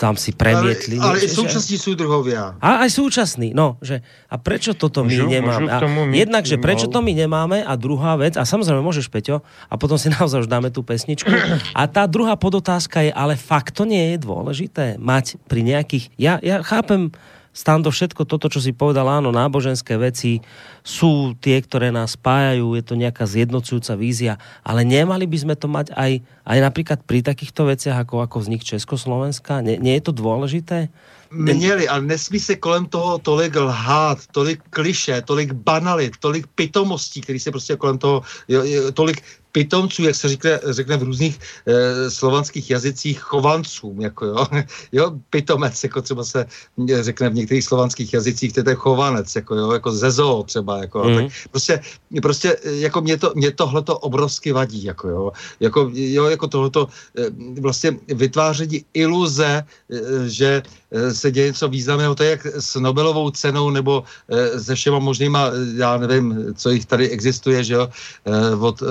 tam 0.00 0.16
si 0.16 0.32
premietli. 0.32 0.96
Ale, 0.96 1.20
ale 1.20 1.28
i 1.28 1.28
súčasní 1.28 1.76
súdruhovia. 1.76 2.56
A 2.56 2.88
aj 2.88 2.96
súčasní, 2.96 3.52
no. 3.52 3.76
Že, 3.84 4.00
a 4.32 4.34
prečo 4.40 4.72
toto 4.72 5.04
my 5.04 5.12
môžu, 5.12 5.28
nemáme? 5.28 5.68
Môžu 5.68 5.82
tomu 5.84 6.00
a 6.08 6.16
jednak, 6.16 6.44
že 6.48 6.56
prečo 6.56 6.88
to 6.88 7.04
my 7.04 7.12
nemáme 7.12 7.60
a 7.60 7.72
druhá 7.76 8.16
vec, 8.16 8.40
a 8.40 8.48
samozrejme 8.48 8.80
môžeš, 8.80 9.12
Peťo, 9.12 9.44
a 9.68 9.74
potom 9.76 10.00
si 10.00 10.08
naozaj 10.16 10.48
už 10.48 10.48
dáme 10.48 10.72
tú 10.72 10.80
pesničku. 10.80 11.28
A 11.76 11.84
tá 11.84 12.08
druhá 12.08 12.32
podotázka 12.34 13.04
je, 13.04 13.12
ale 13.12 13.36
fakt 13.36 13.76
to 13.76 13.84
nie 13.84 14.16
je 14.16 14.24
dôležité 14.24 14.96
mať 14.96 15.36
pri 15.44 15.60
nejakých... 15.62 16.16
Ja, 16.16 16.40
ja 16.40 16.64
chápem, 16.64 17.12
Stando, 17.50 17.90
všetko 17.90 18.30
toto, 18.30 18.46
čo 18.46 18.62
si 18.62 18.70
povedal, 18.70 19.10
áno, 19.10 19.34
náboženské 19.34 19.98
veci 19.98 20.38
sú 20.86 21.34
tie, 21.42 21.58
ktoré 21.58 21.90
nás 21.90 22.14
spájajú, 22.14 22.78
je 22.78 22.84
to 22.86 22.94
nejaká 22.94 23.26
zjednocujúca 23.26 23.98
vízia, 23.98 24.38
ale 24.62 24.86
nemali 24.86 25.26
by 25.26 25.38
sme 25.38 25.54
to 25.58 25.66
mať 25.66 25.90
aj, 25.98 26.22
aj 26.46 26.58
napríklad 26.62 27.02
pri 27.02 27.26
takýchto 27.26 27.66
veciach, 27.66 28.06
ako, 28.06 28.22
ako 28.22 28.36
vznik 28.46 28.62
Československa? 28.62 29.66
Nie, 29.66 29.82
nie 29.82 29.98
je 29.98 30.02
to 30.06 30.12
dôležité? 30.14 30.94
Měli, 31.30 31.86
ale 31.86 32.02
nesmí 32.02 32.38
se 32.38 32.56
kolem 32.56 32.86
toho 32.86 33.18
tolik 33.18 33.54
lhát, 33.54 34.18
tolik 34.34 34.62
kliše, 34.70 35.22
tolik 35.22 35.52
banalit, 35.52 36.18
tolik 36.18 36.46
pitomostí, 36.54 37.20
který 37.20 37.38
se 37.38 37.50
prostě 37.50 37.76
kolem 37.76 37.98
toho, 37.98 38.22
tolik 38.94 39.22
pitomců, 39.52 40.04
jak 40.04 40.14
se 40.14 40.28
řekne, 40.28 40.60
řekne 40.64 40.96
v 40.96 41.02
různých 41.02 41.38
e, 41.66 42.10
slovanských 42.10 42.70
jazycích, 42.70 43.20
chovancům, 43.20 44.00
jako 44.00 44.26
jo, 44.26 44.46
jo, 44.92 45.12
pitomec, 45.30 45.84
jako 45.84 46.02
třeba 46.02 46.24
se 46.24 46.46
řekne 47.00 47.28
v 47.28 47.34
některých 47.34 47.64
slovanských 47.64 48.14
jazycích, 48.14 48.52
to 48.52 48.70
je 48.70 48.74
chovanec, 48.74 49.34
jako 49.36 49.54
jo, 49.54 49.72
jako 49.72 49.92
ze 49.92 50.10
zoo 50.10 50.42
třeba, 50.42 50.78
jako, 50.78 51.04
mm. 51.04 51.16
tak. 51.16 51.24
Prostě, 51.50 51.80
prostě, 52.22 52.56
jako 52.64 53.00
mě 53.00 53.16
to, 53.16 53.32
mě 53.34 53.50
tohleto 53.50 53.98
obrovsky 53.98 54.52
vadí, 54.52 54.84
jako 54.84 55.08
jo, 55.08 55.32
jako, 55.60 55.90
jo, 55.94 56.24
jako 56.24 56.46
tohleto 56.48 56.88
e, 57.18 57.30
vlastně 57.60 57.96
vytváření 58.08 58.84
iluze, 58.94 59.46
e, 59.46 60.28
že 60.28 60.62
se 61.12 61.30
děje 61.30 61.46
něco 61.46 61.68
významného, 61.68 62.14
to 62.14 62.22
je 62.22 62.30
jak 62.30 62.46
s 62.46 62.74
Nobelovou 62.74 63.30
cenou 63.30 63.70
nebo 63.70 64.04
se 64.58 64.74
všema 64.74 64.98
možnýma, 64.98 65.50
já 65.76 65.98
nevím, 65.98 66.54
co 66.54 66.70
jich 66.70 66.86
tady 66.86 67.08
existuje, 67.08 67.64
že 67.64 67.74
jo, 67.74 67.88
od 68.60 68.82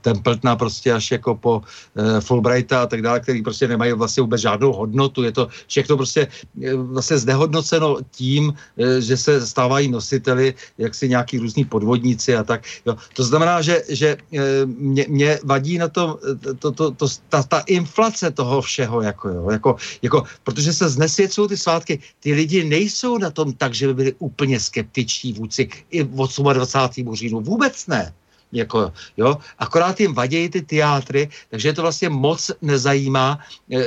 Templetona 0.00 0.56
prostě 0.56 0.92
až 0.92 1.10
jako 1.10 1.34
po 1.34 1.58
uh, 1.58 2.20
Fulbrighta 2.20 2.82
a 2.82 2.86
tak 2.86 3.02
dále, 3.02 3.20
který 3.20 3.42
prostě 3.42 3.68
nemají 3.68 3.92
vlastně 3.92 4.20
vůbec 4.20 4.40
žádnou 4.40 4.72
hodnotu. 4.72 5.22
Je 5.22 5.32
to 5.32 5.48
všechno 5.66 5.96
prostě 5.96 6.28
uh, 6.74 6.92
vlastně 6.92 7.18
znehodnoceno 7.18 7.96
tím, 8.10 8.48
uh, 8.48 8.86
že 8.98 9.16
se 9.16 9.46
stávají 9.46 9.88
nositeli 9.88 10.54
jaksi 10.78 11.08
nějaký 11.08 11.38
různý 11.38 11.64
podvodníci 11.64 12.36
a 12.36 12.44
tak. 12.44 12.62
Jo. 12.86 12.96
To 13.14 13.24
znamená, 13.24 13.62
že, 13.62 13.82
že 13.88 14.16
mě, 14.64 15.06
mě 15.08 15.38
vadí 15.44 15.78
na 15.78 15.88
tom 15.88 16.18
to, 16.58 16.72
to, 16.72 16.90
to, 16.90 17.06
ta, 17.28 17.42
ta 17.42 17.58
inflace 17.66 18.30
toho 18.30 18.62
všeho, 18.62 19.02
jako, 19.02 19.28
jo, 19.28 19.50
jako, 19.50 19.76
jako, 20.02 20.24
protože 20.44 20.72
se 20.72 20.88
znesvěcují 20.88 21.48
ty 21.48 21.56
svátky. 21.56 21.98
Ty 22.20 22.32
lidi 22.32 22.64
nejsou 22.64 23.18
na 23.18 23.30
tom 23.30 23.52
tak, 23.52 23.74
že 23.74 23.86
by 23.86 23.94
byli 23.94 24.14
úplně 24.18 24.60
skeptiční 24.60 25.32
vůči 25.32 25.68
i 25.90 26.04
od 26.04 26.30
28. 26.52 27.14
říjnu. 27.14 27.40
Vůbec 27.40 27.86
ne. 27.86 28.12
Jako, 28.52 28.92
jo? 29.16 29.36
Akorát 29.58 30.00
jim 30.00 30.14
vadějí 30.14 30.48
ty 30.48 30.62
teátry, 30.62 31.28
takže 31.50 31.68
je 31.68 31.72
to 31.72 31.82
vlastně 31.82 32.08
moc 32.08 32.50
nezajímá. 32.62 33.38
E, 33.70 33.76
e, 33.76 33.86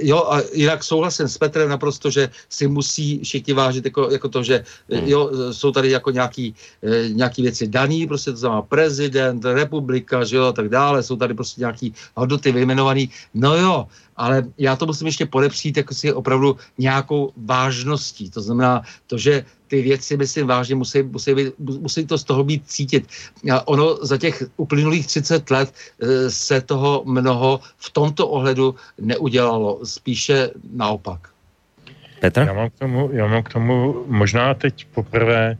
jo, 0.00 0.28
a 0.30 0.40
jinak 0.52 0.84
souhlasím 0.84 1.28
s 1.28 1.38
Petrem 1.38 1.68
naprosto, 1.68 2.10
že 2.10 2.28
si 2.48 2.68
musí 2.68 3.24
všichni 3.24 3.52
vážit 3.52 3.84
jako, 3.84 4.10
jako 4.10 4.28
to, 4.28 4.42
že 4.42 4.64
hmm. 4.90 5.08
jo, 5.08 5.30
jsou 5.52 5.72
tady 5.72 5.90
jako 5.90 6.10
nějaký, 6.10 6.54
e, 6.82 7.08
nějaký 7.08 7.42
věci 7.42 7.66
daný, 7.66 8.06
prostě 8.06 8.30
to 8.30 8.36
znamená 8.36 8.62
prezident, 8.62 9.44
republika, 9.44 10.24
že 10.24 10.36
jo, 10.36 10.44
a 10.44 10.52
tak 10.52 10.68
dále, 10.68 11.02
jsou 11.02 11.16
tady 11.16 11.34
prostě 11.34 11.60
nějaký 11.60 11.94
hodnoty 12.14 12.52
vyjmenovaný. 12.52 13.10
No 13.34 13.56
jo, 13.56 13.86
ale 14.16 14.44
já 14.58 14.76
to 14.76 14.86
musím 14.86 15.06
ještě 15.06 15.26
podepřít 15.26 15.76
jako 15.76 15.94
si 15.94 16.12
opravdu 16.12 16.56
nějakou 16.78 17.32
vážností. 17.36 18.30
To 18.30 18.40
znamená 18.40 18.82
to, 19.06 19.18
že 19.18 19.44
ty 19.68 19.82
věci, 19.82 20.16
myslím, 20.16 20.46
vážně 20.46 20.74
musí, 20.74 21.02
musí, 21.02 21.34
být, 21.34 21.54
musí 21.58 22.06
to 22.06 22.18
z 22.18 22.24
toho 22.24 22.44
být 22.44 22.62
cítit. 22.66 23.08
A 23.52 23.68
ono 23.68 23.96
za 24.06 24.18
těch 24.18 24.42
uplynulých 24.56 25.06
30 25.06 25.50
let 25.50 25.74
e, 26.00 26.30
se 26.30 26.60
toho 26.60 27.02
mnoho 27.06 27.60
v 27.76 27.90
tomto 27.90 28.28
ohledu 28.28 28.74
neudělalo. 28.98 29.80
Spíše 29.84 30.50
naopak. 30.72 31.28
Petr? 32.20 32.40
Já 32.40 32.52
mám 32.52 32.70
k 32.70 32.78
tomu, 32.78 33.10
já 33.12 33.26
mám 33.26 33.42
k 33.42 33.52
tomu 33.52 34.04
možná 34.06 34.54
teď 34.54 34.86
poprvé 34.94 35.58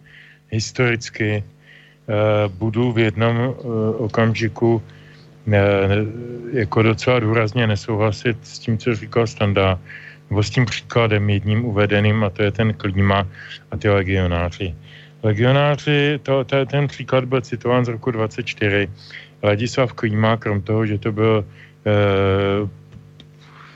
historicky 0.51 1.45
uh, 1.45 2.53
budu 2.53 2.93
v 2.93 2.99
jednom 2.99 3.37
uh, 3.37 3.55
okamžiku 3.99 4.83
jako 6.53 6.83
docela 6.83 7.21
důrazně 7.21 7.67
nesouhlasit 7.67 8.37
s 8.43 8.59
tím, 8.59 8.79
co 8.79 8.95
říkal 8.95 9.27
Standa, 9.27 9.79
nebo 10.31 10.43
s 10.43 10.51
tím 10.51 10.67
příkladem 10.67 11.31
jedním 11.31 11.65
uvedeným, 11.65 12.25
a 12.25 12.31
to 12.31 12.43
je 12.43 12.51
ten 12.51 12.75
klíma 12.75 13.27
a 13.71 13.77
ty 13.77 13.89
legionáři. 13.89 14.75
Legionáři, 15.23 16.21
to, 16.23 16.45
to, 16.45 16.67
ten 16.67 16.87
příklad 16.89 17.25
byl 17.25 17.41
citován 17.41 17.85
z 17.85 17.89
roku 17.89 18.11
24. 18.11 18.89
Ladislav 19.43 19.93
Klíma, 19.93 20.37
krom 20.37 20.63
toho, 20.63 20.87
že 20.87 20.99
to 20.99 21.13
byl 21.13 21.45
eh, 21.87 22.69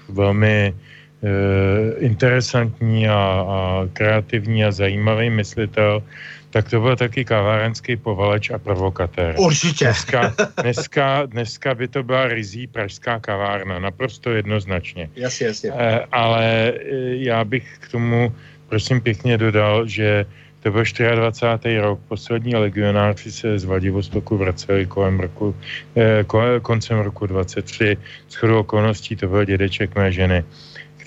velmi 0.09 0.74
eh, 0.74 1.98
interesantní 1.98 3.09
a, 3.09 3.14
a 3.48 3.88
kreativní 3.92 4.64
a 4.64 4.72
zajímavý 4.72 5.30
myslitel, 5.30 6.02
tak 6.51 6.70
to 6.70 6.81
byl 6.81 6.97
taky 6.97 7.24
kavárenský 7.24 7.97
povaleč 7.97 8.51
a 8.51 8.59
provokatér. 8.59 9.35
Určitě. 9.39 9.85
Dneska, 9.85 10.35
dneska, 10.62 11.27
dneska 11.27 11.74
by 11.74 11.89
to 11.89 12.02
byla 12.02 12.28
rizí 12.28 12.66
pražská 12.66 13.18
kavárna, 13.18 13.78
naprosto 13.78 14.31
jednoznačně. 14.31 15.10
Jasně, 15.16 15.47
jasně. 15.47 15.70
E, 15.70 16.06
ale 16.12 16.44
eh, 16.44 16.81
já 17.22 17.44
bych 17.44 17.78
k 17.78 17.90
tomu 17.90 18.35
prosím 18.68 19.01
pěkně 19.01 19.39
dodal, 19.39 19.86
že 19.86 20.27
to 20.62 20.70
byl 20.70 20.85
24. 21.14 21.78
rok, 21.78 22.01
poslední 22.09 22.56
legionáři 22.56 23.32
se 23.32 23.59
z 23.59 23.64
Vladivostoku 23.64 24.36
vraceli 24.36 24.86
kolem 24.86 25.20
roku, 25.20 25.56
eh, 25.97 26.24
koncem 26.62 26.98
roku 26.98 27.27
23. 27.27 27.97
S 28.28 28.35
chodou 28.35 28.60
okolností 28.60 29.16
to 29.16 29.28
byl 29.28 29.44
dědeček 29.44 29.94
mé 29.94 30.12
ženy 30.12 30.44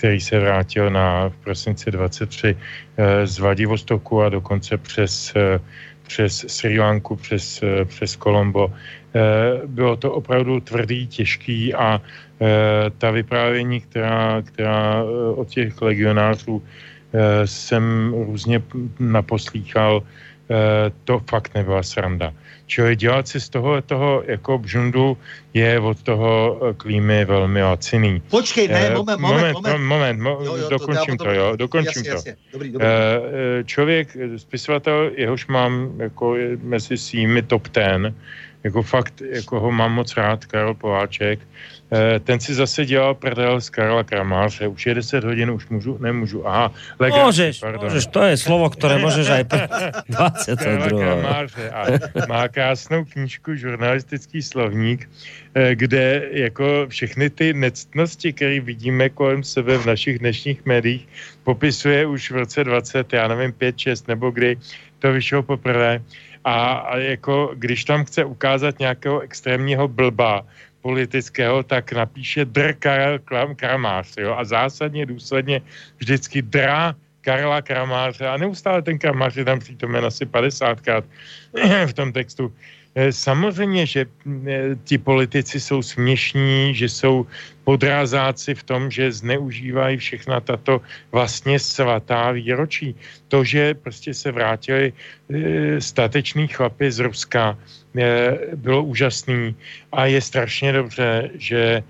který 0.04 0.20
se 0.20 0.40
vrátil 0.40 0.90
na 0.90 1.28
v 1.28 1.36
prosinci 1.36 1.90
23 1.90 2.52
eh, 2.52 3.26
z 3.26 3.38
Vladivostoku 3.38 4.22
a 4.22 4.28
dokonce 4.28 4.76
přes, 4.76 5.32
eh, 5.32 5.56
přes 6.04 6.44
Sri 6.44 6.76
Lanku, 6.76 7.16
přes, 7.16 7.64
eh, 7.64 7.84
přes 7.88 8.16
Kolombo. 8.16 8.68
Bylo 9.66 9.96
to 9.96 10.12
opravdu 10.12 10.60
tvrdý, 10.60 11.06
těžký 11.06 11.70
a 11.74 12.02
ta 12.98 13.10
vyprávění, 13.14 13.80
která, 13.80 14.42
která 14.42 15.06
od 15.38 15.48
těch 15.48 15.70
legionářů 15.78 16.62
jsem 17.44 18.10
různě 18.26 18.58
naposlýchal, 18.98 20.02
to 21.04 21.20
fakt 21.30 21.54
nebyla 21.54 21.82
sranda. 21.82 22.32
Čili 22.66 22.96
dělat 22.96 23.28
si 23.28 23.40
z 23.40 23.48
toho, 23.48 23.82
toho 23.82 24.22
jako 24.26 24.58
bžundu 24.58 25.16
je 25.54 25.80
od 25.80 26.02
toho 26.02 26.60
eh, 26.62 26.74
klímy 26.74 27.24
velmi 27.24 27.62
laciný. 27.62 28.22
Počkej, 28.30 28.68
ne, 28.68 28.86
eh, 28.86 28.94
moment, 28.94 29.20
moment, 29.20 29.54
moment. 29.54 29.84
moment, 29.84 30.20
mo, 30.20 30.30
jo, 30.44 30.56
jo, 30.56 30.68
dokončím 30.68 31.16
to, 31.16 31.24
to, 31.24 31.30
jo, 31.30 31.56
dokončím 31.56 32.04
jasně, 32.04 32.10
to. 32.10 32.16
Jasně. 32.16 32.36
Dobrý, 32.52 32.72
dobrý. 32.72 32.86
Eh, 32.86 33.64
člověk, 33.64 34.16
spisovatel, 34.36 35.10
jehož 35.16 35.46
mám 35.46 35.92
jako 35.98 36.36
mezi 36.62 36.96
svými 36.96 37.42
top 37.42 37.68
ten, 37.68 38.14
jako 38.64 38.82
fakt, 38.82 39.20
jako 39.20 39.60
ho 39.60 39.72
mám 39.72 39.92
moc 39.92 40.16
rád, 40.16 40.44
Karel 40.44 40.74
Poláček, 40.74 41.40
Eh, 41.94 42.20
ten 42.20 42.40
si 42.40 42.54
zase 42.54 42.86
dělal 42.86 43.14
prdel 43.14 43.60
z 43.60 43.70
Karla 43.70 44.04
Kramáře. 44.04 44.66
Už 44.66 44.86
je 44.86 44.94
10 44.94 45.24
hodin, 45.24 45.50
už 45.50 45.68
můžu, 45.68 45.98
nemůžu. 45.98 46.48
Aha, 46.48 46.72
legraci, 46.98 47.26
můžeš, 47.26 47.58
pardon. 47.58 47.84
můžeš, 47.84 48.06
to 48.06 48.22
je 48.22 48.36
slovo, 48.36 48.70
které 48.70 48.98
můžeš 48.98 49.28
aj 49.28 49.44
22. 50.08 50.88
Kramáře 50.88 51.70
a 51.70 51.86
má 52.28 52.48
krásnou 52.48 53.04
knížku, 53.04 53.54
žurnalistický 53.54 54.42
slovník, 54.42 55.10
eh, 55.54 55.74
kde 55.74 56.28
jako 56.30 56.86
všechny 56.88 57.30
ty 57.30 57.52
nectnosti, 57.54 58.32
které 58.32 58.60
vidíme 58.60 59.08
kolem 59.08 59.42
sebe 59.42 59.78
v 59.78 59.86
našich 59.86 60.18
dnešních 60.18 60.66
médiích, 60.66 61.08
popisuje 61.44 62.06
už 62.06 62.30
v 62.30 62.36
roce 62.36 62.64
20, 62.64 63.12
já 63.12 63.28
nevím, 63.28 63.52
5, 63.52 63.78
6 63.78 64.08
nebo 64.08 64.30
kdy 64.30 64.56
to 64.98 65.12
vyšlo 65.12 65.42
poprvé. 65.42 66.00
A, 66.44 66.72
a 66.72 66.96
jako 66.96 67.52
když 67.54 67.84
tam 67.84 68.04
chce 68.04 68.24
ukázat 68.24 68.78
nějakého 68.78 69.20
extrémního 69.20 69.88
blba, 69.88 70.46
politického, 70.84 71.62
tak 71.62 71.92
napíše 71.92 72.44
dr. 72.44 72.76
Karel 72.78 73.18
Kramář, 73.56 74.14
jo, 74.20 74.36
a 74.36 74.44
zásadně 74.44 75.06
důsledně 75.06 75.60
vždycky 75.96 76.42
drá 76.42 76.94
Karla 77.24 77.62
Kramáře 77.62 78.28
a 78.28 78.36
neustále 78.36 78.82
ten 78.82 78.98
Kramář 78.98 79.36
je 79.36 79.44
tam 79.44 79.58
přítomen 79.58 80.04
asi 80.04 80.26
50krát 80.26 81.04
v 81.86 81.92
tom 81.92 82.12
textu. 82.12 82.52
Eh, 82.94 83.12
samozřejmě, 83.12 83.86
že 83.86 84.06
eh, 84.06 84.78
ti 84.84 84.98
politici 84.98 85.60
jsou 85.60 85.82
směšní, 85.82 86.74
že 86.74 86.88
jsou 86.88 87.26
podrázáci 87.64 88.54
v 88.54 88.62
tom, 88.62 88.90
že 88.90 89.12
zneužívají 89.12 89.96
všechna 89.98 90.40
tato 90.40 90.80
vlastně 91.12 91.58
svatá 91.58 92.30
výročí. 92.30 92.94
To, 93.28 93.44
že 93.44 93.74
prostě 93.74 94.14
se 94.14 94.32
vrátili 94.32 94.92
eh, 94.94 95.80
stateční 95.80 96.48
chlapy 96.48 96.90
z 96.90 96.98
Ruska, 96.98 97.58
bylo 98.58 98.82
úžasný 98.82 99.54
a 99.94 100.10
je 100.10 100.18
strašně 100.18 100.72
dobře, 100.72 101.30
že 101.38 101.82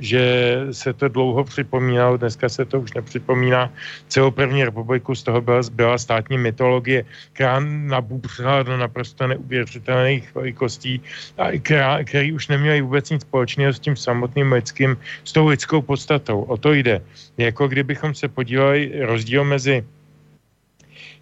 že 0.00 0.22
se 0.70 0.92
to 0.92 1.08
dlouho 1.08 1.44
připomínalo, 1.44 2.16
dneska 2.16 2.48
se 2.48 2.64
to 2.64 2.80
už 2.80 2.92
nepřipomíná. 2.94 3.70
Celou 4.08 4.30
první 4.30 4.64
republiku 4.64 5.14
z 5.14 5.22
toho 5.22 5.40
byla, 5.40 5.60
byla 5.72 5.98
státní 5.98 6.38
mytologie, 6.38 7.04
která 7.32 7.60
nabubřela 7.60 8.62
do 8.62 8.76
naprosto 8.76 9.26
neuvěřitelných 9.26 10.34
velikostí, 10.34 11.00
a 11.38 11.58
která, 11.58 12.04
který 12.04 12.32
už 12.32 12.48
neměli 12.48 12.80
vůbec 12.80 13.10
nic 13.10 13.22
společného 13.22 13.72
s 13.72 13.80
tím 13.80 13.96
samotným 13.96 14.52
lidským, 14.52 14.96
s 15.24 15.32
tou 15.32 15.46
lidskou 15.46 15.82
podstatou. 15.82 16.42
O 16.42 16.56
to 16.56 16.72
jde. 16.72 17.02
Jako 17.38 17.68
kdybychom 17.68 18.14
se 18.14 18.28
podívali 18.28 18.92
rozdíl 19.06 19.44
mezi 19.44 19.84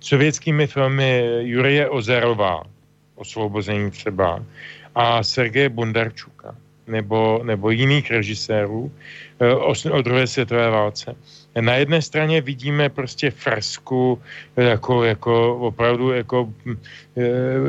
sovětskými 0.01 0.67
filmy 0.67 1.25
Jurie 1.41 1.89
Ozerová, 1.89 2.63
Osvobození 3.15 3.91
třeba, 3.91 4.45
a 4.95 5.23
Sergeje 5.23 5.69
Bondarčuka 5.69 6.57
nebo, 6.87 7.41
nebo 7.45 7.71
jiných 7.71 8.11
režisérů 8.11 8.93
eh, 9.41 9.55
o, 9.55 9.75
o 9.93 10.03
druhé 10.03 10.27
světové 10.27 10.71
válce. 10.71 11.17
Na 11.61 11.75
jedné 11.75 12.03
straně 12.03 12.41
vidíme 12.41 12.89
prostě 12.89 13.31
fresku 13.31 14.23
jako, 14.57 15.05
jako 15.05 15.57
opravdu 15.57 16.13
jako 16.13 16.53
e, 17.17 17.23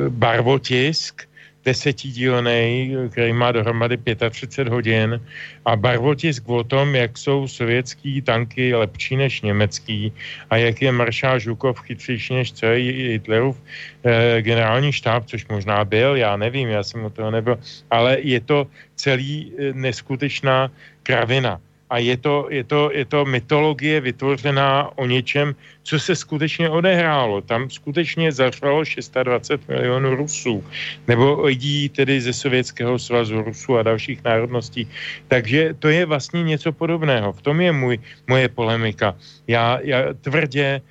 barvotisk, 0.10 1.27
desetidílnej, 1.68 2.96
který 3.12 3.34
má 3.36 3.52
dohromady 3.52 4.00
35 4.00 4.72
hodin 4.72 5.20
a 5.66 5.76
barvotisk 5.76 6.48
o 6.48 6.64
tom, 6.64 6.96
jak 6.96 7.18
jsou 7.20 7.48
sovětský 7.48 8.22
tanky 8.24 8.72
lepší 8.72 9.20
než 9.20 9.42
německý 9.44 10.14
a 10.50 10.58
jak 10.58 10.82
je 10.82 10.92
maršál 10.92 11.40
Žukov 11.40 11.84
chytřejší 11.84 12.34
než 12.34 12.48
celý 12.56 13.12
Hitlerův 13.20 13.60
eh, 13.60 14.42
generální 14.42 14.96
štáb, 14.96 15.28
což 15.28 15.44
možná 15.52 15.84
byl, 15.84 16.16
já 16.16 16.38
nevím, 16.40 16.72
já 16.72 16.84
jsem 16.84 17.04
u 17.04 17.10
toho 17.12 17.32
nebyl, 17.32 17.60
ale 17.92 18.24
je 18.24 18.40
to 18.40 18.68
celý 18.96 19.52
eh, 19.52 19.74
neskutečná 19.76 20.72
kravina 21.04 21.60
a 21.90 21.98
je 21.98 22.18
to, 22.18 22.48
je, 22.50 22.64
to, 22.64 22.92
je 22.94 23.06
to 23.06 23.26
mytologie 23.26 24.02
vytvořená 24.02 24.92
o 24.98 25.06
něčem, 25.06 25.56
co 25.84 26.00
se 26.00 26.16
skutečně 26.16 26.70
odehrálo. 26.70 27.42
Tam 27.42 27.70
skutečně 27.70 28.32
zařvalo 28.32 28.86
620 28.86 29.68
milionů 29.68 30.16
Rusů, 30.16 30.64
nebo 31.08 31.42
lidí 31.42 31.90
tedy 31.90 32.22
ze 32.22 32.34
Sovětského 32.34 33.00
svazu, 33.00 33.42
Rusů 33.42 33.78
a 33.78 33.84
dalších 33.84 34.24
národností. 34.24 34.88
Takže 35.28 35.76
to 35.80 35.88
je 35.88 36.06
vlastně 36.06 36.44
něco 36.44 36.72
podobného. 36.72 37.34
V 37.34 37.42
tom 37.42 37.62
je 37.62 37.72
můj, 37.72 38.00
moje 38.28 38.50
polemika. 38.50 39.16
Já, 39.48 39.80
já 39.84 40.14
tvrdě 40.22 40.82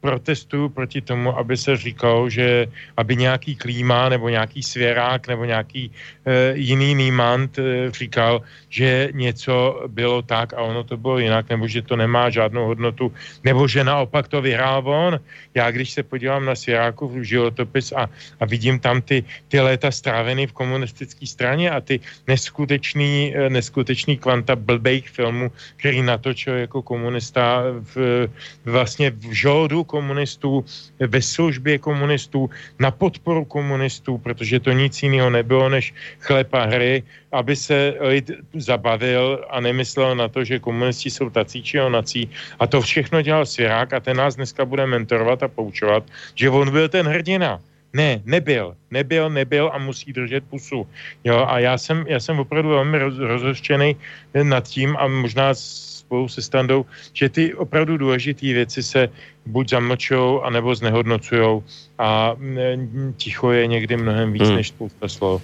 protestuju 0.00 0.68
proti 0.68 1.00
tomu, 1.00 1.32
aby 1.38 1.56
se 1.56 1.76
říkalo, 1.76 2.30
že 2.30 2.66
aby 2.96 3.16
nějaký 3.16 3.56
klíma 3.56 4.08
nebo 4.08 4.28
nějaký 4.28 4.62
svěrák 4.62 5.28
nebo 5.28 5.44
nějaký 5.44 5.90
e, 6.24 6.56
jiný 6.56 6.94
nímant 6.94 7.58
e, 7.58 7.90
říkal, 7.90 8.42
že 8.68 9.08
něco 9.12 9.82
bylo 9.88 10.22
tak 10.22 10.54
a 10.54 10.60
ono 10.60 10.84
to 10.84 10.96
bylo 10.96 11.18
jinak, 11.18 11.48
nebo 11.48 11.68
že 11.68 11.82
to 11.82 11.96
nemá 11.96 12.30
žádnou 12.30 12.66
hodnotu, 12.66 13.12
nebo 13.44 13.68
že 13.68 13.84
naopak 13.84 14.28
to 14.28 14.42
vyhrál 14.42 14.82
on. 14.84 15.20
Já 15.54 15.70
když 15.70 15.90
se 15.90 16.02
podívám 16.02 16.44
na 16.44 16.54
svěráku 16.54 17.08
v 17.08 17.22
životopis 17.22 17.92
a, 17.92 18.10
a 18.40 18.44
vidím 18.44 18.78
tam 18.78 19.02
ty, 19.02 19.24
ty 19.48 19.60
léta 19.60 19.90
strávený 19.90 20.46
v 20.46 20.52
komunistické 20.52 21.26
straně 21.26 21.70
a 21.70 21.80
ty 21.80 22.00
neskutečný, 22.28 23.32
e, 23.36 23.50
neskutečný 23.50 24.18
kvanta 24.20 24.56
blbejch 24.56 25.08
filmů, 25.08 25.50
který 25.76 26.02
natočil 26.02 26.54
jako 26.68 26.82
komunista 26.82 27.64
v, 27.94 28.28
vlastně 28.64 29.10
v 29.10 29.32
žoldu 29.32 29.85
komunistů, 29.86 30.64
ve 31.00 31.22
službě 31.22 31.78
komunistů, 31.78 32.50
na 32.78 32.90
podporu 32.90 33.44
komunistů, 33.44 34.18
protože 34.18 34.60
to 34.60 34.72
nic 34.72 35.02
jiného 35.02 35.30
nebylo 35.30 35.68
než 35.68 35.94
chleb 36.20 36.54
a 36.54 36.64
hry, 36.64 37.02
aby 37.32 37.56
se 37.56 37.94
lid 38.00 38.30
zabavil 38.54 39.46
a 39.50 39.60
nemyslel 39.60 40.14
na 40.16 40.28
to, 40.28 40.44
že 40.44 40.58
komunisti 40.58 41.10
jsou 41.10 41.30
tací 41.30 41.62
či 41.62 41.80
onací. 41.80 42.30
A 42.58 42.66
to 42.66 42.80
všechno 42.80 43.22
dělal 43.22 43.46
Svěrák 43.46 43.92
a 43.92 44.00
ten 44.00 44.16
nás 44.16 44.36
dneska 44.36 44.64
bude 44.64 44.86
mentorovat 44.86 45.42
a 45.42 45.48
poučovat, 45.48 46.04
že 46.34 46.50
on 46.50 46.70
byl 46.70 46.88
ten 46.88 47.06
hrdina. 47.06 47.60
Ne, 47.96 48.20
nebyl. 48.24 48.76
Nebyl, 48.90 49.30
nebyl 49.30 49.70
a 49.72 49.78
musí 49.78 50.12
držet 50.12 50.44
pusu. 50.44 50.86
Jo, 51.24 51.46
a 51.48 51.58
já 51.58 51.78
jsem, 51.78 52.04
já 52.08 52.20
jsem 52.20 52.38
opravdu 52.38 52.68
velmi 52.68 52.98
roz, 52.98 53.18
rozhořčený 53.18 53.96
nad 54.42 54.68
tím 54.68 54.96
a 55.00 55.08
možná 55.08 55.54
spolu 56.06 56.28
se 56.28 56.42
standou, 56.42 56.86
že 57.12 57.28
ty 57.28 57.54
opravdu 57.54 57.98
důležité 57.98 58.46
věci 58.46 58.82
se 58.82 59.08
buď 59.46 59.70
zamlčou, 59.70 60.40
anebo 60.40 60.74
znehodnocujou 60.74 61.64
a 61.98 62.34
mm, 62.38 63.14
ticho 63.16 63.50
je 63.50 63.66
někdy 63.66 63.96
mnohem 63.96 64.32
víc 64.32 64.42
hmm. 64.42 64.56
než 64.56 64.68
spousta 64.68 65.08
slov 65.08 65.42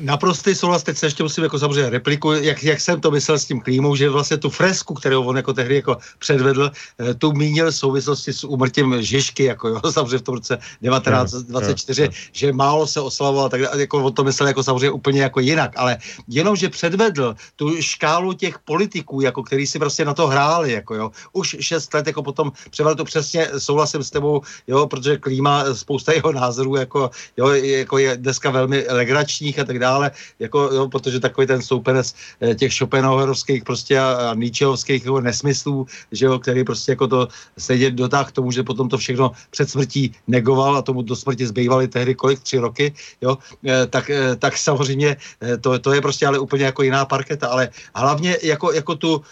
naprostý 0.00 0.54
souhlas, 0.54 0.82
teď 0.82 0.96
se 0.96 1.06
ještě 1.06 1.22
musím 1.22 1.44
jako 1.44 1.58
samozřejmě 1.58 1.90
repliku, 1.90 2.32
jak, 2.32 2.64
jak 2.64 2.80
jsem 2.80 3.00
to 3.00 3.10
myslel 3.10 3.38
s 3.38 3.44
tím 3.44 3.60
klímou, 3.60 3.96
že 3.96 4.10
vlastně 4.10 4.36
tu 4.36 4.50
fresku, 4.50 4.94
kterou 4.94 5.24
on 5.24 5.36
jako 5.36 5.52
tehdy 5.52 5.74
jako 5.74 5.98
předvedl, 6.18 6.70
eh, 6.98 7.14
tu 7.14 7.32
mínil 7.32 7.70
v 7.70 7.76
souvislosti 7.76 8.32
s 8.32 8.44
úmrtím 8.44 9.02
Žižky, 9.02 9.44
jako 9.44 9.68
jo, 9.68 9.80
samozřejmě 9.90 10.18
v 10.18 10.22
tom 10.22 10.34
roce 10.34 10.56
1924, 10.56 12.02
yeah, 12.02 12.12
yeah, 12.12 12.20
yeah. 12.20 12.30
že 12.32 12.52
málo 12.52 12.86
se 12.86 13.00
oslavoval, 13.00 13.48
tak 13.48 13.60
jako 13.76 14.04
on 14.04 14.12
to 14.12 14.24
myslel 14.24 14.46
jako 14.48 14.62
samozřejmě 14.62 14.90
úplně 14.90 15.22
jako 15.22 15.40
jinak, 15.40 15.72
ale 15.76 15.98
jenom, 16.28 16.56
že 16.56 16.68
předvedl 16.68 17.36
tu 17.56 17.82
škálu 17.82 18.32
těch 18.32 18.58
politiků, 18.58 19.20
jako 19.20 19.42
který 19.42 19.66
si 19.66 19.78
prostě 19.78 20.04
na 20.04 20.14
to 20.14 20.26
hráli, 20.26 20.72
jako 20.72 20.94
jo, 20.94 21.10
už 21.32 21.56
šest 21.60 21.94
let 21.94 22.06
jako 22.06 22.22
potom 22.22 22.52
převedl 22.70 22.96
to 22.96 23.04
přesně, 23.04 23.48
souhlasím 23.58 24.02
s 24.02 24.10
tebou, 24.10 24.42
jo, 24.66 24.86
protože 24.86 25.16
klíma, 25.16 25.74
spousta 25.74 26.12
jeho 26.12 26.32
názorů, 26.32 26.76
jako, 26.76 27.10
jo, 27.36 27.48
jako 27.48 27.98
je 27.98 28.16
dneska 28.16 28.50
velmi 28.50 28.86
legračních 28.88 29.58
a 29.58 29.64
tak 29.64 29.73
dále, 29.78 30.10
jako, 30.38 30.60
jo, 30.72 30.88
protože 30.88 31.20
takový 31.20 31.46
ten 31.46 31.62
soupenec 31.62 32.14
eh, 32.40 32.54
těch 32.54 32.72
Schopenhauerovských 32.72 33.64
prostě 33.64 33.98
a, 33.98 34.30
a 34.30 34.34
Nietzscheovských 34.34 35.04
jako 35.04 35.20
nesmyslů, 35.20 35.86
že 36.12 36.26
jo, 36.26 36.38
který 36.38 36.64
prostě 36.64 36.92
jako 36.92 37.06
to 37.08 37.28
stejně 37.58 37.90
dotáh 37.90 38.28
k 38.28 38.32
tomu, 38.32 38.50
že 38.50 38.62
potom 38.62 38.88
to 38.88 38.98
všechno 38.98 39.32
před 39.50 39.70
smrtí 39.70 40.12
negoval 40.26 40.76
a 40.76 40.82
tomu 40.82 41.02
do 41.02 41.16
smrti 41.16 41.46
zbývaly 41.46 41.88
tehdy 41.88 42.14
kolik, 42.14 42.40
tři 42.40 42.58
roky, 42.58 42.94
jo, 43.20 43.38
eh, 43.66 43.86
tak, 43.86 44.10
eh, 44.10 44.36
tak 44.36 44.58
samozřejmě 44.58 45.16
to, 45.60 45.78
to 45.78 45.92
je 45.92 46.00
prostě 46.00 46.26
ale 46.26 46.38
úplně 46.38 46.64
jako 46.64 46.82
jiná 46.82 47.04
parketa, 47.04 47.48
ale 47.48 47.68
hlavně 47.94 48.36
jako, 48.42 48.72
jako 48.72 48.94
tu, 48.94 49.22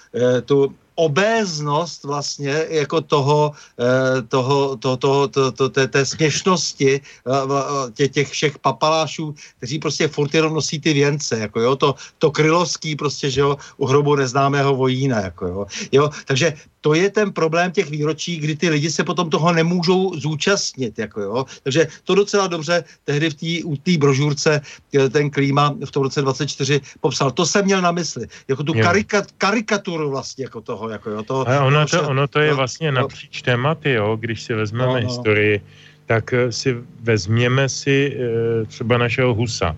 tu 0.44 0.74
obéznost 0.94 2.04
vlastně 2.04 2.66
jako 2.68 3.00
toho, 3.00 3.52
eh, 3.80 4.22
toho, 4.22 4.76
toho, 4.76 4.96
toho, 4.96 5.28
toho, 5.28 5.52
toho 5.52 5.68
té, 5.68 5.88
té 5.88 6.06
směšnosti 6.06 7.00
eh, 7.00 7.92
tě, 7.94 8.08
těch 8.08 8.28
všech 8.30 8.58
papalášů, 8.58 9.34
kteří 9.58 9.78
prostě 9.78 10.08
furt 10.08 10.34
jenom 10.34 10.54
nosí 10.54 10.80
ty 10.80 10.92
věnce, 10.92 11.38
jako 11.38 11.60
jo, 11.60 11.76
to, 11.76 11.94
to 12.18 12.30
krylovský 12.30 12.96
prostě, 12.96 13.30
že 13.30 13.40
jo, 13.40 13.56
u 13.76 13.86
hrobu 13.86 14.16
neznámého 14.16 14.76
vojína, 14.76 15.20
jako 15.20 15.46
jo, 15.46 15.66
jo, 15.92 16.10
takže 16.26 16.54
to 16.82 16.94
je 16.94 17.10
ten 17.10 17.32
problém 17.32 17.70
těch 17.70 17.90
výročí, 17.90 18.36
kdy 18.36 18.56
ty 18.56 18.68
lidi 18.68 18.90
se 18.90 19.04
potom 19.04 19.30
toho 19.30 19.52
nemůžou 19.52 20.18
zúčastnit. 20.18 20.98
Jako 20.98 21.20
jo. 21.20 21.44
Takže 21.62 21.86
to 22.04 22.14
docela 22.14 22.46
dobře 22.46 22.84
tehdy 23.04 23.30
v 23.30 23.34
té 23.34 23.78
tý 23.82 23.98
brožurce 23.98 24.60
eh, 24.94 25.08
ten 25.08 25.30
klíma 25.30 25.74
v 25.84 25.90
tom 25.90 26.02
roce 26.02 26.22
24 26.22 26.80
popsal. 27.00 27.30
To 27.30 27.46
jsem 27.46 27.64
měl 27.64 27.80
na 27.80 27.92
mysli. 27.92 28.26
Jako 28.48 28.62
tu 28.62 28.72
karika, 28.72 29.22
karikaturu 29.38 30.10
vlastně 30.10 30.44
jako 30.44 30.60
toho. 30.60 30.88
Jako 30.88 31.10
jo, 31.10 31.22
toho, 31.22 31.48
A 31.48 31.64
ono, 31.64 31.86
to, 31.86 32.08
ono 32.08 32.28
to 32.28 32.40
je 32.40 32.50
no, 32.50 32.56
vlastně 32.56 32.92
no, 32.92 33.00
napříč 33.00 33.42
tématy, 33.42 33.90
jo, 33.90 34.16
když 34.20 34.42
si 34.42 34.54
vezmeme 34.54 34.86
no, 34.86 35.00
no. 35.00 35.06
historii, 35.06 35.62
tak 36.06 36.32
eh, 36.32 36.52
si 36.52 36.76
vezměme 37.00 37.68
si 37.68 38.18
eh, 38.18 38.66
třeba 38.66 38.98
našeho 38.98 39.34
Husa. 39.34 39.76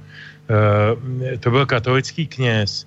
To 1.40 1.50
byl 1.50 1.66
katolický 1.66 2.26
kněz, 2.26 2.86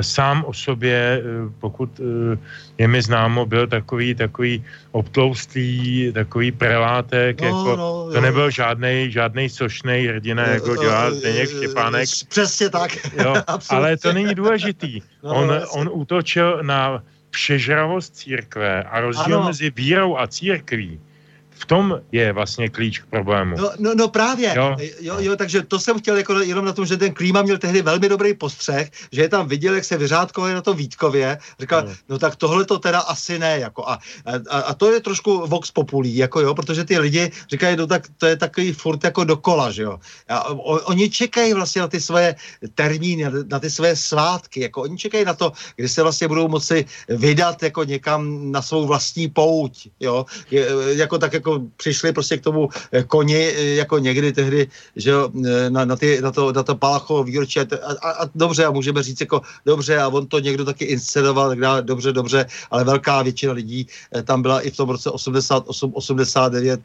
sám 0.00 0.44
o 0.46 0.52
sobě, 0.52 1.22
eh, 1.22 1.50
pokud 1.60 2.00
eh, 2.00 2.38
je 2.78 2.88
mi 2.88 3.02
známo, 3.02 3.46
byl 3.46 3.66
takový, 3.66 4.14
takový 4.14 4.64
obtloustý, 4.92 6.12
takový 6.12 6.52
prelátek, 6.52 7.40
no, 7.40 7.46
jako, 7.46 7.76
no, 7.76 8.08
to 8.10 8.16
jo. 8.16 8.20
nebyl 8.20 8.50
žádnej, 8.50 9.10
žádnej 9.10 9.48
sošnej 9.48 10.06
hrdina, 10.06 10.46
jako 10.46 10.76
dělá 10.76 11.10
Zdeněk 11.10 11.50
Štěpánek. 11.50 12.08
Přesně 12.28 12.70
tak. 12.70 12.90
Jo, 13.24 13.34
ale 13.68 13.96
to 13.96 14.12
není 14.12 14.34
důležitý. 14.34 15.00
No, 15.22 15.34
on, 15.34 15.50
on 15.70 15.90
útočil 15.92 16.58
na 16.62 17.02
všežravost 17.30 18.16
církve 18.16 18.82
a 18.82 19.00
rozdíl 19.00 19.38
ano. 19.38 19.46
mezi 19.46 19.70
vírou 19.70 20.18
a 20.18 20.26
církví 20.26 21.00
v 21.62 21.66
tom 21.66 22.00
je 22.12 22.32
vlastně 22.32 22.68
klíč 22.68 22.98
k 22.98 23.06
problému. 23.06 23.56
No, 23.58 23.70
no, 23.78 23.94
no 23.94 24.08
právě. 24.08 24.54
Jo? 24.56 24.76
Jo, 25.00 25.16
jo, 25.18 25.36
takže 25.36 25.62
to 25.62 25.78
jsem 25.78 25.98
chtěl 25.98 26.16
jako 26.16 26.40
jenom 26.40 26.64
na 26.64 26.72
tom, 26.72 26.86
že 26.86 26.96
ten 26.96 27.14
klíma 27.14 27.42
měl 27.42 27.58
tehdy 27.58 27.82
velmi 27.82 28.08
dobrý 28.08 28.34
postřeh, 28.34 28.90
že 29.12 29.22
je 29.22 29.28
tam 29.28 29.48
viděl, 29.48 29.74
jak 29.74 29.84
se 29.84 29.96
vyřádkovali 29.96 30.54
na 30.54 30.62
to 30.62 30.74
Vítkově. 30.74 31.38
Říkal, 31.60 31.82
no, 31.86 31.92
no 32.08 32.18
tak 32.18 32.36
tohle 32.36 32.64
to 32.64 32.78
teda 32.78 33.00
asi 33.00 33.38
ne. 33.38 33.58
Jako, 33.58 33.88
a, 33.88 33.98
a, 34.50 34.58
a, 34.58 34.74
to 34.74 34.92
je 34.92 35.00
trošku 35.00 35.46
vox 35.46 35.70
populí, 35.70 36.16
jako 36.16 36.40
jo, 36.40 36.54
protože 36.54 36.84
ty 36.84 36.98
lidi 36.98 37.30
říkají, 37.50 37.76
no 37.76 37.86
tak 37.86 38.10
to 38.18 38.26
je 38.26 38.36
takový 38.36 38.72
furt 38.72 39.04
jako 39.04 39.24
dokola, 39.24 39.70
že 39.70 39.82
jo. 39.82 39.98
A 40.28 40.50
o, 40.50 40.90
oni 40.90 41.10
čekají 41.10 41.54
vlastně 41.54 41.80
na 41.80 41.88
ty 41.88 42.00
svoje 42.00 42.34
termíny, 42.74 43.24
na 43.50 43.58
ty 43.58 43.70
svoje 43.70 43.96
svátky, 43.96 44.60
jako 44.60 44.82
oni 44.82 44.98
čekají 44.98 45.24
na 45.24 45.34
to, 45.34 45.52
kdy 45.76 45.88
se 45.88 46.02
vlastně 46.02 46.28
budou 46.28 46.48
moci 46.48 46.84
vydat 47.08 47.62
jako 47.62 47.84
někam 47.84 48.50
na 48.52 48.62
svou 48.62 48.86
vlastní 48.86 49.28
pouť, 49.28 49.88
jo, 50.00 50.26
je, 50.50 50.66
jako 50.98 51.18
tak 51.18 51.32
jako 51.32 51.51
přišli 51.76 52.12
prostě 52.12 52.38
k 52.38 52.42
tomu 52.42 52.68
eh, 52.92 53.02
koni, 53.02 53.36
eh, 53.36 53.74
jako 53.74 53.98
někdy 53.98 54.32
tehdy, 54.32 54.68
že 54.96 55.12
eh, 55.12 55.70
na, 55.70 55.84
na, 55.84 55.96
ty, 55.96 56.20
na, 56.20 56.30
to, 56.30 56.52
na 56.52 56.62
to 56.62 56.74
Palachovo 56.74 57.24
výročí 57.24 57.60
a, 57.60 57.66
a, 58.02 58.10
a, 58.10 58.28
dobře, 58.34 58.64
a 58.64 58.70
můžeme 58.70 59.02
říct 59.02 59.20
jako 59.20 59.40
dobře, 59.66 59.98
a 59.98 60.08
on 60.08 60.26
to 60.26 60.38
někdo 60.38 60.64
taky 60.64 60.84
inscenoval, 60.84 61.48
tak 61.48 61.60
dále, 61.60 61.82
dobře, 61.82 62.12
dobře, 62.12 62.46
ale 62.70 62.84
velká 62.84 63.22
většina 63.22 63.52
lidí 63.52 63.86
tam 64.24 64.42
byla 64.42 64.60
i 64.60 64.70
v 64.70 64.76
tom 64.76 64.88
roce 64.88 65.10
88, 65.10 65.92
89 65.94 66.80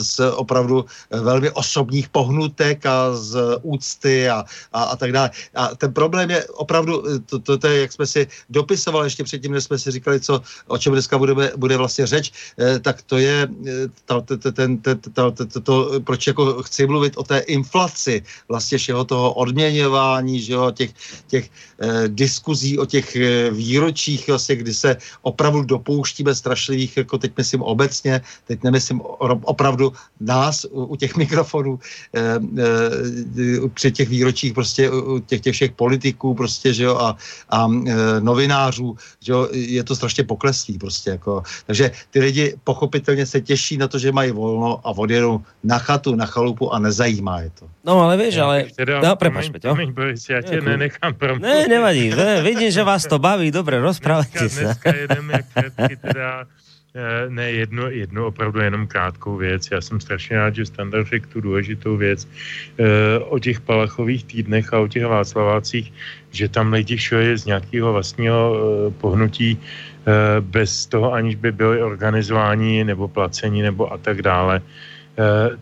z 0.00 0.20
opravdu 0.34 0.84
velmi 1.10 1.50
osobních 1.50 2.08
pohnutek 2.08 2.86
a 2.86 3.14
z 3.14 3.58
úcty 3.62 4.28
a, 4.28 4.44
a, 4.72 4.82
a 4.82 4.96
tak 4.96 5.12
dále. 5.12 5.30
A 5.54 5.74
ten 5.74 5.92
problém 5.92 6.30
je 6.30 6.44
opravdu, 6.46 7.02
to, 7.26 7.38
to, 7.38 7.58
to 7.58 7.66
je, 7.66 7.80
jak 7.80 7.92
jsme 7.92 8.06
si 8.06 8.26
dopisovali 8.50 9.06
ještě 9.06 9.24
předtím, 9.24 9.52
než 9.52 9.64
jsme 9.64 9.78
si 9.78 9.90
říkali, 9.90 10.20
co, 10.20 10.42
o 10.66 10.78
čem 10.78 10.92
dneska 10.92 11.18
budeme, 11.18 11.50
bude 11.56 11.76
vlastně 11.76 12.06
řeč, 12.06 12.32
tak 12.82 13.02
to 13.02 13.18
je 13.18 13.48
to, 15.62 16.00
proč 16.04 16.26
jako 16.26 16.62
chci 16.62 16.86
mluvit 16.86 17.16
o 17.16 17.22
té 17.22 17.38
inflaci 17.38 18.22
vlastně 18.48 18.78
všeho 18.78 19.04
toho 19.04 19.32
odměňování, 19.32 20.40
že 20.40 20.52
jo, 20.52 20.70
těch, 20.70 20.90
těch 21.26 21.50
eh, 21.80 22.08
diskuzí 22.08 22.78
o 22.78 22.86
těch 22.86 23.16
eh, 23.16 23.50
výročích, 23.50 24.28
vlastně, 24.28 24.56
kdy 24.56 24.74
se 24.74 24.96
opravdu 25.22 25.62
dopouštíme 25.62 26.34
strašlivých, 26.34 26.96
jako 26.96 27.18
teď 27.18 27.32
myslím 27.36 27.62
obecně, 27.62 28.20
teď 28.46 28.62
nemyslím 28.62 29.00
opravdu 29.42 29.92
nás 30.20 30.64
u, 30.64 30.84
u 30.84 30.96
těch 30.96 31.16
mikrofonů, 31.16 31.78
eh, 32.14 32.40
eh, 32.58 33.68
při 33.74 33.92
těch 33.92 34.08
výročích 34.08 34.52
prostě 34.52 34.90
u 34.90 35.18
těch, 35.18 35.40
těch 35.40 35.54
všech 35.54 35.72
politiků 35.72 36.34
prostě, 36.34 36.74
že 36.74 36.84
jo, 36.84 36.96
a, 36.96 37.16
a 37.50 37.68
eh, 37.68 38.20
novinářů, 38.20 38.96
že 39.20 39.32
jo, 39.32 39.48
je 39.52 39.84
to 39.84 39.96
strašně 39.96 40.24
pokleslý 40.24 40.78
prostě, 40.78 41.10
jako, 41.10 41.42
takže 41.66 41.90
ty 42.10 42.20
lidi 42.20 42.54
pochopitelně 42.64 43.26
se 43.26 43.40
těší 43.40 43.71
na 43.78 43.88
to, 43.88 43.98
že 43.98 44.12
mají 44.12 44.30
volno 44.30 44.80
a 44.84 44.90
odjedou 44.90 45.40
na 45.64 45.78
chatu, 45.78 46.14
na 46.14 46.26
chalupu 46.26 46.74
a 46.74 46.78
nezajímá 46.78 47.40
je 47.40 47.50
to. 47.50 47.64
No 47.84 48.00
ale 48.00 48.16
víš, 48.16 48.36
ale... 48.36 48.64
Teda, 48.76 49.00
no, 49.00 49.16
prepač, 49.16 49.48
Peťo. 49.48 49.76
Já 50.30 50.42
tě 50.42 50.60
nenechám 50.60 51.14
promluvit. 51.14 51.42
Ne, 51.42 51.68
nevadí, 51.68 52.10
ne, 52.10 52.42
vidím, 52.42 52.70
že 52.70 52.82
vás 52.84 53.06
to 53.06 53.18
baví, 53.18 53.50
dobre, 53.50 53.80
rozprávajte 53.80 54.48
se. 54.48 54.64
Dneska 54.64 54.94
jedeme 54.94 55.32
jak 55.32 56.00
teda 56.00 56.44
ne 57.28 57.50
jednu, 57.50 57.90
jednu 57.90 58.26
opravdu 58.26 58.60
jenom 58.60 58.86
krátkou 58.86 59.36
věc. 59.36 59.68
Já 59.72 59.80
jsem 59.80 60.00
strašně 60.00 60.36
rád, 60.36 60.54
že 60.54 60.66
Standard 60.66 61.08
řekl 61.08 61.26
tu 61.32 61.40
důležitou 61.40 61.96
věc 61.96 62.28
e, 62.78 63.18
o 63.18 63.38
těch 63.38 63.60
Palachových 63.60 64.24
týdnech 64.24 64.74
a 64.74 64.78
o 64.78 64.88
těch 64.88 65.06
Václavácích, 65.06 65.92
že 66.30 66.48
tam 66.48 66.72
lidi 66.72 66.98
šli 66.98 67.38
z 67.38 67.44
nějakého 67.44 67.92
vlastního 67.92 68.56
e, 68.56 68.90
pohnutí 68.90 69.56
e, 69.56 70.40
bez 70.40 70.86
toho, 70.86 71.12
aniž 71.12 71.34
by 71.34 71.52
byli 71.52 71.82
organizováni 71.82 72.84
nebo 72.84 73.08
placení 73.08 73.62
nebo 73.62 73.92
a 73.92 73.98
tak 73.98 74.22
dále. 74.22 74.60
E, 74.60 74.62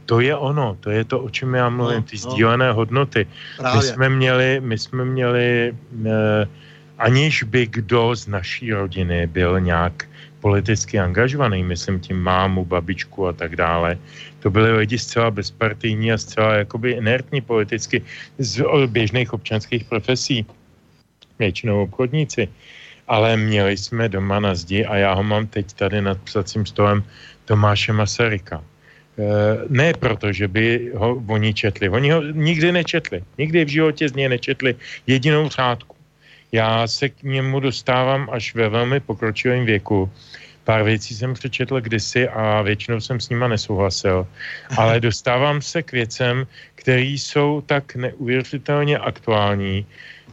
to 0.06 0.20
je 0.20 0.36
ono, 0.36 0.76
to 0.80 0.90
je 0.90 1.04
to, 1.04 1.20
o 1.20 1.30
čem 1.30 1.54
já 1.54 1.68
mluvím, 1.68 2.02
ty 2.02 2.16
no, 2.24 2.30
sdílené 2.30 2.68
no. 2.68 2.74
hodnoty. 2.74 3.26
Právě. 3.56 3.76
My 3.76 3.82
jsme 3.82 4.08
měli, 4.08 4.60
my 4.64 4.78
jsme 4.78 5.04
měli 5.04 5.74
e, 6.06 6.48
aniž 6.98 7.42
by 7.42 7.66
kdo 7.66 8.16
z 8.16 8.26
naší 8.26 8.72
rodiny 8.72 9.26
byl 9.26 9.60
nějak 9.60 10.09
politicky 10.40 10.98
angažovaný, 10.98 11.62
myslím 11.64 12.00
tím 12.00 12.16
mámu, 12.16 12.64
babičku 12.64 13.26
a 13.26 13.32
tak 13.32 13.56
dále. 13.56 13.98
To 14.40 14.50
byly 14.50 14.72
lidi 14.72 14.98
zcela 14.98 15.30
bezpartijní 15.30 16.12
a 16.12 16.18
zcela 16.18 16.54
jakoby 16.54 16.90
inertní 16.90 17.40
politicky 17.40 18.02
z 18.38 18.64
běžných 18.86 19.32
občanských 19.32 19.84
profesí, 19.84 20.46
většinou 21.38 21.82
obchodníci. 21.82 22.48
Ale 23.08 23.36
měli 23.36 23.76
jsme 23.76 24.08
doma 24.08 24.40
na 24.40 24.54
zdi 24.54 24.84
a 24.84 24.96
já 24.96 25.12
ho 25.12 25.22
mám 25.22 25.46
teď 25.46 25.72
tady 25.72 26.02
nad 26.02 26.18
psacím 26.20 26.66
stolem 26.66 27.02
Tomáše 27.44 27.92
Masaryka. 27.92 28.62
E, 28.62 29.24
ne 29.68 29.92
proto, 29.94 30.32
že 30.32 30.48
by 30.48 30.94
ho 30.94 31.22
oni 31.26 31.54
četli. 31.54 31.88
Oni 31.88 32.10
ho 32.10 32.22
nikdy 32.22 32.72
nečetli. 32.72 33.24
Nikdy 33.38 33.64
v 33.64 33.68
životě 33.68 34.08
z 34.08 34.14
něj 34.14 34.28
nečetli 34.28 34.74
jedinou 35.06 35.48
řádku. 35.48 35.99
Já 36.52 36.86
se 36.86 37.08
k 37.08 37.22
němu 37.22 37.60
dostávám 37.60 38.28
až 38.32 38.54
ve 38.54 38.68
velmi 38.68 39.00
pokročilém 39.00 39.64
věku. 39.64 40.10
Pár 40.64 40.82
věcí 40.82 41.14
jsem 41.14 41.34
přečetl 41.34 41.80
kdysi 41.80 42.28
a 42.28 42.62
většinou 42.62 43.00
jsem 43.00 43.20
s 43.20 43.28
nima 43.28 43.48
nesouhlasil. 43.48 44.26
Ale 44.76 45.00
dostávám 45.08 45.62
se 45.62 45.82
k 45.82 45.92
věcem, 45.92 46.46
které 46.74 47.02
jsou 47.02 47.60
tak 47.66 47.94
neuvěřitelně 47.94 48.98
aktuální, 48.98 49.86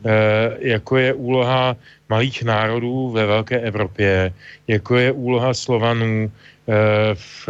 eh, 0.06 0.58
jako 0.60 0.98
je 0.98 1.14
úloha 1.14 1.76
malých 2.10 2.44
národů 2.44 3.12
ve 3.12 3.26
velké 3.26 3.60
Evropě, 3.60 4.34
jako 4.68 4.96
je 4.96 5.12
úloha 5.12 5.54
Slovanů 5.54 6.32
v, 7.14 7.50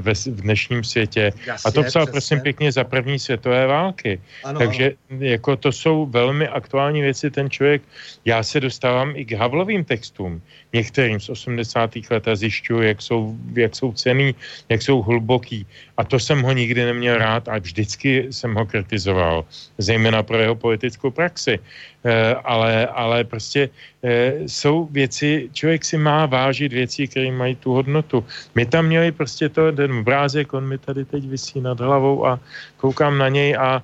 ve, 0.00 0.14
v 0.14 0.40
dnešním 0.44 0.84
světě. 0.84 1.32
Jasně, 1.46 1.68
a 1.68 1.72
to 1.72 1.82
psal 1.82 2.02
přesně. 2.02 2.12
prosím 2.12 2.40
pěkně 2.40 2.72
za 2.72 2.84
první 2.84 3.18
světové 3.18 3.66
války. 3.66 4.20
Ano, 4.44 4.58
Takže 4.58 4.92
ano. 5.10 5.20
jako 5.24 5.56
to 5.56 5.72
jsou 5.72 6.06
velmi 6.06 6.48
aktuální 6.48 7.00
věci. 7.02 7.30
Ten 7.30 7.50
člověk, 7.50 7.82
já 8.24 8.42
se 8.42 8.60
dostávám 8.60 9.12
i 9.16 9.24
k 9.24 9.32
Havlovým 9.32 9.84
textům, 9.84 10.42
některým 10.72 11.20
z 11.20 11.28
80. 11.28 11.90
let 12.10 12.28
a 12.28 12.36
zjišťuju, 12.36 12.82
jak 12.82 13.02
jsou, 13.02 13.36
jak 13.56 13.76
jsou 13.76 13.92
cený, 13.92 14.34
jak 14.68 14.82
jsou 14.82 15.02
hluboký. 15.02 15.66
A 15.96 16.04
to 16.04 16.18
jsem 16.18 16.42
ho 16.42 16.52
nikdy 16.52 16.84
neměl 16.84 17.18
rád 17.18 17.48
a 17.48 17.58
vždycky 17.58 18.28
jsem 18.30 18.54
ho 18.54 18.66
kritizoval, 18.66 19.44
zejména 19.78 20.22
pro 20.22 20.38
jeho 20.38 20.54
politickou 20.54 21.10
praxi. 21.10 21.58
Eh, 22.04 22.34
ale, 22.44 22.86
ale 22.86 23.24
prostě 23.24 23.68
eh, 23.68 23.97
jsou 24.46 24.88
věci, 24.90 25.50
člověk 25.52 25.84
si 25.84 25.98
má 25.98 26.26
vážit 26.26 26.72
věci, 26.72 27.08
které 27.08 27.30
mají 27.30 27.54
tu 27.56 27.72
hodnotu. 27.72 28.24
My 28.54 28.66
tam 28.66 28.86
měli 28.86 29.12
prostě 29.12 29.48
to, 29.48 29.72
ten 29.72 29.92
obrázek, 29.92 30.54
on 30.54 30.68
mi 30.68 30.78
tady 30.78 31.04
teď 31.04 31.24
vysí 31.26 31.60
nad 31.60 31.80
hlavou 31.80 32.26
a 32.26 32.40
koukám 32.76 33.18
na 33.18 33.28
něj 33.28 33.56
a 33.56 33.82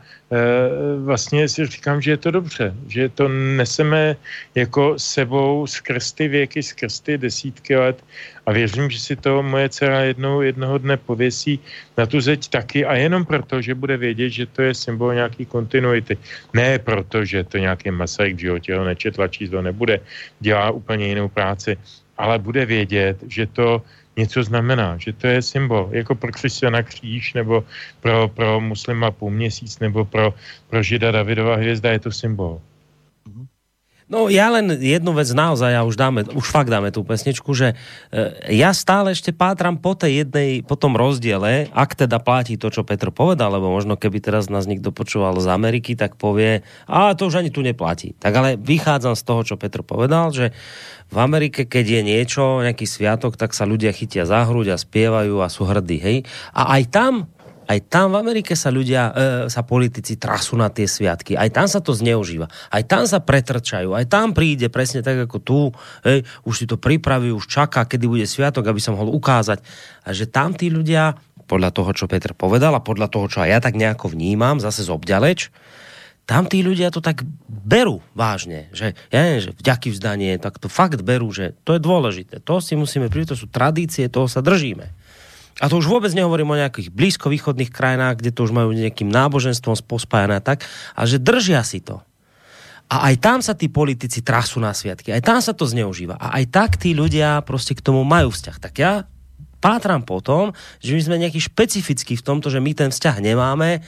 vlastně 1.04 1.48
si 1.48 1.66
říkám, 1.66 2.00
že 2.00 2.10
je 2.10 2.16
to 2.16 2.30
dobře, 2.30 2.74
že 2.88 3.08
to 3.08 3.28
neseme 3.28 4.16
jako 4.54 4.98
sebou 4.98 5.66
skrz 5.66 6.12
ty 6.12 6.28
věky, 6.28 6.62
skrz 6.62 7.00
ty 7.00 7.18
desítky 7.18 7.76
let 7.76 8.04
a 8.46 8.52
věřím, 8.52 8.90
že 8.90 8.98
si 8.98 9.16
to 9.16 9.42
moje 9.42 9.68
dcera 9.68 10.00
jednou, 10.00 10.40
jednoho 10.40 10.78
dne 10.78 10.96
pověsí 10.96 11.60
na 11.98 12.06
tu 12.06 12.20
zeď 12.20 12.48
taky 12.48 12.84
a 12.84 12.94
jenom 12.94 13.24
proto, 13.24 13.62
že 13.62 13.74
bude 13.74 13.96
vědět, 13.96 14.30
že 14.30 14.46
to 14.46 14.62
je 14.62 14.74
symbol 14.74 15.14
nějaký 15.14 15.46
kontinuity. 15.46 16.18
Ne 16.54 16.78
proto, 16.78 17.24
že 17.24 17.44
to 17.44 17.58
nějaký 17.58 17.90
Masaryk 17.90 18.36
v 18.36 18.40
životě 18.40 18.76
ho 18.76 18.84
nečetla, 18.84 19.28
číslo 19.28 19.62
nebude, 19.62 20.00
dělá 20.40 20.70
úplně 20.70 21.06
jinou 21.06 21.28
práci, 21.28 21.76
ale 22.18 22.38
bude 22.38 22.66
vědět, 22.66 23.16
že 23.28 23.46
to 23.46 23.82
něco 24.16 24.44
znamená, 24.44 24.98
že 24.98 25.12
to 25.12 25.26
je 25.26 25.42
symbol, 25.42 25.88
jako 25.92 26.14
pro 26.14 26.32
křesťana 26.32 26.82
kříž, 26.82 27.34
nebo 27.34 27.64
pro, 28.00 28.28
pro 28.28 28.60
muslima 28.60 29.10
půl 29.10 29.30
měsíc, 29.30 29.78
nebo 29.78 30.04
pro, 30.04 30.34
pro 30.70 30.82
žida 30.82 31.10
Davidova 31.10 31.56
hvězda, 31.56 31.92
je 31.92 31.98
to 31.98 32.12
symbol. 32.12 32.60
No 34.04 34.28
ja 34.28 34.52
len 34.52 34.68
jednu 34.84 35.16
vec 35.16 35.32
naozaj, 35.32 35.72
a 35.72 35.86
už, 35.88 35.96
dáme, 35.96 36.28
už 36.28 36.44
fakt 36.44 36.68
dáme 36.68 36.92
tú 36.92 37.00
pesničku, 37.00 37.56
že 37.56 37.72
e, 38.12 38.24
ja 38.52 38.76
stále 38.76 39.16
ešte 39.16 39.32
pátram 39.32 39.80
po 39.80 39.96
tej 39.96 40.24
jednej, 40.24 40.60
po 40.60 40.76
tom 40.76 40.92
rozdiele, 40.92 41.72
ak 41.72 41.96
teda 41.96 42.20
platí 42.20 42.60
to, 42.60 42.68
čo 42.68 42.84
Petr 42.84 43.08
povedal, 43.08 43.56
lebo 43.56 43.72
možno 43.72 43.96
keby 43.96 44.20
teraz 44.20 44.52
nás 44.52 44.68
niekto 44.68 44.92
počúval 44.92 45.40
z 45.40 45.48
Ameriky, 45.48 45.96
tak 45.96 46.20
povie, 46.20 46.60
a 46.84 47.16
to 47.16 47.32
už 47.32 47.40
ani 47.40 47.48
tu 47.48 47.64
neplatí. 47.64 48.12
Tak 48.20 48.32
ale 48.36 48.50
vychádzam 48.60 49.16
z 49.16 49.22
toho, 49.24 49.40
čo 49.40 49.56
Petr 49.56 49.80
povedal, 49.80 50.36
že 50.36 50.52
v 51.08 51.18
Amerike, 51.20 51.64
keď 51.64 51.84
je 51.84 52.00
niečo, 52.04 52.60
nejaký 52.60 52.84
sviatok, 52.84 53.40
tak 53.40 53.56
sa 53.56 53.64
ľudia 53.64 53.92
chytia 53.92 54.28
za 54.28 54.44
hruď 54.44 54.76
a 54.76 54.80
spievajú 54.80 55.40
a 55.40 55.48
sú 55.48 55.64
hrdí, 55.64 55.98
hej. 56.00 56.16
A 56.52 56.76
aj 56.76 56.82
tam 56.92 57.12
aj 57.64 57.78
tam 57.88 58.12
v 58.12 58.20
Amerike 58.20 58.52
sa 58.52 58.68
ľudia, 58.68 59.02
e, 59.10 59.12
sa 59.48 59.64
politici 59.64 60.20
trasú 60.20 60.54
na 60.54 60.68
tie 60.68 60.84
sviatky. 60.84 61.36
Aj 61.36 61.48
tam 61.48 61.64
sa 61.64 61.80
to 61.80 61.96
zneužíva. 61.96 62.46
Aj 62.70 62.82
tam 62.84 63.08
sa 63.08 63.20
pretrčajú. 63.20 63.96
Aj 63.96 64.04
tam 64.04 64.36
príde 64.36 64.68
presne 64.68 65.00
tak 65.00 65.24
ako 65.28 65.36
tu. 65.40 65.60
Hej, 66.04 66.28
už 66.44 66.54
si 66.54 66.64
to 66.68 66.76
pripraví, 66.76 67.32
už 67.32 67.48
čaká, 67.48 67.88
kedy 67.88 68.04
bude 68.04 68.26
sviatok, 68.28 68.68
aby 68.68 68.80
sa 68.80 68.92
mohol 68.92 69.12
ukázať. 69.16 69.64
A 70.04 70.12
že 70.12 70.28
tam 70.28 70.52
tí 70.52 70.68
ľudia, 70.68 71.16
podľa 71.44 71.70
toho, 71.72 71.90
čo 71.92 72.08
Petr 72.08 72.32
povedal 72.32 72.72
a 72.76 72.84
podľa 72.84 73.08
toho, 73.12 73.26
čo 73.28 73.38
aj 73.44 73.50
ja 73.52 73.58
tak 73.60 73.76
nejako 73.76 74.12
vnímam, 74.12 74.60
zase 74.60 74.84
z 74.84 74.92
obďaleč, 74.92 75.52
tam 76.24 76.48
tí 76.48 76.64
ľudia 76.64 76.88
to 76.88 77.04
tak 77.04 77.20
berú 77.48 78.00
vážne, 78.16 78.72
že 78.72 78.96
ja 79.12 79.20
neviem, 79.20 79.44
že 79.44 79.52
vďaky 79.52 79.92
vzdanie, 79.92 80.32
tak 80.40 80.56
to 80.56 80.72
fakt 80.72 81.04
berú, 81.04 81.28
že 81.28 81.52
to 81.68 81.76
je 81.76 81.80
dôležité. 81.84 82.40
To 82.48 82.64
si 82.64 82.80
musíme 82.80 83.12
privítať, 83.12 83.36
to 83.36 83.42
sú 83.44 83.48
tradície, 83.52 84.08
toho 84.08 84.24
sa 84.24 84.40
držíme. 84.40 84.88
A 85.62 85.70
to 85.70 85.78
už 85.78 85.86
vôbec 85.86 86.10
nehovorím 86.10 86.54
o 86.54 86.60
nejakých 86.60 86.90
blízkovýchodných 86.90 87.70
krajinách, 87.70 88.18
kde 88.18 88.34
to 88.34 88.42
už 88.42 88.52
majú 88.54 88.74
nejakým 88.74 89.06
náboženstvom 89.06 89.78
pospájané 89.86 90.42
tak, 90.42 90.66
a 90.98 91.06
že 91.06 91.22
držia 91.22 91.62
si 91.62 91.78
to. 91.78 92.02
A 92.90 93.10
aj 93.10 93.14
tam 93.22 93.38
sa 93.40 93.56
tí 93.56 93.72
politici 93.72 94.20
trasú 94.20 94.60
na 94.60 94.76
sviatky, 94.76 95.14
aj 95.14 95.24
tam 95.24 95.40
sa 95.40 95.56
to 95.56 95.64
zneužíva. 95.64 96.20
A 96.20 96.36
aj 96.42 96.44
tak 96.52 96.70
tí 96.76 96.92
ľudia 96.92 97.40
prostě 97.40 97.74
k 97.74 97.80
tomu 97.80 98.04
majú 98.04 98.30
vzťah. 98.30 98.56
Tak 98.60 98.74
ja 98.78 98.92
pátram 99.64 100.04
po 100.04 100.20
tom, 100.20 100.52
že 100.84 100.92
my 100.92 101.00
sme 101.00 101.22
nejaký 101.24 101.40
špecifický 101.40 102.20
v 102.20 102.26
tomto, 102.26 102.52
že 102.52 102.60
my 102.60 102.76
ten 102.76 102.92
vzťah 102.92 103.16
nemáme. 103.24 103.80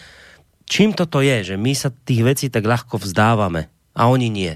Čím 0.64 0.97
toto 0.97 1.20
je, 1.20 1.52
že 1.52 1.56
my 1.60 1.76
sa 1.76 1.93
tých 1.93 2.24
vecí 2.24 2.47
tak 2.48 2.64
ľahko 2.64 2.97
vzdávame 2.97 3.68
a 3.93 4.09
oni 4.09 4.32
nie? 4.32 4.55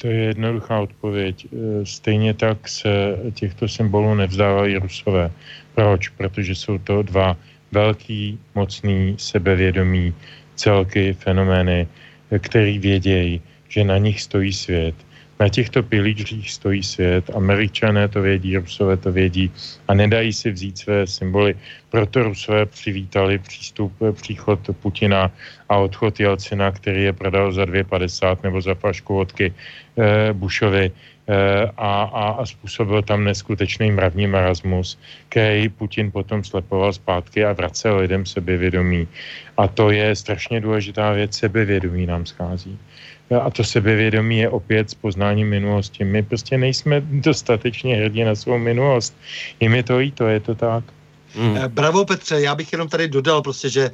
To 0.00 0.08
je 0.08 0.32
jednoduchá 0.32 0.80
odpověď. 0.80 1.36
E, 1.44 1.86
stejně 1.86 2.34
tak 2.34 2.68
se 2.68 3.16
těchto 3.34 3.68
symbolů 3.68 4.14
nevzdávají 4.14 4.76
Rusové. 4.76 5.30
Proč? 5.80 6.08
Protože 6.08 6.54
jsou 6.54 6.78
to 6.78 7.02
dva 7.02 7.36
velký, 7.72 8.36
mocný, 8.54 9.16
sebevědomí 9.16 10.12
celky, 10.60 11.16
fenomény, 11.16 11.88
který 12.38 12.78
vědějí, 12.78 13.40
že 13.68 13.84
na 13.84 13.96
nich 13.96 14.20
stojí 14.20 14.52
svět. 14.52 14.94
Na 15.40 15.48
těchto 15.48 15.82
pilířích 15.82 16.50
stojí 16.52 16.82
svět, 16.84 17.32
američané 17.32 18.08
to 18.08 18.20
vědí, 18.20 18.60
rusové 18.60 18.96
to 18.96 19.12
vědí 19.12 19.48
a 19.88 19.94
nedají 19.94 20.32
si 20.32 20.52
vzít 20.52 20.78
své 20.78 21.06
symboly. 21.06 21.56
Proto 21.88 22.28
rusové 22.28 22.66
přivítali 22.66 23.38
přístup, 23.38 23.92
příchod 24.12 24.60
Putina 24.84 25.32
a 25.68 25.76
odchod 25.76 26.20
Jelcina, 26.20 26.70
který 26.76 27.08
je 27.08 27.12
prodal 27.12 27.52
za 27.56 27.64
2,50 27.64 28.36
nebo 28.44 28.60
za 28.60 28.74
pašku 28.74 29.14
vodky 29.14 29.48
eh, 29.48 30.32
Bushovi 30.36 30.92
Eh, 30.92 31.19
a, 31.76 32.02
a, 32.02 32.28
a 32.30 32.46
způsobil 32.46 33.02
tam 33.02 33.24
neskutečný 33.24 33.90
mravní 33.90 34.26
marasmus, 34.26 34.98
který 35.28 35.68
Putin 35.68 36.10
potom 36.10 36.44
slepoval 36.44 36.92
zpátky 36.92 37.44
a 37.44 37.52
vracel 37.52 37.96
lidem 37.96 38.26
sebevědomí. 38.26 39.08
A 39.56 39.68
to 39.68 39.90
je 39.90 40.16
strašně 40.16 40.60
důležitá 40.60 41.12
věc, 41.12 41.36
sebevědomí 41.36 42.06
nám 42.06 42.26
schází. 42.26 42.78
Eh, 43.30 43.36
a 43.36 43.50
to 43.50 43.64
sebevědomí 43.64 44.38
je 44.38 44.48
opět 44.48 44.90
s 44.90 44.94
poznáním 44.94 45.48
minulosti. 45.48 46.04
My 46.04 46.22
prostě 46.22 46.58
nejsme 46.58 47.00
dostatečně 47.00 47.96
hrdí 47.96 48.24
na 48.24 48.34
svou 48.34 48.58
minulost. 48.58 49.16
Je 49.60 49.68
mi 49.68 49.82
to 49.82 50.00
i 50.00 50.10
to, 50.10 50.28
je 50.28 50.40
to 50.40 50.54
tak. 50.54 50.84
Mm. 51.34 51.58
Bravo 51.68 52.04
Petře, 52.04 52.40
já 52.40 52.54
bych 52.54 52.72
jenom 52.72 52.88
tady 52.88 53.08
dodal 53.08 53.42
prostě, 53.42 53.68
že 53.68 53.90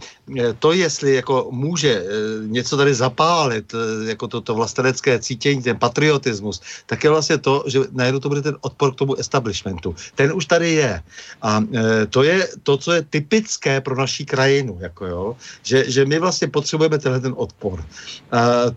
to, 0.59 0.73
jestli 0.73 1.15
jako 1.15 1.49
může 1.51 2.05
něco 2.47 2.77
tady 2.77 2.95
zapálit, 2.95 3.75
jako 4.07 4.29
to, 4.29 4.41
to 4.41 4.55
vlastenecké 4.55 5.19
cítění, 5.19 5.63
ten 5.63 5.79
patriotismus, 5.79 6.61
tak 6.87 7.05
je 7.05 7.11
vlastně 7.11 7.39
to, 7.39 7.65
že 7.67 7.81
najednou 7.93 8.21
to 8.21 8.29
bude 8.29 8.43
ten 8.43 8.57
odpor 8.61 8.93
k 8.93 8.99
tomu 8.99 9.15
establishmentu. 9.15 9.95
Ten 10.15 10.33
už 10.33 10.47
tady 10.47 10.73
je. 10.73 11.03
A 11.43 11.65
to 12.11 12.23
je 12.23 12.49
to, 12.63 12.77
co 12.77 12.93
je 12.93 13.03
typické 13.03 13.81
pro 13.81 13.97
naší 13.97 14.27
krajinu, 14.27 14.79
jako 14.81 15.07
jo, 15.07 15.37
že, 15.63 15.91
že 15.91 16.05
my 16.05 16.19
vlastně 16.19 16.49
potřebujeme 16.49 16.99
tenhle 16.99 17.21
ten 17.21 17.35
odpor. 17.37 17.85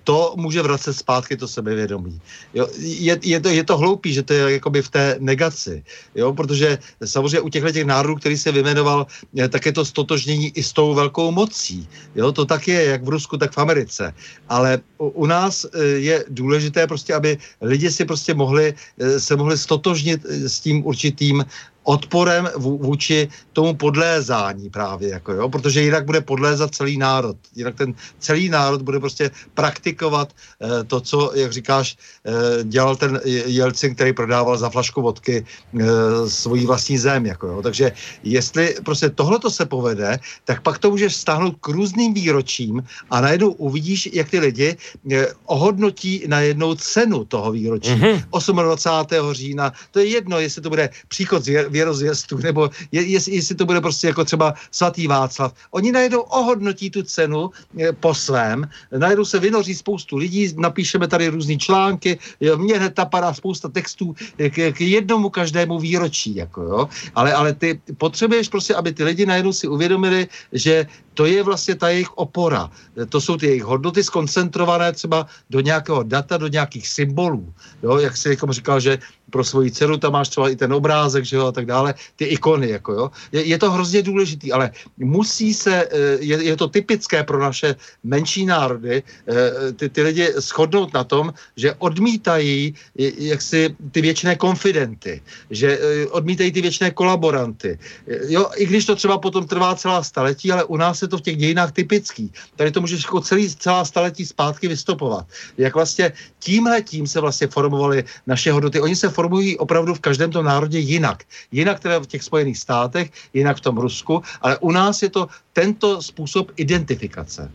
To 0.04 0.34
může 0.38 0.62
vracet 0.62 0.94
zpátky 0.94 1.38
to 1.38 1.48
sebevědomí. 1.48 2.22
Jo, 2.54 2.68
je, 2.78 3.20
je, 3.22 3.40
to, 3.40 3.50
je 3.50 3.64
to 3.64 3.78
hloupý, 3.78 4.14
že 4.14 4.24
to 4.24 4.34
je 4.34 4.54
jakoby 4.54 4.82
v 4.82 4.90
té 4.90 5.16
negaci, 5.20 5.84
jo, 6.16 6.34
protože 6.34 6.78
samozřejmě 7.06 7.40
u 7.40 7.50
těchto 7.50 7.72
těch 7.72 7.86
národů, 7.86 8.16
který 8.16 8.38
se 8.38 8.49
vymenoval, 8.52 9.08
tak 9.50 9.66
je 9.66 9.72
to 9.72 9.86
stotožnění 9.86 10.52
i 10.58 10.64
s 10.64 10.74
tou 10.74 10.94
velkou 10.94 11.32
mocí. 11.32 11.88
Jo, 12.16 12.32
to 12.32 12.46
tak 12.46 12.68
je, 12.68 12.86
jak 12.86 13.04
v 13.04 13.10
Rusku, 13.10 13.38
tak 13.38 13.52
v 13.52 13.58
Americe. 13.58 14.14
Ale 14.50 14.80
u, 14.98 15.26
nás 15.26 15.66
e, 15.66 15.84
je 15.84 16.26
důležité 16.30 16.88
prostě, 16.88 17.14
aby 17.14 17.38
lidi 17.62 17.92
si 17.92 18.06
prostě 18.06 18.34
mohli, 18.34 18.74
e, 19.00 19.20
se 19.20 19.36
mohli 19.36 19.58
stotožnit 19.58 20.26
s 20.26 20.60
tím 20.60 20.86
určitým 20.86 21.46
odporem 21.90 22.50
vůči 22.56 23.28
tomu 23.54 23.74
podlézání 23.74 24.70
právě, 24.70 25.10
jako 25.10 25.34
jo, 25.34 25.50
protože 25.50 25.82
jinak 25.82 26.06
bude 26.06 26.22
podlézat 26.22 26.76
celý 26.76 26.98
národ. 26.98 27.38
Jinak 27.56 27.76
ten 27.76 27.94
celý 28.20 28.50
národ 28.50 28.82
bude 28.82 29.00
prostě 29.00 29.32
praktikovat 29.54 30.30
eh, 30.30 30.84
to, 30.86 31.02
co, 31.02 31.32
jak 31.34 31.52
říkáš, 31.52 31.98
eh, 32.26 32.64
dělal 32.64 32.96
ten 32.96 33.20
Jelcin, 33.26 33.96
který 33.96 34.14
prodával 34.14 34.58
za 34.58 34.70
flašku 34.70 35.02
vodky 35.02 35.42
eh, 35.42 35.86
svojí 36.30 36.70
vlastní 36.70 36.98
zem, 37.02 37.26
jako 37.26 37.48
jo. 37.48 37.58
Takže 37.66 37.92
jestli 38.24 38.76
prostě 38.86 39.10
tohleto 39.10 39.50
se 39.50 39.66
povede, 39.66 40.20
tak 40.46 40.62
pak 40.62 40.78
to 40.78 40.94
můžeš 40.94 41.16
stáhnout 41.16 41.58
k 41.58 41.74
různým 41.74 42.14
výročím 42.14 42.86
a 43.10 43.22
najednou 43.22 43.52
uvidíš, 43.58 44.10
jak 44.14 44.30
ty 44.30 44.40
lidi 44.40 44.78
eh, 44.78 45.28
ohodnotí 45.50 46.30
najednou 46.30 46.76
cenu 46.78 47.26
toho 47.26 47.52
výročí. 47.52 47.98
Mm-hmm. 47.98 48.30
28. 48.30 49.34
října, 49.34 49.74
to 49.92 50.00
je 50.00 50.06
jedno, 50.06 50.38
jestli 50.40 50.62
to 50.62 50.70
bude 50.70 50.90
příchod 51.08 51.44
z 51.44 51.50
věrozvěstu, 51.80 52.38
nebo 52.38 52.70
je, 52.92 53.02
jestli, 53.02 53.40
jestli 53.40 53.56
to 53.56 53.66
bude 53.66 53.80
prostě 53.82 54.12
jako 54.12 54.26
třeba 54.26 54.54
svatý 54.72 55.08
Václav. 55.08 55.56
Oni 55.72 55.92
najednou 55.92 56.22
ohodnotí 56.28 56.92
tu 56.92 57.04
cenu 57.04 57.50
eh, 57.80 57.96
po 57.96 58.12
svém, 58.12 58.68
najednou 58.92 59.26
se 59.26 59.40
vynoří 59.40 59.76
spoustu 59.76 60.20
lidí, 60.20 60.52
napíšeme 60.60 61.08
tady 61.08 61.32
různé 61.32 61.56
články, 61.56 62.20
jo, 62.44 62.58
mně 62.60 62.76
hned 62.78 62.98
napadá 62.98 63.32
spousta 63.34 63.72
textů 63.72 64.12
k, 64.36 64.56
k 64.76 64.80
jednomu 64.82 65.30
každému 65.32 65.80
výročí, 65.80 66.36
jako 66.36 66.60
jo. 66.62 66.80
Ale, 67.16 67.32
ale 67.34 67.54
ty 67.56 67.80
potřebuješ 67.98 68.50
prostě, 68.52 68.76
aby 68.76 68.92
ty 68.92 69.04
lidi 69.04 69.24
najednou 69.26 69.54
si 69.54 69.68
uvědomili, 69.68 70.28
že 70.52 70.86
to 71.20 71.26
je 71.26 71.44
vlastně 71.44 71.76
ta 71.76 71.90
jejich 71.90 72.16
opora. 72.16 72.72
To 73.10 73.22
jsou 73.22 73.38
ty 73.38 73.46
jejich 73.46 73.64
hodnoty 73.64 74.04
skoncentrované 74.04 74.92
třeba 74.92 75.28
do 75.50 75.60
nějakého 75.60 76.04
data, 76.04 76.38
do 76.38 76.48
nějakých 76.48 76.88
symbolů. 76.88 77.54
Jo, 77.84 77.98
jak 78.00 78.18
si 78.18 78.30
jako 78.30 78.54
říkal, 78.54 78.80
že 78.80 78.98
pro 79.30 79.44
svoji 79.44 79.72
dceru 79.72 79.98
tam 79.98 80.14
máš 80.14 80.30
třeba 80.30 80.50
i 80.50 80.56
ten 80.56 80.74
obrázek, 80.74 81.26
že 81.26 81.36
jo, 81.36 81.48
a 81.48 81.52
tak 81.52 81.66
dále, 81.66 81.94
ty 82.16 82.26
ikony, 82.26 82.70
jako 82.70 82.94
jo. 82.94 83.12
Je, 83.32 83.44
je 83.44 83.58
to 83.58 83.72
hrozně 83.72 84.02
důležitý, 84.02 84.52
ale 84.52 84.72
musí 84.98 85.54
se, 85.54 85.76
eh, 85.92 86.18
je, 86.20 86.44
je 86.44 86.56
to 86.56 86.68
typické 86.68 87.24
pro 87.24 87.40
naše 87.40 87.76
menší 88.04 88.46
národy, 88.46 89.04
eh, 89.04 89.72
ty, 89.74 89.90
ty 89.90 90.02
lidi 90.02 90.34
shodnout 90.40 90.94
na 90.94 91.04
tom, 91.04 91.34
že 91.56 91.76
odmítají 91.78 92.76
jaksi 93.20 93.76
ty 93.92 94.02
věčné 94.02 94.36
konfidenty, 94.36 95.22
že 95.52 95.80
eh, 95.82 96.08
odmítají 96.08 96.52
ty 96.52 96.62
věčné 96.62 96.92
kolaboranty. 96.92 97.80
Jo, 98.28 98.50
i 98.56 98.66
když 98.66 98.86
to 98.86 98.96
třeba 98.96 99.18
potom 99.18 99.48
trvá 99.48 99.76
celá 99.76 100.04
staletí, 100.04 100.52
ale 100.52 100.64
u 100.64 100.78
nás 100.78 101.02
je 101.02 101.08
to 101.10 101.18
v 101.18 101.22
těch 101.22 101.38
dějinách 101.38 101.72
typický. 101.72 102.32
Tady 102.56 102.72
to 102.72 102.82
můžeš 102.82 103.04
jako 103.04 103.22
celý, 103.22 103.50
celá 103.50 103.86
staletí 103.86 104.26
zpátky 104.26 104.68
vystopovat. 104.68 105.26
Jak 105.58 105.76
vlastně 105.76 106.12
tímhle 106.40 106.82
tím 106.82 107.08
se 107.08 107.20
vlastně 107.20 107.48
formovaly 107.48 108.04
naše 108.28 108.52
hodnoty. 108.52 108.82
Oni 108.82 108.96
se 108.96 109.10
formují 109.10 109.58
opravdu 109.58 109.94
v 109.94 110.00
každém 110.00 110.32
tom 110.32 110.46
národě 110.46 110.80
jinak. 110.80 111.24
Jinak 111.52 111.80
teda 111.80 112.00
v 112.00 112.08
těch 112.08 112.24
Spojených 112.24 112.58
státech, 112.58 113.12
jinak 113.34 113.58
v 113.58 113.62
tom 113.62 113.78
Rusku, 113.78 114.22
ale 114.42 114.58
u 114.58 114.72
nás 114.72 115.02
je 115.02 115.10
to 115.10 115.28
tento 115.54 116.02
způsob 116.02 116.52
identifikace. 116.56 117.52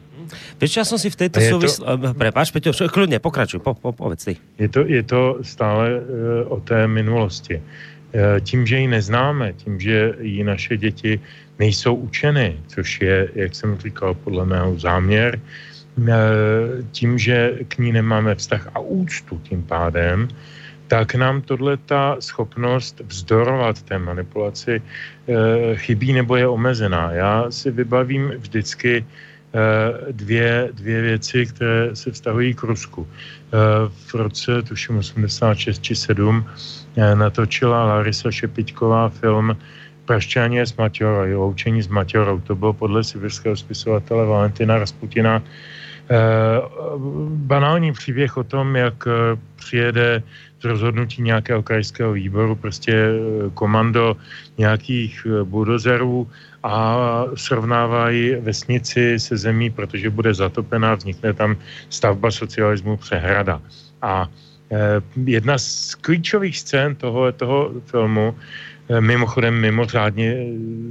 Víš, 0.60 0.76
já 0.76 0.84
jsem 0.84 0.98
si 0.98 1.10
v 1.10 1.16
této 1.16 1.40
to... 1.40 1.46
souvislosti... 1.46 2.18
Prepáč, 2.18 2.50
Peťo, 2.50 2.88
klidně, 2.88 3.18
pokračuj, 3.18 3.60
po, 3.60 3.74
po, 3.74 3.92
povedz 3.92 4.24
ty. 4.24 4.36
Je 4.58 4.68
to, 4.68 4.80
je 4.80 5.02
to 5.02 5.38
stále 5.42 6.00
uh, 6.00 6.52
o 6.52 6.60
té 6.60 6.88
minulosti. 6.88 7.56
Uh, 7.56 8.40
tím, 8.40 8.66
že 8.66 8.78
ji 8.78 8.86
neznáme, 8.86 9.52
tím, 9.52 9.80
že 9.80 10.12
ji 10.20 10.44
naše 10.44 10.76
děti 10.76 11.20
nejsou 11.58 11.94
učeny, 11.94 12.56
což 12.66 13.00
je, 13.00 13.28
jak 13.34 13.54
jsem 13.54 13.78
říkal, 13.78 14.14
podle 14.14 14.44
mého 14.44 14.78
záměr, 14.78 15.40
uh, 15.96 16.04
tím, 16.90 17.18
že 17.18 17.58
k 17.68 17.78
ní 17.78 17.92
nemáme 17.92 18.34
vztah 18.34 18.68
a 18.74 18.78
úctu 18.78 19.40
tím 19.44 19.62
pádem, 19.62 20.28
tak 20.88 21.14
nám 21.14 21.42
tohle 21.42 21.76
ta 21.76 22.16
schopnost 22.20 23.00
vzdorovat 23.08 23.82
té 23.82 23.98
manipulaci 23.98 24.78
e, 24.78 24.82
chybí 25.76 26.12
nebo 26.12 26.36
je 26.36 26.48
omezená. 26.48 27.12
Já 27.12 27.50
si 27.50 27.70
vybavím 27.70 28.32
vždycky 28.38 29.00
e, 29.00 29.04
dvě, 30.12 30.68
dvě 30.72 31.00
věci, 31.02 31.46
které 31.46 31.96
se 31.96 32.10
vztahují 32.10 32.54
k 32.54 32.62
Rusku. 32.62 33.08
E, 33.08 33.10
v 33.88 34.14
roce, 34.14 34.62
tuším 34.62 34.98
86 34.98 35.82
či 35.82 35.96
7, 35.96 36.46
e, 36.96 37.16
natočila 37.16 37.84
Larisa 37.84 38.30
Šepiťková 38.30 39.08
film 39.08 39.56
Prašťáně 40.04 40.66
s 40.66 40.76
Maťorou, 40.76 41.38
loučení 41.40 41.82
s 41.82 41.88
Maťorou. 41.88 42.40
To 42.40 42.54
bylo 42.54 42.72
podle 42.72 43.04
sibirského 43.04 43.56
spisovatele 43.56 44.26
Valentina 44.26 44.78
Rasputina 44.78 45.42
banální 47.28 47.92
příběh 47.92 48.36
o 48.36 48.44
tom, 48.44 48.76
jak 48.76 48.94
přijede 49.56 50.22
rozhodnutí 50.64 51.22
nějakého 51.22 51.62
krajského 51.62 52.12
výboru, 52.12 52.56
prostě 52.56 52.92
eh, 52.92 53.50
komando 53.54 54.16
nějakých 54.58 55.26
eh, 55.26 55.44
buldožerů 55.44 56.28
a 56.62 56.96
srovnávají 57.34 58.34
vesnici 58.34 59.20
se 59.20 59.36
zemí, 59.36 59.70
protože 59.70 60.10
bude 60.10 60.34
zatopená, 60.34 60.94
vznikne 60.94 61.32
tam 61.32 61.56
stavba 61.88 62.30
socialismu 62.30 62.96
přehrada. 62.96 63.60
A 64.02 64.28
eh, 64.72 65.00
jedna 65.24 65.58
z 65.58 65.94
klíčových 65.94 66.58
scén 66.58 66.96
toho, 66.96 67.32
toho 67.32 67.72
filmu 67.84 68.32
Eh, 68.32 68.73
mimochodem 69.00 69.54
mimořádně 69.60 70.28
eh, 70.36 70.44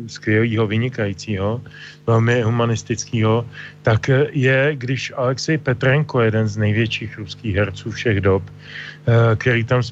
skvělého, 0.10 0.68
vynikajícího, 0.68 1.62
velmi 2.08 2.42
humanistického, 2.42 3.46
tak 3.82 4.10
eh, 4.10 4.28
je, 4.32 4.76
když 4.76 5.14
Alexej 5.16 5.58
Petrenko, 5.58 6.22
jeden 6.22 6.48
z 6.48 6.58
největších 6.58 7.18
ruských 7.18 7.56
herců 7.56 7.92
všech 7.92 8.22
dob, 8.22 8.44
který 9.36 9.64
tam 9.64 9.84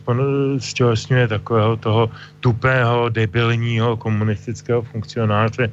stělesňuje 0.60 1.28
takového 1.28 1.76
toho 1.78 2.10
tupého, 2.40 3.10
debilního 3.10 3.98
komunistického 3.98 4.82
funkcionáře, 4.82 5.68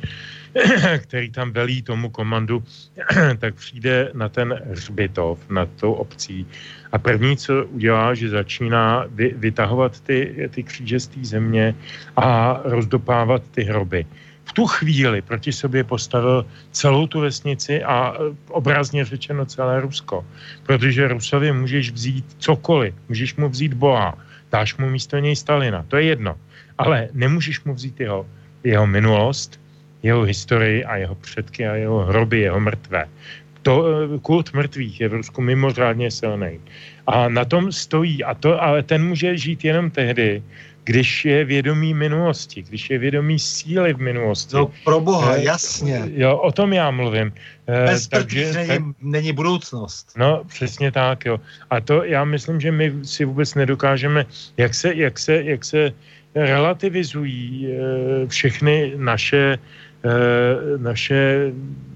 který 0.98 1.30
tam 1.30 1.52
velí 1.52 1.82
tomu 1.82 2.10
komandu, 2.10 2.64
tak 3.38 3.54
přijde 3.54 4.10
na 4.14 4.28
ten 4.28 4.60
hřbitov 4.70 5.38
nad 5.50 5.68
tou 5.80 5.92
obcí 5.92 6.46
a 6.92 6.98
první, 6.98 7.36
co 7.36 7.66
udělá, 7.66 8.14
že 8.14 8.28
začíná 8.28 9.04
vy, 9.10 9.34
vytahovat 9.36 10.00
ty, 10.00 10.48
ty 10.50 10.62
kříže 10.62 11.00
z 11.00 11.06
té 11.06 11.20
země 11.24 11.74
a 12.16 12.60
rozdopávat 12.64 13.42
ty 13.50 13.62
hroby. 13.62 14.06
V 14.44 14.52
tu 14.52 14.66
chvíli 14.66 15.22
proti 15.22 15.52
sobě 15.52 15.84
postavil 15.84 16.46
celou 16.72 17.06
tu 17.06 17.20
vesnici 17.20 17.84
a 17.84 18.16
e, 18.16 18.32
obrazně 18.48 19.04
řečeno 19.04 19.44
celé 19.44 19.80
Rusko. 19.80 20.24
Protože 20.62 21.08
Rusovi 21.08 21.52
můžeš 21.52 21.90
vzít 21.90 22.24
cokoliv, 22.38 22.94
můžeš 23.08 23.36
mu 23.36 23.48
vzít 23.48 23.74
Boha, 23.74 24.18
dáš 24.52 24.76
mu 24.76 24.88
místo 24.88 25.18
něj 25.18 25.36
Stalina, 25.36 25.84
to 25.88 25.96
je 25.96 26.04
jedno. 26.04 26.36
Ale 26.78 27.08
nemůžeš 27.12 27.64
mu 27.64 27.74
vzít 27.74 28.00
jeho, 28.00 28.26
jeho 28.64 28.86
minulost, 28.86 29.60
jeho 30.02 30.22
historii 30.22 30.84
a 30.84 30.96
jeho 30.96 31.14
předky 31.14 31.66
a 31.66 31.74
jeho 31.74 32.04
hroby, 32.04 32.40
jeho 32.40 32.60
mrtvé 32.60 33.08
to, 33.68 33.84
eh, 33.84 34.18
kult 34.24 34.52
mrtvých 34.52 35.00
je 35.00 35.08
v 35.08 35.14
Rusku 35.20 35.40
mimořádně 35.44 36.10
silný. 36.10 36.60
A 37.06 37.28
na 37.28 37.44
tom 37.44 37.72
stojí, 37.72 38.24
a 38.24 38.34
to, 38.34 38.56
ale 38.56 38.82
ten 38.82 39.04
může 39.04 39.36
žít 39.36 39.64
jenom 39.64 39.90
tehdy, 39.90 40.42
když 40.84 41.24
je 41.24 41.44
vědomí 41.44 41.92
minulosti, 41.92 42.64
když 42.64 42.90
je 42.90 42.96
vědomí 42.98 43.36
síly 43.36 43.92
v 43.92 44.00
minulosti. 44.00 44.56
No 44.56 44.72
pro 44.84 45.00
boha, 45.00 45.36
e, 45.36 45.44
jasně. 45.44 46.08
Jo, 46.16 46.36
o 46.36 46.52
tom 46.52 46.72
já 46.72 46.88
mluvím. 46.88 47.28
E, 47.68 47.84
Bez 47.92 48.08
takže, 48.08 48.52
není, 48.52 48.68
tak, 48.68 48.82
není 49.04 49.32
budoucnost. 49.36 50.16
No, 50.16 50.44
přesně 50.48 50.88
tak, 50.92 51.28
jo. 51.28 51.36
A 51.70 51.80
to 51.80 52.08
já 52.08 52.24
myslím, 52.24 52.60
že 52.60 52.72
my 52.72 53.04
si 53.04 53.24
vůbec 53.28 53.52
nedokážeme, 53.52 54.24
jak 54.56 54.72
se, 54.72 54.94
jak 54.96 55.18
se, 55.18 55.34
jak 55.44 55.64
se 55.64 55.92
relativizují 56.34 57.68
e, 57.68 57.70
všechny 58.32 58.96
naše 58.96 59.60
naše, 60.78 61.52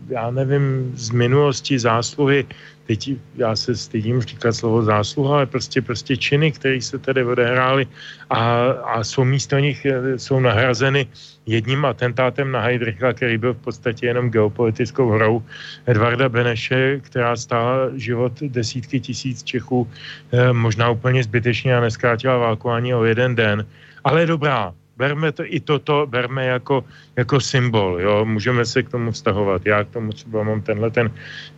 já 0.08 0.30
nevím, 0.30 0.92
z 0.94 1.10
minulosti 1.10 1.78
zásluhy 1.78 2.46
teď 2.86 3.10
já 3.36 3.56
se 3.56 3.76
stydím 3.76 4.20
říkat 4.20 4.52
slovo 4.52 4.82
zásluha, 4.82 5.34
ale 5.36 5.46
prostě, 5.46 5.82
prostě 5.82 6.16
činy, 6.16 6.52
které 6.52 6.80
se 6.80 6.98
tady 6.98 7.24
odehrály 7.24 7.86
a, 8.30 8.70
a 8.70 9.04
jsou 9.04 9.24
místo 9.24 9.58
nich, 9.58 9.86
eh, 9.86 10.18
jsou 10.18 10.40
nahrazeny 10.40 11.06
jedním 11.46 11.84
atentátem 11.84 12.52
na 12.52 12.60
Heidricha, 12.60 13.12
který 13.12 13.38
byl 13.38 13.54
v 13.54 13.64
podstatě 13.64 14.06
jenom 14.06 14.30
geopolitickou 14.30 15.10
hrou 15.10 15.42
Edvarda 15.86 16.28
Beneše, 16.28 17.00
která 17.00 17.36
stála 17.36 17.90
život 17.94 18.32
desítky 18.42 19.00
tisíc 19.00 19.42
Čechů, 19.42 19.88
eh, 20.32 20.52
možná 20.52 20.90
úplně 20.90 21.24
zbytečně 21.24 21.76
a 21.76 21.80
neskrátila 21.80 22.36
válku 22.36 22.70
ani 22.70 22.94
o 22.94 23.04
jeden 23.04 23.34
den, 23.34 23.66
ale 24.04 24.26
dobrá, 24.26 24.74
berme 24.96 25.32
to 25.32 25.42
i 25.46 25.60
toto, 25.60 26.06
berme 26.06 26.46
jako, 26.46 26.84
jako 27.16 27.40
symbol, 27.40 28.00
jo, 28.00 28.24
můžeme 28.24 28.64
se 28.64 28.82
k 28.82 28.90
tomu 28.90 29.10
vztahovat. 29.10 29.66
Já 29.66 29.84
k 29.84 29.90
tomu 29.90 30.12
třeba 30.12 30.42
mám 30.42 30.62
tenhle 30.62 30.90
ten 30.90 31.10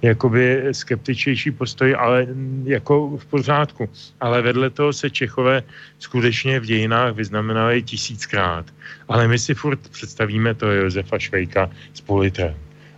jakoby 0.02 0.62
skeptičnější 0.72 1.50
postoj, 1.50 1.96
ale 1.98 2.26
jako 2.64 3.16
v 3.16 3.26
pořádku. 3.26 3.88
Ale 4.20 4.42
vedle 4.42 4.70
toho 4.70 4.92
se 4.92 5.10
Čechové 5.10 5.62
skutečně 5.98 6.60
v 6.60 6.64
dějinách 6.64 7.14
vyznamenali 7.14 7.82
tisíckrát. 7.82 8.66
Ale 9.08 9.28
my 9.28 9.38
si 9.38 9.54
furt 9.54 9.88
představíme 9.88 10.54
to 10.54 10.70
Josefa 10.72 11.18
Švejka 11.18 11.70
s 11.94 12.00
politrem. 12.00 12.54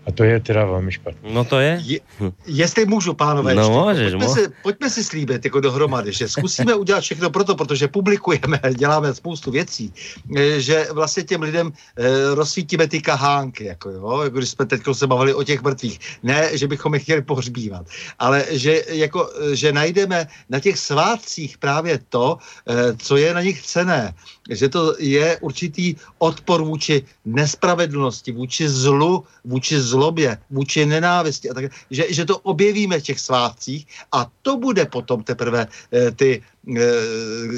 A 0.07 0.13
to 0.13 0.25
je 0.25 0.41
teda 0.41 0.65
velmi 0.65 0.93
špatné. 0.93 1.31
No 1.33 1.45
to 1.45 1.59
je. 1.59 1.83
je 1.85 2.01
jestli 2.47 2.87
můžu, 2.87 3.15
pánové, 3.15 3.55
no, 3.55 3.91
ještě, 3.91 4.05
můžeš, 4.05 4.13
pojďme, 4.13 4.29
si, 4.29 4.53
pojďme 4.63 4.91
si 4.91 5.05
slíbit 5.05 5.45
jako 5.45 5.61
dohromady, 5.61 6.13
že 6.13 6.29
zkusíme 6.29 6.75
udělat 6.75 7.01
všechno 7.01 7.31
proto, 7.31 7.55
protože 7.55 7.89
publikujeme, 7.89 8.61
děláme 8.77 9.15
spoustu 9.15 9.51
věcí, 9.51 9.93
eh, 10.37 10.61
že 10.61 10.87
vlastně 10.93 11.23
těm 11.23 11.43
lidem 11.43 11.73
e, 11.97 12.35
rozsvítíme 12.35 12.89
ty 12.89 13.01
kahánky, 13.03 13.65
jako 13.65 13.91
jo, 13.91 14.21
jako 14.25 14.39
když 14.39 14.51
jsme 14.51 14.67
teď 14.67 14.81
se 14.93 15.07
bavili 15.07 15.35
o 15.35 15.43
těch 15.43 15.63
mrtvých. 15.63 16.01
Ne, 16.23 16.59
že 16.59 16.69
bychom 16.69 16.95
je 16.95 17.01
chtěli 17.01 17.23
pohřbívat, 17.23 17.87
ale 18.19 18.45
že, 18.51 18.83
jako, 18.89 19.31
že 19.53 19.73
najdeme 19.73 20.27
na 20.49 20.61
těch 20.61 20.79
svátcích 20.79 21.59
právě 21.59 21.99
to, 22.09 22.39
e, 22.69 22.97
co 22.97 23.17
je 23.17 23.35
na 23.35 23.43
nich 23.43 23.63
cené 23.63 24.15
že 24.51 24.69
to 24.69 24.95
je 24.99 25.39
určitý 25.41 25.97
odpor 26.19 26.63
vůči 26.63 27.03
nespravedlnosti, 27.25 28.33
vůči 28.33 28.69
zlu, 28.69 29.25
vůči 29.45 29.81
zlobě, 29.81 30.39
vůči 30.51 30.87
nenávisti 30.87 31.51
a 31.51 31.55
tak, 31.55 31.65
že, 31.91 32.05
že 32.11 32.25
to 32.25 32.39
objevíme 32.39 33.01
v 33.01 33.03
těch 33.03 33.21
svátcích 33.21 33.87
a 34.13 34.31
to 34.43 34.57
bude 34.57 34.87
potom 34.87 35.23
teprve 35.23 35.67
e, 35.93 36.11
ty 36.11 36.43
e, 36.43 36.83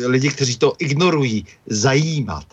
lidi, 0.06 0.28
kteří 0.28 0.56
to 0.56 0.72
ignorují, 0.78 1.46
zajímat. 1.66 2.46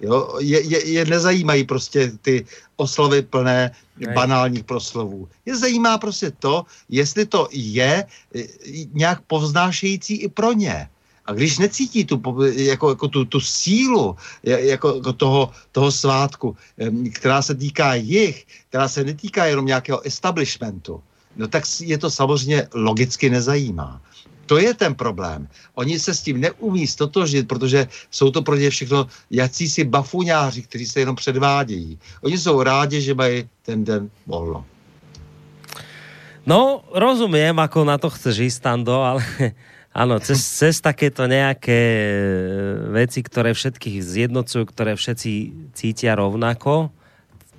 Jo? 0.00 0.38
Je, 0.40 0.60
je, 0.60 0.86
je 0.86 1.04
nezajímají 1.04 1.64
prostě 1.64 2.12
ty 2.22 2.46
oslovy 2.76 3.22
plné 3.22 3.70
Nej. 3.96 4.14
banálních 4.14 4.64
proslovů. 4.64 5.28
Je 5.46 5.56
zajímá 5.56 5.98
prostě 5.98 6.30
to, 6.30 6.64
jestli 6.88 7.26
to 7.26 7.48
je 7.52 8.04
eh, 8.04 8.44
nějak 8.92 9.20
povznášející 9.26 10.16
i 10.16 10.28
pro 10.28 10.52
ně. 10.52 10.88
A 11.30 11.32
když 11.32 11.58
necítí 11.58 12.04
tu, 12.04 12.18
jako, 12.58 12.88
jako 12.90 13.08
tu, 13.08 13.24
tu 13.24 13.40
sílu 13.40 14.16
jako, 14.42 14.94
jako 14.98 15.12
toho, 15.12 15.50
toho 15.72 15.90
svátku, 15.92 16.56
která 17.14 17.42
se 17.42 17.54
týká 17.54 17.94
jich, 17.94 18.46
která 18.68 18.88
se 18.88 19.04
netýká 19.04 19.46
jenom 19.46 19.66
nějakého 19.66 20.02
establishmentu, 20.02 21.02
no 21.36 21.48
tak 21.48 21.62
je 21.80 21.98
to 21.98 22.10
samozřejmě 22.10 22.68
logicky 22.74 23.30
nezajímá. 23.30 24.02
To 24.46 24.58
je 24.58 24.74
ten 24.74 24.94
problém. 24.94 25.46
Oni 25.74 25.98
se 26.02 26.14
s 26.14 26.22
tím 26.22 26.40
neumí 26.40 26.86
stotožit, 26.86 27.46
protože 27.48 27.86
jsou 28.10 28.30
to 28.30 28.42
pro 28.42 28.58
ně 28.58 28.70
všechno 28.70 29.06
jacísi 29.30 29.84
bafuňáři, 29.84 30.62
kteří 30.62 30.86
se 30.86 31.00
jenom 31.00 31.16
předvádějí. 31.16 31.98
Oni 32.26 32.38
jsou 32.38 32.62
rádi, 32.62 33.00
že 33.00 33.14
mají 33.14 33.46
ten 33.62 33.84
den 33.84 34.10
volno. 34.26 34.66
No, 36.46 36.82
rozumím, 36.90 37.54
ako 37.62 37.84
na 37.86 37.94
to 38.02 38.10
chceš 38.10 38.50
ísť, 38.50 38.56
Stando, 38.58 38.98
ale 39.06 39.22
Áno, 39.90 40.22
cez, 40.22 40.38
cez 40.38 40.78
takéto 40.78 41.26
nejaké 41.26 41.80
e, 41.82 42.06
veci, 42.94 43.26
ktoré 43.26 43.50
všetkých 43.50 43.98
zjednocujú, 43.98 44.62
ktoré 44.70 44.94
všetci 44.94 45.32
cítia 45.74 46.14
rovnako, 46.14 46.94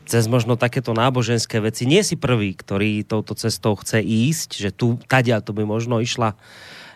cez 0.08 0.32
možno 0.32 0.56
takéto 0.56 0.96
náboženské 0.96 1.60
veci. 1.60 1.84
Nie 1.84 2.08
si 2.08 2.16
prvý, 2.16 2.56
ktorý 2.56 3.04
touto 3.04 3.36
cestou 3.36 3.76
chce 3.76 4.00
ísť, 4.00 4.50
že 4.64 4.70
tu, 4.72 4.96
tadia 5.12 5.44
to 5.44 5.52
by 5.52 5.68
možno 5.68 6.00
išla, 6.00 6.40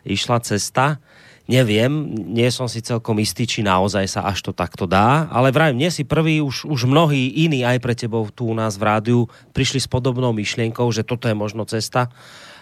išla 0.08 0.40
cesta. 0.40 1.04
Neviem, 1.52 2.16
nie 2.32 2.48
som 2.50 2.66
si 2.72 2.80
celkom 2.82 3.20
istý, 3.20 3.44
či 3.46 3.62
naozaj 3.62 4.08
sa 4.08 4.26
až 4.26 4.40
to 4.40 4.52
takto 4.56 4.90
dá, 4.90 5.30
ale 5.30 5.54
vrajím, 5.54 5.78
nie 5.78 5.92
si 5.94 6.02
prvý, 6.02 6.42
už, 6.42 6.66
už 6.66 6.90
mnohí 6.90 7.44
iní 7.44 7.62
aj 7.62 7.78
pre 7.84 7.94
tebou 7.94 8.26
tu 8.34 8.50
u 8.50 8.56
nás 8.58 8.80
v 8.80 8.88
rádiu 8.88 9.20
prišli 9.54 9.84
s 9.84 9.86
podobnou 9.86 10.34
myšlienkou, 10.34 10.90
že 10.90 11.06
toto 11.06 11.30
je 11.30 11.38
možno 11.38 11.68
cesta 11.70 12.10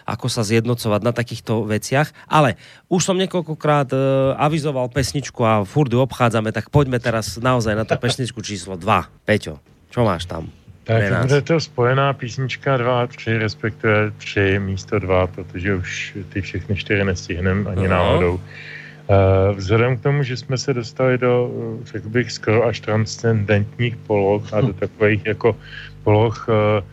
ako 0.04 0.28
sa 0.28 0.44
zjednocovať 0.44 1.02
na 1.04 1.12
takýchto 1.16 1.68
veciach. 1.68 2.12
Ale 2.28 2.60
už 2.88 3.02
som 3.04 3.20
niekoľkokrát 3.20 3.90
uh, 3.92 4.02
avizoval 4.38 4.92
pesničku 4.92 5.42
a 5.44 5.64
furt 5.64 5.92
ju 5.92 6.00
obchádzame, 6.04 6.52
tak 6.56 6.70
poďme 6.70 7.00
teraz 7.00 7.40
naozaj 7.40 7.74
na 7.76 7.84
to 7.88 7.96
pesničku 7.98 8.40
číslo 8.44 8.76
2. 8.76 9.28
Peťo, 9.28 9.60
čo 9.90 10.02
máš 10.04 10.28
tam? 10.28 10.52
Tak 10.84 11.32
bude 11.32 11.42
to 11.42 11.60
spojená 11.64 12.12
písnička 12.14 12.78
2 12.78 13.02
a 13.02 13.08
3, 13.08 13.38
respektive 13.38 14.12
3 14.20 14.60
místo 14.60 15.00
2, 15.00 15.28
protože 15.28 15.76
už 15.76 16.18
ty 16.30 16.42
všechny 16.42 16.76
čtyři 16.76 17.04
nestihnem 17.04 17.68
ani 17.72 17.88
no. 17.88 17.90
náhodou. 17.90 18.34
Uh, 18.34 19.56
vzhledem 19.56 19.98
k 19.98 20.02
tomu, 20.02 20.24
že 20.24 20.38
jsme 20.38 20.58
se 20.58 20.74
dostali 20.74 21.18
do, 21.18 21.52
řekl 21.84 22.10
bych, 22.10 22.32
skoro 22.32 22.66
až 22.66 22.80
transcendentních 22.80 23.96
poloh 23.96 24.54
a 24.54 24.62
do 24.62 24.74
takových 24.74 25.26
jako 25.26 25.56
poloh 26.04 26.46
uh, 26.48 26.56
eh, 26.56 26.84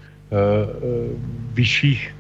vyšších, 1.55 2.15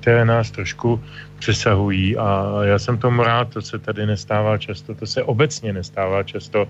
které 0.00 0.24
nás 0.24 0.50
trošku 0.50 1.00
přesahují. 1.38 2.16
A 2.16 2.58
já 2.64 2.78
jsem 2.78 2.98
tomu 2.98 3.22
rád, 3.22 3.48
to 3.52 3.62
se 3.62 3.78
tady 3.78 4.06
nestává 4.06 4.58
často, 4.58 4.94
to 4.94 5.06
se 5.06 5.22
obecně 5.22 5.72
nestává 5.72 6.22
často. 6.22 6.68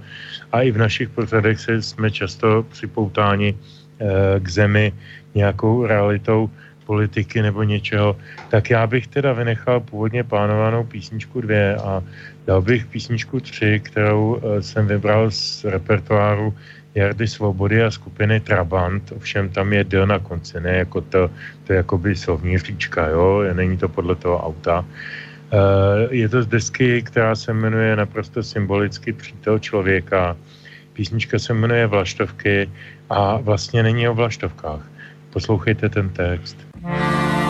A 0.53 0.63
i 0.63 0.71
v 0.71 0.79
našich 0.79 1.09
pořadech 1.09 1.61
se 1.61 1.83
jsme 1.83 2.11
často 2.11 2.67
připoutáni 2.71 3.55
eh, 3.55 4.41
k 4.41 4.49
zemi 4.49 4.93
nějakou 5.35 5.87
realitou 5.87 6.51
politiky 6.87 7.43
nebo 7.43 7.63
něčeho, 7.63 8.17
tak 8.51 8.71
já 8.71 8.87
bych 8.87 9.07
teda 9.07 9.33
vynechal 9.33 9.81
původně 9.81 10.25
plánovanou 10.25 10.85
písničku 10.85 11.41
dvě 11.41 11.77
a 11.77 12.03
dal 12.47 12.63
bych 12.63 12.87
písničku 12.87 13.41
tři, 13.41 13.81
kterou 13.81 14.43
jsem 14.61 14.87
vybral 14.87 15.31
z 15.31 15.65
repertoáru 15.65 16.55
Jardy 16.95 17.29
Svobody 17.29 17.83
a 17.83 17.91
skupiny 17.91 18.41
Trabant, 18.41 19.13
ovšem 19.17 19.49
tam 19.49 19.73
je 19.73 19.85
D 19.85 20.07
na 20.07 20.19
konci, 20.19 20.61
ne 20.61 20.77
jako 20.77 21.01
to, 21.01 21.31
to 21.65 21.73
je 21.73 21.77
jakoby 21.77 22.17
slovní 22.17 22.59
říčka, 22.59 23.09
jo, 23.09 23.45
není 23.53 23.77
to 23.77 23.89
podle 23.89 24.15
toho 24.15 24.47
auta. 24.47 24.85
E, 24.85 26.15
je 26.15 26.29
to 26.29 26.43
z 26.43 26.47
desky, 26.47 27.03
která 27.03 27.35
se 27.35 27.53
jmenuje 27.53 27.97
naprosto 27.97 28.43
symbolicky 28.43 29.13
Přítel 29.13 29.59
člověka. 29.59 30.37
Písnička 30.93 31.39
se 31.39 31.55
jmenuje 31.55 31.87
Vlaštovky 31.87 32.71
a 33.11 33.37
vlastně 33.37 33.83
není 33.83 34.09
o 34.09 34.15
vlaštovkách. 34.15 34.91
Poslouchejte 35.31 35.89
ten 35.89 36.09
text. 36.09 36.57
Hmm. 36.85 37.42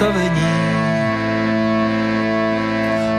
Dovnitř 0.00 0.30
dostavení. 0.30 0.70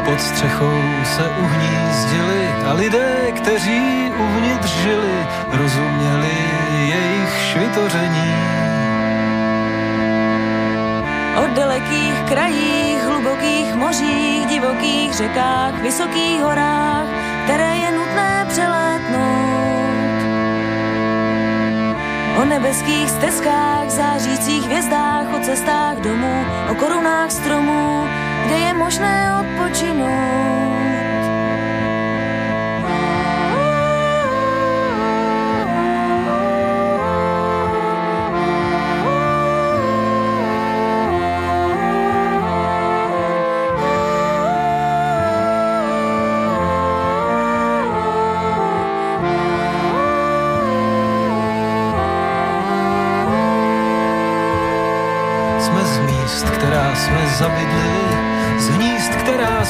Pod 0.05 0.21
střechou 0.21 0.81
se 1.03 1.29
uhnízdili 1.29 2.47
a 2.69 2.73
lidé, 2.73 3.31
kteří 3.35 4.11
uvnitř 4.17 4.69
žili, 4.69 5.27
rozuměli 5.51 6.37
jejich 6.79 7.33
švitoření. 7.51 8.33
O 11.43 11.47
dalekých 11.55 12.21
krajích, 12.29 13.03
hlubokých 13.03 13.75
mořích, 13.75 14.45
divokých 14.45 15.13
řekách, 15.13 15.81
vysokých 15.81 16.41
horách, 16.41 17.05
které 17.43 17.75
je 17.75 17.91
nutné 17.91 18.45
přelétnout 18.49 19.51
O 22.41 22.45
nebeských 22.45 23.09
stezkách, 23.09 23.89
zářících 23.89 24.63
hvězdách, 24.63 25.10
o 25.35 25.39
cestách 25.39 25.97
domů, 25.97 26.45
o 26.71 26.75
korunách 26.75 27.31
stromů, 27.31 28.07
kde 28.45 28.55
je 28.55 28.73
možné 28.73 29.31
odpočinout. 29.41 30.70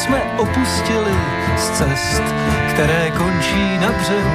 Jsme 0.02 0.22
opustili, 0.38 1.16
z 1.58 1.70
cest, 1.70 2.24
které 2.74 3.12
končí 3.12 3.78
na 3.78 3.92
břehu. 3.92 4.32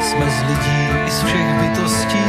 Jsme 0.00 0.30
z 0.30 0.42
lidí 0.48 0.88
i 1.06 1.10
z 1.10 1.22
všech 1.22 1.54
bytostí, 1.54 2.24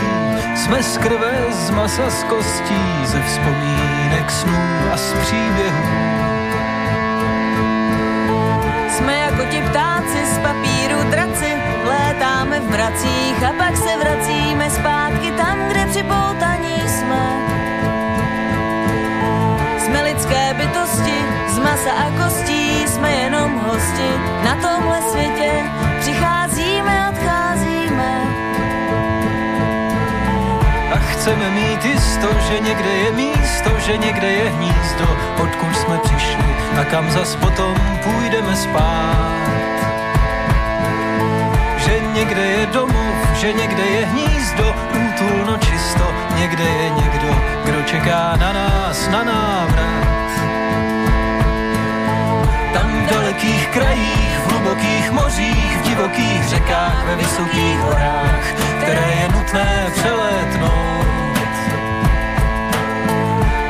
jsme 0.55 0.83
z 0.83 0.97
krve, 0.97 1.33
z 1.49 1.69
masa, 1.69 2.09
z 2.09 2.23
kostí, 2.23 2.83
ze 3.05 3.21
vzpomínek, 3.21 4.31
snů 4.31 4.59
a 4.93 4.97
z 4.97 5.13
příběhů. 5.13 5.83
Jsme 8.89 9.17
jako 9.17 9.43
ti 9.51 9.61
ptáci 9.61 10.25
z 10.33 10.37
papíru 10.37 11.03
draci, 11.09 11.53
létáme 11.85 12.59
v 12.59 12.69
mracích 12.69 13.43
a 13.43 13.53
pak 13.57 13.77
se 13.77 13.97
vracíme 13.97 14.69
zpátky 14.69 15.31
tam, 15.31 15.57
kde 15.69 15.85
připoutaní 15.85 16.62
masa 21.63 21.91
a 21.91 22.05
kostí, 22.23 22.87
jsme 22.87 23.11
jenom 23.11 23.59
hosti 23.59 24.09
na 24.43 24.55
tomhle 24.55 25.01
světě, 25.01 25.51
přicházíme, 25.99 27.09
odcházíme. 27.09 28.11
A 30.93 30.97
chceme 30.97 31.49
mít 31.49 31.85
jisto, 31.85 32.27
že 32.47 32.59
někde 32.59 32.89
je 32.89 33.11
místo, 33.11 33.69
že 33.85 33.97
někde 33.97 34.31
je 34.31 34.49
hnízdo, 34.49 35.17
odkud 35.43 35.75
jsme 35.75 35.97
přišli 35.97 36.55
a 36.81 36.83
kam 36.83 37.11
zas 37.11 37.35
potom 37.35 37.75
půjdeme 38.03 38.55
spát. 38.55 39.43
Že 41.77 41.99
někde 42.13 42.41
je 42.41 42.65
domov, 42.65 43.15
že 43.35 43.53
někde 43.53 43.83
je 43.83 44.05
hnízdo, 44.05 44.75
útulno 45.07 45.57
čisto, 45.57 46.13
někde 46.37 46.63
je 46.63 46.89
někdo, 46.89 47.41
kdo 47.65 47.81
čeká 47.83 48.35
na 48.39 48.53
nás, 48.53 49.07
na 49.07 49.23
návrat. 49.23 50.12
Dalekých 53.13 53.67
krajích, 53.67 54.33
v 54.39 54.51
hlubokých 54.51 55.11
mořích, 55.11 55.77
v 55.77 55.81
divokých 55.81 56.43
řekách, 56.47 57.05
ve 57.05 57.15
vysokých 57.15 57.79
horách, 57.79 58.45
které 58.81 59.13
je 59.21 59.29
nutné 59.31 59.91
přelétnout. 59.95 61.03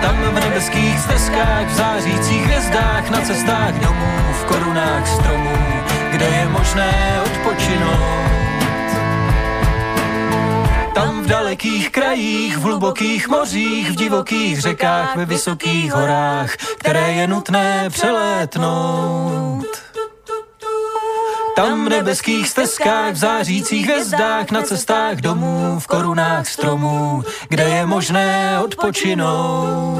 Tam 0.01 0.15
v 0.15 0.39
nebeských 0.39 0.99
stezkách, 0.99 1.67
v 1.67 1.73
zářících 1.75 2.45
hvězdách, 2.45 3.09
na 3.09 3.21
cestách 3.21 3.73
domů, 3.73 4.13
v 4.41 4.43
korunách 4.45 5.07
stromů, 5.07 5.57
kde 6.11 6.25
je 6.25 6.49
možné 6.49 7.21
odpočinout. 7.25 8.33
Tam 10.93 11.23
v 11.23 11.27
dalekých 11.27 11.89
krajích, 11.89 12.57
v 12.57 12.61
hlubokých 12.61 13.27
mořích, 13.27 13.91
v 13.91 13.95
divokých 13.95 14.61
řekách, 14.61 15.15
ve 15.15 15.25
vysokých 15.25 15.93
horách, 15.93 16.55
které 16.83 17.11
je 17.11 17.27
nutné 17.27 17.89
přelétnout. 17.89 19.65
Tam 21.55 21.85
v 21.85 21.89
nebeských 21.89 22.49
stezkách, 22.49 23.13
v 23.13 23.15
zářících 23.15 23.85
hvězdách, 23.85 24.51
na 24.51 24.61
cestách 24.61 25.15
domů, 25.15 25.79
v 25.79 25.87
korunách 25.87 26.47
stromů, 26.47 27.23
kde 27.49 27.63
je 27.63 27.85
možné 27.85 28.59
odpočinout. 28.63 29.92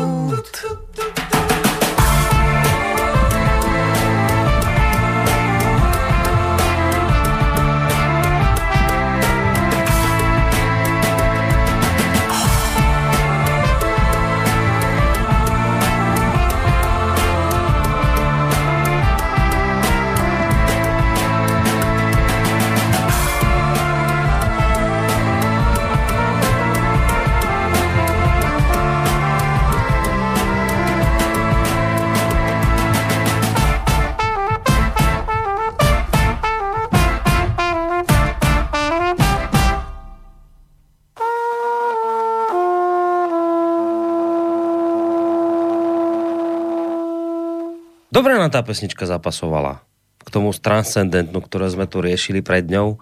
Dobre 48.24 48.40
nám 48.40 48.56
tá 48.56 48.64
pesnička 48.64 49.04
zapasovala 49.04 49.84
k 50.24 50.32
tomu 50.32 50.56
transcendentnu, 50.56 51.44
ktoré 51.44 51.68
sme 51.68 51.92
tu 51.92 52.00
riešili 52.00 52.40
pred 52.40 52.64
ňou 52.72 52.96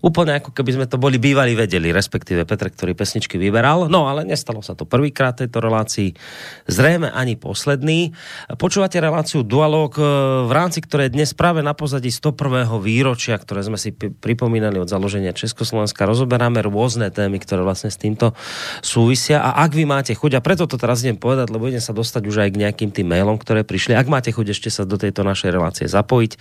úplne 0.00 0.38
ako 0.40 0.52
keby 0.52 0.70
sme 0.80 0.86
to 0.86 1.00
boli 1.00 1.16
bývali 1.16 1.56
vedeli, 1.56 1.92
respektíve 1.92 2.44
Petr, 2.44 2.72
ktorý 2.72 2.92
pesničky 2.92 3.36
vyberal. 3.40 3.88
No 3.88 4.08
ale 4.08 4.26
nestalo 4.26 4.60
sa 4.60 4.76
to 4.76 4.88
prvýkrát 4.88 5.36
tejto 5.36 5.62
relácii, 5.62 6.16
zrejme 6.68 7.12
ani 7.12 7.36
posledný. 7.36 8.12
Počúvate 8.56 8.98
reláciu 8.98 9.44
Dualog, 9.44 9.96
e, 9.96 10.02
v 10.46 10.52
rámci 10.52 10.82
ktoré 10.82 11.12
dnes 11.12 11.32
práve 11.32 11.60
na 11.60 11.76
pozadí 11.76 12.08
101. 12.08 12.80
výročia, 12.80 13.36
ktoré 13.36 13.64
sme 13.64 13.78
si 13.80 13.92
pripomínali 13.94 14.80
od 14.80 14.88
založenia 14.88 15.36
Československa, 15.36 16.08
rozoberáme 16.08 16.64
rôzne 16.64 17.12
témy, 17.12 17.38
ktoré 17.42 17.62
vlastne 17.62 17.92
s 17.92 18.00
týmto 18.00 18.32
súvisia. 18.80 19.44
A 19.44 19.64
ak 19.64 19.76
vy 19.76 19.84
máte 19.84 20.12
chuť, 20.16 20.38
a 20.38 20.44
preto 20.44 20.64
to 20.64 20.80
teraz 20.80 21.04
idem 21.04 21.20
povedať, 21.20 21.52
lebo 21.52 21.68
idem 21.68 21.82
sa 21.82 21.92
dostať 21.92 22.22
už 22.24 22.36
aj 22.46 22.50
k 22.52 22.60
nejakým 22.64 22.90
tým 22.90 23.06
mailom, 23.08 23.36
ktoré 23.36 23.62
prišli. 23.62 23.92
Ak 23.92 24.08
máte 24.08 24.32
chuť 24.32 24.56
ešte 24.56 24.68
sa 24.72 24.88
do 24.88 24.96
tejto 24.96 25.26
našej 25.26 25.50
relácie 25.52 25.86
zapojiť, 25.86 26.32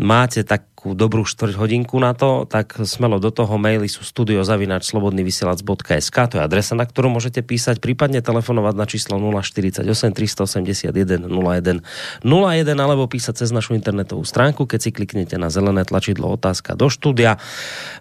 máte 0.00 0.42
tak 0.42 0.71
takú 0.82 0.98
dobrú 0.98 1.22
štvrť 1.22 1.62
hodinku 1.62 1.94
na 2.02 2.10
to, 2.10 2.42
tak 2.42 2.74
smelo 2.74 3.22
do 3.22 3.30
toho 3.30 3.54
maily 3.54 3.86
sú 3.86 4.02
studiozavinač.slobodnyvysielac.sk 4.02 6.16
to 6.26 6.34
je 6.34 6.42
adresa, 6.42 6.74
na 6.74 6.82
ktorú 6.82 7.06
môžete 7.06 7.38
písať, 7.38 7.78
prípadne 7.78 8.18
telefonovať 8.18 8.74
na 8.74 8.86
číslo 8.90 9.14
048 9.22 9.86
381 9.86 11.30
01 11.30 11.86
01 12.26 12.66
alebo 12.74 13.06
písať 13.06 13.46
cez 13.46 13.54
našu 13.54 13.78
internetovú 13.78 14.26
stránku, 14.26 14.66
keď 14.66 14.78
si 14.82 14.90
kliknete 14.90 15.38
na 15.38 15.54
zelené 15.54 15.86
tlačidlo 15.86 16.34
otázka 16.34 16.74
do 16.74 16.90
štúdia. 16.90 17.38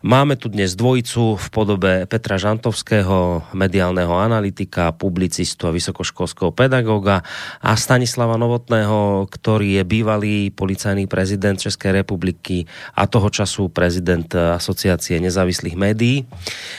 Máme 0.01 0.33
tu 0.33 0.49
dnes 0.49 0.73
dvojicu 0.73 1.37
v 1.37 1.47
podobe 1.53 2.09
Petra 2.09 2.41
Žantovského, 2.41 3.45
mediálneho 3.53 4.17
analytika, 4.17 4.89
publicistu 4.89 5.69
a 5.69 5.75
vysokoškolského 5.77 6.49
pedagóga 6.49 7.21
a 7.61 7.77
Stanislava 7.77 8.41
Novotného, 8.41 9.29
ktorý 9.29 9.77
je 9.77 9.83
bývalý 9.85 10.49
policajný 10.49 11.05
prezident 11.05 11.61
Českej 11.61 12.01
republiky, 12.01 12.65
a 12.95 13.07
toho 13.07 13.29
času 13.29 13.67
prezident 13.69 14.29
asociácie 14.35 15.17
nezávislých 15.17 15.75
médií. 15.75 16.25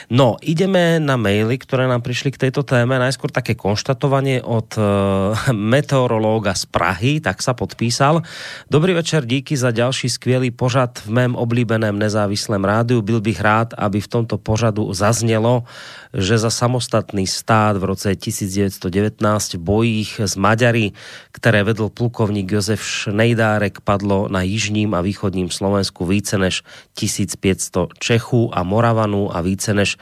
No, 0.09 0.39
ideme 0.39 0.97
na 0.97 1.19
maily, 1.19 1.59
ktoré 1.59 1.85
nám 1.85 2.01
prišli 2.01 2.31
k 2.33 2.47
tejto 2.47 2.63
téme. 2.63 2.95
Najskôr 2.95 3.29
také 3.29 3.53
konštatovanie 3.53 4.39
od 4.43 4.69
uh, 4.79 5.33
meteorológa 5.51 6.55
z 6.55 6.63
Prahy, 6.69 7.19
tak 7.19 7.43
sa 7.43 7.53
podpísal. 7.53 8.23
Dobrý 8.69 8.93
večer, 8.93 9.25
díky 9.25 9.57
za 9.57 9.71
ďalší 9.71 10.09
skvělý 10.09 10.51
pořad 10.51 10.99
v 11.05 11.09
mém 11.09 11.35
oblíbeném 11.35 11.99
nezávislém 11.99 12.63
rádiu. 12.63 13.01
Byl 13.01 13.21
bych 13.21 13.41
rád, 13.41 13.73
aby 13.77 14.01
v 14.01 14.07
tomto 14.07 14.37
pořadu 14.37 14.93
zaznělo, 14.93 15.63
že 16.13 16.37
za 16.37 16.49
samostatný 16.49 17.27
stát 17.27 17.77
v 17.77 17.83
roce 17.83 18.15
1919 18.15 19.53
v 19.53 19.57
bojích 19.57 20.19
s 20.19 20.35
Maďari, 20.35 20.91
které 21.31 21.63
vedl 21.63 21.89
plukovník 21.89 22.51
Jozef 22.51 22.83
Šnejdárek, 22.83 23.81
padlo 23.81 24.27
na 24.29 24.41
jižním 24.41 24.93
a 24.93 25.01
východním 25.01 25.49
Slovensku 25.49 25.82
více 26.05 26.37
než 26.37 26.63
1500 26.93 27.99
Čechů 27.99 28.51
a 28.53 28.63
Moravanů 28.63 29.35
a 29.35 29.41
více 29.41 29.73
než 29.73 29.97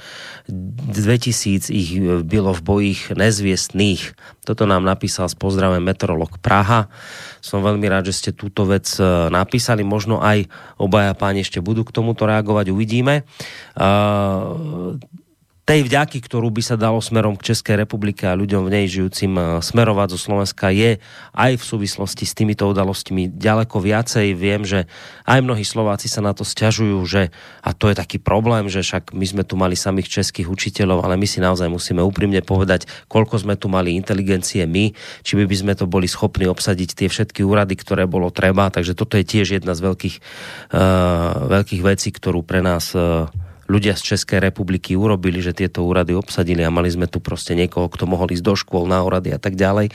2000 0.48 1.74
ich 1.74 2.02
bylo 2.22 2.54
v 2.54 2.62
bojích 2.62 3.12
nezvěstných. 3.16 4.14
Toto 4.46 4.66
nám 4.66 4.84
napísal 4.84 5.30
s 5.30 5.36
pozdravem 5.38 5.84
meteorolog 5.84 6.38
Praha. 6.42 6.90
Som 7.42 7.66
veľmi 7.66 7.90
rád, 7.90 8.10
že 8.10 8.18
ste 8.18 8.32
túto 8.34 8.70
vec 8.70 8.86
e, 8.98 9.06
napísali. 9.34 9.82
Možno 9.82 10.22
aj 10.22 10.46
obaja 10.78 11.14
páni 11.18 11.42
ešte 11.42 11.58
budú 11.62 11.82
k 11.82 11.94
tomuto 11.94 12.30
reagovať, 12.30 12.70
uvidíme. 12.70 13.26
Uh, 13.74 14.98
tej 15.62 15.86
vďaky, 15.86 16.26
ktorú 16.26 16.50
by 16.50 16.62
sa 16.66 16.74
dalo 16.74 16.98
smerom 16.98 17.38
k 17.38 17.54
Českej 17.54 17.78
republike 17.78 18.26
a 18.26 18.34
ľuďom 18.34 18.66
v 18.66 18.74
nej 18.74 18.86
žijúcim 18.90 19.34
eh, 19.38 19.46
smerovať 19.62 20.18
zo 20.18 20.20
Slovenska 20.20 20.74
je 20.74 20.98
aj 21.38 21.52
v 21.62 21.64
súvislosti 21.64 22.26
s 22.26 22.34
týmito 22.34 22.66
udalostmi 22.66 23.30
ďaleko 23.30 23.78
viacej. 23.78 24.34
Viem, 24.34 24.66
že 24.66 24.90
aj 25.30 25.40
mnohí 25.46 25.62
Slováci 25.62 26.10
sa 26.10 26.26
na 26.26 26.34
to 26.34 26.42
sťažujú, 26.42 26.98
že 27.06 27.30
a 27.62 27.78
to 27.78 27.94
je 27.94 27.96
taký 27.96 28.18
problém, 28.18 28.68
že 28.74 28.82
však 28.82 29.14
my 29.14 29.26
sme 29.26 29.44
tu 29.46 29.54
mali 29.54 29.78
samých 29.78 30.10
českých 30.10 30.50
učiteľov, 30.50 31.06
ale 31.06 31.16
my 31.16 31.30
si 31.30 31.38
naozaj 31.38 31.70
musíme 31.70 32.02
úprimne 32.02 32.42
povedať, 32.42 32.90
koľko 33.06 33.46
sme 33.46 33.54
tu 33.54 33.70
mali 33.70 33.94
inteligencie 33.94 34.66
my, 34.66 34.92
či 35.22 35.38
by, 35.38 35.46
by 35.46 35.56
sme 35.56 35.74
to 35.78 35.86
boli 35.86 36.10
schopní 36.10 36.50
obsadiť 36.50 36.98
tie 36.98 37.08
všetky 37.08 37.46
úrady, 37.46 37.78
ktoré 37.78 38.10
bolo 38.10 38.34
treba. 38.34 38.74
Takže 38.74 38.98
toto 38.98 39.14
je 39.16 39.24
tiež 39.24 39.62
jedna 39.62 39.78
z 39.78 39.86
veľkých, 39.86 40.16
uh, 40.74 41.48
veľkých 41.48 41.82
vecí, 41.86 42.10
ktorú 42.10 42.42
pre 42.42 42.66
nás 42.66 42.92
uh, 42.98 43.30
ľudia 43.70 43.94
z 43.98 44.16
Českej 44.16 44.42
republiky 44.42 44.98
urobili, 44.98 45.44
že 45.44 45.54
tieto 45.54 45.86
úrady 45.86 46.16
obsadili 46.18 46.66
a 46.66 46.74
mali 46.74 46.90
sme 46.90 47.06
tu 47.08 47.20
prostě 47.20 47.54
niekoho, 47.54 47.90
kto 47.90 48.06
mohol 48.06 48.32
ísť 48.32 48.46
do 48.46 48.56
škôl, 48.56 48.86
na 48.88 49.04
úrady 49.04 49.34
a 49.34 49.40
tak 49.40 49.56
ďalej. 49.56 49.94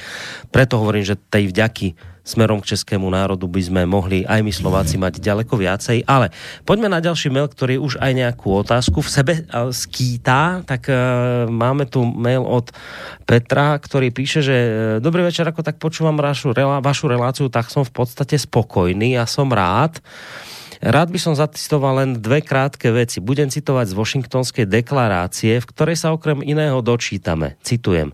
Preto 0.50 0.78
hovorím, 0.78 1.04
že 1.04 1.18
tej 1.18 1.50
vďaky 1.50 2.16
smerom 2.26 2.58
k 2.58 2.74
českému 2.74 3.06
národu 3.06 3.46
by 3.46 3.62
sme 3.62 3.82
mohli 3.86 4.26
aj 4.26 4.42
my 4.42 4.50
Slováci 4.50 4.98
mať 4.98 5.22
ďaleko 5.22 5.54
viacej. 5.54 6.02
Ale 6.10 6.34
poďme 6.66 6.90
na 6.90 6.98
ďalší 6.98 7.30
mail, 7.30 7.46
ktorý 7.46 7.78
už 7.78 8.02
aj 8.02 8.12
nejakú 8.18 8.50
otázku 8.50 8.98
v 8.98 9.12
sebe 9.14 9.34
skýtá. 9.70 10.66
Tak 10.66 10.90
uh, 10.90 10.96
máme 11.46 11.86
tu 11.86 12.02
mail 12.02 12.42
od 12.42 12.74
Petra, 13.22 13.78
ktorý 13.78 14.14
píše, 14.14 14.38
že 14.38 14.54
e, 14.54 14.70
dobrý 15.02 15.26
večer, 15.26 15.42
ako 15.42 15.66
tak 15.66 15.82
počúvam 15.82 16.14
vašu, 16.14 16.54
vašu 16.54 17.10
reláciu, 17.10 17.50
tak 17.50 17.66
som 17.74 17.82
v 17.82 17.90
podstate 17.90 18.38
spokojný 18.38 19.18
a 19.18 19.26
som 19.26 19.50
rád. 19.50 19.98
Rád 20.84 21.08
by 21.08 21.18
som 21.20 21.34
zacitoval 21.36 22.04
len 22.04 22.10
dve 22.20 22.44
krátke 22.44 22.92
veci. 22.92 23.22
Budem 23.22 23.48
citovať 23.48 23.92
z 23.92 23.94
Washingtonskej 23.96 24.66
deklarácie, 24.68 25.56
v 25.60 25.68
ktorej 25.72 25.96
sa 25.96 26.12
okrem 26.12 26.44
iného 26.44 26.80
dočítame. 26.84 27.56
Citujem. 27.64 28.12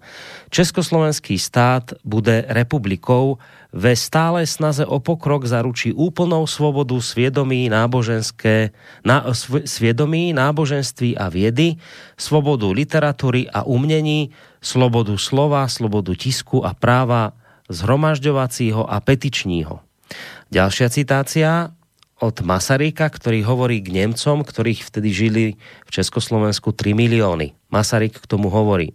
Československý 0.52 1.40
stát 1.40 1.96
bude 2.06 2.46
republikou, 2.46 3.42
ve 3.72 3.96
stále 3.96 4.44
snaze 4.44 4.84
o 4.84 5.00
pokrok 5.00 5.48
zaručí 5.48 5.96
úplnou 5.96 6.44
svobodu 6.44 7.00
sviedomí, 7.00 7.72
náboženské, 7.72 8.68
na, 9.00 9.32
sviedomí, 9.64 10.36
náboženství 10.36 11.16
a 11.16 11.32
viedy, 11.32 11.80
svobodu 12.20 12.68
literatúry 12.68 13.48
a 13.48 13.64
umnení, 13.64 14.28
slobodu 14.60 15.16
slova, 15.16 15.64
slobodu 15.72 16.12
tisku 16.12 16.60
a 16.60 16.76
práva 16.76 17.32
zhromažďovacího 17.72 18.84
a 18.84 19.00
petičního. 19.00 19.80
Ďalšia 20.52 20.92
citácia 20.92 21.72
od 22.22 22.46
Masaryka, 22.46 23.10
ktorý 23.10 23.42
hovorí 23.42 23.82
k 23.82 23.90
Nemcom, 23.90 24.46
ktorých 24.46 24.86
vtedy 24.86 25.10
žili 25.10 25.44
v 25.82 25.90
Československu 25.90 26.70
3 26.70 26.94
milióny. 26.94 27.58
Masaryk 27.74 28.22
k 28.22 28.30
tomu 28.30 28.46
hovorí. 28.46 28.94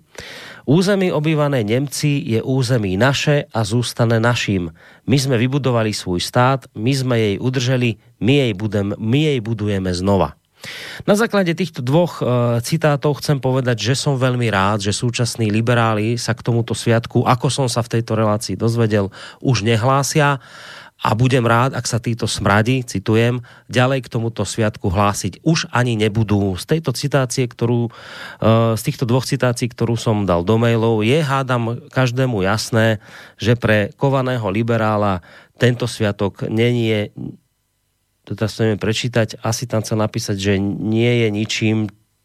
Území 0.63 1.11
obývané 1.11 1.67
Nemci 1.67 2.23
je 2.23 2.39
území 2.39 2.95
naše 2.95 3.51
a 3.51 3.67
zůstane 3.67 4.19
naším. 4.19 4.71
My 5.07 5.19
sme 5.19 5.35
vybudovali 5.35 5.91
svůj 5.91 6.23
stát, 6.23 6.71
my 6.75 6.91
sme 6.95 7.15
jej 7.19 7.35
udrželi, 7.39 7.99
my 8.23 8.33
jej, 8.47 8.51
budem, 8.55 8.95
my 8.95 9.19
jej 9.31 9.39
budujeme 9.43 9.91
znova. 9.91 10.39
Na 11.05 11.13
základe 11.13 11.53
týchto 11.53 11.85
dvoch 11.85 12.19
e, 12.19 12.23
citátov 12.65 13.21
chcem 13.21 13.37
povedať, 13.37 13.77
že 13.77 13.93
som 13.93 14.17
veľmi 14.17 14.49
rád, 14.49 14.83
že 14.83 14.91
súčasní 14.91 15.53
liberáli 15.53 16.17
sa 16.17 16.33
k 16.33 16.43
tomuto 16.43 16.73
sviatku, 16.73 17.23
ako 17.23 17.47
som 17.47 17.67
sa 17.69 17.85
v 17.85 17.99
tejto 17.99 18.17
relácii 18.17 18.57
dozvedel, 18.57 19.13
už 19.39 19.63
nehlásia 19.63 20.41
a 20.97 21.13
budem 21.13 21.45
rád, 21.45 21.77
ak 21.77 21.85
sa 21.85 22.01
títo 22.01 22.25
smradi, 22.25 22.81
citujem, 22.81 23.45
ďalej 23.69 24.09
k 24.09 24.11
tomuto 24.17 24.41
sviatku 24.41 24.89
hlásiť 24.89 25.45
už 25.45 25.69
ani 25.69 25.93
nebudú. 25.93 26.57
Z 26.57 26.73
tejto 26.73 26.89
citácie, 26.97 27.45
ktorú, 27.45 27.93
eh, 27.93 28.73
z 28.73 28.81
týchto 28.81 29.05
dvoch 29.05 29.29
citácií, 29.29 29.69
ktorú 29.69 29.93
som 29.93 30.25
dal 30.25 30.41
do 30.41 30.57
mailov, 30.57 31.05
je 31.05 31.21
hádam 31.21 31.85
každému 31.93 32.41
jasné, 32.41 32.97
že 33.37 33.53
pre 33.53 33.93
kovaného 33.93 34.49
liberála 34.49 35.21
tento 35.61 35.85
sviatok 35.85 36.49
není 36.49 36.89
je, 36.89 37.01
to 38.25 38.33
teraz 38.33 38.57
chceme 38.57 38.81
prečítať, 38.81 39.37
asi 39.45 39.69
tam 39.69 39.85
chcel 39.85 40.01
napísať, 40.01 40.37
že 40.41 40.53
nie 40.61 41.25
je 41.25 41.27
ničím, 41.29 41.77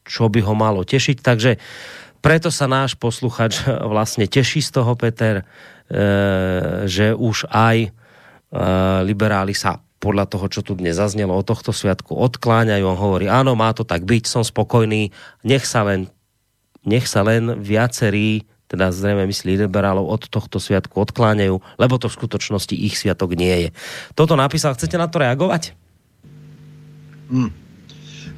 čo 0.03 0.33
by 0.33 0.41
ho 0.43 0.57
malo 0.57 0.81
tešiť, 0.83 1.21
takže 1.21 1.61
preto 2.25 2.49
sa 2.49 2.65
náš 2.71 2.97
posluchač 2.97 3.69
vlastne 3.93 4.25
teší 4.25 4.65
z 4.65 4.71
toho, 4.81 4.97
Peter, 4.97 5.45
eh, 5.45 6.89
že 6.89 7.13
už 7.13 7.53
aj 7.53 7.93
liberáli 9.03 9.57
sa 9.57 9.81
podľa 10.03 10.27
toho, 10.29 10.47
čo 10.51 10.61
tu 10.67 10.75
dnes 10.75 10.99
zaznelo 10.99 11.33
o 11.33 11.47
tohto 11.47 11.71
sviatku, 11.71 12.13
odkláňajú. 12.13 12.85
On 12.85 12.99
hovorí, 12.99 13.31
áno, 13.31 13.55
má 13.55 13.71
to 13.71 13.87
tak 13.87 14.03
byť, 14.03 14.27
som 14.27 14.43
spokojný, 14.43 15.15
nech 15.47 15.65
sa 15.65 15.87
len, 15.87 16.11
nech 16.83 17.07
sa 17.07 17.23
len 17.23 17.57
viacerí 17.63 18.45
teda 18.73 18.89
zrejme 18.89 19.29
myslí 19.29 19.69
liberálov 19.69 20.09
od 20.09 20.33
tohto 20.33 20.57
sviatku 20.57 20.97
odkláňajú, 20.97 21.61
lebo 21.77 21.95
to 22.01 22.09
v 22.09 22.17
skutočnosti 22.17 22.73
ich 22.73 22.97
sviatok 22.97 23.37
nie 23.37 23.69
je. 23.69 23.71
Toto 24.17 24.33
napísal, 24.33 24.73
chcete 24.73 24.97
na 24.97 25.13
to 25.13 25.21
reagovať? 25.21 25.77
Hmm 27.29 27.63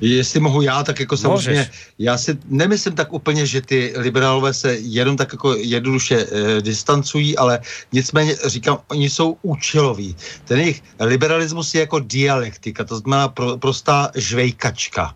jestli 0.01 0.41
mohu 0.41 0.63
já, 0.63 0.83
tak 0.83 1.01
jako 1.01 1.17
samozřejmě, 1.17 1.61
Můžeš. 1.61 1.89
já 1.99 2.19
si 2.19 2.39
nemyslím 2.49 2.95
tak 2.95 3.13
úplně, 3.13 3.47
že 3.47 3.61
ty 3.61 3.93
liberálové 3.97 4.55
se 4.55 4.77
jenom 4.81 5.17
tak 5.17 5.33
jako 5.33 5.55
jednoduše 5.57 6.27
e, 6.27 6.63
distancují, 6.63 7.37
ale 7.37 7.61
nicméně 7.93 8.37
říkám, 8.47 8.79
oni 8.89 9.11
jsou 9.11 9.37
účeloví. 9.43 10.17
Ten 10.45 10.61
jejich 10.61 10.83
liberalismus 11.01 11.75
je 11.75 11.81
jako 11.81 11.99
dialektika, 11.99 12.85
to 12.85 12.99
znamená 12.99 13.29
pro, 13.29 13.59
prostá 13.59 14.11
žvejkačka. 14.15 15.15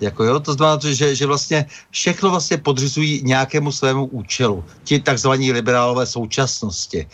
Jako 0.00 0.24
jo, 0.24 0.40
to 0.40 0.52
znamená, 0.52 0.78
že, 0.82 1.14
že 1.14 1.26
vlastně 1.26 1.66
všechno 1.90 2.30
vlastně 2.30 2.58
podřizují 2.58 3.22
nějakému 3.24 3.72
svému 3.72 4.06
účelu. 4.06 4.64
Ti 4.84 5.00
takzvaní 5.00 5.52
liberálové 5.52 6.06
současnosti, 6.06 7.06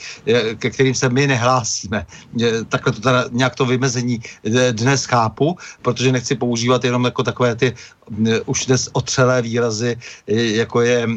ke 0.59 0.71
kterým 0.71 0.95
se 0.95 1.09
my 1.09 1.27
nehlásíme. 1.27 2.07
Takhle 2.69 2.93
to 2.93 3.01
teda 3.01 3.25
nějak 3.31 3.55
to 3.55 3.67
vymezení 3.67 4.21
e, 4.45 4.73
dnes 4.73 5.05
chápu, 5.05 5.57
protože 5.83 6.13
nechci 6.13 6.35
používat 6.35 6.85
jenom 6.85 7.05
jako 7.05 7.23
takové 7.23 7.57
ty 7.57 7.75
už 8.47 8.67
dnes 8.67 8.89
otřelé 8.93 9.43
výrazy, 9.43 9.97
jako 10.27 10.81
je 10.81 11.09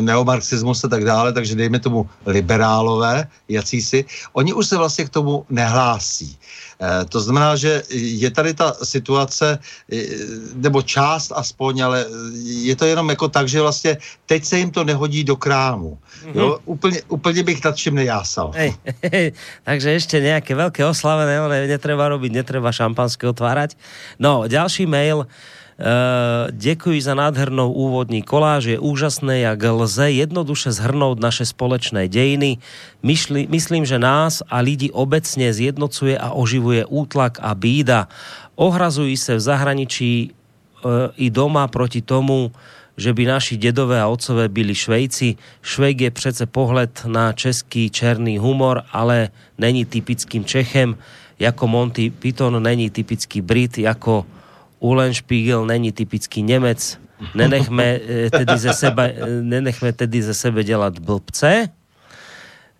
neomarxismus 0.00 0.84
a 0.84 0.88
tak 0.88 1.04
dále, 1.04 1.32
takže 1.32 1.54
dejme 1.54 1.78
tomu 1.78 2.10
liberálové, 2.26 3.26
jacísi, 3.48 4.04
oni 4.32 4.52
už 4.52 4.66
se 4.66 4.76
vlastně 4.76 5.04
k 5.04 5.08
tomu 5.08 5.46
nehlásí. 5.50 6.38
E, 6.80 7.04
to 7.04 7.20
znamená, 7.20 7.56
že 7.56 7.82
je 7.94 8.30
tady 8.30 8.54
ta 8.54 8.74
situace, 8.82 9.58
nebo 10.54 10.82
část 10.82 11.32
aspoň, 11.34 11.80
ale 11.80 12.06
je 12.42 12.76
to 12.76 12.84
jenom 12.84 13.08
jako 13.10 13.28
tak, 13.28 13.48
že 13.48 13.60
vlastně 13.60 13.96
teď 14.26 14.44
se 14.44 14.58
jim 14.58 14.70
to 14.70 14.84
nehodí 14.84 15.24
do 15.24 15.36
krámu. 15.36 15.98
Mm-hmm. 15.98 16.38
Jo? 16.38 16.58
Úplně, 16.64 17.02
úplně 17.08 17.42
bych 17.42 17.64
nad 17.64 17.76
čím 17.76 17.94
nejásal. 17.94 18.50
Hej, 18.54 18.74
hej, 19.12 19.32
takže 19.62 19.90
ještě 19.90 20.20
nějaké 20.20 20.54
velké 20.54 20.86
oslavené, 20.86 21.38
ale 21.38 21.66
netreba 21.66 22.08
robiť, 22.08 22.32
netreba 22.32 22.72
šampanské 22.72 23.28
otvárať. 23.28 23.76
No, 24.18 24.44
ďalší 24.48 24.86
mail. 24.86 25.26
Uh, 25.82 26.50
děkuji 26.50 27.02
za 27.02 27.14
nádhernou 27.14 27.72
úvodní 27.72 28.22
koláž. 28.22 28.64
Je 28.64 28.78
úžasné, 28.78 29.38
jak 29.38 29.62
lze 29.62 30.10
jednoduše 30.10 30.72
zhrnout 30.72 31.20
naše 31.20 31.46
společné 31.46 32.08
dějiny. 32.08 32.58
Myšli, 33.02 33.46
myslím, 33.50 33.84
že 33.84 33.98
nás 33.98 34.42
a 34.46 34.58
lidi 34.62 34.90
obecně 34.90 35.52
zjednocuje 35.52 36.18
a 36.18 36.30
oživuje 36.30 36.86
útlak 36.86 37.38
a 37.42 37.54
bída. 37.54 38.08
Ohrazují 38.54 39.16
se 39.16 39.36
v 39.36 39.40
zahraničí 39.40 40.30
uh, 40.30 40.90
i 41.16 41.30
doma 41.30 41.66
proti 41.66 41.98
tomu, 41.98 42.52
že 42.96 43.10
by 43.10 43.26
naši 43.26 43.56
dedové 43.58 43.98
a 43.98 44.06
otcové 44.06 44.48
byli 44.48 44.74
Švejci. 44.74 45.34
Švejk 45.62 46.00
je 46.00 46.10
přece 46.10 46.46
pohled 46.46 47.02
na 47.10 47.32
český 47.32 47.90
černý 47.90 48.38
humor, 48.38 48.82
ale 48.92 49.34
není 49.58 49.84
typickým 49.84 50.44
Čechem. 50.44 50.94
Jako 51.38 51.66
Monty 51.66 52.10
Python 52.10 52.62
není 52.62 52.90
typický 52.90 53.40
Brit, 53.40 53.78
jako 53.78 54.26
Spiegel 55.14 55.66
není 55.66 55.92
typický 55.92 56.42
Němec. 56.42 56.98
Nenechme 57.34 57.84
eh, 57.84 58.30
tedy 58.30 58.58
ze 58.58 58.72
sebe, 58.72 59.14
eh, 59.16 59.42
nenechme 59.42 59.92
tedy 59.92 60.22
ze 60.22 60.34
sebe 60.34 60.64
dělat 60.64 60.98
blbce. 60.98 61.68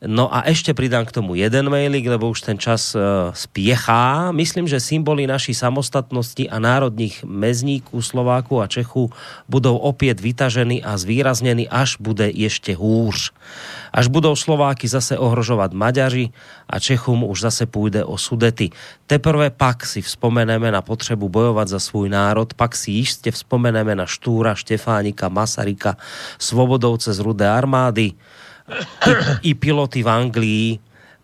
No 0.03 0.27
a 0.35 0.43
ešte 0.51 0.75
pridám 0.75 1.07
k 1.07 1.15
tomu 1.15 1.39
jeden 1.39 1.71
mailik, 1.71 2.03
lebo 2.11 2.27
už 2.27 2.43
ten 2.43 2.59
čas 2.59 2.99
uh, 2.99 3.31
spiechá. 3.31 4.35
Myslím, 4.35 4.67
že 4.67 4.83
symboly 4.83 5.31
naší 5.31 5.55
samostatnosti 5.55 6.51
a 6.51 6.59
národních 6.59 7.23
mezníků 7.23 8.03
Slováku 8.03 8.59
a 8.59 8.67
Čechu 8.67 9.15
budou 9.47 9.79
opět 9.79 10.19
vytaženy 10.19 10.83
a 10.83 10.99
zvýrazneny, 10.99 11.71
až 11.71 12.03
bude 12.03 12.27
ešte 12.35 12.75
hůř. 12.75 13.31
Až 13.95 14.11
budou 14.11 14.35
Slováky 14.35 14.91
zase 14.91 15.15
ohrožovat 15.19 15.71
Maďaři 15.71 16.35
a 16.67 16.79
Čechům 16.83 17.23
už 17.25 17.41
zase 17.41 17.67
půjde 17.67 18.05
o 18.05 18.19
sudety. 18.19 18.75
Teprve 19.07 19.51
pak 19.55 19.87
si 19.87 20.03
vzpomeneme 20.03 20.73
na 20.73 20.83
potřebu 20.83 21.29
bojovat 21.29 21.69
za 21.69 21.79
svůj 21.79 22.09
národ, 22.09 22.55
pak 22.55 22.75
si 22.75 22.91
jistě 22.91 23.31
vzpomeneme 23.31 23.95
na 23.95 24.07
Štúra, 24.07 24.55
Štefánika, 24.55 25.29
Masarika, 25.29 25.97
Svobodovce 26.39 27.13
z 27.15 27.19
Rudé 27.19 27.47
armády, 27.47 28.13
i, 29.43 29.55
piloty 29.55 30.03
v 30.03 30.09
Anglii. 30.09 30.67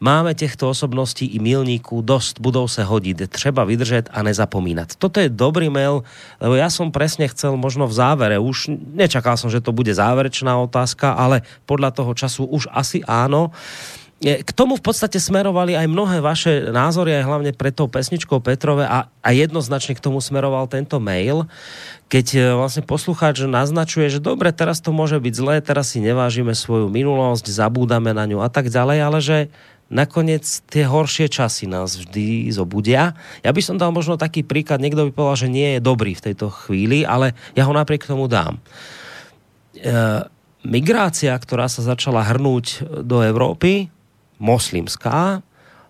Máme 0.00 0.34
těchto 0.34 0.70
osobností 0.70 1.26
i 1.26 1.38
milníků 1.38 2.02
dost, 2.02 2.40
budou 2.40 2.68
se 2.68 2.84
hodit. 2.84 3.18
Třeba 3.30 3.64
vydržet 3.64 4.08
a 4.12 4.22
nezapomínat. 4.22 4.94
Toto 4.94 5.20
je 5.20 5.28
dobrý 5.28 5.66
mail, 5.66 6.06
lebo 6.38 6.54
ja 6.54 6.70
som 6.70 6.94
presne 6.94 7.26
chcel 7.26 7.58
možno 7.58 7.90
v 7.90 7.98
závere, 7.98 8.38
už 8.38 8.70
nečakal 8.94 9.34
som, 9.34 9.50
že 9.50 9.58
to 9.58 9.74
bude 9.74 9.90
záverečná 9.90 10.54
otázka, 10.54 11.18
ale 11.18 11.42
podľa 11.66 11.90
toho 11.90 12.14
času 12.14 12.46
už 12.46 12.70
asi 12.70 13.02
áno. 13.10 13.50
K 14.18 14.50
tomu 14.50 14.74
v 14.74 14.82
podstate 14.82 15.22
smerovali 15.22 15.78
aj 15.78 15.86
mnohé 15.86 16.18
vaše 16.18 16.74
názory, 16.74 17.22
aj 17.22 17.28
hlavne 17.30 17.52
pred 17.54 17.70
tou 17.70 17.86
pesničkou 17.86 18.42
Petrove 18.42 18.82
a, 18.82 19.06
a 19.22 19.28
jednoznačne 19.30 19.94
k 19.94 20.02
tomu 20.02 20.18
smeroval 20.18 20.66
tento 20.66 20.98
mail 20.98 21.46
keď 22.08 22.26
e, 22.34 22.40
vlastne 22.56 22.82
poslucháč 22.82 23.44
naznačuje, 23.44 24.08
že 24.08 24.24
dobre, 24.24 24.50
teraz 24.50 24.80
to 24.80 24.90
môže 24.90 25.20
byť 25.20 25.34
zlé, 25.36 25.54
teraz 25.60 25.92
si 25.92 26.00
nevážime 26.00 26.56
svoju 26.56 26.88
minulosť, 26.88 27.52
zabúdame 27.52 28.16
na 28.16 28.24
ňu 28.24 28.40
a 28.40 28.48
tak 28.48 28.72
ďalej, 28.72 28.98
ale 29.04 29.18
že 29.20 29.38
nakoniec 29.92 30.44
tie 30.68 30.84
horšie 30.88 31.28
časy 31.28 31.68
nás 31.68 31.96
vždy 31.96 32.48
zobudia. 32.52 33.16
Ja 33.44 33.52
by 33.52 33.60
som 33.60 33.76
dal 33.76 33.92
možno 33.92 34.20
taký 34.20 34.44
príklad, 34.44 34.80
niekto 34.80 35.08
by 35.08 35.12
povedal, 35.12 35.48
že 35.48 35.52
nie 35.52 35.68
je 35.76 35.84
dobrý 35.84 36.16
v 36.16 36.24
tejto 36.32 36.48
chvíli, 36.48 37.04
ale 37.04 37.36
ja 37.52 37.68
ho 37.68 37.72
napriek 37.76 38.08
tomu 38.08 38.24
dám. 38.24 38.56
E, 39.76 40.24
migrácia, 40.64 41.36
ktorá 41.36 41.68
sa 41.68 41.84
začala 41.84 42.24
hrnúť 42.24 42.88
do 43.04 43.20
Európy, 43.20 43.92
moslimská, 44.38 45.42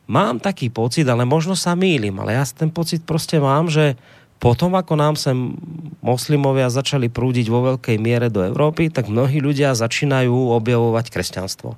mám 0.09 0.41
taký 0.41 0.73
pocit, 0.73 1.05
ale 1.05 1.29
možno 1.29 1.53
sa 1.53 1.77
mýlim, 1.77 2.16
ale 2.20 2.33
ja 2.35 2.45
ten 2.49 2.73
pocit 2.73 3.05
prostě 3.05 3.41
mám, 3.41 3.69
že 3.69 3.97
potom, 4.39 4.79
ako 4.79 4.95
nám 4.95 5.15
sem 5.19 5.59
moslimovia 5.99 6.70
začali 6.70 7.11
prúdiť 7.11 7.51
vo 7.51 7.75
veľkej 7.75 7.99
miere 7.99 8.31
do 8.31 8.41
Európy, 8.47 8.87
tak 8.87 9.11
mnohí 9.11 9.43
ľudia 9.43 9.75
začínajú 9.75 10.55
objavovať 10.55 11.11
kresťanstvo. 11.11 11.75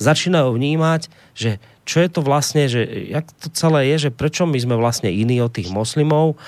Začínajú 0.00 0.56
vnímať, 0.56 1.12
že 1.36 1.60
čo 1.84 2.00
je 2.00 2.08
to 2.08 2.24
vlastne, 2.24 2.64
že 2.64 3.12
jak 3.12 3.28
to 3.36 3.52
celé 3.52 3.92
je, 3.92 4.08
že 4.08 4.10
prečo 4.10 4.48
my 4.48 4.56
sme 4.56 4.80
vlastne 4.80 5.12
iní 5.12 5.38
od 5.44 5.52
tých 5.52 5.68
moslimov, 5.68 6.40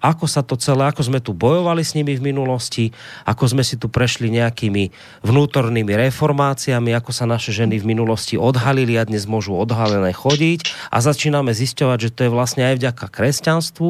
ako 0.00 0.24
sa 0.24 0.40
to 0.40 0.56
celé, 0.56 0.88
ako 0.88 1.04
sme 1.04 1.20
tu 1.20 1.36
bojovali 1.36 1.84
s 1.84 1.92
nimi 1.92 2.16
v 2.16 2.32
minulosti, 2.32 2.90
ako 3.28 3.52
sme 3.52 3.62
si 3.64 3.76
tu 3.76 3.92
prešli 3.92 4.32
nejakými 4.32 4.88
vnútornými 5.20 5.92
reformáciami, 5.92 6.96
ako 6.96 7.12
sa 7.12 7.28
naše 7.28 7.52
ženy 7.52 7.76
v 7.78 7.88
minulosti 7.92 8.40
odhalili 8.40 8.96
a 8.96 9.04
dnes 9.04 9.28
môžu 9.28 9.52
odhalené 9.54 10.16
chodiť 10.16 10.72
a 10.88 11.04
začíname 11.04 11.52
zisťovať, 11.52 11.98
že 12.00 12.12
to 12.16 12.20
je 12.26 12.30
vlastne 12.32 12.64
aj 12.64 12.80
vďaka 12.80 13.06
kresťanstvu. 13.12 13.88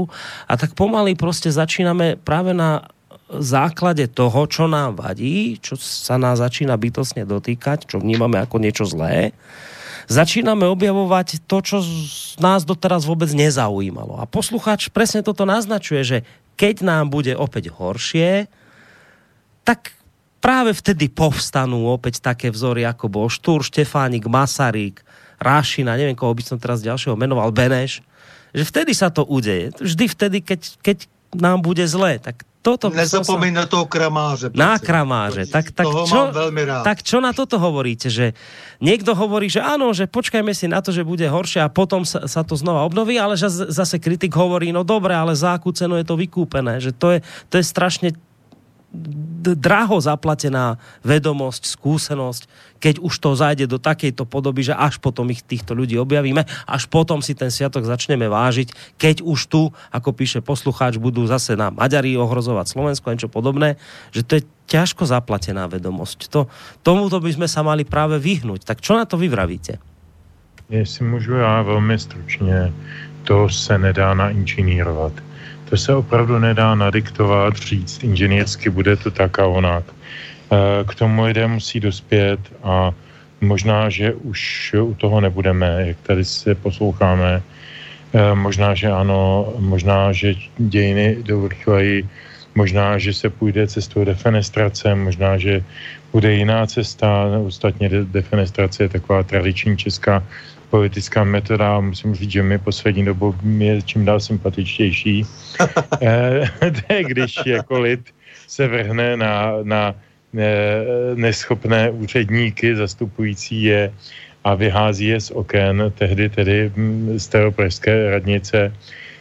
A 0.50 0.52
tak 0.58 0.74
pomaly 0.74 1.14
prostě 1.14 1.54
začíname 1.54 2.18
práve 2.18 2.54
na 2.54 2.90
základe 3.30 4.10
toho, 4.10 4.46
čo 4.50 4.66
nám 4.66 4.98
vadí, 4.98 5.62
čo 5.62 5.78
sa 5.78 6.18
nás 6.18 6.42
začína 6.42 6.74
bytostne 6.74 7.22
dotýkať, 7.22 7.86
čo 7.86 8.02
vnímame 8.02 8.42
ako 8.42 8.58
niečo 8.58 8.82
zlé, 8.82 9.30
začíname 10.10 10.66
objavovať 10.66 11.46
to, 11.46 11.62
čo 11.62 11.78
nás 12.42 12.66
doteraz 12.66 13.06
vôbec 13.06 13.30
nezaujímalo. 13.30 14.18
A 14.18 14.26
posluchač 14.26 14.90
presne 14.90 15.22
toto 15.22 15.46
naznačuje, 15.46 16.02
že 16.02 16.18
keď 16.58 16.82
nám 16.82 17.14
bude 17.14 17.32
opäť 17.38 17.70
horšie, 17.70 18.50
tak 19.62 19.94
práve 20.42 20.74
vtedy 20.74 21.06
povstanú 21.06 21.86
opäť 21.94 22.18
také 22.18 22.50
vzory, 22.50 22.82
ako 22.82 23.06
bol 23.06 23.26
Štúr, 23.30 23.62
Štefánik, 23.62 24.26
Masaryk, 24.26 24.98
Rášina, 25.38 25.94
neviem, 25.94 26.18
koho 26.18 26.34
by 26.34 26.42
som 26.42 26.58
teraz 26.58 26.82
ďalšieho 26.82 27.14
menoval, 27.14 27.54
Beneš, 27.54 28.02
že 28.50 28.66
vtedy 28.66 28.92
sa 28.92 29.14
to 29.14 29.22
udeje. 29.24 29.70
Vždy 29.78 30.04
vtedy, 30.10 30.38
keď, 30.42 30.60
keď 30.82 30.98
nám 31.38 31.62
bude 31.62 31.86
zlé, 31.86 32.18
tak 32.18 32.42
toto 32.60 32.92
Nezapomeň 32.92 33.52
na 33.56 33.64
toho 33.64 33.88
kramáře. 33.88 34.52
Na 34.52 34.76
kramáře. 34.76 35.48
Tak, 35.48 35.72
tak, 35.72 35.86
toho 35.88 36.04
čo, 36.04 36.20
rád. 36.28 36.84
tak 36.84 37.00
čo 37.00 37.16
na 37.16 37.32
toto 37.32 37.56
hovoríte? 37.56 38.12
Že 38.12 38.36
niekto 38.84 39.16
hovorí, 39.16 39.48
že 39.48 39.64
áno, 39.64 39.96
že 39.96 40.04
počkajme 40.04 40.52
si 40.52 40.68
na 40.68 40.84
to, 40.84 40.92
že 40.92 41.00
bude 41.00 41.24
horšie 41.24 41.64
a 41.64 41.72
potom 41.72 42.04
sa, 42.04 42.28
sa 42.28 42.44
to 42.44 42.60
znova 42.60 42.84
obnoví, 42.84 43.16
ale 43.16 43.40
zase 43.48 43.96
kritik 43.96 44.36
hovorí, 44.36 44.76
no 44.76 44.84
dobre, 44.84 45.16
ale 45.16 45.32
za 45.32 45.56
akú 45.56 45.72
cenu 45.72 45.96
je 45.96 46.04
to 46.04 46.20
vykúpené. 46.20 46.84
Že 46.84 46.90
to 47.00 47.08
je, 47.16 47.18
to 47.48 47.54
je 47.56 47.64
strašne 47.64 48.08
draho 49.56 49.96
zaplatená 50.02 50.76
vedomosť, 51.06 51.62
skúsenosť, 51.78 52.69
keď 52.80 52.98
už 52.98 53.14
to 53.20 53.36
zajde 53.36 53.68
do 53.68 53.76
takejto 53.76 54.24
podoby, 54.24 54.64
že 54.64 54.74
až 54.74 54.98
potom 54.98 55.28
ich 55.28 55.44
týchto 55.44 55.76
ľudí 55.76 56.00
objavíme, 56.00 56.42
až 56.66 56.82
potom 56.88 57.20
si 57.20 57.36
ten 57.36 57.52
sviatok 57.52 57.84
začneme 57.84 58.26
vážiť, 58.26 58.96
keď 58.96 59.20
už 59.20 59.40
tu, 59.46 59.68
ako 59.92 60.10
píše 60.16 60.40
poslucháč, 60.40 60.96
budú 60.96 61.28
zase 61.28 61.54
na 61.54 61.68
Maďari 61.68 62.16
ohrozovať 62.16 62.66
Slovensko 62.72 63.06
a 63.06 63.14
niečo 63.14 63.30
podobné, 63.30 63.76
že 64.10 64.24
to 64.24 64.40
je 64.40 64.42
ťažko 64.66 65.04
zaplatená 65.04 65.68
vedomosť. 65.68 66.32
To, 66.32 66.48
tomuto 66.80 67.20
by 67.20 67.30
sme 67.36 67.48
sa 67.50 67.60
mali 67.60 67.84
práve 67.84 68.16
vyhnúť. 68.16 68.64
Tak 68.64 68.80
čo 68.80 68.96
na 68.96 69.04
to 69.04 69.20
vyvravíte? 69.20 69.76
Jestli 70.70 71.04
můžu 71.04 71.32
já 71.34 71.62
velmi 71.62 71.98
stručně, 71.98 72.72
to 73.24 73.48
se 73.48 73.78
nedá 73.78 74.14
nainžinírovat 74.14 75.12
to 75.70 75.76
se 75.76 75.94
opravdu 75.94 76.38
nedá 76.38 76.74
nadiktovat, 76.74 77.56
říct 77.56 78.04
inženýrsky 78.04 78.70
bude 78.70 78.96
to 78.96 79.10
tak 79.10 79.38
a 79.38 79.46
onak. 79.46 79.84
Eh, 80.50 80.84
k 80.84 80.94
tomu 80.94 81.22
lidé 81.22 81.46
musí 81.46 81.80
dospět 81.80 82.40
a 82.62 82.90
možná, 83.40 83.88
že 83.88 84.12
už 84.12 84.74
u 84.82 84.94
toho 84.94 85.20
nebudeme, 85.20 85.86
jak 85.86 85.96
tady 86.02 86.24
se 86.24 86.54
posloucháme. 86.54 87.42
Eh, 88.12 88.34
možná, 88.34 88.74
že 88.74 88.90
ano, 88.90 89.52
možná, 89.58 90.12
že 90.12 90.34
dějiny 90.58 91.22
dovrchlejí, 91.22 92.08
možná, 92.54 92.98
že 92.98 93.14
se 93.14 93.30
půjde 93.30 93.66
cestou 93.66 94.04
defenestrace, 94.04 94.94
možná, 94.94 95.38
že 95.38 95.62
bude 96.12 96.34
jiná 96.34 96.66
cesta. 96.66 97.30
Ostatně 97.46 97.88
defenestrace 97.88 98.82
je 98.82 98.88
taková 98.88 99.22
tradiční 99.22 99.76
česká 99.76 100.22
politická 100.70 101.24
metoda, 101.24 101.80
musím 101.80 102.14
říct, 102.14 102.30
že 102.30 102.42
mi 102.42 102.58
poslední 102.58 103.04
dobou 103.04 103.34
je 103.58 103.82
čím 103.82 104.04
dál 104.04 104.20
sympatičtější. 104.20 105.26
Eh, 106.00 106.50
to 106.70 106.94
je, 106.94 107.04
když 107.04 107.38
jako 107.46 107.80
lid 107.80 108.00
se 108.48 108.68
vrhne 108.68 109.16
na, 109.16 109.52
na 109.62 109.94
neschopné 111.14 111.90
úředníky 111.90 112.76
zastupující 112.76 113.62
je 113.62 113.92
a 114.44 114.54
vyhází 114.54 115.06
je 115.06 115.20
z 115.20 115.30
oken, 115.30 115.92
tehdy 115.98 116.28
tedy 116.28 116.72
hm, 116.76 117.18
z 117.18 117.28
teropražské 117.28 118.10
radnice 118.10 118.72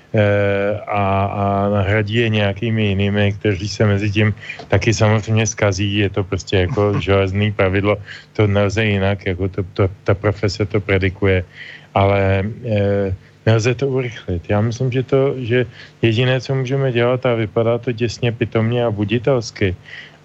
Eh, 0.10 0.74
a, 0.90 1.06
a 1.26 1.70
nahradí 1.70 2.14
je 2.26 2.30
nějakými 2.30 2.86
jinými, 2.86 3.34
kteří 3.38 3.70
se 3.70 3.86
mezi 3.86 4.10
tím 4.12 4.34
taky 4.68 4.94
samozřejmě 4.94 5.48
skazí. 5.48 5.98
Je 5.98 6.10
to 6.10 6.24
prostě 6.24 6.66
jako 6.66 6.98
železný 7.06 7.52
pravidlo, 7.52 7.98
to 8.34 8.48
nelze 8.48 8.86
jinak, 8.86 9.26
jako 9.26 9.48
to, 9.48 9.62
to, 9.74 9.90
ta 10.04 10.14
profese 10.14 10.66
to 10.66 10.82
predikuje, 10.82 11.46
ale 11.94 12.42
e, 12.66 13.16
nelze 13.46 13.76
to 13.76 13.88
urychlit. 13.88 14.50
Já 14.50 14.62
myslím, 14.62 14.92
že 14.92 15.04
to, 15.04 15.34
že 15.38 15.66
jediné, 16.02 16.42
co 16.42 16.56
můžeme 16.56 16.92
dělat, 16.92 17.26
a 17.26 17.38
vypadá 17.38 17.78
to 17.78 17.94
těsně 17.94 18.32
pitomně 18.32 18.86
a 18.86 18.92
buditelsky, 18.92 19.76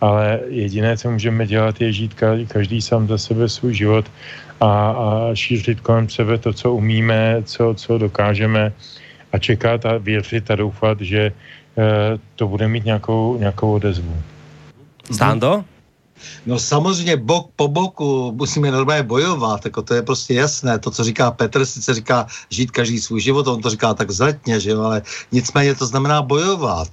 ale 0.04 0.40
jediné, 0.48 0.96
co 0.96 1.10
můžeme 1.10 1.46
dělat, 1.46 1.80
je 1.80 1.92
žít 1.92 2.14
každý 2.48 2.82
sám 2.82 3.08
za 3.08 3.18
sebe 3.18 3.48
svůj 3.48 3.74
život 3.74 4.04
a, 4.60 4.68
a 4.90 5.34
šířit 5.34 5.80
kolem 5.80 6.08
sebe 6.08 6.38
to, 6.38 6.52
co 6.52 6.74
umíme, 6.74 7.42
co, 7.44 7.74
co 7.74 7.98
dokážeme 7.98 8.72
a 9.32 9.38
čekat 9.38 9.86
a 9.86 9.98
věřit 9.98 10.50
a 10.50 10.56
doufat, 10.56 11.00
že 11.00 11.32
eh, 11.32 12.18
to 12.36 12.48
bude 12.48 12.68
mít 12.68 12.84
nějakou, 12.84 13.36
nějakou 13.40 13.72
odezvu. 13.80 14.12
Stando? 15.08 15.64
No 16.46 16.58
samozřejmě 16.58 17.16
bok 17.16 17.50
po 17.56 17.68
boku 17.68 18.32
musíme 18.32 18.70
normálně 18.70 19.02
bojovat, 19.02 19.64
jako 19.64 19.82
to 19.82 19.94
je 19.94 20.02
prostě 20.02 20.34
jasné. 20.34 20.78
To, 20.78 20.90
co 20.90 21.04
říká 21.04 21.30
Petr, 21.30 21.64
sice 21.64 21.94
říká 21.94 22.26
žít 22.50 22.70
každý 22.70 22.98
svůj 23.00 23.20
život, 23.20 23.46
on 23.46 23.62
to 23.62 23.70
říká 23.70 23.94
tak 23.94 24.10
zletně, 24.10 24.60
že 24.60 24.70
jo, 24.70 24.82
ale 24.82 25.02
nicméně 25.32 25.74
to 25.74 25.86
znamená 25.86 26.22
bojovat. 26.22 26.88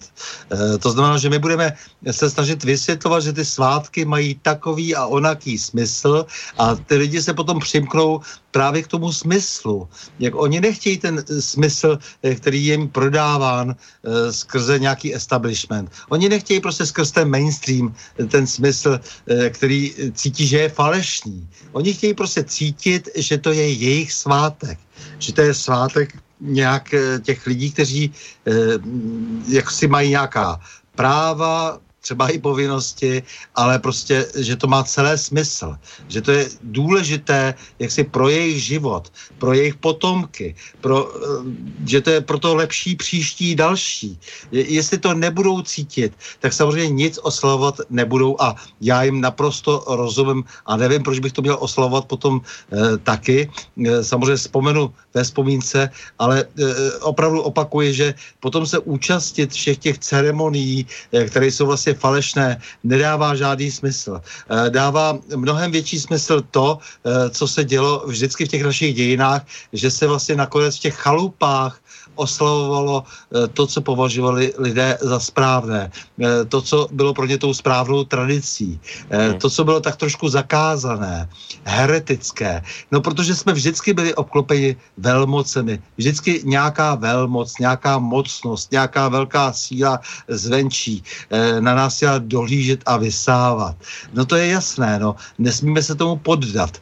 E, 0.51 0.77
to 0.77 0.91
znamená, 0.91 1.17
že 1.17 1.29
my 1.29 1.39
budeme 1.39 1.73
se 2.11 2.29
snažit 2.29 2.63
vysvětlovat, 2.63 3.23
že 3.23 3.33
ty 3.33 3.45
svátky 3.45 4.05
mají 4.05 4.39
takový 4.41 4.95
a 4.95 5.05
onaký 5.05 5.57
smysl 5.57 6.25
a 6.57 6.75
ty 6.75 6.95
lidi 6.95 7.21
se 7.21 7.33
potom 7.33 7.59
přimknou 7.59 8.21
právě 8.51 8.83
k 8.83 8.87
tomu 8.87 9.13
smyslu. 9.13 9.87
Jak 10.19 10.35
oni 10.35 10.61
nechtějí 10.61 10.97
ten 10.97 11.23
smysl, 11.39 11.99
eh, 12.23 12.35
který 12.35 12.65
je 12.65 12.71
jim 12.71 12.89
prodáván 12.89 13.75
e, 13.75 14.33
skrze 14.33 14.79
nějaký 14.79 15.15
establishment. 15.15 15.91
Oni 16.09 16.29
nechtějí 16.29 16.59
prostě 16.59 16.85
skrz 16.85 17.11
ten 17.11 17.29
mainstream 17.29 17.95
ten 18.27 18.47
smysl, 18.47 18.99
který 19.49 19.93
cítí, 20.13 20.47
že 20.47 20.57
je 20.59 20.69
falešný. 20.69 21.47
Oni 21.71 21.93
chtějí 21.93 22.13
prostě 22.13 22.43
cítit, 22.43 23.09
že 23.15 23.37
to 23.37 23.51
je 23.51 23.69
jejich 23.69 24.13
svátek. 24.13 24.79
Že 25.19 25.33
to 25.33 25.41
je 25.41 25.53
svátek 25.53 26.17
nějak 26.39 26.95
těch 27.23 27.47
lidí, 27.47 27.71
kteří 27.71 28.13
jak 29.47 29.71
si 29.71 29.87
mají 29.87 30.09
nějaká 30.09 30.59
práva, 30.95 31.79
třeba 32.01 32.29
i 32.29 32.37
povinnosti, 32.39 33.23
ale 33.55 33.79
prostě, 33.79 34.25
že 34.35 34.55
to 34.55 34.67
má 34.67 34.83
celé 34.83 35.17
smysl, 35.17 35.77
že 36.07 36.21
to 36.21 36.31
je 36.31 36.49
důležité 36.61 37.53
jak 37.79 37.91
si 37.91 38.03
pro 38.03 38.29
jejich 38.29 38.63
život, 38.63 39.11
pro 39.37 39.53
jejich 39.53 39.75
potomky, 39.75 40.55
pro, 40.81 41.09
eh, 41.15 41.45
že 41.85 42.01
to 42.01 42.09
je 42.09 42.21
pro 42.21 42.39
to 42.39 42.55
lepší 42.55 42.95
příští 42.95 43.55
další. 43.55 44.19
Jestli 44.51 44.97
to 44.97 45.13
nebudou 45.13 45.61
cítit, 45.61 46.13
tak 46.39 46.53
samozřejmě 46.53 46.93
nic 46.93 47.19
oslavovat 47.21 47.81
nebudou 47.89 48.35
a 48.41 48.55
já 48.81 49.03
jim 49.03 49.21
naprosto 49.21 49.83
rozumím 49.87 50.43
a 50.65 50.77
nevím, 50.77 51.03
proč 51.03 51.19
bych 51.19 51.33
to 51.33 51.41
měl 51.41 51.57
oslavovat 51.59 52.05
potom 52.05 52.41
e, 52.41 52.97
taky. 52.97 53.49
E, 53.85 54.03
samozřejmě 54.03 54.35
vzpomenu 54.35 54.93
ve 55.13 55.23
vzpomínce, 55.23 55.89
ale 56.19 56.43
e, 56.43 56.45
opravdu 57.01 57.41
opakuji, 57.41 57.93
že 57.93 58.13
potom 58.39 58.65
se 58.65 58.79
účastnit 58.79 59.51
všech 59.51 59.77
těch 59.77 59.97
ceremonií, 59.99 60.85
e, 61.11 61.25
které 61.25 61.47
jsou 61.47 61.65
vlastně 61.65 61.90
prostě 61.93 61.99
falešné, 61.99 62.61
nedává 62.83 63.35
žádný 63.35 63.71
smysl. 63.71 64.21
Eh, 64.21 64.69
dává 64.69 65.19
mnohem 65.35 65.71
větší 65.71 65.99
smysl 65.99 66.41
to, 66.51 66.79
eh, 67.05 67.29
co 67.29 67.47
se 67.47 67.63
dělo 67.63 68.03
vždycky 68.07 68.45
v 68.45 68.51
těch 68.51 68.63
našich 68.63 68.95
dějinách, 68.95 69.43
že 69.73 69.91
se 69.91 70.07
vlastně 70.07 70.35
nakonec 70.35 70.77
v 70.77 70.79
těch 70.79 70.95
chalupách 70.95 71.80
oslavovalo 72.15 73.03
eh, 73.03 73.47
to, 73.47 73.67
co 73.67 73.81
považovali 73.81 74.53
lidé 74.57 74.97
za 75.01 75.19
správné, 75.19 75.91
eh, 75.91 76.45
to, 76.45 76.61
co 76.61 76.87
bylo 76.91 77.13
pro 77.13 77.25
ně 77.25 77.37
tou 77.37 77.53
správnou 77.53 78.03
tradicí, 78.03 78.79
hmm. 79.09 79.39
to, 79.39 79.49
co 79.49 79.63
bylo 79.63 79.79
tak 79.79 79.95
trošku 79.95 80.29
zakázané, 80.29 81.29
heretické. 81.63 82.63
No, 82.91 83.01
protože 83.01 83.35
jsme 83.35 83.53
vždycky 83.53 83.93
byli 83.93 84.15
obklopeni 84.15 84.75
velmocemi. 84.97 85.79
Vždycky 85.97 86.41
nějaká 86.45 86.95
velmoc, 86.95 87.59
nějaká 87.59 87.99
mocnost, 87.99 88.71
nějaká 88.71 89.09
velká 89.09 89.53
síla 89.53 89.99
zvenčí 90.27 91.03
na 91.59 91.75
nás 91.75 91.95
chtěla 91.95 92.17
dohlížet 92.17 92.83
a 92.85 92.97
vysávat. 92.97 93.75
No 94.13 94.25
to 94.25 94.35
je 94.35 94.47
jasné, 94.47 94.99
no. 94.99 95.15
Nesmíme 95.39 95.83
se 95.83 95.95
tomu 95.95 96.15
poddat. 96.15 96.77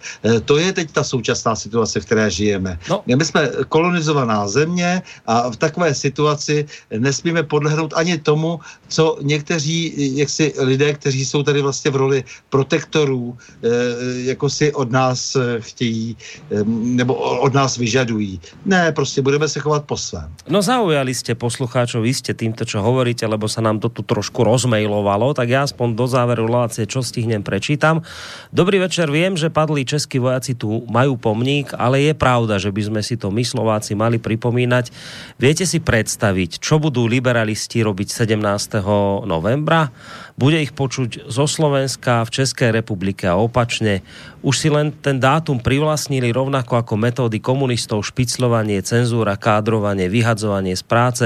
To 0.45 0.57
je 0.57 0.73
teď 0.73 0.91
ta 0.91 1.03
současná 1.03 1.55
situace, 1.55 1.99
v 1.99 2.05
které 2.05 2.31
žijeme. 2.31 2.79
No. 2.89 3.03
My 3.05 3.25
jsme 3.25 3.49
kolonizovaná 3.69 4.47
země 4.47 5.01
a 5.29 5.53
v 5.53 5.57
takové 5.61 5.93
situaci 5.93 6.65
nesmíme 6.89 7.45
podlehnout 7.45 7.93
ani 7.93 8.17
tomu, 8.17 8.59
co 8.87 9.17
někteří 9.21 9.93
jaksi 10.17 10.53
lidé, 10.57 10.93
kteří 10.93 11.25
jsou 11.25 11.43
tady 11.43 11.61
vlastně 11.61 11.91
v 11.91 11.95
roli 11.95 12.19
protektorů, 12.49 13.37
eh, 13.37 13.69
jako 14.33 14.49
si 14.49 14.73
od 14.73 14.89
nás 14.91 15.37
eh, 15.37 15.61
chtějí 15.61 16.17
eh, 16.17 16.63
nebo 16.65 17.13
od 17.45 17.53
nás 17.53 17.77
vyžadují. 17.77 18.41
Ne, 18.65 18.91
prostě 18.91 19.21
budeme 19.21 19.45
se 19.45 19.59
chovat 19.59 19.85
po 19.85 19.97
svém. 19.97 20.25
No 20.49 20.65
zaujali 20.65 21.13
ste 21.13 21.37
poslucháčov, 21.37 22.01
vy 22.01 22.13
ste 22.17 22.33
týmto, 22.33 22.65
čo 22.65 22.81
hovoríte, 22.81 23.21
lebo 23.29 23.45
sa 23.45 23.61
nám 23.61 23.77
to 23.77 23.93
tu 23.93 24.01
trošku 24.01 24.41
rozmailovalo, 24.41 25.37
tak 25.37 25.53
ja 25.53 25.61
aspoň 25.61 25.93
do 25.93 26.09
záveru 26.09 26.49
relácie, 26.49 26.89
čo 26.89 27.05
stihnem, 27.05 27.45
prečítam. 27.45 28.01
Dobrý 28.49 28.81
večer, 28.81 29.13
viem, 29.13 29.37
že 29.37 29.53
padli 29.53 29.85
českí 29.85 30.17
vojaci 30.17 30.57
tu 30.57 30.81
majú 30.89 31.21
pomník, 31.21 31.77
ale 31.77 32.09
je 32.09 32.13
pravda, 32.17 32.57
že 32.57 32.73
by 32.73 32.81
sme 32.81 33.01
si 33.05 33.13
to 33.13 33.29
my 33.29 33.45
Slováci 33.45 33.93
mali 33.93 34.17
pripomínať. 34.17 34.89
Viete 35.39 35.63
si 35.63 35.79
predstaviť, 35.79 36.59
čo 36.59 36.77
budú 36.77 37.07
liberalisti 37.07 37.79
robiť 37.79 38.07
17. 38.25 38.39
novembra? 39.23 39.91
Bude 40.39 40.63
ich 40.63 40.71
počuť 40.71 41.27
zo 41.27 41.45
Slovenska 41.47 42.23
v 42.23 42.43
Českej 42.43 42.71
republike 42.71 43.27
a 43.27 43.39
opačne. 43.39 44.03
Už 44.39 44.55
si 44.55 44.71
len 44.71 44.95
ten 44.95 45.19
dátum 45.19 45.59
privlastnili 45.59 46.31
rovnako 46.31 46.79
ako 46.79 46.93
metódy 46.95 47.43
komunistov, 47.43 48.07
špiclovanie, 48.07 48.79
cenzúra, 48.79 49.35
kádrovanie, 49.35 50.07
vyhadzovanie 50.07 50.75
z 50.79 50.83
práce. 50.87 51.25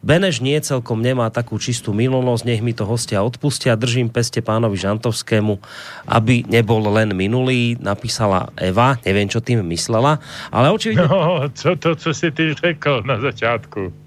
Beneš 0.00 0.40
nie 0.40 0.56
celkom 0.64 1.04
nemá 1.04 1.28
takú 1.28 1.60
čistú 1.60 1.92
minulosť, 1.92 2.42
nech 2.48 2.64
mi 2.64 2.72
to 2.72 2.88
hostia 2.88 3.20
odpustia. 3.20 3.76
Držím 3.76 4.08
peste 4.08 4.40
pánovi 4.40 4.80
Žantovskému, 4.80 5.60
aby 6.08 6.44
nebol 6.48 6.80
len 6.88 7.12
minulý, 7.12 7.76
napísala 7.76 8.48
Eva, 8.56 8.96
neviem, 9.04 9.28
čo 9.28 9.44
tým 9.44 9.60
myslela, 9.68 10.22
ale 10.48 10.72
očividne... 10.72 11.04
No, 11.04 11.44
co 11.52 11.76
to, 11.76 11.96
co 11.96 12.10
si 12.14 12.32
ty 12.32 12.54
řekl 12.54 13.02
na 13.04 13.20
začátku. 13.20 14.03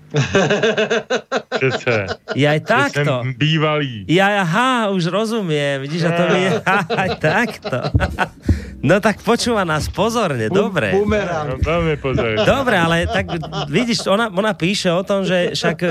Přece. 1.58 2.08
Ja 2.36 2.56
aj 2.56 2.62
takto. 2.64 3.12
Jsem 3.24 3.34
bývalý. 3.34 4.06
Ja, 4.08 4.42
aha, 4.46 4.94
už 4.96 5.12
rozumiem. 5.12 5.82
Vidíš, 5.84 6.08
a 6.08 6.12
to 6.16 6.24
mi 6.32 6.40
je 6.48 6.52
aj 6.96 7.10
takto. 7.36 7.78
No 8.78 9.02
tak 9.02 9.26
počúva 9.26 9.66
nás 9.66 9.90
pozorne, 9.90 10.54
dobre. 10.54 10.94
Bumerang. 10.94 11.50
No, 11.50 11.56
veľmi 11.58 11.98
pozorne. 11.98 12.46
Dobre, 12.46 12.78
ale 12.78 13.10
tak 13.10 13.26
vidíš, 13.68 14.06
ona, 14.06 14.30
ona 14.30 14.54
píše 14.54 14.94
o 14.94 15.02
tom, 15.02 15.26
že 15.26 15.58
však 15.58 15.78
e, 15.82 15.90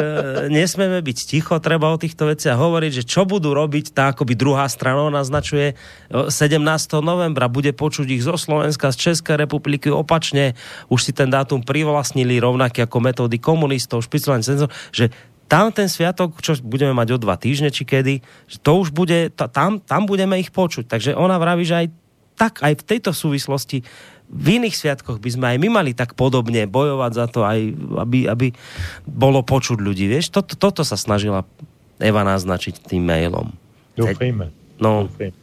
nesmieme 0.55 1.03
byť 1.03 1.19
ticho, 1.27 1.59
treba 1.59 1.91
o 1.91 1.99
týchto 1.99 2.31
veciach 2.31 2.55
hovoriť, 2.55 3.03
že 3.03 3.05
čo 3.05 3.27
budú 3.27 3.59
robiť, 3.59 3.91
tá 3.91 4.15
akoby 4.15 4.39
druhá 4.39 4.71
strana 4.71 5.11
naznačuje 5.11 5.75
17. 6.09 6.63
novembra, 7.03 7.51
bude 7.51 7.75
počuť 7.75 8.07
ich 8.07 8.23
zo 8.23 8.39
Slovenska, 8.39 8.95
z 8.95 9.11
Českej 9.11 9.35
republiky 9.45 9.91
opačne, 9.91 10.55
už 10.87 11.11
si 11.11 11.13
ten 11.13 11.27
dátum 11.27 11.67
privlastnili 11.67 12.39
rovnaký 12.39 12.87
ako 12.87 13.03
metódy 13.03 13.43
komunistov, 13.43 14.06
špicovanie 14.07 14.47
cenzor, 14.47 14.71
že 14.95 15.11
tam 15.47 15.71
ten 15.71 15.87
sviatok, 15.87 16.43
čo 16.43 16.59
budeme 16.59 16.91
mať 16.91 17.15
o 17.15 17.23
dva 17.23 17.39
týždne, 17.39 17.71
či 17.71 17.87
kedy, 17.87 18.19
že 18.51 18.59
to 18.59 18.83
už 18.83 18.91
bude, 18.91 19.31
tam, 19.35 19.79
tam 19.79 20.03
budeme 20.07 20.39
ich 20.43 20.51
počuť. 20.51 20.91
Takže 20.91 21.11
ona 21.15 21.39
vraví, 21.39 21.63
že 21.63 21.87
aj 21.87 21.89
tak 22.37 22.61
aj 22.61 22.83
v 22.83 22.87
tejto 22.87 23.11
súvislosti 23.17 23.87
v 24.27 24.47
iných 24.59 24.75
sviatkoch 24.75 25.23
by 25.23 25.31
sme 25.31 25.47
aj 25.55 25.59
my 25.63 25.69
mali 25.71 25.95
tak 25.95 26.19
podobne 26.19 26.67
bojovať 26.67 27.13
za 27.15 27.27
to, 27.31 27.47
aj, 27.47 27.59
aby, 28.03 28.27
aby 28.27 28.47
bolo 29.07 29.47
počuť 29.47 29.79
ľudí. 29.79 30.11
Vieš, 30.11 30.35
toto, 30.35 30.59
toto 30.59 30.83
sa 30.83 30.99
snažila 30.99 31.47
Eva 32.03 32.27
naznačiť 32.27 32.91
tým 32.91 33.07
mailom. 33.07 33.55
Doufejme. 33.95 34.51
No, 34.83 35.07
Doufejme. 35.07 35.39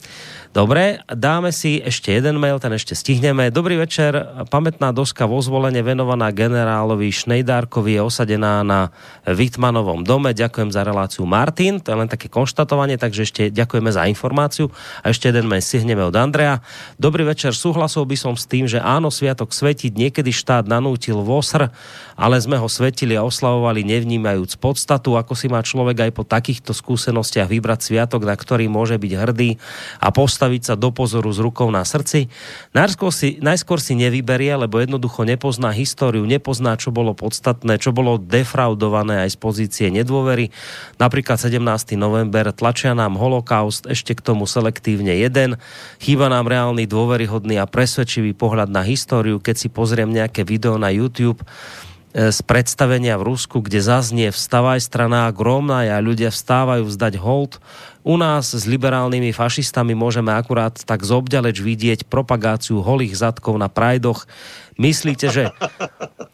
Dobre, 0.54 1.02
dáme 1.10 1.50
si 1.50 1.82
ešte 1.82 2.14
jeden 2.14 2.38
mail, 2.38 2.62
ten 2.62 2.70
ešte 2.78 2.94
stihneme. 2.94 3.50
Dobrý 3.50 3.74
večer, 3.74 4.14
pamätná 4.54 4.94
doska 4.94 5.26
vo 5.26 5.42
zvolenie 5.42 5.82
venovaná 5.82 6.30
generálovi 6.30 7.10
Šnejdárkovi 7.10 7.98
je 7.98 8.02
osadená 8.06 8.62
na 8.62 8.94
Vitmanovom 9.26 10.06
dome. 10.06 10.30
Ďakujem 10.30 10.70
za 10.70 10.86
reláciu 10.86 11.26
Martin, 11.26 11.82
to 11.82 11.90
je 11.90 11.98
len 11.98 12.06
také 12.06 12.30
konštatovanie, 12.30 13.02
takže 13.02 13.26
ešte 13.26 13.42
ďakujeme 13.50 13.90
za 13.90 14.06
informáciu. 14.06 14.70
A 15.02 15.10
ešte 15.10 15.26
jeden 15.34 15.50
mail 15.50 15.66
stihneme 15.66 16.06
od 16.06 16.14
Andrea. 16.14 16.62
Dobrý 17.02 17.26
večer, 17.26 17.58
súhlasil 17.58 18.06
by 18.06 18.14
som 18.14 18.38
s 18.38 18.46
tým, 18.46 18.70
že 18.70 18.78
áno, 18.78 19.10
Sviatok 19.10 19.58
svetiť 19.58 19.90
niekedy 19.90 20.30
štát 20.30 20.70
nanútil 20.70 21.18
VOSR, 21.18 21.74
ale 22.14 22.38
sme 22.38 22.62
ho 22.62 22.70
svetili 22.70 23.18
a 23.18 23.26
oslavovali 23.26 23.82
nevnímajúc 23.82 24.62
podstatu, 24.62 25.18
ako 25.18 25.34
si 25.34 25.50
má 25.50 25.66
človek 25.66 26.06
aj 26.06 26.12
po 26.14 26.22
takýchto 26.22 26.78
skúsenostiach 26.78 27.50
vybrať 27.50 27.90
sviatok, 27.90 28.22
na 28.22 28.38
ktorý 28.38 28.70
môže 28.70 29.02
byť 29.02 29.14
hrdý 29.18 29.58
a 29.98 30.14
postaviť 30.44 30.64
sa 30.68 30.76
do 30.76 30.92
pozoru 30.92 31.32
s 31.32 31.40
rukou 31.40 31.72
na 31.72 31.88
srdci. 31.88 32.28
Najskôr 32.76 33.16
si, 33.16 33.40
najskôr 33.40 33.80
si 33.80 33.96
nevyberie, 33.96 34.52
lebo 34.60 34.76
jednoducho 34.76 35.24
nepozná 35.24 35.72
históriu, 35.72 36.28
nepozná, 36.28 36.76
čo 36.76 36.92
bolo 36.92 37.16
podstatné, 37.16 37.80
čo 37.80 37.96
bolo 37.96 38.20
defraudované 38.20 39.24
aj 39.24 39.30
z 39.32 39.38
pozície 39.40 39.88
nedôvery. 39.88 40.52
Napríklad 41.00 41.40
17. 41.40 41.64
november 41.96 42.52
tlačia 42.52 42.92
nám 42.92 43.16
holokaust, 43.16 43.88
ešte 43.88 44.20
k 44.20 44.26
tomu 44.36 44.44
selektívne 44.44 45.16
jeden. 45.16 45.56
Chýba 46.04 46.28
nám 46.28 46.52
reálny, 46.52 46.92
dôveryhodný 46.92 47.56
a 47.56 47.64
presvedčivý 47.64 48.36
pohľad 48.36 48.68
na 48.68 48.84
históriu, 48.84 49.40
keď 49.40 49.56
si 49.56 49.72
pozriem 49.72 50.12
nejaké 50.12 50.44
video 50.44 50.76
na 50.76 50.92
YouTube, 50.92 51.40
z 52.14 52.40
predstavenia 52.46 53.18
v 53.18 53.26
Rusku, 53.26 53.66
kde 53.66 53.82
zaznie 53.82 54.30
vstavaj 54.30 54.78
strana 54.86 55.26
gromná 55.34 55.82
a 55.90 55.98
ľudia 55.98 56.30
vstávajú 56.30 56.86
vzdať 56.86 57.18
hold. 57.18 57.58
U 58.04 58.20
nás 58.20 58.52
s 58.52 58.68
liberálnymi 58.68 59.32
fašistami 59.32 59.96
môžeme 59.96 60.36
akurát 60.36 60.76
tak 60.76 61.08
zobďaleč 61.08 61.64
vidieť 61.64 62.00
propagáciu 62.12 62.84
holých 62.84 63.16
zadkov 63.16 63.56
na 63.56 63.72
prajdoch. 63.72 64.28
Myslíte, 64.76 65.32
že... 65.32 65.44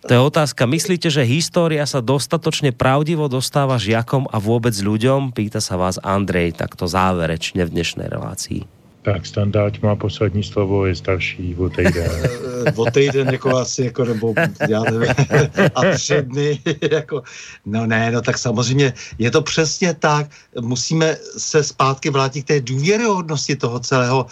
To 0.10 0.12
je 0.18 0.22
otázka. 0.26 0.66
Myslíte, 0.66 1.14
že 1.14 1.22
história 1.22 1.86
sa 1.86 2.02
dostatočne 2.02 2.74
pravdivo 2.74 3.30
dostáva 3.30 3.78
žiakom 3.78 4.26
a 4.34 4.42
vôbec 4.42 4.74
ľuďom? 4.74 5.38
Pýta 5.38 5.62
sa 5.62 5.78
vás 5.78 6.02
Andrej 6.02 6.58
takto 6.58 6.90
záverečne 6.90 7.62
v 7.62 7.74
dnešnej 7.78 8.10
relácii. 8.10 8.79
Tak 9.14 9.26
standard 9.26 9.82
má 9.82 9.96
poslední 9.96 10.44
slovo, 10.44 10.86
je 10.86 10.96
starší 10.96 11.56
o 11.56 11.70
týden. 11.70 12.12
o 12.76 12.86
týden 12.92 13.28
jako 13.28 13.58
asi, 13.58 13.84
jako, 13.84 14.06
nebo 14.06 14.34
já 14.70 14.84
nevím, 14.84 15.10
a 15.76 15.82
tři 15.94 16.22
dny, 16.22 16.60
jako, 16.92 17.24
no 17.66 17.86
ne, 17.86 18.12
no 18.12 18.22
tak 18.22 18.38
samozřejmě 18.38 18.94
je 19.18 19.32
to 19.32 19.42
přesně 19.42 19.94
tak, 19.94 20.28
musíme 20.62 21.18
se 21.38 21.64
zpátky 21.64 22.10
vrátit 22.10 22.44
k 22.44 22.48
té 22.48 22.62
důvěryhodnosti 22.62 23.56
toho 23.56 23.80
celého. 23.80 24.26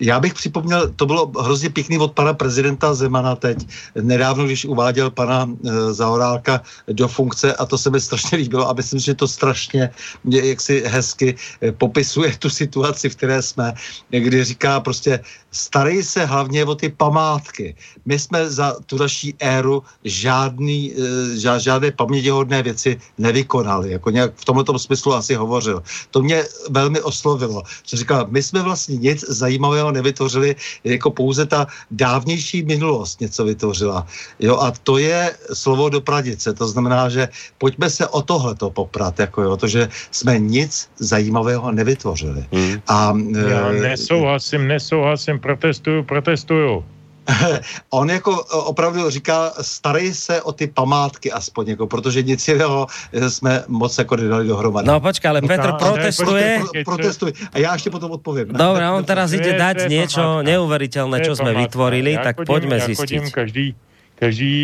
Já 0.00 0.20
bych 0.20 0.34
připomněl, 0.34 0.92
to 0.96 1.06
bylo 1.06 1.32
hrozně 1.40 1.70
pěkný 1.70 1.98
od 1.98 2.12
pana 2.12 2.32
prezidenta 2.34 2.94
Zemana 2.94 3.36
teď, 3.36 3.66
nedávno, 4.00 4.44
když 4.44 4.64
uváděl 4.64 5.10
pana 5.10 5.44
e, 5.44 5.92
Zaorálka 5.92 6.62
do 6.92 7.08
funkce 7.08 7.54
a 7.54 7.66
to 7.66 7.78
se 7.78 7.90
mi 7.90 8.00
strašně 8.00 8.38
líbilo 8.38 8.68
a 8.68 8.72
myslím, 8.72 9.00
že 9.00 9.14
to 9.14 9.28
strašně 9.28 9.90
jaksi 10.24 10.82
hezky 10.86 11.36
e, 11.62 11.72
popisuje 11.72 12.36
tu 12.38 12.50
situaci, 12.50 13.08
v 13.08 13.16
které 13.16 13.42
jsme, 13.42 13.72
kdy 14.10 14.44
říká 14.44 14.80
prostě 14.80 15.20
starej 15.50 16.02
se 16.02 16.24
hlavně 16.24 16.64
o 16.64 16.74
ty 16.74 16.88
památky. 16.88 17.74
My 18.04 18.18
jsme 18.18 18.50
za 18.50 18.76
tu 18.86 18.98
naší 18.98 19.34
éru 19.38 19.82
žádný, 20.04 20.92
e, 21.36 21.58
žádné 21.58 21.90
pamětihodné 21.90 22.62
věci 22.62 23.00
nevykonali, 23.18 23.90
jako 23.90 24.10
nějak 24.10 24.32
v 24.36 24.44
tomto 24.44 24.78
smyslu 24.78 25.14
asi 25.14 25.34
hovořil. 25.34 25.82
To 26.10 26.22
mě 26.22 26.44
velmi 26.70 27.00
oslovilo, 27.00 27.62
že 27.86 27.96
říkal, 27.96 28.26
my 28.30 28.42
jsme 28.42 28.62
vlastně 28.62 28.96
nic 28.96 29.24
zajímavého 29.28 29.92
nevytvořili, 29.92 30.56
jako 30.84 31.10
pouze 31.10 31.46
ta 31.46 31.66
dávnější 31.90 32.62
minulost 32.62 33.20
něco 33.20 33.44
vytvořila. 33.44 34.06
Jo, 34.38 34.56
a 34.56 34.72
to 34.82 34.98
je 34.98 35.36
slovo 35.52 35.88
do 35.88 36.00
Pradice, 36.00 36.52
to 36.52 36.68
znamená, 36.68 37.08
že 37.08 37.28
pojďme 37.58 37.90
se 37.90 38.06
o 38.06 38.22
tohleto 38.22 38.70
poprat, 38.70 39.18
jako 39.18 39.42
jo, 39.42 39.56
to, 39.56 39.66
že 39.68 39.88
jsme 40.10 40.38
nic 40.38 40.88
zajímavého 40.98 41.72
nevytvořili. 41.72 42.44
Hmm. 42.52 42.80
A, 42.88 43.12
Já 43.48 43.72
nesouhlasím, 43.72 44.68
nesouhlasím, 44.68 45.39
protestuju, 45.40 46.04
protestuju. 46.04 46.84
on 47.90 48.10
jako 48.10 48.44
opravdu 48.44 49.10
říká, 49.10 49.52
starej 49.60 50.14
se 50.14 50.42
o 50.42 50.52
ty 50.52 50.66
památky 50.66 51.32
aspoň, 51.32 51.68
jako, 51.68 51.86
protože 51.86 52.22
nic 52.22 52.48
jiného 52.48 52.86
jsme 53.28 53.64
moc 53.68 53.98
jako 53.98 54.16
nedali 54.16 54.48
dohromady. 54.48 54.88
No 54.88 55.00
počkej, 55.00 55.28
ale 55.30 55.42
Petr 55.42 55.72
protestuje. 55.72 56.60
Pro, 56.60 56.84
protestuje. 56.84 57.32
A 57.52 57.58
já 57.58 57.72
ještě 57.72 57.90
potom 57.90 58.10
odpovím. 58.10 58.46
Dobre, 58.48 58.90
on 58.90 59.04
teraz 59.04 59.32
ide 59.32 59.52
dať 59.52 59.88
niečo 59.88 60.42
neuveriteľné, 60.42 61.22
čo 61.22 61.36
sme 61.36 61.54
vytvorili, 61.54 62.18
tak 62.18 62.42
poďme 62.44 62.80
zistiť. 62.80 63.30
Každý, 63.30 63.74
každý 64.18 64.54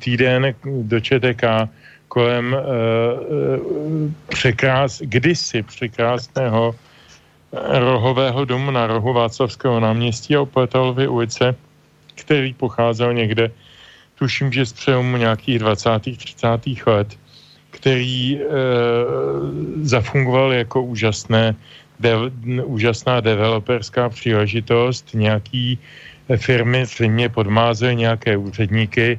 týden 0.00 0.54
do 0.64 1.00
ČTK 1.00 1.68
kolem 2.08 2.54
uh, 2.54 2.60
překrás, 4.28 5.02
kdysi 5.02 5.62
překrásného 5.62 6.74
rohového 7.78 8.44
domu 8.44 8.70
na 8.70 8.86
rohu 8.86 9.12
Václavského 9.12 9.80
náměstí 9.80 10.36
a 10.36 10.40
Opetalovy 10.40 11.08
ulice, 11.08 11.54
který 12.14 12.54
pocházel 12.54 13.14
někde, 13.14 13.50
tuším, 14.14 14.52
že 14.52 14.66
z 14.66 14.72
přelomu 14.72 15.16
nějakých 15.16 15.58
20. 15.58 15.90
30. 16.16 16.48
let, 16.86 17.08
který 17.70 18.38
e, 18.38 18.42
zafungoval 19.82 20.52
jako 20.52 20.82
úžasné, 20.82 21.54
de, 22.00 22.14
úžasná 22.64 23.20
developerská 23.20 24.08
příležitost. 24.08 25.14
Nějaký 25.14 25.78
firmy 26.36 26.86
zřejmě 26.86 27.28
podmázel 27.28 27.94
nějaké 27.94 28.36
úředníky, 28.36 29.18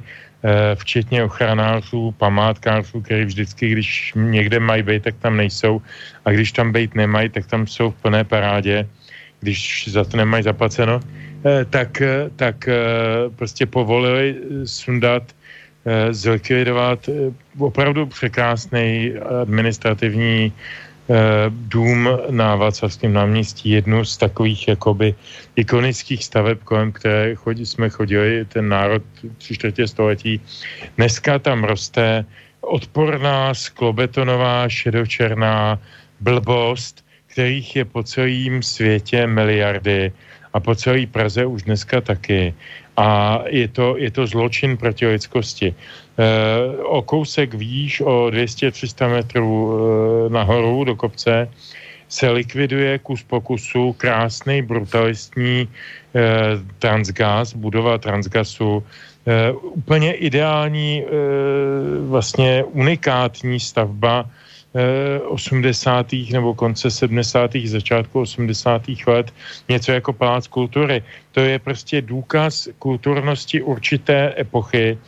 včetně 0.74 1.24
ochranářů, 1.24 2.14
památkářů, 2.18 3.00
který 3.00 3.24
vždycky, 3.24 3.68
když 3.68 4.12
někde 4.16 4.60
mají 4.60 4.82
být, 4.82 5.02
tak 5.02 5.14
tam 5.18 5.36
nejsou. 5.36 5.82
A 6.24 6.30
když 6.30 6.52
tam 6.52 6.72
být 6.72 6.94
nemají, 6.94 7.28
tak 7.28 7.46
tam 7.46 7.66
jsou 7.66 7.90
v 7.90 8.02
plné 8.02 8.24
parádě, 8.24 8.88
když 9.40 9.88
za 9.90 10.04
to 10.04 10.16
nemají 10.16 10.42
zaplaceno, 10.42 11.00
eh, 11.46 11.64
tak, 11.70 12.00
eh, 12.00 12.30
tak 12.36 12.68
prostě 13.36 13.66
povolili 13.66 14.36
sundat, 14.64 15.22
zlikvidovat 16.10 17.06
opravdu 17.58 18.06
překrásný 18.10 19.14
administrativní 19.42 20.50
Eh, 20.50 20.85
dům 21.50 22.08
na 22.30 22.56
Václavském 22.56 23.12
náměstí, 23.12 23.70
jednu 23.70 24.04
z 24.04 24.16
takových 24.16 24.68
jakoby 24.68 25.14
ikonických 25.56 26.24
staveb, 26.24 26.58
kolem 26.64 26.92
které 26.92 27.34
chodí, 27.34 27.66
jsme 27.66 27.88
chodili, 27.88 28.44
ten 28.44 28.68
národ 28.68 29.02
tři 29.38 29.54
čtvrtě 29.54 29.88
století. 29.88 30.40
Dneska 30.96 31.38
tam 31.38 31.64
roste 31.64 32.24
odporná 32.60 33.54
sklobetonová 33.54 34.68
šedočerná 34.68 35.78
blbost, 36.20 37.04
kterých 37.26 37.76
je 37.76 37.84
po 37.84 38.02
celém 38.02 38.62
světě 38.62 39.26
miliardy 39.26 40.12
a 40.52 40.60
po 40.60 40.74
celé 40.74 41.06
Praze 41.06 41.46
už 41.46 41.62
dneska 41.62 42.00
taky. 42.00 42.54
A 42.96 43.42
je 43.46 43.68
to, 43.68 43.96
je 43.96 44.10
to 44.10 44.26
zločin 44.26 44.76
proti 44.76 45.06
lidskosti. 45.06 45.68
Eh, 45.68 46.24
o 46.80 47.02
kousek 47.02 47.54
výš, 47.54 48.00
o 48.00 48.32
200-300 48.32 49.10
metrů 49.10 49.52
eh, 49.52 50.30
nahoru 50.32 50.84
do 50.84 50.96
kopce, 50.96 51.48
se 52.08 52.30
likviduje 52.30 52.98
kus 52.98 53.22
po 53.22 53.40
kusu 53.40 53.92
krásný 53.92 54.62
brutalistní 54.62 55.68
eh, 55.68 56.20
transgas, 56.78 57.52
budova 57.52 57.98
transgasu, 57.98 58.82
úplně 59.60 60.12
ideální, 60.12 61.02
vlastně 62.06 62.64
unikátní 62.64 63.60
stavba 63.60 64.30
80. 65.28 66.06
nebo 66.32 66.54
konce 66.54 66.90
70. 66.90 67.50
začátku 67.64 68.20
80. 68.20 68.82
let, 69.06 69.34
něco 69.68 69.92
jako 69.92 70.12
palác 70.12 70.46
kultury. 70.46 71.02
To 71.32 71.40
je 71.40 71.58
prostě 71.58 72.02
důkaz 72.02 72.68
kulturnosti 72.78 73.62
určité 73.62 74.34
epochy, 74.38 74.98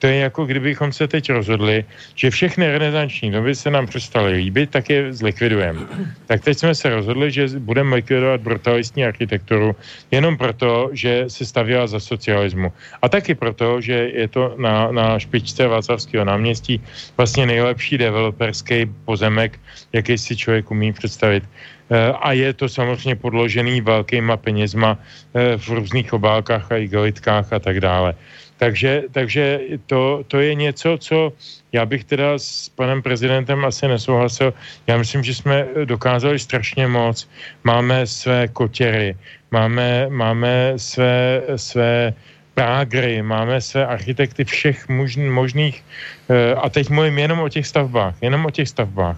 to 0.00 0.06
je 0.06 0.16
jako 0.16 0.48
kdybychom 0.48 0.92
se 0.92 1.08
teď 1.08 1.30
rozhodli, 1.30 1.84
že 2.14 2.30
všechny 2.30 2.72
renesanční 2.72 3.30
doby 3.30 3.54
se 3.54 3.70
nám 3.70 3.86
přestaly 3.86 4.32
líbit, 4.32 4.70
tak 4.70 4.90
je 4.90 5.12
zlikvidujeme. 5.12 5.80
Tak 6.26 6.40
teď 6.40 6.58
jsme 6.58 6.74
se 6.74 6.90
rozhodli, 6.90 7.30
že 7.30 7.60
budeme 7.60 7.96
likvidovat 8.00 8.40
brutalistní 8.40 9.04
architekturu 9.04 9.76
jenom 10.10 10.36
proto, 10.40 10.88
že 10.92 11.24
se 11.28 11.44
stavěla 11.44 11.86
za 11.86 12.00
socialismu. 12.00 12.72
A 13.02 13.08
taky 13.08 13.34
proto, 13.34 13.80
že 13.80 13.92
je 13.92 14.28
to 14.28 14.56
na, 14.56 14.88
na 14.92 15.18
špičce 15.18 15.68
Václavského 15.68 16.24
náměstí 16.24 16.80
vlastně 17.16 17.46
nejlepší 17.46 17.98
developerský 17.98 18.88
pozemek, 19.04 19.60
jaký 19.92 20.18
si 20.18 20.36
člověk 20.36 20.70
umí 20.70 20.92
představit 20.92 21.44
eh, 21.44 22.12
a 22.24 22.32
je 22.32 22.52
to 22.56 22.68
samozřejmě 22.68 23.20
podložený 23.20 23.80
velkýma 23.80 24.36
penězma 24.36 24.96
eh, 24.96 25.60
v 25.60 25.68
různých 25.68 26.12
obálkách 26.12 26.72
a 26.72 26.76
igelitkách 26.76 27.52
a 27.52 27.58
tak 27.58 27.80
dále. 27.80 28.16
Takže, 28.60 29.08
takže 29.12 29.60
to, 29.88 30.20
to 30.28 30.36
je 30.40 30.54
něco, 30.54 30.98
co 31.00 31.32
já 31.72 31.86
bych 31.86 32.04
teda 32.04 32.36
s 32.36 32.68
panem 32.68 33.00
prezidentem 33.02 33.64
asi 33.64 33.88
nesouhlasil. 33.88 34.52
Já 34.86 35.00
myslím, 35.00 35.24
že 35.24 35.34
jsme 35.34 35.66
dokázali 35.84 36.38
strašně 36.38 36.86
moc. 36.86 37.24
Máme 37.64 38.06
své 38.06 38.48
kotěry, 38.52 39.16
máme, 39.50 40.12
máme 40.12 40.76
své, 40.76 41.42
své 41.56 42.12
prágry, 42.54 43.22
máme 43.24 43.60
své 43.64 43.86
architekty 43.86 44.44
všech 44.44 44.88
možných, 45.32 45.80
eh, 46.28 46.52
a 46.52 46.68
teď 46.68 46.92
mluvím 46.92 47.18
jenom 47.18 47.40
o 47.40 47.48
těch 47.48 47.64
stavbách, 47.64 48.14
jenom 48.20 48.44
o 48.44 48.50
těch 48.52 48.68
stavbách. 48.68 49.16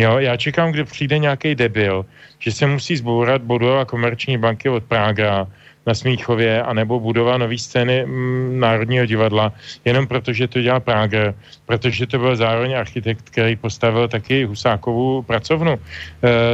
Jo, 0.00 0.18
já 0.18 0.36
čekám, 0.36 0.72
kdy 0.72 0.84
přijde 0.84 1.18
nějaký 1.18 1.54
debil, 1.54 2.08
že 2.40 2.52
se 2.52 2.64
musí 2.66 2.96
zbourat 2.96 3.44
budova 3.44 3.84
komerční 3.84 4.40
banky 4.40 4.68
od 4.68 4.84
Prága, 4.88 5.44
na 5.88 5.94
Smíchově, 5.96 6.62
anebo 6.62 7.00
budova 7.00 7.40
nový 7.40 7.56
scény 7.56 8.04
mm, 8.04 8.60
Národního 8.60 9.08
divadla, 9.08 9.52
jenom 9.84 10.04
protože 10.04 10.44
to 10.48 10.60
dělá 10.60 10.80
Prager, 10.84 11.34
protože 11.64 12.06
to 12.06 12.20
byl 12.20 12.36
zároveň 12.36 12.76
architekt, 12.76 13.32
který 13.32 13.56
postavil 13.56 14.08
taky 14.08 14.44
Husákovou 14.44 15.24
pracovnu. 15.24 15.72
E, 15.72 15.80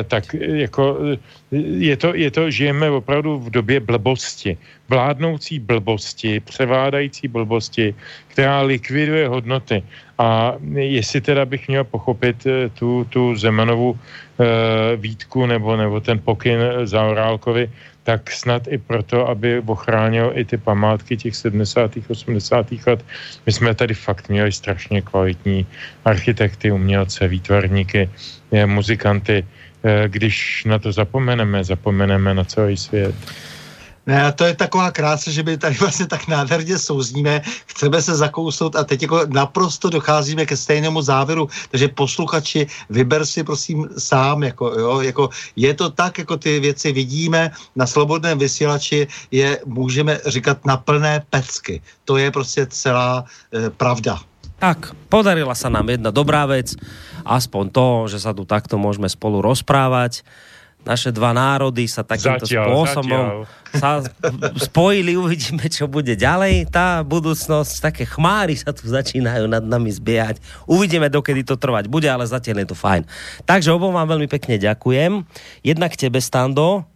tak 0.06 0.24
jako 0.38 1.18
je 1.54 1.96
to, 1.96 2.14
je 2.14 2.30
to, 2.30 2.50
žijeme 2.50 2.90
opravdu 2.90 3.38
v 3.38 3.50
době 3.50 3.80
blbosti, 3.80 4.58
vládnoucí 4.88 5.58
blbosti, 5.58 6.40
převládající 6.40 7.28
blbosti, 7.28 7.94
která 8.28 8.62
likviduje 8.62 9.28
hodnoty. 9.28 9.82
A 10.18 10.54
jestli 10.74 11.20
teda 11.20 11.46
bych 11.46 11.68
měl 11.68 11.84
pochopit 11.84 12.46
eh, 12.46 12.68
tu, 12.68 13.06
tu 13.10 13.34
Zemanovou 13.34 13.94
e, 13.94 14.96
výtku 14.96 15.46
nebo, 15.46 15.76
nebo 15.76 16.00
ten 16.00 16.18
pokyn 16.22 16.58
za 16.86 17.02
Orálkovi, 17.02 17.70
tak 18.04 18.30
snad 18.30 18.68
i 18.68 18.78
proto, 18.78 19.28
aby 19.28 19.60
ochránil 19.66 20.32
i 20.34 20.44
ty 20.44 20.56
památky 20.56 21.16
těch 21.16 21.36
70. 21.36 21.90
80. 22.08 22.66
let. 22.86 23.04
My 23.46 23.52
jsme 23.52 23.74
tady 23.74 23.94
fakt 23.94 24.28
měli 24.28 24.52
strašně 24.52 25.02
kvalitní 25.02 25.66
architekty, 26.04 26.72
umělce, 26.72 27.28
výtvarníky, 27.28 28.10
muzikanty. 28.66 29.44
Eh, 29.84 30.08
když 30.08 30.64
na 30.64 30.78
to 30.78 30.92
zapomeneme, 30.92 31.64
zapomeneme 31.64 32.34
na 32.34 32.44
celý 32.44 32.76
svět. 32.76 33.14
Ne, 34.06 34.20
a 34.20 34.32
to 34.32 34.44
je 34.44 34.54
taková 34.54 34.90
krása, 34.90 35.30
že 35.30 35.42
my 35.42 35.56
tady 35.58 35.74
vlastně 35.80 36.06
tak 36.06 36.28
nádherně 36.28 36.78
souzníme, 36.78 37.40
chceme 37.66 38.02
se 38.02 38.16
zakousnout 38.16 38.76
a 38.76 38.84
teď 38.84 39.02
jako 39.02 39.20
naprosto 39.26 39.90
docházíme 39.90 40.46
ke 40.46 40.56
stejnému 40.56 41.02
závěru, 41.02 41.48
takže 41.70 41.88
posluchači, 41.88 42.66
vyber 42.90 43.26
si 43.26 43.44
prosím 43.44 43.88
sám, 43.98 44.42
jako, 44.42 44.66
jo, 44.68 45.00
jako 45.00 45.30
je 45.56 45.74
to 45.74 45.90
tak, 45.90 46.18
jako 46.18 46.36
ty 46.36 46.60
věci 46.60 46.92
vidíme 46.92 47.50
na 47.76 47.86
slobodném 47.86 48.38
vysílači, 48.38 49.06
je 49.30 49.60
můžeme 49.66 50.20
říkat 50.26 50.64
na 50.66 50.76
plné 50.76 51.24
pecky. 51.30 51.82
To 52.04 52.16
je 52.16 52.30
prostě 52.30 52.66
celá 52.66 53.24
e, 53.52 53.70
pravda. 53.70 54.20
Tak, 54.54 54.96
podarila 55.10 55.52
sa 55.52 55.68
nám 55.68 55.92
jedna 55.92 56.14
dobrá 56.14 56.46
vec, 56.46 56.78
aspoň 57.26 57.64
to, 57.74 57.86
že 58.08 58.22
sa 58.22 58.32
tu 58.32 58.46
takto 58.46 58.78
môžeme 58.78 59.10
spolu 59.10 59.42
rozprávať 59.42 60.24
naše 60.84 61.10
dva 61.10 61.32
národy 61.32 61.88
sa 61.88 62.04
takýmto 62.04 62.44
zatiaľ, 62.44 62.64
spôsobom 62.68 63.24
zatiaľ. 63.42 63.80
sa 63.80 63.90
spojili, 64.60 65.16
uvidíme, 65.16 65.66
čo 65.66 65.88
bude 65.88 66.14
ďalej. 66.14 66.68
Tá 66.70 67.00
budúcnosť, 67.02 67.72
také 67.80 68.04
chmáry 68.04 68.54
sa 68.54 68.70
tu 68.70 68.86
začínajú 68.86 69.48
nad 69.48 69.64
nami 69.64 69.90
zbiehať. 69.90 70.38
Uvidíme, 70.68 71.08
dokedy 71.08 71.42
to 71.42 71.56
trvať 71.56 71.88
bude, 71.88 72.06
ale 72.06 72.28
zatiaľ 72.28 72.62
je 72.62 72.68
to 72.70 72.76
fajn. 72.76 73.02
Takže 73.48 73.72
obom 73.74 73.96
vám 73.96 74.12
veľmi 74.12 74.28
pekne 74.28 74.60
ďakujem. 74.60 75.24
Jednak 75.64 75.96
tebe, 75.96 76.20
Stando, 76.20 76.86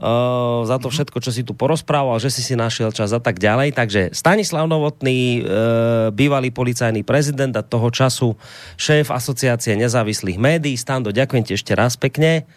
Uh, 0.00 0.64
za 0.64 0.80
to 0.80 0.88
všetko, 0.88 1.20
čo 1.20 1.28
si 1.28 1.44
tu 1.44 1.52
porozprával, 1.52 2.16
že 2.16 2.32
si 2.32 2.40
si 2.40 2.56
našiel 2.56 2.88
čas 2.88 3.12
a 3.12 3.20
tak 3.20 3.36
ďalej. 3.36 3.76
Takže 3.76 4.16
Stanislav 4.16 4.64
Novotný, 4.64 5.44
uh, 5.44 6.08
bývalý 6.08 6.48
policajný 6.48 7.04
prezident 7.04 7.52
a 7.52 7.60
toho 7.60 7.92
času 7.92 8.32
šéf 8.80 9.12
asociácie 9.12 9.76
nezávislých 9.76 10.40
médií. 10.40 10.80
Stando, 10.80 11.12
ďakujem 11.12 11.44
ti 11.44 11.52
ešte 11.52 11.76
raz 11.76 12.00
pekne. 12.00 12.48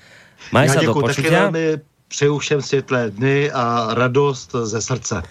Maj 0.52 0.68
Já 0.68 0.74
sa 0.74 0.82
do 0.82 0.94
počutia. 0.94 1.52
přeju 2.14 2.38
všem 2.38 2.62
světlé 2.62 3.10
dny 3.10 3.52
a 3.52 3.88
radost 3.94 4.56
ze 4.64 4.82
srdce. 4.82 5.24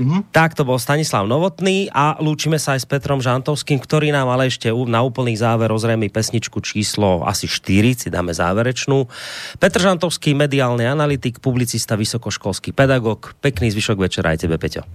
Mhm. 0.00 0.32
Tak 0.32 0.56
to 0.56 0.64
bol 0.64 0.80
Stanislav 0.80 1.28
Novotný 1.28 1.92
a 1.92 2.16
lúčime 2.16 2.56
sa 2.56 2.72
aj 2.72 2.80
s 2.80 2.86
Petrom 2.88 3.20
Žantovským, 3.20 3.76
ktorý 3.76 4.08
nám 4.08 4.32
ale 4.32 4.48
ešte 4.48 4.72
na 4.72 5.04
úplný 5.04 5.36
záver 5.36 5.68
rozrejme 5.68 6.08
pesničku 6.08 6.64
číslo 6.64 7.28
asi 7.28 7.44
4, 7.44 7.92
si 7.92 8.08
dáme 8.08 8.32
záverečnú. 8.32 9.04
Petr 9.60 9.84
Žantovský, 9.84 10.32
mediálny 10.32 10.88
analytik, 10.88 11.44
publicista, 11.44 12.00
vysokoškolský 12.00 12.72
pedagog. 12.72 13.36
Pekný 13.44 13.68
zvyšok 13.68 14.00
večera 14.00 14.32
aj 14.32 14.48
tebe, 14.48 14.56
Peťo. 14.56 14.88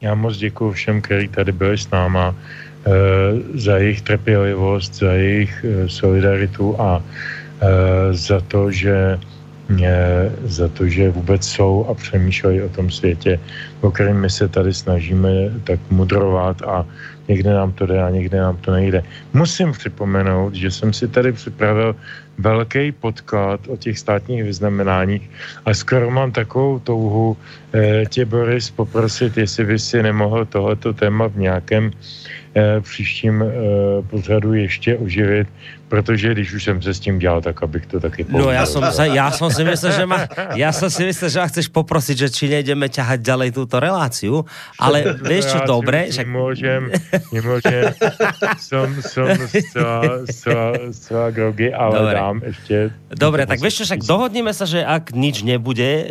Já 0.00 0.14
moc 0.14 0.36
děkuji 0.36 0.72
všem, 0.72 1.00
kteří 1.00 1.28
tady 1.28 1.52
byli 1.52 1.78
s 1.78 1.90
náma, 1.90 2.34
e, 2.34 3.58
za 3.58 3.76
jejich 3.78 4.02
trpělivost, 4.02 4.94
za 4.94 5.12
jejich 5.12 5.64
e, 5.64 5.88
solidaritu 5.88 6.80
a 6.80 7.02
za 8.12 8.40
to, 8.40 8.70
že 8.70 9.18
za 10.44 10.68
to, 10.68 10.86
že 10.86 11.10
vůbec 11.10 11.42
jsou 11.44 11.86
a 11.90 11.94
přemýšlejí 11.94 12.62
o 12.62 12.68
tom 12.68 12.90
světě, 12.90 13.40
o 13.80 13.90
kterém 13.90 14.20
my 14.20 14.30
se 14.30 14.48
tady 14.48 14.74
snažíme 14.74 15.30
tak 15.64 15.80
mudrovat 15.90 16.62
a 16.62 16.86
někde 17.28 17.50
nám 17.54 17.72
to 17.72 17.86
jde 17.86 18.02
a 18.02 18.10
někde 18.10 18.40
nám 18.40 18.56
to 18.56 18.72
nejde. 18.72 19.02
Musím 19.32 19.72
připomenout, 19.72 20.54
že 20.54 20.70
jsem 20.70 20.92
si 20.92 21.08
tady 21.08 21.32
připravil 21.32 21.96
velký 22.38 22.92
podklad 22.92 23.60
o 23.68 23.76
těch 23.76 23.98
státních 23.98 24.44
vyznamenáních 24.44 25.30
a 25.64 25.74
skoro 25.74 26.10
mám 26.10 26.32
takovou 26.32 26.78
touhu 26.78 27.36
eh, 27.72 28.04
tě, 28.08 28.24
Boris, 28.24 28.70
poprosit, 28.70 29.36
jestli 29.36 29.64
by 29.64 29.78
si 29.78 30.02
nemohl 30.02 30.44
tohleto 30.44 30.92
téma 30.92 31.28
v 31.28 31.36
nějakém 31.36 31.90
eh, 32.54 32.80
příštím 32.80 33.42
eh, 33.42 33.50
pořadu 34.10 34.54
ještě 34.54 34.96
oživit, 34.96 35.48
protože 35.88 36.32
když 36.32 36.52
už 36.52 36.64
jsem 36.64 36.82
se 36.82 36.94
s 36.94 37.00
tím 37.00 37.18
dělal, 37.18 37.40
tak 37.40 37.62
abych 37.62 37.86
to 37.86 38.00
taky 38.00 38.24
povedal. 38.24 38.46
No 38.46 38.52
já 38.52 38.66
jsem, 38.66 38.82
já 39.14 39.30
jsem 39.30 39.50
si 39.50 39.64
myslel, 39.64 39.92
že 39.92 40.06
ma, 40.06 40.18
já 40.54 40.72
jsem 40.72 40.90
si 40.90 41.04
myslel, 41.04 41.30
že 41.30 41.40
chceš 41.46 41.68
poprosit, 41.68 42.18
že 42.18 42.28
či 42.30 42.50
nejdeme 42.50 42.90
ťahať 42.90 43.20
ďalej 43.22 43.48
túto 43.54 43.78
reláciu, 43.78 44.42
ale 44.78 45.14
vieš 45.30 45.54
čo, 45.54 45.58
dobre, 45.62 46.10
že... 46.10 46.26
Nemôžem, 46.26 46.90
nemôžem, 47.30 47.94
som, 48.58 48.90
som 49.02 49.30
zcela, 49.46 50.26
zcela, 50.26 50.68
zcela 50.90 51.26
grogy, 51.30 51.70
ale 51.70 51.94
dobre. 51.94 52.14
dám 52.14 52.36
ešte... 52.42 52.76
Dobre, 53.14 53.42
tak 53.46 53.58
čo, 53.62 53.82
však 53.86 54.02
dohodneme 54.02 54.50
sa, 54.50 54.66
že 54.66 54.82
ak 54.82 55.14
nič 55.14 55.46
nebude, 55.46 55.86
e, 55.86 56.04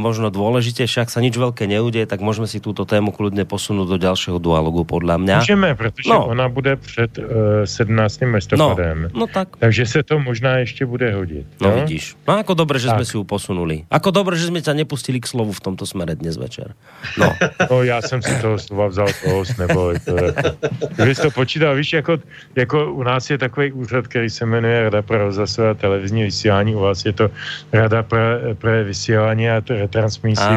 možno 0.00 0.32
dôležité, 0.32 0.88
však 0.88 1.12
sa 1.12 1.20
nič 1.20 1.36
veľké 1.36 1.68
neudie, 1.68 2.08
tak 2.08 2.24
môžeme 2.24 2.48
si 2.48 2.62
túto 2.62 2.88
tému 2.88 3.12
kľudne 3.12 3.44
posunúť 3.44 3.86
do 3.94 3.98
ďalšieho 4.00 4.40
dialogu, 4.40 4.88
podľa 4.88 5.16
mňa. 5.20 5.36
Můžeme, 5.44 5.74
protože 5.74 6.10
no. 6.10 6.26
ona 6.26 6.48
bude 6.48 6.76
před 6.76 7.18
e, 7.18 7.66
17. 7.66 8.20
listopadem. 8.32 8.93
No 8.93 8.93
no, 8.94 9.08
no 9.14 9.26
tak. 9.26 9.56
Takže 9.58 9.86
se 9.86 10.02
to 10.02 10.18
možná 10.18 10.58
ještě 10.58 10.86
bude 10.86 11.14
hodit. 11.14 11.46
No, 11.60 11.70
no 11.70 11.76
vidíš. 11.80 12.16
No 12.28 12.38
ako 12.38 12.54
dobre, 12.54 12.78
že 12.78 12.88
tak. 12.88 12.96
sme 13.00 13.04
si 13.04 13.14
ju 13.16 13.24
posunuli. 13.24 13.84
Ako 13.90 14.10
dobre, 14.10 14.36
že 14.38 14.48
sme 14.48 14.62
ťa 14.62 14.74
nepustili 14.74 15.20
k 15.20 15.26
slovu 15.26 15.52
v 15.52 15.60
tomto 15.60 15.84
smere 15.86 16.14
dnes 16.14 16.36
večer. 16.36 16.74
No. 17.18 17.34
no 17.70 17.82
já 17.82 18.02
jsem 18.02 18.22
si 18.22 18.32
toho 18.40 18.58
slova 18.58 18.86
vzal 18.86 19.08
toho 19.24 19.44
nebo 19.58 19.94
to, 20.04 20.16
jako, 20.24 21.22
to 21.22 21.30
počítal, 21.30 21.76
víš, 21.76 21.92
jako, 21.92 22.18
jako 22.56 22.92
u 22.92 23.02
nás 23.02 23.30
je 23.30 23.38
takový 23.38 23.72
úřad, 23.72 24.08
který 24.08 24.30
se 24.30 24.46
jmenuje 24.46 24.82
Rada 24.82 25.02
pro 25.02 25.18
rozhlasové 25.18 25.70
a 25.70 25.74
televizní 25.74 26.22
vysílání, 26.22 26.74
u 26.74 26.80
vás 26.80 27.04
je 27.04 27.12
to 27.12 27.30
Rada 27.72 28.02
pro, 28.02 28.20
pro 28.58 28.84
vysílání 28.84 29.50
a 29.50 29.62
retransmisi. 29.68 30.54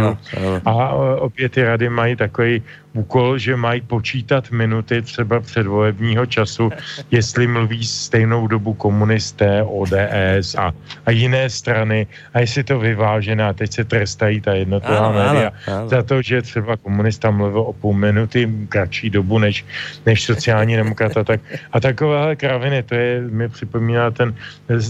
A 0.65 0.93
obě 1.17 1.49
ty 1.49 1.63
rady 1.63 1.89
mají 1.89 2.15
takový 2.15 2.63
úkol, 2.97 3.37
že 3.37 3.55
mají 3.55 3.81
počítat 3.81 4.51
minuty 4.51 5.01
třeba 5.01 5.39
předvolebního 5.39 6.25
času, 6.25 6.71
jestli 7.11 7.47
mluví 7.47 7.85
stejnou 7.85 8.47
dobu 8.47 8.73
komunisté, 8.73 9.63
ODS 9.63 10.57
a, 10.57 10.73
a 11.05 11.09
jiné 11.11 11.49
strany 11.49 12.07
a 12.33 12.39
jestli 12.39 12.63
to 12.63 12.79
vyvážené 12.79 13.43
a 13.43 13.53
teď 13.53 13.73
se 13.73 13.83
trestají 13.83 14.41
ta 14.41 14.53
jednotlivá 14.53 15.11
média 15.11 15.51
za 15.85 16.03
to, 16.03 16.21
že 16.21 16.41
třeba 16.41 16.77
komunista 16.77 17.31
mluvil 17.31 17.61
o 17.61 17.73
půl 17.73 17.93
minuty 17.93 18.49
kratší 18.69 19.09
dobu 19.09 19.39
než, 19.39 19.65
než 20.05 20.23
sociální 20.23 20.75
demokrata. 20.75 21.23
Tak, 21.23 21.41
a 21.71 21.79
takovéhle 21.79 22.35
kraviny, 22.35 22.83
to 22.83 22.95
je, 22.95 23.21
mi 23.21 23.49
připomíná 23.49 24.11
ten 24.11 24.35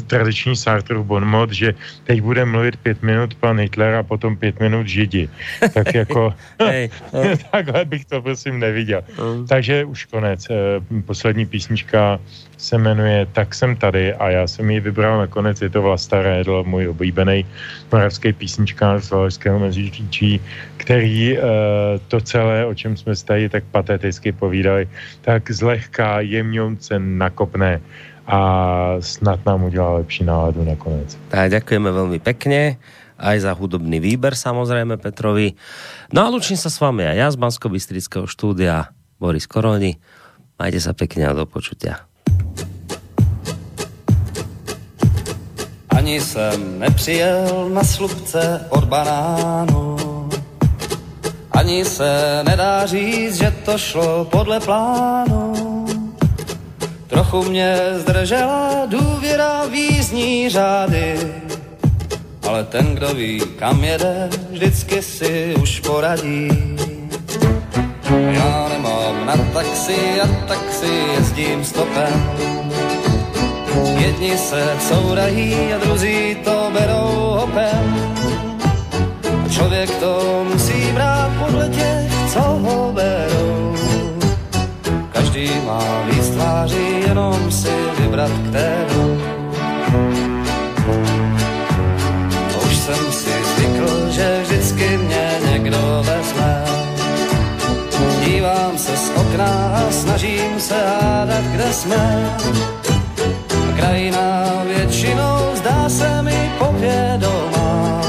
tradiční 0.08 0.56
Sartrův 0.56 1.06
bonmot, 1.06 1.52
že 1.52 1.74
teď 2.04 2.22
bude 2.22 2.46
mluvit 2.46 2.78
pět 2.78 3.04
minut 3.04 3.36
pan 3.36 3.60
Hitler 3.60 3.96
a 3.96 4.04
potom 4.04 4.38
pět 4.38 4.60
minut 4.60 4.88
Židi. 4.88 5.30
Tak 5.74 5.94
jako, 5.94 6.34
hey, 6.62 6.90
hey. 7.14 7.38
takhle 7.52 7.86
bych 7.98 8.06
to 8.06 8.22
prosím 8.22 8.62
neviděl. 8.62 9.02
Mm. 9.18 9.50
Takže 9.50 9.86
už 9.90 10.06
konec. 10.06 10.46
Eh, 10.54 10.78
poslední 11.02 11.50
písnička 11.50 12.22
se 12.58 12.78
jmenuje 12.78 13.26
Tak 13.34 13.56
jsem 13.56 13.76
tady 13.76 14.14
a 14.14 14.30
já 14.30 14.48
jsem 14.48 14.70
ji 14.70 14.80
vybral 14.80 15.18
nakonec, 15.18 15.62
je 15.62 15.70
to 15.70 15.82
Vlasta 15.82 16.22
Rédl, 16.22 16.64
můj 16.64 16.94
oblíbený 16.94 17.46
moravský 17.92 18.34
písnička 18.34 19.00
z 19.02 19.10
Valašského 19.10 19.60
meziříčí, 19.60 20.42
který 20.78 21.38
uh, 21.38 21.46
to 22.08 22.22
celé, 22.22 22.66
o 22.66 22.74
čem 22.74 22.98
jsme 22.98 23.14
tady 23.14 23.50
tak 23.50 23.64
pateticky 23.72 24.32
povídali, 24.32 24.90
tak 25.22 25.52
zlehka 25.52 26.22
jemňonce 26.22 27.00
nakopne 27.00 27.82
a 28.28 28.40
snad 29.00 29.40
nám 29.46 29.64
udělá 29.64 30.04
lepší 30.04 30.24
náladu 30.24 30.66
nakonec. 30.66 31.16
Tak 31.32 31.48
ďakujeme 31.48 31.88
veľmi 31.88 32.20
pekne 32.20 32.76
aj 33.18 33.38
za 33.44 33.52
hudobný 33.58 33.98
výber 33.98 34.38
samozrejme 34.38 35.02
Petrovi. 35.02 35.58
No 36.14 36.24
a 36.24 36.32
lučím 36.32 36.56
sa 36.56 36.70
s 36.70 36.78
vami 36.78 37.04
a 37.04 37.14
ja 37.18 37.28
z 37.34 37.38
bansko 37.38 37.74
štúdia 38.30 38.94
Boris 39.18 39.50
Koroni. 39.50 39.98
Majte 40.58 40.80
sa 40.82 40.94
pekne 40.94 41.30
a 41.30 41.38
do 41.38 41.46
počutia. 41.46 42.06
Ani 45.90 46.22
jsem 46.22 46.80
nepřijel 46.80 47.70
na 47.74 47.84
slupce 47.84 48.66
od 48.70 48.84
banánu. 48.84 49.98
Ani 51.52 51.86
se 51.86 52.42
nedá 52.46 52.86
říct, 52.86 53.38
že 53.38 53.52
to 53.66 53.78
šlo 53.78 54.26
podle 54.26 54.60
plánu. 54.60 55.86
Trochu 57.08 57.44
mě 57.44 57.78
zdržela 57.94 58.86
důvěra 58.86 59.66
v 59.66 59.74
jízdní 59.74 60.50
řády 60.50 61.18
ale 62.48 62.64
ten, 62.64 62.96
kdo 62.96 63.14
ví, 63.14 63.42
kam 63.60 63.84
jede, 63.84 64.30
vždycky 64.50 65.02
si 65.02 65.56
už 65.62 65.80
poradí. 65.80 66.50
Já 68.32 68.70
nemám 68.70 69.26
na 69.26 69.38
taxi 69.54 70.22
a 70.22 70.28
taxi 70.48 71.04
jezdím 71.16 71.66
stopem. 71.66 72.32
Jedni 73.98 74.38
se 74.38 74.76
courají 74.90 75.74
a 75.74 75.78
druzí 75.78 76.38
to 76.44 76.72
berou 76.74 77.38
hopem. 77.40 78.14
Člověk 79.52 79.96
to 79.96 80.46
musí 80.54 80.92
brát 80.94 81.32
podle 81.40 81.70
těch, 81.70 82.32
co 82.34 82.40
ho 82.40 82.92
berou. 82.94 83.76
Každý 85.12 85.52
má 85.66 86.02
víc 86.12 86.30
tváří, 86.30 87.02
jenom 87.08 87.52
si 87.52 87.70
vybrat 88.00 88.32
kterou. 88.50 89.17
Že 94.18 94.42
vždycky 94.42 94.98
mě 94.98 95.40
někdo 95.52 96.04
vezme. 96.06 96.64
Dívám 98.26 98.78
se 98.78 98.98
z 98.98 99.12
okna 99.16 99.46
a 99.76 99.92
snažím 99.92 100.60
se 100.60 100.76
hádat, 100.88 101.44
kde 101.44 101.74
jsme. 101.74 102.34
A 103.70 103.78
krajina 103.78 104.52
většinou 104.68 105.38
zdá 105.56 105.90
se 105.90 106.22
mi 106.22 106.52
povědomá. 106.58 108.02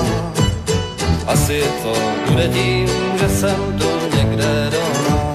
Asi 1.26 1.62
to 1.82 1.92
bude 2.30 2.48
tím, 2.48 2.88
že 3.20 3.28
jsem 3.28 3.78
tu 3.78 4.16
někde 4.16 4.70
doma. 4.70 5.34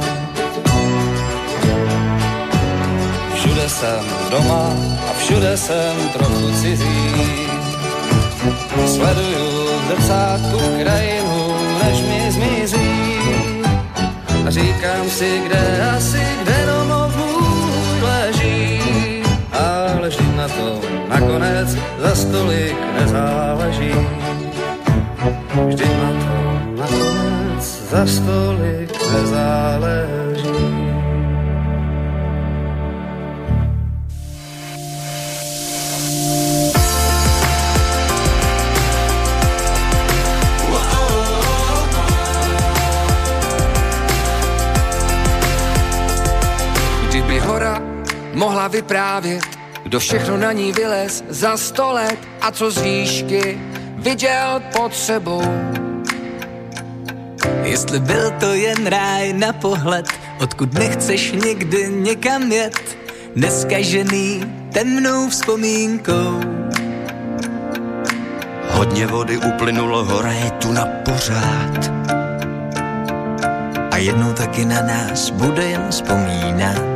Všude 3.35 3.69
jsem 3.69 4.03
doma 4.31 4.73
a 5.09 5.13
všude 5.17 5.57
jsem 5.57 6.09
trochu 6.13 6.51
cizí 6.61 7.13
Sleduju 8.87 9.52
zrcátku 9.87 10.59
krajinu, 10.83 11.55
než 11.83 12.01
mi 12.01 12.31
zmizí. 12.31 12.91
A 14.47 14.49
říkám 14.49 15.09
si, 15.09 15.41
kde 15.45 15.91
asi, 15.97 16.23
kde 16.41 16.65
domov 16.65 17.15
můj 17.15 18.01
leží. 18.01 18.81
Ale 19.53 20.09
vždy 20.09 20.25
na 20.37 20.47
to 20.47 20.81
nakonec 21.09 21.77
za 21.99 22.15
stolik 22.15 22.77
nezáleží. 22.99 23.93
Vždy 25.67 25.85
na 25.85 26.09
to 26.23 26.37
nakonec 26.81 27.63
za 27.91 28.05
stolik 28.05 28.91
nezáleží. 29.13 30.52
Mohla 48.43 48.67
vyprávět, 48.67 49.43
kdo 49.83 49.99
všechno 49.99 50.37
na 50.37 50.51
ní 50.51 50.71
vylez 50.71 51.23
za 51.29 51.57
sto 51.57 51.91
let 51.91 52.19
a 52.41 52.51
co 52.51 52.71
z 52.71 52.81
výšky 52.81 53.61
viděl 53.97 54.61
pod 54.75 54.95
sebou. 54.95 55.43
Jestli 57.63 57.99
byl 57.99 58.31
to 58.39 58.53
jen 58.53 58.87
ráj 58.87 59.33
na 59.33 59.53
pohled, 59.53 60.05
odkud 60.39 60.73
nechceš 60.73 61.31
nikdy 61.31 61.87
někam 61.89 62.51
jet, 62.51 62.97
neskažený 63.35 64.43
temnou 64.73 65.29
vzpomínkou. 65.29 66.39
Hodně 68.69 69.07
vody 69.07 69.37
uplynulo, 69.37 70.03
hora 70.03 70.31
je 70.31 70.51
tu 70.51 70.71
na 70.71 70.85
pořád. 70.85 71.91
A 73.91 73.97
jednou 73.97 74.33
taky 74.33 74.65
na 74.65 74.81
nás 74.81 75.29
bude 75.29 75.63
jen 75.63 75.87
vzpomínat. 75.89 76.92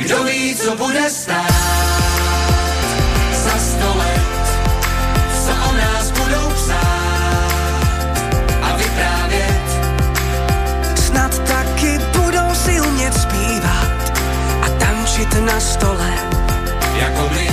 Kdo 0.00 0.24
ví, 0.24 0.56
co 0.56 0.76
bude 0.76 1.10
stát 1.10 1.52
za 3.32 3.58
sto 3.58 3.98
let, 3.98 4.20
co 5.44 5.52
o 5.70 5.72
nás 5.72 6.10
budou 6.10 6.50
psát 6.50 8.14
a 8.62 8.76
vyprávět. 8.76 9.62
Snad 10.94 11.38
taky 11.38 11.98
budou 12.16 12.54
si 12.54 12.80
umět 12.80 13.14
zpívat 13.14 14.12
a 14.62 14.68
tančit 14.78 15.34
na 15.44 15.60
stole. 15.60 16.12
Jako 16.94 17.30
my 17.34 17.49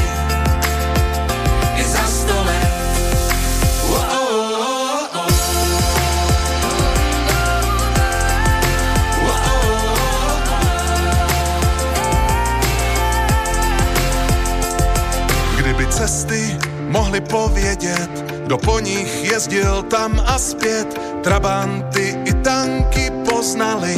cesty 15.97 16.57
mohli 16.87 17.21
povědět, 17.21 18.09
kdo 18.45 18.57
po 18.57 18.79
nich 18.79 19.31
jezdil 19.31 19.83
tam 19.83 20.23
a 20.25 20.37
zpět, 20.37 21.01
trabanty 21.23 22.15
i 22.25 22.33
tanky 22.33 23.11
poznali. 23.29 23.95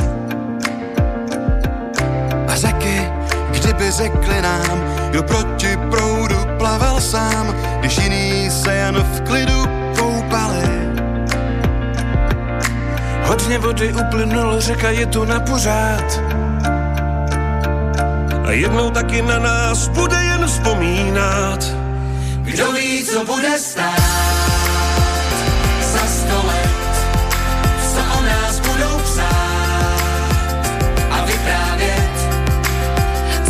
A 2.47 2.55
řeky, 2.55 3.07
kdyby 3.51 3.91
řekli 3.91 4.41
nám, 4.41 4.79
kdo 5.09 5.23
proti 5.23 5.77
proudu 5.91 6.35
plaval 6.57 7.01
sám, 7.01 7.55
když 7.79 7.97
jiný 7.97 8.51
se 8.51 8.73
jen 8.73 8.95
v 8.95 9.21
klidu 9.21 9.63
koupali. 9.99 10.69
Hodně 13.23 13.59
vody 13.59 13.93
uplynulo, 13.93 14.61
řeka 14.61 14.89
je 14.89 15.05
tu 15.05 15.25
na 15.25 15.39
pořád. 15.39 16.21
A 18.45 18.51
jednou 18.51 18.89
taky 18.89 19.21
na 19.21 19.39
nás 19.39 19.87
bude 19.87 20.23
jen 20.23 20.47
vzpomínat. 20.47 21.78
Kdo 22.49 22.71
ví, 22.71 23.03
co 23.05 23.25
bude 23.25 23.59
stát 23.59 23.99
za 25.81 26.07
sto 26.07 26.47
let, 26.47 26.69
co 27.93 28.19
o 28.19 28.21
nás 28.21 28.59
budou 28.59 28.99
psát 28.99 30.01
a 31.11 31.25
vyprávět. 31.25 32.11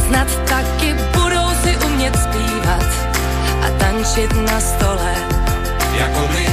Snad 0.08 0.28
taky 0.50 0.94
budou 0.94 1.50
si 1.64 1.78
umět 1.86 2.16
zpívat 2.16 2.86
a 3.66 3.70
tančit 3.78 4.52
na 4.52 4.60
stole. 4.60 5.16
Jako 6.00 6.28
my, 6.34 6.48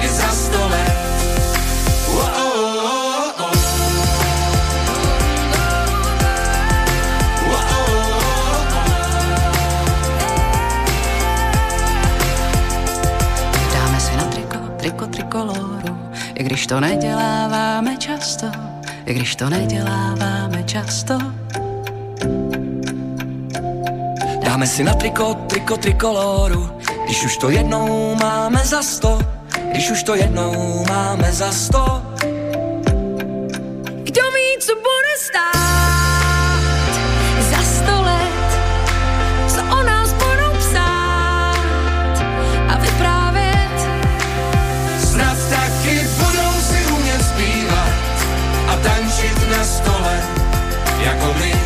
i 0.00 0.08
za 0.08 0.28
sto 0.28 0.68
let. 0.68 0.91
Když 16.42 16.66
to 16.66 16.80
neděláváme 16.80 17.96
často, 17.96 18.46
když 19.04 19.36
to 19.36 19.50
neděláváme 19.50 20.62
často. 20.62 21.18
Dáme 24.44 24.66
si 24.66 24.84
na 24.84 24.94
triko, 24.94 25.34
triko, 25.34 25.76
trikoloru, 25.76 26.70
když 27.04 27.24
už 27.24 27.36
to 27.36 27.50
jednou 27.50 28.14
máme 28.14 28.64
za 28.64 28.82
sto, 28.82 29.18
když 29.70 29.90
už 29.90 30.02
to 30.02 30.14
jednou 30.14 30.84
máme 30.88 31.32
za 31.32 31.52
sto. 31.52 32.11
jako 51.02 51.34
my. 51.34 51.61